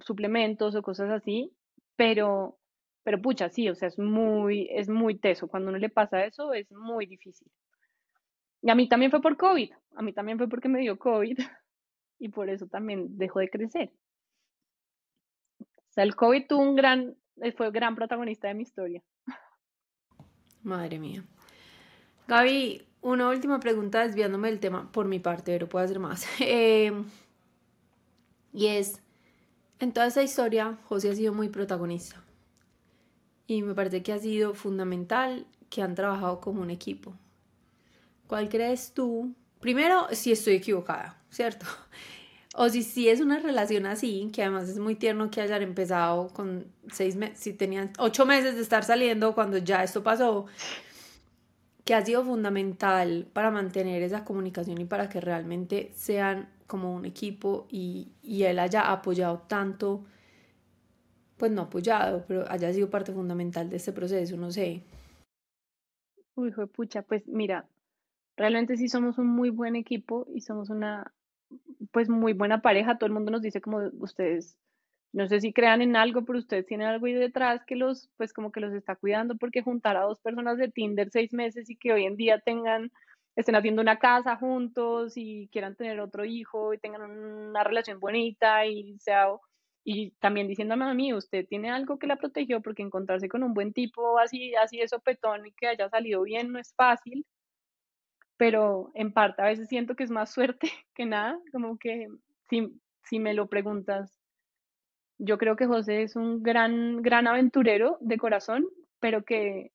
suplementos 0.00 0.74
o 0.74 0.82
cosas 0.82 1.10
así. 1.10 1.50
Pero 1.96 2.58
pero 3.04 3.20
pucha, 3.20 3.50
sí, 3.50 3.68
o 3.68 3.74
sea, 3.74 3.88
es 3.88 3.98
muy, 3.98 4.66
es 4.72 4.88
muy 4.88 5.18
teso. 5.18 5.46
Cuando 5.46 5.68
uno 5.68 5.78
le 5.78 5.90
pasa 5.90 6.24
eso, 6.24 6.54
es 6.54 6.72
muy 6.72 7.04
difícil. 7.04 7.46
Y 8.62 8.70
a 8.70 8.74
mí 8.74 8.88
también 8.88 9.10
fue 9.10 9.20
por 9.20 9.36
COVID. 9.36 9.70
A 9.96 10.02
mí 10.02 10.14
también 10.14 10.38
fue 10.38 10.48
porque 10.48 10.68
me 10.68 10.80
dio 10.80 10.98
COVID. 10.98 11.38
Y 12.20 12.28
por 12.28 12.48
eso 12.48 12.68
también 12.68 13.18
dejó 13.18 13.40
de 13.40 13.50
crecer. 13.50 13.92
O 15.58 15.90
sea, 15.90 16.04
el 16.04 16.14
COVID 16.14 16.46
tuvo 16.46 16.62
un 16.62 16.76
gran, 16.76 17.16
eh, 17.42 17.52
fue 17.52 17.70
gran 17.72 17.96
protagonista 17.96 18.46
de 18.48 18.54
mi 18.54 18.62
historia. 18.62 19.02
Madre 20.62 21.00
mía. 21.00 21.24
Gaby, 22.28 22.86
una 23.02 23.28
última 23.28 23.58
pregunta 23.58 24.06
desviándome 24.06 24.48
del 24.48 24.60
tema 24.60 24.90
por 24.92 25.06
mi 25.06 25.18
parte, 25.18 25.52
pero 25.52 25.68
puedo 25.68 25.84
hacer 25.84 25.98
más. 25.98 26.24
Eh, 26.40 26.92
y 28.52 28.68
es, 28.68 29.02
en 29.80 29.92
toda 29.92 30.06
esa 30.06 30.22
historia, 30.22 30.78
José 30.84 31.10
ha 31.10 31.14
sido 31.14 31.34
muy 31.34 31.48
protagonista 31.48 32.23
y 33.46 33.62
me 33.62 33.74
parece 33.74 34.02
que 34.02 34.12
ha 34.12 34.18
sido 34.18 34.54
fundamental 34.54 35.46
que 35.68 35.82
han 35.82 35.94
trabajado 35.94 36.40
como 36.40 36.62
un 36.62 36.70
equipo. 36.70 37.14
¿Cuál 38.26 38.48
crees 38.48 38.92
tú? 38.92 39.34
Primero, 39.60 40.06
si 40.12 40.32
estoy 40.32 40.54
equivocada, 40.54 41.20
¿cierto? 41.30 41.66
O 42.56 42.68
si, 42.68 42.84
si 42.84 43.08
es 43.08 43.20
una 43.20 43.40
relación 43.40 43.84
así, 43.84 44.30
que 44.32 44.42
además 44.44 44.68
es 44.68 44.78
muy 44.78 44.94
tierno 44.94 45.28
que 45.28 45.40
hayan 45.40 45.60
empezado 45.60 46.28
con 46.28 46.66
seis 46.88 47.16
meses, 47.16 47.40
si 47.40 47.52
tenían 47.52 47.90
ocho 47.98 48.24
meses 48.26 48.54
de 48.54 48.62
estar 48.62 48.84
saliendo 48.84 49.34
cuando 49.34 49.58
ya 49.58 49.82
esto 49.82 50.04
pasó, 50.04 50.46
que 51.84 51.96
ha 51.96 52.04
sido 52.04 52.22
fundamental 52.22 53.26
para 53.32 53.50
mantener 53.50 54.04
esa 54.04 54.24
comunicación 54.24 54.80
y 54.80 54.84
para 54.84 55.08
que 55.08 55.20
realmente 55.20 55.90
sean 55.96 56.48
como 56.68 56.94
un 56.94 57.06
equipo 57.06 57.66
y, 57.68 58.12
y 58.22 58.44
él 58.44 58.60
haya 58.60 58.88
apoyado 58.92 59.38
tanto 59.48 60.04
pues 61.36 61.52
no 61.52 61.62
apoyado, 61.62 62.24
pero 62.26 62.44
haya 62.48 62.72
sido 62.72 62.90
parte 62.90 63.12
fundamental 63.12 63.68
de 63.68 63.76
este 63.76 63.92
proceso, 63.92 64.36
no 64.36 64.50
sé. 64.50 64.82
Uy, 66.34 66.48
hijo 66.48 66.62
de 66.62 66.66
pucha, 66.66 67.02
pues 67.02 67.26
mira, 67.26 67.68
realmente 68.36 68.76
sí 68.76 68.88
somos 68.88 69.18
un 69.18 69.26
muy 69.26 69.50
buen 69.50 69.76
equipo 69.76 70.26
y 70.34 70.40
somos 70.40 70.70
una, 70.70 71.12
pues 71.92 72.08
muy 72.08 72.32
buena 72.32 72.60
pareja. 72.62 72.98
Todo 72.98 73.06
el 73.06 73.12
mundo 73.12 73.30
nos 73.30 73.42
dice 73.42 73.60
como 73.60 73.78
ustedes, 73.98 74.58
no 75.12 75.28
sé 75.28 75.40
si 75.40 75.52
crean 75.52 75.82
en 75.82 75.96
algo, 75.96 76.24
pero 76.24 76.38
ustedes 76.38 76.66
tienen 76.66 76.88
algo 76.88 77.06
ahí 77.06 77.14
detrás 77.14 77.64
que 77.64 77.76
los, 77.76 78.10
pues 78.16 78.32
como 78.32 78.50
que 78.50 78.60
los 78.60 78.72
está 78.72 78.96
cuidando, 78.96 79.36
porque 79.36 79.62
juntar 79.62 79.96
a 79.96 80.02
dos 80.02 80.20
personas 80.20 80.58
de 80.58 80.68
Tinder 80.68 81.10
seis 81.10 81.32
meses 81.32 81.70
y 81.70 81.76
que 81.76 81.92
hoy 81.92 82.04
en 82.04 82.16
día 82.16 82.40
tengan, 82.40 82.90
estén 83.36 83.54
haciendo 83.54 83.82
una 83.82 83.98
casa 83.98 84.36
juntos 84.36 85.12
y 85.16 85.48
quieran 85.52 85.76
tener 85.76 86.00
otro 86.00 86.24
hijo 86.24 86.74
y 86.74 86.78
tengan 86.78 87.02
una 87.02 87.62
relación 87.62 88.00
bonita 88.00 88.66
y 88.66 88.98
sea 88.98 89.28
y 89.84 90.12
también 90.12 90.48
diciéndome 90.48 90.86
a 90.86 90.94
mí, 90.94 91.12
usted 91.12 91.46
tiene 91.46 91.70
algo 91.70 91.98
que 91.98 92.06
la 92.06 92.16
protegió 92.16 92.62
porque 92.62 92.82
encontrarse 92.82 93.28
con 93.28 93.42
un 93.42 93.52
buen 93.52 93.74
tipo 93.74 94.18
así, 94.18 94.54
así 94.54 94.78
de 94.78 94.88
sopetón 94.88 95.46
y 95.46 95.52
que 95.52 95.68
haya 95.68 95.90
salido 95.90 96.22
bien 96.22 96.52
no 96.52 96.58
es 96.58 96.74
fácil, 96.74 97.26
pero 98.38 98.90
en 98.94 99.12
parte 99.12 99.42
a 99.42 99.46
veces 99.46 99.68
siento 99.68 99.94
que 99.94 100.04
es 100.04 100.10
más 100.10 100.32
suerte 100.32 100.68
que 100.94 101.04
nada, 101.04 101.38
como 101.52 101.78
que 101.78 102.08
si, 102.48 102.80
si 103.02 103.18
me 103.18 103.34
lo 103.34 103.46
preguntas, 103.48 104.18
yo 105.18 105.38
creo 105.38 105.54
que 105.54 105.66
José 105.66 106.02
es 106.02 106.16
un 106.16 106.42
gran, 106.42 107.02
gran 107.02 107.26
aventurero 107.26 107.98
de 108.00 108.18
corazón, 108.18 108.66
pero 109.00 109.24
que 109.24 109.70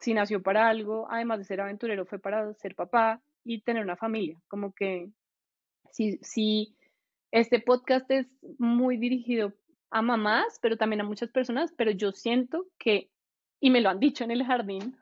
si 0.00 0.14
nació 0.14 0.42
para 0.42 0.68
algo, 0.68 1.06
además 1.10 1.38
de 1.38 1.44
ser 1.44 1.60
aventurero, 1.60 2.04
fue 2.06 2.18
para 2.18 2.52
ser 2.54 2.74
papá 2.74 3.22
y 3.44 3.62
tener 3.62 3.84
una 3.84 3.96
familia, 3.96 4.36
como 4.48 4.72
que 4.72 5.08
si, 5.90 6.18
si 6.18 6.76
este 7.30 7.60
podcast 7.60 8.10
es 8.10 8.26
muy 8.58 8.96
dirigido 8.96 9.52
a 9.90 10.02
mamás, 10.02 10.58
pero 10.60 10.76
también 10.76 11.00
a 11.00 11.04
muchas 11.04 11.30
personas, 11.30 11.72
pero 11.76 11.90
yo 11.90 12.12
siento 12.12 12.66
que, 12.78 13.10
y 13.60 13.70
me 13.70 13.80
lo 13.80 13.88
han 13.88 14.00
dicho 14.00 14.24
en 14.24 14.30
el 14.30 14.44
jardín, 14.44 14.96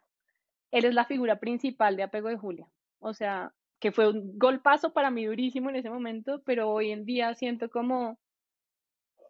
eres 0.71 0.95
la 0.95 1.05
figura 1.05 1.39
principal 1.39 1.97
de 1.97 2.03
Apego 2.03 2.29
de 2.29 2.37
Julia. 2.37 2.67
O 2.99 3.15
sea, 3.15 3.53
que 3.81 3.93
fue 3.93 4.11
un 4.11 4.39
golpazo 4.39 4.93
para 4.93 5.11
mí 5.11 5.27
durísimo 5.27 5.71
en 5.71 5.77
ese 5.77 5.91
momento, 5.91 6.43
pero 6.45 6.71
hoy 6.71 6.91
en 6.91 7.05
día 7.05 7.35
siento 7.35 7.69
como, 7.71 8.19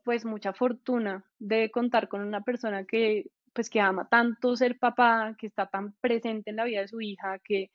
pues, 0.04 0.24
mucha 0.24 0.52
fortuna 0.52 1.24
de 1.38 1.70
contar 1.70 2.08
con 2.08 2.22
una 2.22 2.42
persona 2.42 2.84
que, 2.84 3.26
pues, 3.52 3.68
que 3.68 3.80
ama 3.80 4.08
tanto 4.08 4.56
ser 4.56 4.78
papá, 4.78 5.34
que 5.38 5.46
está 5.48 5.66
tan 5.66 5.94
presente 6.00 6.50
en 6.50 6.56
la 6.56 6.64
vida 6.64 6.80
de 6.80 6.88
su 6.88 7.00
hija, 7.00 7.38
que, 7.44 7.70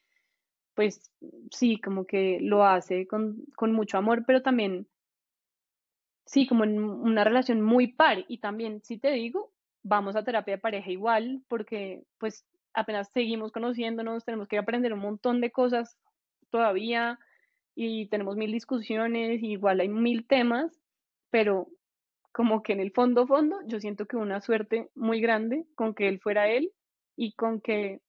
pues, 0.74 1.12
sí, 1.52 1.80
como 1.82 2.06
que 2.06 2.40
lo 2.42 2.66
hace 2.66 3.08
con, 3.08 3.44
con 3.56 3.74
mucho 3.74 3.98
amor, 3.98 4.24
pero 4.26 4.42
también 4.42 4.88
sí, 6.30 6.46
como 6.48 6.64
en 6.64 6.80
una 6.80 7.24
relación 7.24 7.62
muy 7.62 7.88
par. 7.88 8.24
Y 8.28 8.38
también, 8.38 8.82
si 8.84 8.98
te 9.00 9.12
digo, 9.12 9.52
vamos 9.84 10.16
a 10.16 10.24
terapia 10.24 10.60
pareja 10.60 10.92
igual, 10.92 11.42
porque 11.48 12.04
pues 12.20 12.46
apenas 12.74 13.10
seguimos 13.12 13.52
conociéndonos, 13.52 14.26
tenemos 14.26 14.48
que 14.48 14.60
aprender 14.60 14.94
un 14.94 15.00
montón 15.00 15.42
de 15.42 15.52
cosas 15.52 15.98
todavía 16.52 17.18
y 17.76 18.08
tenemos 18.10 18.36
mil 18.36 18.52
discusiones, 18.52 19.42
igual 19.42 19.80
hay 19.80 19.90
mil 19.90 20.28
temas, 20.28 20.80
pero 21.32 21.68
como 22.32 22.62
que 22.62 22.74
en 22.74 22.80
el 22.80 22.92
fondo, 22.92 23.26
fondo, 23.26 23.58
yo 23.66 23.80
siento 23.80 24.06
que 24.06 24.16
una 24.16 24.40
suerte 24.40 24.90
muy 24.96 25.22
grande 25.22 25.66
con 25.76 25.96
que 25.96 26.08
él 26.08 26.20
fuera 26.20 26.48
él 26.48 26.72
y 27.16 27.34
con 27.34 27.60
que 27.60 28.02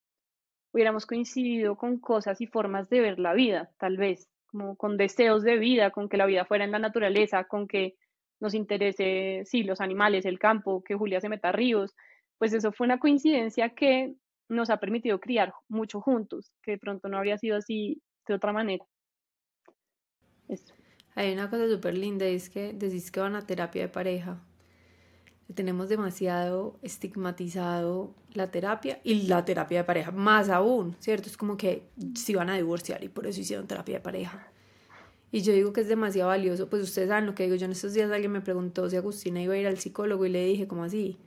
hubiéramos 0.73 1.07
coincidido 1.07 1.77
con 1.77 1.99
cosas 1.99 2.41
y 2.41 2.47
formas 2.47 2.91
de 2.91 3.01
ver 3.01 3.19
la 3.19 3.33
vida, 3.33 3.71
tal 3.79 3.97
vez, 3.97 4.29
como 4.47 4.77
con 4.77 4.99
deseos 4.99 5.43
de 5.43 5.59
vida, 5.59 5.91
con 5.91 6.09
que 6.09 6.19
la 6.19 6.27
vida 6.27 6.45
fuera 6.45 6.65
en 6.65 6.73
la 6.73 6.79
naturaleza, 6.79 7.45
con 7.45 7.67
que 7.67 7.97
nos 8.41 8.55
interese, 8.55 9.43
sí, 9.45 9.62
los 9.62 9.81
animales, 9.81 10.25
el 10.25 10.39
campo, 10.39 10.83
que 10.83 10.95
Julia 10.95 11.21
se 11.21 11.29
meta 11.29 11.51
a 11.51 11.53
ríos, 11.53 11.95
pues 12.39 12.53
eso 12.53 12.73
fue 12.73 12.87
una 12.87 12.99
coincidencia 12.99 13.71
que 13.71 14.15
nos 14.49 14.71
ha 14.71 14.79
permitido 14.79 15.21
criar 15.21 15.53
mucho 15.69 16.01
juntos, 16.01 16.53
que 16.62 16.73
de 16.73 16.79
pronto 16.79 17.09
no 17.09 17.19
habría 17.19 17.39
sido 17.39 17.57
así 17.57 18.03
de 18.27 18.35
otra 18.35 18.53
manera. 18.53 18.85
Hay 21.15 21.33
una 21.33 21.51
cosa 21.51 21.69
súper 21.69 21.97
linda 21.97 22.25
es 22.27 22.51
que 22.51 22.73
decís 22.73 23.11
que 23.11 23.21
van 23.21 23.37
a 23.37 23.47
terapia 23.47 23.83
de 23.83 23.89
pareja. 23.89 24.41
Tenemos 25.55 25.89
demasiado 25.89 26.79
estigmatizado 26.81 28.15
la 28.33 28.51
terapia 28.51 29.01
y 29.03 29.27
la 29.27 29.45
terapia 29.45 29.79
de 29.79 29.85
pareja, 29.85 30.12
más 30.12 30.49
aún, 30.49 30.97
¿cierto? 31.01 31.29
Es 31.29 31.37
como 31.37 31.57
que 31.57 31.89
se 32.15 32.37
van 32.37 32.51
a 32.51 32.57
divorciar 32.57 33.03
y 33.03 33.09
por 33.09 33.27
eso 33.27 33.41
hicieron 33.41 33.67
terapia 33.67 33.97
de 33.97 34.01
pareja. 34.01 34.53
Y 35.32 35.43
yo 35.43 35.52
digo 35.52 35.73
que 35.73 35.82
es 35.82 35.89
demasiado 35.89 36.28
valioso, 36.28 36.69
pues 36.69 36.82
ustedes 36.82 37.09
saben 37.09 37.27
lo 37.27 37.35
que 37.35 37.44
digo, 37.44 37.55
yo 37.55 37.66
en 37.66 37.73
estos 37.73 37.94
días 37.94 38.11
alguien 38.11 38.32
me 38.32 38.40
preguntó 38.40 38.90
si 38.90 38.97
Agustina 38.97 39.40
iba 39.40 39.55
a 39.55 39.59
ir 39.59 39.66
al 39.66 39.78
psicólogo 39.78 40.27
y 40.27 40.31
le 40.31 40.44
dije, 40.44 40.66
¿cómo 40.66 40.85
así? 40.85 41.19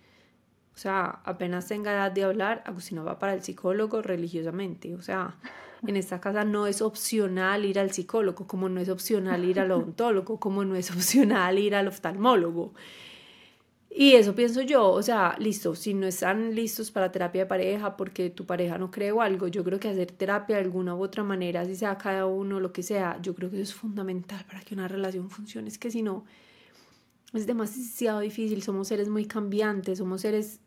O 0.76 0.78
sea, 0.78 1.22
apenas 1.24 1.68
tenga 1.68 1.94
edad 1.94 2.12
de 2.12 2.24
hablar, 2.24 2.64
Agustina 2.66 3.04
va 3.04 3.20
para 3.20 3.34
el 3.34 3.44
psicólogo 3.44 4.02
religiosamente. 4.02 4.96
O 4.96 5.02
sea, 5.02 5.38
en 5.86 5.96
esta 5.96 6.20
casa 6.20 6.44
no 6.44 6.68
es 6.68 6.82
opcional 6.82 7.64
ir 7.64 7.80
al 7.80 7.92
psicólogo, 7.92 8.48
como 8.48 8.70
no 8.70 8.82
es 8.82 8.90
opcional 8.90 9.46
ir 9.46 9.60
al 9.60 9.72
odontólogo, 9.72 10.40
como 10.40 10.66
no 10.66 10.76
es 10.76 10.92
opcional 10.92 11.60
ir 11.60 11.76
al 11.76 11.88
oftalmólogo. 11.88 12.74
Y 13.96 14.14
eso 14.16 14.34
pienso 14.34 14.62
yo, 14.64 14.90
o 14.90 15.04
sea, 15.04 15.36
listo, 15.38 15.76
si 15.76 15.94
no 15.94 16.08
están 16.08 16.56
listos 16.56 16.90
para 16.90 17.12
terapia 17.12 17.42
de 17.44 17.46
pareja 17.46 17.96
porque 17.96 18.32
tu 18.32 18.44
pareja 18.44 18.80
no 18.80 18.90
cree 18.90 19.12
o 19.12 19.22
algo, 19.22 19.48
yo 19.48 19.64
creo 19.64 19.80
que 19.80 19.88
hacer 19.88 20.12
terapia 20.12 20.56
de 20.56 20.64
alguna 20.64 20.96
u 20.96 21.04
otra 21.04 21.24
manera, 21.24 21.64
si 21.66 21.76
sea 21.76 21.96
cada 22.00 22.26
uno, 22.26 22.60
lo 22.60 22.74
que 22.74 22.82
sea, 22.82 23.20
yo 23.22 23.36
creo 23.36 23.52
que 23.52 23.58
eso 23.58 23.72
es 23.72 23.76
fundamental 23.76 24.44
para 24.46 24.62
que 24.62 24.74
una 24.74 24.88
relación 24.88 25.30
funcione. 25.30 25.68
Es 25.68 25.78
que 25.78 25.92
si 25.92 26.02
no, 26.02 26.26
es 27.34 27.46
demasiado 27.46 28.22
difícil, 28.22 28.64
somos 28.64 28.88
seres 28.88 29.10
muy 29.10 29.26
cambiantes, 29.26 30.00
somos 30.00 30.22
seres 30.22 30.60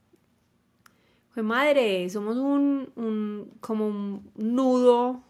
fue 1.31 1.43
madre, 1.43 2.09
somos 2.09 2.36
un, 2.36 2.90
un, 2.94 3.51
como 3.61 3.89
un 3.89 4.31
nudo 4.36 5.23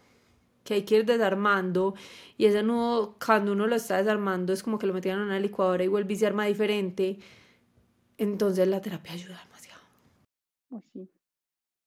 que 0.63 0.75
hay 0.75 0.83
que 0.83 0.97
ir 0.99 1.05
desarmando 1.05 1.95
y 2.37 2.45
ese 2.45 2.61
nudo 2.63 3.17
cuando 3.25 3.53
uno 3.53 3.67
lo 3.67 3.75
está 3.75 3.97
desarmando 3.97 4.53
es 4.53 4.63
como 4.63 4.77
que 4.79 4.87
lo 4.87 4.93
metían 4.93 5.17
en 5.17 5.25
una 5.25 5.39
licuadora 5.39 5.83
y 5.83 5.87
vuelve 5.87 6.13
y 6.13 6.15
se 6.17 6.27
arma 6.27 6.45
diferente. 6.45 7.19
Entonces 8.17 8.67
la 8.67 8.81
terapia 8.81 9.13
ayuda 9.13 9.41
demasiado. 9.45 9.81
Pues 10.69 10.83
sí, 10.93 11.09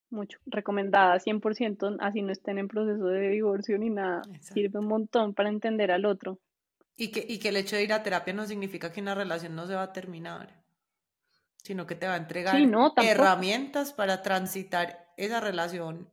mucho. 0.09 0.39
Recomendada 0.45 1.19
100%, 1.19 1.97
así 1.99 2.21
no 2.21 2.31
estén 2.31 2.57
en 2.57 2.67
proceso 2.67 3.05
de 3.05 3.29
divorcio 3.29 3.77
ni 3.77 3.89
nada. 3.89 4.21
Sirve 4.39 4.79
un 4.79 4.87
montón 4.87 5.33
para 5.33 5.49
entender 5.49 5.91
al 5.91 6.05
otro. 6.05 6.39
Y 6.95 7.09
que, 7.11 7.25
y 7.27 7.39
que 7.39 7.49
el 7.49 7.57
hecho 7.57 7.75
de 7.75 7.83
ir 7.83 7.93
a 7.93 8.03
terapia 8.03 8.33
no 8.33 8.45
significa 8.45 8.91
que 8.91 9.01
una 9.01 9.15
relación 9.15 9.55
no 9.55 9.65
se 9.67 9.75
va 9.75 9.83
a 9.83 9.93
terminar 9.93 10.61
sino 11.63 11.85
que 11.85 11.95
te 11.95 12.07
va 12.07 12.13
a 12.13 12.17
entregar 12.17 12.57
herramientas 12.97 13.93
para 13.93 14.21
transitar 14.21 15.13
esa 15.17 15.39
relación 15.39 16.11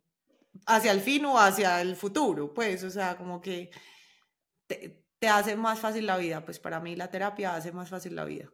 hacia 0.66 0.92
el 0.92 1.00
fin 1.00 1.24
o 1.24 1.38
hacia 1.38 1.80
el 1.80 1.96
futuro, 1.96 2.52
pues, 2.52 2.84
o 2.84 2.90
sea, 2.90 3.16
como 3.16 3.40
que 3.40 3.70
te, 4.66 5.04
te 5.18 5.28
hace 5.28 5.56
más 5.56 5.78
fácil 5.78 6.06
la 6.06 6.16
vida, 6.16 6.44
pues 6.44 6.58
para 6.58 6.80
mí 6.80 6.96
la 6.96 7.10
terapia 7.10 7.54
hace 7.54 7.72
más 7.72 7.88
fácil 7.88 8.14
la 8.14 8.24
vida. 8.24 8.50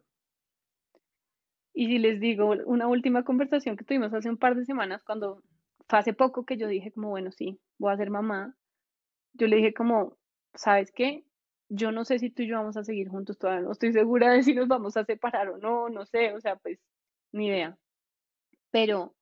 Y 1.75 1.87
si 1.87 1.99
les 1.99 2.19
digo, 2.19 2.55
una 2.65 2.87
última 2.87 3.23
conversación 3.23 3.77
que 3.77 3.83
tuvimos 3.83 4.13
hace 4.13 4.29
un 4.29 4.37
par 4.37 4.55
de 4.55 4.65
semanas, 4.65 5.03
cuando 5.03 5.43
fue 5.87 5.99
hace 5.99 6.13
poco 6.13 6.45
que 6.45 6.57
yo 6.57 6.67
dije 6.67 6.91
como, 6.91 7.09
bueno, 7.09 7.31
sí, 7.31 7.59
voy 7.77 7.93
a 7.93 7.97
ser 7.97 8.09
mamá, 8.09 8.55
yo 9.33 9.47
le 9.47 9.57
dije 9.57 9.73
como, 9.73 10.17
¿sabes 10.55 10.91
qué? 10.91 11.25
yo 11.69 11.91
no 11.91 12.05
sé 12.05 12.19
si 12.19 12.29
tú 12.29 12.43
y 12.43 12.47
yo 12.47 12.57
vamos 12.57 12.77
a 12.77 12.83
seguir 12.83 13.09
juntos 13.09 13.37
todavía, 13.37 13.61
no 13.61 13.71
estoy 13.71 13.93
segura 13.93 14.31
de 14.31 14.43
si 14.43 14.53
nos 14.53 14.67
vamos 14.67 14.97
a 14.97 15.05
separar 15.05 15.49
o 15.49 15.57
no, 15.57 15.89
no 15.89 16.05
sé, 16.05 16.33
o 16.33 16.41
sea, 16.41 16.55
pues 16.57 16.79
ni 17.31 17.47
idea. 17.47 17.77
Pero 18.71 19.15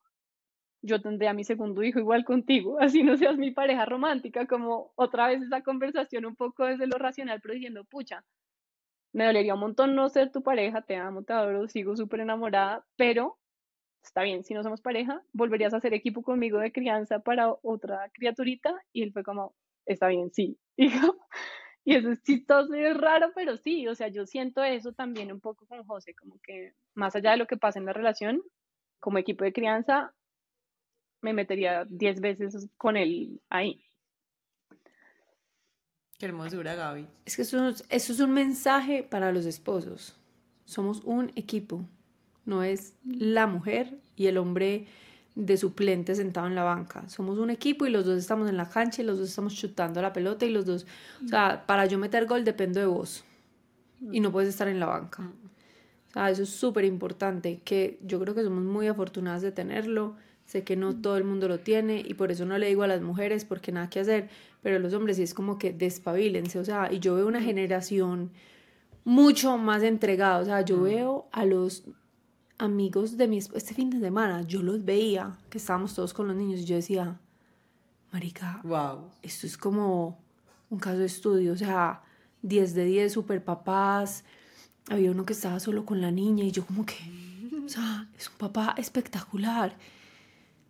yo 0.82 1.00
tendré 1.00 1.28
a 1.28 1.34
mi 1.34 1.44
segundo 1.44 1.82
hijo 1.82 1.98
igual 1.98 2.24
contigo, 2.24 2.78
así 2.80 3.02
no 3.02 3.16
seas 3.16 3.36
mi 3.38 3.50
pareja 3.50 3.86
romántica, 3.86 4.46
como 4.46 4.92
otra 4.96 5.28
vez 5.28 5.42
esa 5.42 5.62
conversación 5.62 6.26
un 6.26 6.36
poco 6.36 6.64
desde 6.64 6.86
lo 6.86 6.98
racional, 6.98 7.40
pero 7.40 7.54
diciendo, 7.54 7.84
pucha, 7.84 8.24
me 9.14 9.26
dolería 9.26 9.54
un 9.54 9.60
montón 9.60 9.94
no 9.94 10.08
ser 10.10 10.32
tu 10.32 10.42
pareja, 10.42 10.82
te 10.82 10.96
amo, 10.96 11.22
te 11.22 11.32
adoro, 11.32 11.68
sigo 11.68 11.96
súper 11.96 12.20
enamorada, 12.20 12.84
pero 12.96 13.38
está 14.02 14.22
bien, 14.22 14.44
si 14.44 14.54
no 14.54 14.62
somos 14.62 14.82
pareja, 14.82 15.22
volverías 15.32 15.74
a 15.74 15.78
hacer 15.78 15.94
equipo 15.94 16.22
conmigo 16.22 16.58
de 16.58 16.72
crianza 16.72 17.20
para 17.20 17.52
otra 17.62 18.10
criaturita, 18.12 18.74
y 18.92 19.02
él 19.02 19.12
fue 19.12 19.24
como, 19.24 19.54
está 19.86 20.08
bien, 20.08 20.30
sí, 20.32 20.58
hijo. 20.76 21.16
Y 21.84 21.96
eso 21.96 22.10
es 22.10 22.22
chistoso 22.22 22.74
y 22.74 22.82
es 22.84 22.96
raro, 22.96 23.32
pero 23.34 23.56
sí, 23.58 23.86
o 23.88 23.94
sea, 23.94 24.08
yo 24.08 24.26
siento 24.26 24.64
eso 24.64 24.92
también 24.92 25.32
un 25.32 25.40
poco 25.40 25.66
con 25.66 25.84
José, 25.86 26.14
como 26.14 26.38
que 26.42 26.72
más 26.94 27.14
allá 27.14 27.32
de 27.32 27.36
lo 27.38 27.46
que 27.46 27.58
pasa 27.58 27.78
en 27.78 27.86
la 27.86 27.92
relación, 27.92 28.42
como 29.00 29.18
equipo 29.18 29.44
de 29.44 29.52
crianza, 29.52 30.14
me 31.22 31.32
metería 31.32 31.84
diez 31.88 32.20
veces 32.20 32.68
con 32.76 32.96
él 32.96 33.40
ahí. 33.50 33.83
Qué 36.24 36.28
hermosura, 36.28 36.74
Gaby. 36.74 37.06
Es 37.26 37.36
que 37.36 37.42
eso, 37.42 37.68
eso 37.68 38.12
es 38.14 38.18
un 38.18 38.32
mensaje 38.32 39.02
para 39.02 39.30
los 39.30 39.44
esposos. 39.44 40.16
Somos 40.64 41.02
un 41.04 41.30
equipo, 41.36 41.84
no 42.46 42.62
es 42.62 42.94
la 43.04 43.46
mujer 43.46 43.98
y 44.16 44.28
el 44.28 44.38
hombre 44.38 44.86
de 45.34 45.58
suplente 45.58 46.14
sentado 46.14 46.46
en 46.46 46.54
la 46.54 46.62
banca. 46.62 47.06
Somos 47.10 47.36
un 47.36 47.50
equipo 47.50 47.84
y 47.84 47.90
los 47.90 48.06
dos 48.06 48.16
estamos 48.16 48.48
en 48.48 48.56
la 48.56 48.70
cancha 48.70 49.02
y 49.02 49.04
los 49.04 49.18
dos 49.18 49.28
estamos 49.28 49.54
chutando 49.54 50.00
la 50.00 50.14
pelota 50.14 50.46
y 50.46 50.50
los 50.50 50.64
dos, 50.64 50.86
o 51.22 51.28
sea, 51.28 51.66
para 51.66 51.84
yo 51.84 51.98
meter 51.98 52.24
gol 52.24 52.42
dependo 52.42 52.80
de 52.80 52.86
vos 52.86 53.22
y 54.10 54.20
no 54.20 54.32
puedes 54.32 54.48
estar 54.48 54.66
en 54.68 54.80
la 54.80 54.86
banca. 54.86 55.30
O 56.08 56.12
sea, 56.14 56.30
eso 56.30 56.44
es 56.44 56.48
súper 56.48 56.86
importante, 56.86 57.60
que 57.66 57.98
yo 58.02 58.18
creo 58.18 58.34
que 58.34 58.44
somos 58.44 58.64
muy 58.64 58.86
afortunadas 58.86 59.42
de 59.42 59.52
tenerlo. 59.52 60.16
Sé 60.46 60.62
que 60.62 60.76
no 60.76 60.94
todo 60.94 61.16
el 61.16 61.24
mundo 61.24 61.48
lo 61.48 61.60
tiene 61.60 62.02
y 62.06 62.14
por 62.14 62.30
eso 62.30 62.44
no 62.44 62.58
le 62.58 62.68
digo 62.68 62.82
a 62.82 62.86
las 62.86 63.00
mujeres 63.00 63.44
porque 63.44 63.72
nada 63.72 63.88
que 63.88 64.00
hacer, 64.00 64.28
pero 64.62 64.78
los 64.78 64.92
hombres 64.92 65.16
sí 65.16 65.22
es 65.22 65.34
como 65.34 65.58
que 65.58 65.72
despabilense, 65.72 66.58
o 66.58 66.64
sea, 66.64 66.92
y 66.92 66.98
yo 66.98 67.14
veo 67.14 67.26
una 67.26 67.42
generación 67.42 68.30
mucho 69.04 69.58
más 69.58 69.82
entregada, 69.82 70.38
o 70.38 70.44
sea, 70.44 70.62
yo 70.62 70.80
veo 70.82 71.28
a 71.32 71.44
los 71.44 71.84
amigos 72.58 73.16
de 73.16 73.28
mi 73.28 73.38
este 73.38 73.74
fin 73.74 73.90
de 73.90 74.00
semana, 74.00 74.42
yo 74.42 74.62
los 74.62 74.84
veía, 74.84 75.36
que 75.50 75.58
estábamos 75.58 75.94
todos 75.94 76.14
con 76.14 76.28
los 76.28 76.36
niños, 76.36 76.60
y 76.60 76.64
yo 76.64 76.76
decía, 76.76 77.18
marica, 78.12 78.60
wow. 78.64 79.10
esto 79.22 79.46
es 79.46 79.58
como 79.58 80.18
un 80.70 80.78
caso 80.78 80.98
de 80.98 81.06
estudio, 81.06 81.52
o 81.52 81.56
sea, 81.56 82.02
10 82.42 82.74
de 82.74 82.84
10 82.84 83.12
super 83.12 83.42
papás, 83.42 84.24
había 84.88 85.10
uno 85.10 85.24
que 85.24 85.32
estaba 85.32 85.60
solo 85.60 85.84
con 85.84 86.00
la 86.00 86.10
niña 86.10 86.44
y 86.44 86.50
yo 86.50 86.64
como 86.66 86.84
que, 86.84 86.94
o 87.64 87.68
sea, 87.68 88.08
es 88.18 88.28
un 88.28 88.36
papá 88.36 88.74
espectacular. 88.76 89.76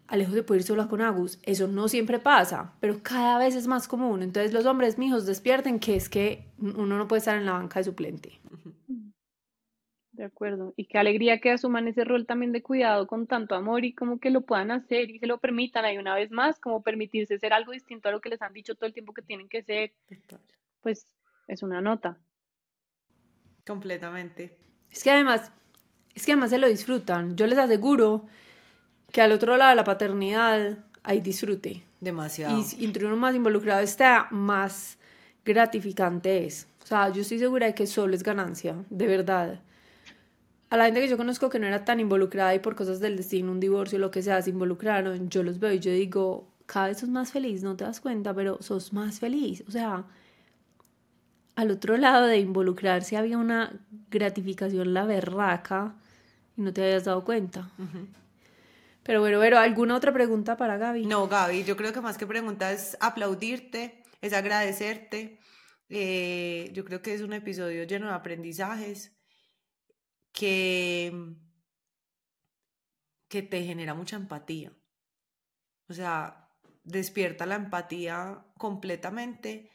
Alejo 0.07 0.33
de 0.33 0.43
poder 0.43 0.61
ir 0.61 0.67
sola 0.67 0.87
con 0.87 1.01
Agus, 1.01 1.39
eso 1.45 1.67
no 1.67 1.89
siempre 1.89 2.19
pasa, 2.19 2.75
pero 2.81 3.03
cada 3.03 3.39
vez 3.39 3.55
es 3.55 3.67
más 3.67 3.89
común. 3.89 4.23
Entonces 4.23 4.53
los 4.53 4.67
hombres, 4.67 4.99
mijos, 4.99 5.25
despierten 5.25 5.79
que 5.79 5.97
es 5.97 6.09
que 6.09 6.47
uno 6.59 6.99
no 6.99 7.09
puede 7.09 7.21
estar 7.21 7.39
en 7.39 7.47
la 7.47 7.53
banca 7.53 7.81
de 7.81 7.85
suplente. 7.85 8.41
De 10.13 10.25
acuerdo. 10.25 10.75
Y 10.77 10.87
qué 10.87 10.99
alegría 10.99 11.41
que 11.41 11.51
asuman 11.51 11.89
ese 11.89 12.05
rol 12.05 12.27
también 12.27 12.53
de 12.53 12.63
cuidado 12.63 13.07
con 13.07 13.27
tanto 13.27 13.55
amor 13.55 13.85
y 13.85 13.95
como 13.95 14.21
que 14.21 14.31
lo 14.31 14.43
puedan 14.43 14.71
hacer 14.71 15.11
y 15.11 15.19
se 15.19 15.27
lo 15.27 15.39
permitan 15.39 15.85
ahí 15.85 15.99
una 15.99 16.15
vez 16.15 16.31
más, 16.31 16.61
como 16.61 16.83
permitirse 16.83 17.39
ser 17.39 17.53
algo 17.53 17.73
distinto 17.73 18.09
a 18.09 18.13
lo 18.13 18.21
que 18.21 18.29
les 18.29 18.41
han 18.43 18.53
dicho 18.53 18.75
todo 18.75 18.87
el 18.87 18.93
tiempo 18.93 19.13
que 19.13 19.23
tienen 19.23 19.49
que 19.49 19.63
ser. 19.63 19.93
Pues 20.83 21.17
es 21.49 21.63
una 21.63 21.81
nota. 21.81 22.19
Completamente. 23.67 24.57
Es 24.91 25.03
que 25.03 25.11
además, 25.11 25.51
es 26.15 26.25
que 26.25 26.33
además 26.33 26.51
se 26.51 26.59
lo 26.59 26.69
disfrutan. 26.69 27.37
Yo 27.37 27.47
les 27.47 27.59
aseguro 27.59 28.27
que 29.15 29.23
al 29.23 29.31
otro 29.31 29.57
lado 29.57 29.71
de 29.71 29.77
la 29.77 29.85
paternidad 29.85 30.79
hay 31.05 31.21
disfrute. 31.21 31.85
Demasiado. 32.01 32.61
Y 32.77 32.85
entre 32.85 33.07
uno 33.07 33.17
más 33.17 33.37
involucrado 33.37 33.81
está, 33.81 34.27
más 34.33 34.99
gratificante 35.45 36.45
es. 36.45 36.67
O 36.83 36.87
sea, 36.87 37.11
yo 37.11 37.23
estoy 37.23 37.39
segura 37.39 37.67
de 37.67 37.75
que 37.75 37.87
solo 37.87 38.17
es 38.17 38.25
ganancia, 38.25 38.75
de 38.91 39.07
verdad 39.07 39.61
a 40.75 40.77
la 40.77 40.87
gente 40.87 41.03
que 41.03 41.09
yo 41.09 41.17
conozco 41.17 41.49
que 41.51 41.61
no 41.61 41.69
era 41.69 41.85
tan 41.85 42.01
involucrada 42.01 42.53
y 42.53 42.59
por 42.59 42.75
cosas 42.75 42.99
del 42.99 43.17
destino, 43.17 43.53
un 43.53 43.61
divorcio, 43.61 43.97
lo 44.01 44.11
que 44.11 44.25
sea, 44.25 44.43
se 44.43 44.51
involucraron, 44.51 45.31
yo 45.31 45.45
los 45.45 45.61
veo 45.61 45.73
y 45.73 45.79
yo 45.79 45.93
digo, 45.93 46.49
cada 46.67 46.89
vez 46.89 46.99
sos 46.99 47.11
más 47.11 47.31
feliz, 47.31 47.63
no 47.63 47.77
te 47.77 47.85
das 47.85 48.01
cuenta, 48.01 48.35
pero 48.35 48.61
sos 48.61 48.93
más 48.93 49.21
feliz. 49.21 49.63
O 49.69 49.71
sea, 49.71 50.05
al 51.55 51.71
otro 51.71 51.97
lado 51.97 52.27
de 52.27 52.39
involucrarse 52.39 53.17
había 53.17 53.39
una 53.39 53.73
gratificación 54.11 54.95
la 54.95 55.05
berraca 55.05 55.95
y 56.57 56.63
no 56.63 56.73
te 56.73 56.83
habías 56.83 57.05
dado 57.05 57.25
cuenta. 57.25 57.71
Pero 59.05 59.21
bueno, 59.21 59.39
pero 59.39 59.59
¿alguna 59.59 59.97
otra 59.97 60.13
pregunta 60.13 60.57
para 60.57 60.79
Gaby? 60.79 61.05
No, 61.05 61.29
Gaby, 61.29 61.65
yo 61.65 61.77
creo 61.77 61.93
que 61.93 62.01
más 62.01 62.17
que 62.17 62.27
pregunta 62.27 62.73
es 62.73 62.97
aplaudirte, 63.01 64.03
es 64.23 64.33
agradecerte. 64.33 65.39
Eh, 65.91 66.71
yo 66.73 66.85
creo 66.87 67.03
que 67.03 67.13
es 67.13 67.21
un 67.21 67.35
episodio 67.35 67.85
lleno 67.85 68.07
de 68.07 68.15
aprendizajes 68.15 69.15
que, 70.33 71.13
que 73.29 73.43
te 73.43 73.63
genera 73.63 73.93
mucha 73.93 74.17
empatía. 74.17 74.73
O 75.89 75.93
sea, 75.93 76.49
despierta 76.83 77.45
la 77.45 77.57
empatía 77.57 78.47
completamente 78.57 79.71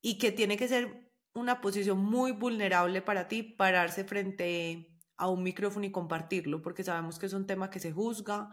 y 0.00 0.16
que 0.16 0.32
tiene 0.32 0.56
que 0.56 0.68
ser 0.68 1.12
una 1.34 1.60
posición 1.60 1.98
muy 1.98 2.32
vulnerable 2.32 3.02
para 3.02 3.28
ti 3.28 3.42
pararse 3.42 4.04
frente 4.04 4.91
a 5.22 5.28
un 5.28 5.44
micrófono 5.44 5.86
y 5.86 5.92
compartirlo, 5.92 6.60
porque 6.62 6.82
sabemos 6.82 7.20
que 7.20 7.26
es 7.26 7.32
un 7.32 7.46
tema 7.46 7.70
que 7.70 7.78
se 7.78 7.92
juzga, 7.92 8.50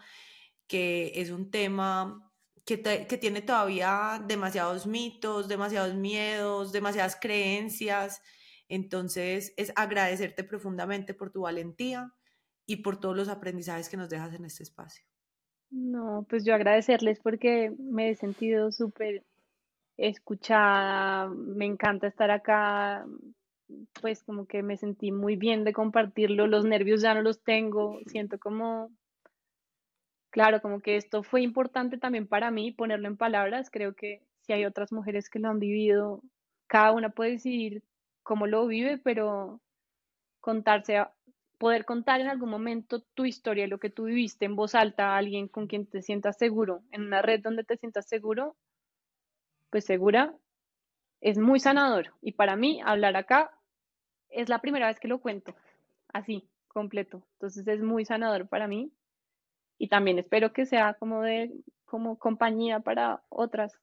que 0.68 1.12
es 1.16 1.32
un 1.32 1.50
tema 1.50 2.32
que, 2.64 2.80
que 3.08 3.18
tiene 3.18 3.41
todavía 3.41 4.24
demasiados 4.28 4.86
mitos, 4.86 5.48
demasiados 5.48 5.96
miedos, 5.96 6.72
demasiadas 6.72 7.18
creencias. 7.20 8.22
Entonces 8.68 9.52
es 9.58 9.74
agradecerte 9.76 10.44
profundamente 10.44 11.16
por 11.16 11.32
tu 11.32 11.41
valentía 11.41 12.14
y 12.68 12.84
por 12.84 13.00
todos 13.00 13.18
los 13.18 13.30
aprendizajes 13.30 13.90
que 13.90 13.98
nos 13.98 14.10
dejas 14.10 14.36
en 14.36 14.46
este 14.46 14.62
espacio. 14.62 15.04
No, 15.72 16.28
pues 16.30 16.46
yo 16.46 16.54
agradecerles 16.54 17.20
porque 17.20 17.74
me 17.80 18.12
he 18.12 18.16
sentido 18.16 18.72
súper 18.72 19.24
escuchada, 19.98 21.30
me 21.30 21.66
encanta 21.66 22.06
estar 22.06 22.30
acá, 22.30 23.08
pues 24.02 24.24
como 24.24 24.46
que 24.48 24.64
me 24.64 24.78
sentí 24.78 25.12
muy 25.12 25.36
bien 25.36 25.64
de 25.64 25.74
compartirlo, 25.74 26.48
los 26.48 26.66
nervios 26.66 27.02
ya 27.02 27.14
no 27.14 27.22
los 27.22 27.41
tengo, 27.44 28.00
siento 28.06 28.40
como, 28.40 28.91
claro, 30.30 30.62
como 30.62 30.82
que 30.82 30.96
esto 30.96 31.24
fue 31.24 31.41
importante 31.41 31.98
también 31.98 32.28
para 32.28 32.52
mí 32.52 32.72
ponerlo 32.72 33.08
en 33.08 33.18
palabras, 33.18 33.70
creo 33.70 33.96
que 33.96 34.22
si 34.41 34.54
hay 34.54 34.66
otras 34.66 34.91
mujeres 34.91 35.30
que 35.30 35.40
lo 35.40 35.50
han 35.50 35.60
vivido, 35.60 36.22
cada 36.68 36.91
una 36.91 37.10
puede 37.10 37.32
decidir 37.32 37.84
cómo 38.24 38.48
lo 38.48 38.66
vive, 38.68 38.98
pero 38.98 39.62
contarse, 40.40 41.04
poder 41.58 41.86
contar 41.86 42.22
en 42.22 42.28
algún 42.28 42.50
momento 42.50 43.02
tu 43.14 43.26
historia, 43.26 43.68
lo 43.68 43.80
que 43.80 43.90
tú 43.90 44.06
viviste 44.06 44.46
en 44.46 44.56
voz 44.56 44.76
alta 44.76 45.14
a 45.14 45.18
alguien 45.18 45.48
con 45.48 45.68
quien 45.68 45.86
te 45.86 46.02
sientas 46.02 46.38
seguro, 46.38 46.82
en 46.91 47.04
una 47.04 47.22
red 47.22 47.41
donde 47.41 47.64
te 47.64 47.78
sientas 47.78 48.08
seguro, 48.08 48.56
pues 49.70 49.86
segura, 49.86 50.34
es 51.22 51.38
muy 51.38 51.60
sanador. 51.60 52.14
Y 52.22 52.32
para 52.32 52.56
mí, 52.56 52.82
hablar 52.84 53.16
acá 53.16 53.59
es 54.30 54.49
la 54.49 54.60
primera 54.60 54.88
vez 54.88 54.99
que 54.99 55.07
lo 55.07 55.19
cuento, 55.19 55.56
así, 56.14 56.47
completo. 56.68 57.23
Entonces 57.34 57.68
es 57.68 57.81
muy 57.81 58.06
sanador 58.06 58.47
para 58.47 58.68
mí 58.68 58.91
y 59.77 59.88
también 59.88 60.19
espero 60.19 60.53
que 60.53 60.65
sea 60.65 60.93
como 60.93 61.22
de 61.22 61.51
como 61.85 62.18
compañía 62.18 62.80
para 62.80 63.23
otras. 63.30 63.73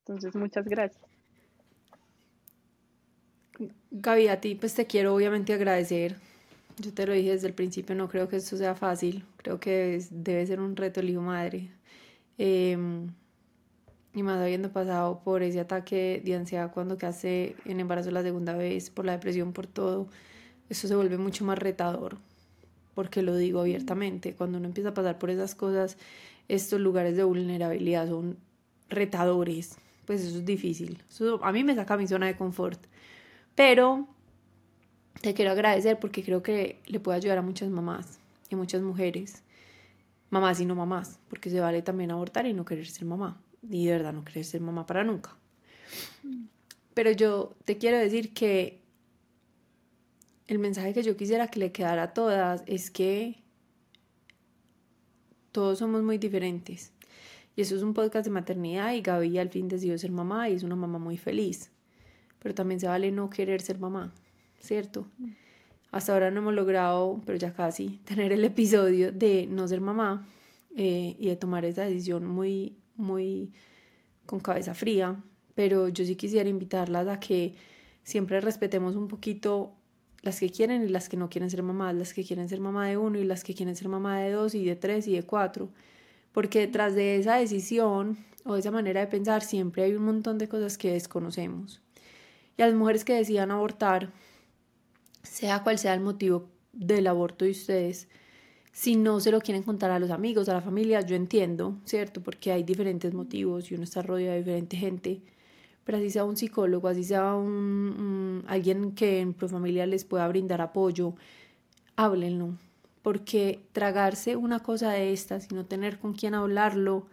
Entonces, 0.00 0.34
muchas 0.36 0.66
gracias. 0.66 1.02
Gaby, 3.90 4.28
a 4.28 4.40
ti 4.40 4.54
pues 4.54 4.74
te 4.74 4.86
quiero 4.86 5.14
obviamente 5.14 5.54
agradecer. 5.54 6.16
Yo 6.76 6.92
te 6.92 7.06
lo 7.06 7.12
dije 7.12 7.30
desde 7.30 7.46
el 7.46 7.54
principio, 7.54 7.94
no 7.94 8.08
creo 8.08 8.28
que 8.28 8.36
esto 8.36 8.56
sea 8.56 8.74
fácil. 8.74 9.24
Creo 9.36 9.60
que 9.60 10.00
debe 10.10 10.46
ser 10.46 10.60
un 10.60 10.76
reto 10.76 11.00
el 11.00 11.10
hijo 11.10 11.22
madre. 11.22 11.70
Em, 12.36 13.14
y 14.14 14.22
más 14.22 14.40
habiendo 14.40 14.70
pasado 14.70 15.20
por 15.24 15.42
ese 15.42 15.60
ataque 15.60 16.22
de 16.24 16.36
ansiedad 16.36 16.72
cuando 16.72 16.96
quedaste 16.96 17.56
en 17.64 17.80
embarazo 17.80 18.12
la 18.12 18.22
segunda 18.22 18.54
vez, 18.56 18.90
por 18.90 19.04
la 19.04 19.12
depresión, 19.12 19.52
por 19.52 19.66
todo, 19.66 20.06
eso 20.70 20.86
se 20.86 20.94
vuelve 20.94 21.18
mucho 21.18 21.44
más 21.44 21.58
retador, 21.58 22.18
porque 22.94 23.22
lo 23.22 23.36
digo 23.36 23.60
abiertamente, 23.60 24.34
cuando 24.34 24.58
uno 24.58 24.68
empieza 24.68 24.90
a 24.90 24.94
pasar 24.94 25.18
por 25.18 25.30
esas 25.30 25.56
cosas, 25.56 25.98
estos 26.46 26.80
lugares 26.80 27.16
de 27.16 27.24
vulnerabilidad 27.24 28.08
son 28.08 28.38
retadores, 28.88 29.76
pues 30.06 30.22
eso 30.22 30.38
es 30.38 30.44
difícil, 30.44 31.02
eso 31.10 31.44
a 31.44 31.50
mí 31.50 31.64
me 31.64 31.74
saca 31.74 31.96
mi 31.96 32.06
zona 32.06 32.26
de 32.26 32.36
confort, 32.36 32.80
pero 33.56 34.06
te 35.22 35.34
quiero 35.34 35.50
agradecer 35.50 35.98
porque 35.98 36.22
creo 36.22 36.42
que 36.42 36.80
le 36.86 37.00
puede 37.00 37.18
ayudar 37.18 37.38
a 37.38 37.42
muchas 37.42 37.68
mamás 37.68 38.20
y 38.48 38.54
muchas 38.54 38.80
mujeres, 38.80 39.42
mamás 40.30 40.60
y 40.60 40.66
no 40.66 40.76
mamás, 40.76 41.18
porque 41.28 41.50
se 41.50 41.58
vale 41.58 41.82
también 41.82 42.12
abortar 42.12 42.46
y 42.46 42.52
no 42.52 42.64
querer 42.64 42.86
ser 42.86 43.06
mamá 43.06 43.40
y 43.70 43.86
de 43.86 43.92
verdad 43.92 44.12
no 44.12 44.24
quieres 44.24 44.48
ser 44.48 44.60
mamá 44.60 44.86
para 44.86 45.04
nunca. 45.04 45.36
Pero 46.94 47.10
yo 47.10 47.54
te 47.64 47.78
quiero 47.78 47.98
decir 47.98 48.32
que 48.32 48.80
el 50.46 50.58
mensaje 50.58 50.92
que 50.92 51.02
yo 51.02 51.16
quisiera 51.16 51.48
que 51.48 51.58
le 51.58 51.72
quedara 51.72 52.04
a 52.04 52.14
todas 52.14 52.62
es 52.66 52.90
que 52.90 53.42
todos 55.52 55.78
somos 55.78 56.02
muy 56.02 56.18
diferentes. 56.18 56.92
Y 57.56 57.62
eso 57.62 57.76
es 57.76 57.82
un 57.82 57.94
podcast 57.94 58.24
de 58.24 58.32
maternidad 58.32 58.92
y 58.92 59.00
Gaby 59.00 59.38
al 59.38 59.48
fin 59.48 59.68
decidió 59.68 59.96
ser 59.96 60.10
mamá 60.10 60.48
y 60.48 60.54
es 60.54 60.62
una 60.64 60.76
mamá 60.76 60.98
muy 60.98 61.16
feliz. 61.16 61.70
Pero 62.40 62.54
también 62.54 62.80
se 62.80 62.88
vale 62.88 63.10
no 63.12 63.30
querer 63.30 63.62
ser 63.62 63.78
mamá, 63.78 64.12
¿cierto? 64.58 65.06
Hasta 65.92 66.12
ahora 66.12 66.32
no 66.32 66.40
hemos 66.40 66.54
logrado, 66.54 67.22
pero 67.24 67.38
ya 67.38 67.52
casi, 67.52 67.98
tener 68.04 68.32
el 68.32 68.44
episodio 68.44 69.12
de 69.12 69.46
no 69.46 69.66
ser 69.68 69.80
mamá 69.80 70.26
eh, 70.76 71.14
y 71.18 71.28
de 71.28 71.36
tomar 71.36 71.64
esa 71.64 71.82
decisión 71.82 72.26
muy 72.26 72.76
muy 72.96 73.52
con 74.26 74.40
cabeza 74.40 74.74
fría, 74.74 75.22
pero 75.54 75.88
yo 75.88 76.04
sí 76.04 76.16
quisiera 76.16 76.48
invitarlas 76.48 77.06
a 77.08 77.20
que 77.20 77.54
siempre 78.02 78.40
respetemos 78.40 78.96
un 78.96 79.08
poquito 79.08 79.74
las 80.22 80.40
que 80.40 80.50
quieren 80.50 80.82
y 80.82 80.88
las 80.88 81.08
que 81.08 81.16
no 81.16 81.28
quieren 81.28 81.50
ser 81.50 81.62
mamás, 81.62 81.94
las 81.94 82.14
que 82.14 82.24
quieren 82.24 82.48
ser 82.48 82.60
mamá 82.60 82.88
de 82.88 82.96
uno 82.96 83.18
y 83.18 83.24
las 83.24 83.44
que 83.44 83.54
quieren 83.54 83.76
ser 83.76 83.88
mamá 83.88 84.20
de 84.20 84.30
dos 84.30 84.54
y 84.54 84.64
de 84.64 84.76
tres 84.76 85.06
y 85.06 85.14
de 85.14 85.22
cuatro, 85.22 85.68
porque 86.32 86.60
detrás 86.60 86.94
de 86.94 87.16
esa 87.16 87.36
decisión 87.36 88.18
o 88.44 88.54
de 88.54 88.60
esa 88.60 88.70
manera 88.70 89.00
de 89.00 89.06
pensar 89.06 89.42
siempre 89.42 89.84
hay 89.84 89.94
un 89.94 90.04
montón 90.04 90.38
de 90.38 90.48
cosas 90.48 90.78
que 90.78 90.92
desconocemos. 90.92 91.82
Y 92.56 92.62
a 92.62 92.66
las 92.66 92.74
mujeres 92.74 93.04
que 93.04 93.14
decidan 93.14 93.50
abortar, 93.50 94.12
sea 95.22 95.62
cual 95.62 95.78
sea 95.78 95.94
el 95.94 96.00
motivo 96.00 96.48
del 96.72 97.06
aborto 97.06 97.44
de 97.44 97.50
ustedes, 97.50 98.08
si 98.74 98.96
no 98.96 99.20
se 99.20 99.30
lo 99.30 99.40
quieren 99.40 99.62
contar 99.62 99.92
a 99.92 100.00
los 100.00 100.10
amigos, 100.10 100.48
a 100.48 100.54
la 100.54 100.60
familia, 100.60 101.00
yo 101.00 101.14
entiendo, 101.14 101.78
¿cierto? 101.84 102.20
Porque 102.20 102.50
hay 102.50 102.64
diferentes 102.64 103.14
motivos 103.14 103.70
y 103.70 103.76
uno 103.76 103.84
está 103.84 104.02
rodeado 104.02 104.32
de 104.32 104.38
diferente 104.40 104.76
gente. 104.76 105.22
Pero 105.84 105.98
así 105.98 106.10
sea 106.10 106.24
un 106.24 106.36
psicólogo, 106.36 106.88
así 106.88 107.04
sea 107.04 107.36
un, 107.36 108.42
alguien 108.48 108.92
que 108.96 109.20
en 109.20 109.32
familia 109.36 109.86
les 109.86 110.04
pueda 110.04 110.26
brindar 110.26 110.60
apoyo, 110.60 111.14
háblenlo. 111.94 112.56
Porque 113.02 113.60
tragarse 113.72 114.34
una 114.34 114.58
cosa 114.58 114.90
de 114.90 115.12
estas 115.12 115.46
y 115.52 115.54
no 115.54 115.64
tener 115.64 116.00
con 116.00 116.12
quién 116.12 116.34
hablarlo 116.34 117.06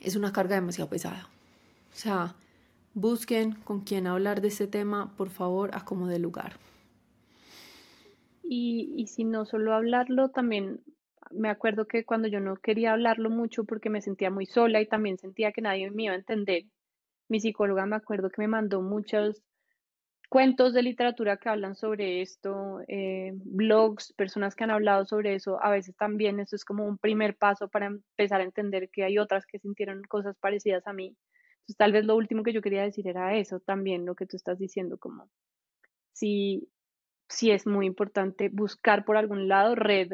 es 0.00 0.14
una 0.14 0.32
carga 0.32 0.54
demasiado 0.54 0.88
pesada. 0.88 1.28
O 1.92 1.96
sea, 1.96 2.36
busquen 2.94 3.54
con 3.64 3.80
quién 3.80 4.06
hablar 4.06 4.42
de 4.42 4.48
este 4.48 4.68
tema, 4.68 5.12
por 5.16 5.28
favor, 5.28 5.70
a 5.74 5.84
como 5.84 6.06
de 6.06 6.20
lugar. 6.20 6.69
Y, 8.52 8.92
y 8.96 9.06
si 9.06 9.22
no 9.22 9.44
solo 9.44 9.74
hablarlo, 9.74 10.30
también 10.30 10.80
me 11.30 11.48
acuerdo 11.50 11.86
que 11.86 12.04
cuando 12.04 12.26
yo 12.26 12.40
no 12.40 12.56
quería 12.56 12.94
hablarlo 12.94 13.30
mucho 13.30 13.62
porque 13.62 13.90
me 13.90 14.00
sentía 14.02 14.28
muy 14.28 14.44
sola 14.44 14.80
y 14.80 14.88
también 14.88 15.18
sentía 15.18 15.52
que 15.52 15.60
nadie 15.62 15.88
me 15.92 16.04
iba 16.04 16.14
a 16.14 16.16
entender, 16.16 16.64
mi 17.28 17.38
psicóloga 17.38 17.86
me 17.86 17.94
acuerdo 17.94 18.28
que 18.28 18.42
me 18.42 18.48
mandó 18.48 18.82
muchos 18.82 19.40
cuentos 20.28 20.74
de 20.74 20.82
literatura 20.82 21.36
que 21.36 21.48
hablan 21.48 21.76
sobre 21.76 22.22
esto, 22.22 22.80
eh, 22.88 23.30
blogs, 23.34 24.12
personas 24.14 24.56
que 24.56 24.64
han 24.64 24.72
hablado 24.72 25.04
sobre 25.06 25.36
eso. 25.36 25.62
A 25.62 25.70
veces 25.70 25.94
también 25.96 26.40
eso 26.40 26.56
es 26.56 26.64
como 26.64 26.84
un 26.86 26.98
primer 26.98 27.36
paso 27.36 27.68
para 27.68 27.86
empezar 27.86 28.40
a 28.40 28.44
entender 28.44 28.90
que 28.90 29.04
hay 29.04 29.18
otras 29.18 29.46
que 29.46 29.60
sintieron 29.60 30.02
cosas 30.02 30.36
parecidas 30.40 30.86
a 30.88 30.92
mí. 30.92 31.16
Entonces, 31.60 31.76
tal 31.76 31.92
vez 31.92 32.04
lo 32.04 32.16
último 32.16 32.42
que 32.42 32.52
yo 32.52 32.62
quería 32.62 32.82
decir 32.82 33.06
era 33.06 33.36
eso 33.36 33.60
también, 33.60 34.06
lo 34.06 34.16
que 34.16 34.26
tú 34.26 34.36
estás 34.36 34.58
diciendo, 34.58 34.98
como 34.98 35.30
si 36.12 36.68
sí 37.30 37.50
es 37.50 37.66
muy 37.66 37.86
importante 37.86 38.50
buscar 38.50 39.04
por 39.04 39.16
algún 39.16 39.48
lado 39.48 39.74
red, 39.74 40.12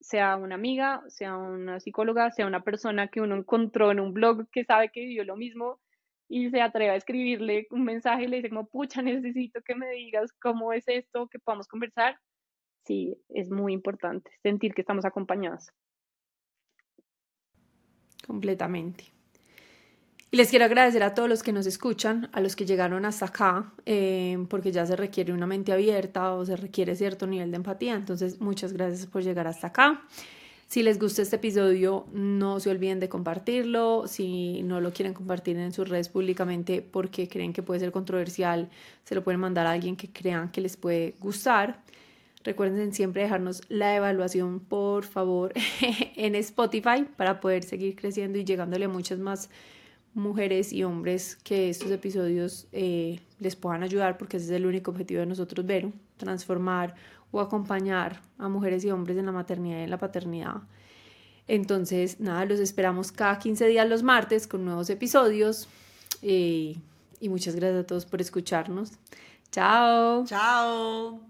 sea 0.00 0.36
una 0.36 0.54
amiga, 0.54 1.02
sea 1.08 1.36
una 1.36 1.80
psicóloga, 1.80 2.30
sea 2.30 2.46
una 2.46 2.62
persona 2.62 3.08
que 3.08 3.20
uno 3.20 3.34
encontró 3.34 3.90
en 3.90 4.00
un 4.00 4.12
blog 4.12 4.48
que 4.50 4.64
sabe 4.64 4.90
que 4.90 5.00
vivió 5.00 5.24
lo 5.24 5.36
mismo 5.36 5.80
y 6.28 6.50
se 6.50 6.60
atreve 6.60 6.92
a 6.92 6.96
escribirle 6.96 7.66
un 7.70 7.84
mensaje 7.84 8.24
y 8.24 8.28
le 8.28 8.36
dice 8.36 8.50
como, 8.50 8.68
pucha, 8.68 9.02
necesito 9.02 9.60
que 9.62 9.74
me 9.74 9.90
digas 9.90 10.32
cómo 10.40 10.72
es 10.72 10.84
esto, 10.86 11.28
que 11.28 11.38
podamos 11.38 11.66
conversar. 11.66 12.18
Sí, 12.84 13.16
es 13.28 13.50
muy 13.50 13.72
importante 13.72 14.30
sentir 14.42 14.74
que 14.74 14.82
estamos 14.82 15.04
acompañados. 15.04 15.70
Completamente. 18.26 19.19
Y 20.32 20.36
les 20.36 20.50
quiero 20.50 20.64
agradecer 20.64 21.02
a 21.02 21.12
todos 21.12 21.28
los 21.28 21.42
que 21.42 21.52
nos 21.52 21.66
escuchan, 21.66 22.28
a 22.32 22.40
los 22.40 22.54
que 22.54 22.64
llegaron 22.64 23.04
hasta 23.04 23.26
acá, 23.26 23.72
eh, 23.84 24.38
porque 24.48 24.70
ya 24.70 24.86
se 24.86 24.94
requiere 24.94 25.32
una 25.32 25.46
mente 25.46 25.72
abierta 25.72 26.34
o 26.34 26.46
se 26.46 26.54
requiere 26.54 26.94
cierto 26.94 27.26
nivel 27.26 27.50
de 27.50 27.56
empatía. 27.56 27.94
Entonces, 27.94 28.40
muchas 28.40 28.72
gracias 28.72 29.06
por 29.06 29.24
llegar 29.24 29.48
hasta 29.48 29.68
acá. 29.68 30.04
Si 30.68 30.84
les 30.84 31.00
gusta 31.00 31.22
este 31.22 31.34
episodio, 31.34 32.06
no 32.12 32.60
se 32.60 32.70
olviden 32.70 33.00
de 33.00 33.08
compartirlo. 33.08 34.04
Si 34.06 34.62
no 34.62 34.80
lo 34.80 34.92
quieren 34.92 35.14
compartir 35.14 35.56
en 35.56 35.72
sus 35.72 35.88
redes 35.88 36.08
públicamente 36.08 36.80
porque 36.80 37.28
creen 37.28 37.52
que 37.52 37.64
puede 37.64 37.80
ser 37.80 37.90
controversial, 37.90 38.70
se 39.02 39.16
lo 39.16 39.24
pueden 39.24 39.40
mandar 39.40 39.66
a 39.66 39.72
alguien 39.72 39.96
que 39.96 40.12
crean 40.12 40.52
que 40.52 40.60
les 40.60 40.76
puede 40.76 41.16
gustar. 41.18 41.82
Recuerden 42.44 42.94
siempre 42.94 43.22
dejarnos 43.22 43.62
la 43.68 43.96
evaluación, 43.96 44.60
por 44.60 45.04
favor, 45.04 45.52
en 46.16 46.36
Spotify 46.36 47.04
para 47.16 47.40
poder 47.40 47.64
seguir 47.64 47.96
creciendo 47.96 48.38
y 48.38 48.44
llegándole 48.44 48.84
a 48.84 48.88
muchas 48.88 49.18
más 49.18 49.50
mujeres 50.14 50.72
y 50.72 50.84
hombres 50.84 51.36
que 51.42 51.70
estos 51.70 51.90
episodios 51.90 52.66
eh, 52.72 53.20
les 53.38 53.56
puedan 53.56 53.82
ayudar, 53.82 54.18
porque 54.18 54.36
ese 54.36 54.46
es 54.46 54.52
el 54.52 54.66
único 54.66 54.90
objetivo 54.90 55.20
de 55.20 55.26
nosotros, 55.26 55.64
ver, 55.64 55.90
transformar 56.16 56.94
o 57.30 57.40
acompañar 57.40 58.20
a 58.38 58.48
mujeres 58.48 58.84
y 58.84 58.90
hombres 58.90 59.16
en 59.18 59.26
la 59.26 59.32
maternidad 59.32 59.78
y 59.78 59.82
en 59.82 59.90
la 59.90 59.98
paternidad. 59.98 60.62
Entonces, 61.46 62.20
nada, 62.20 62.44
los 62.44 62.60
esperamos 62.60 63.12
cada 63.12 63.38
15 63.38 63.66
días 63.66 63.88
los 63.88 64.02
martes 64.02 64.46
con 64.46 64.64
nuevos 64.64 64.88
episodios. 64.90 65.68
Eh, 66.22 66.76
y 67.20 67.28
muchas 67.28 67.56
gracias 67.56 67.84
a 67.84 67.86
todos 67.86 68.06
por 68.06 68.20
escucharnos. 68.20 68.92
Chao. 69.50 70.24
Chao. 70.26 71.20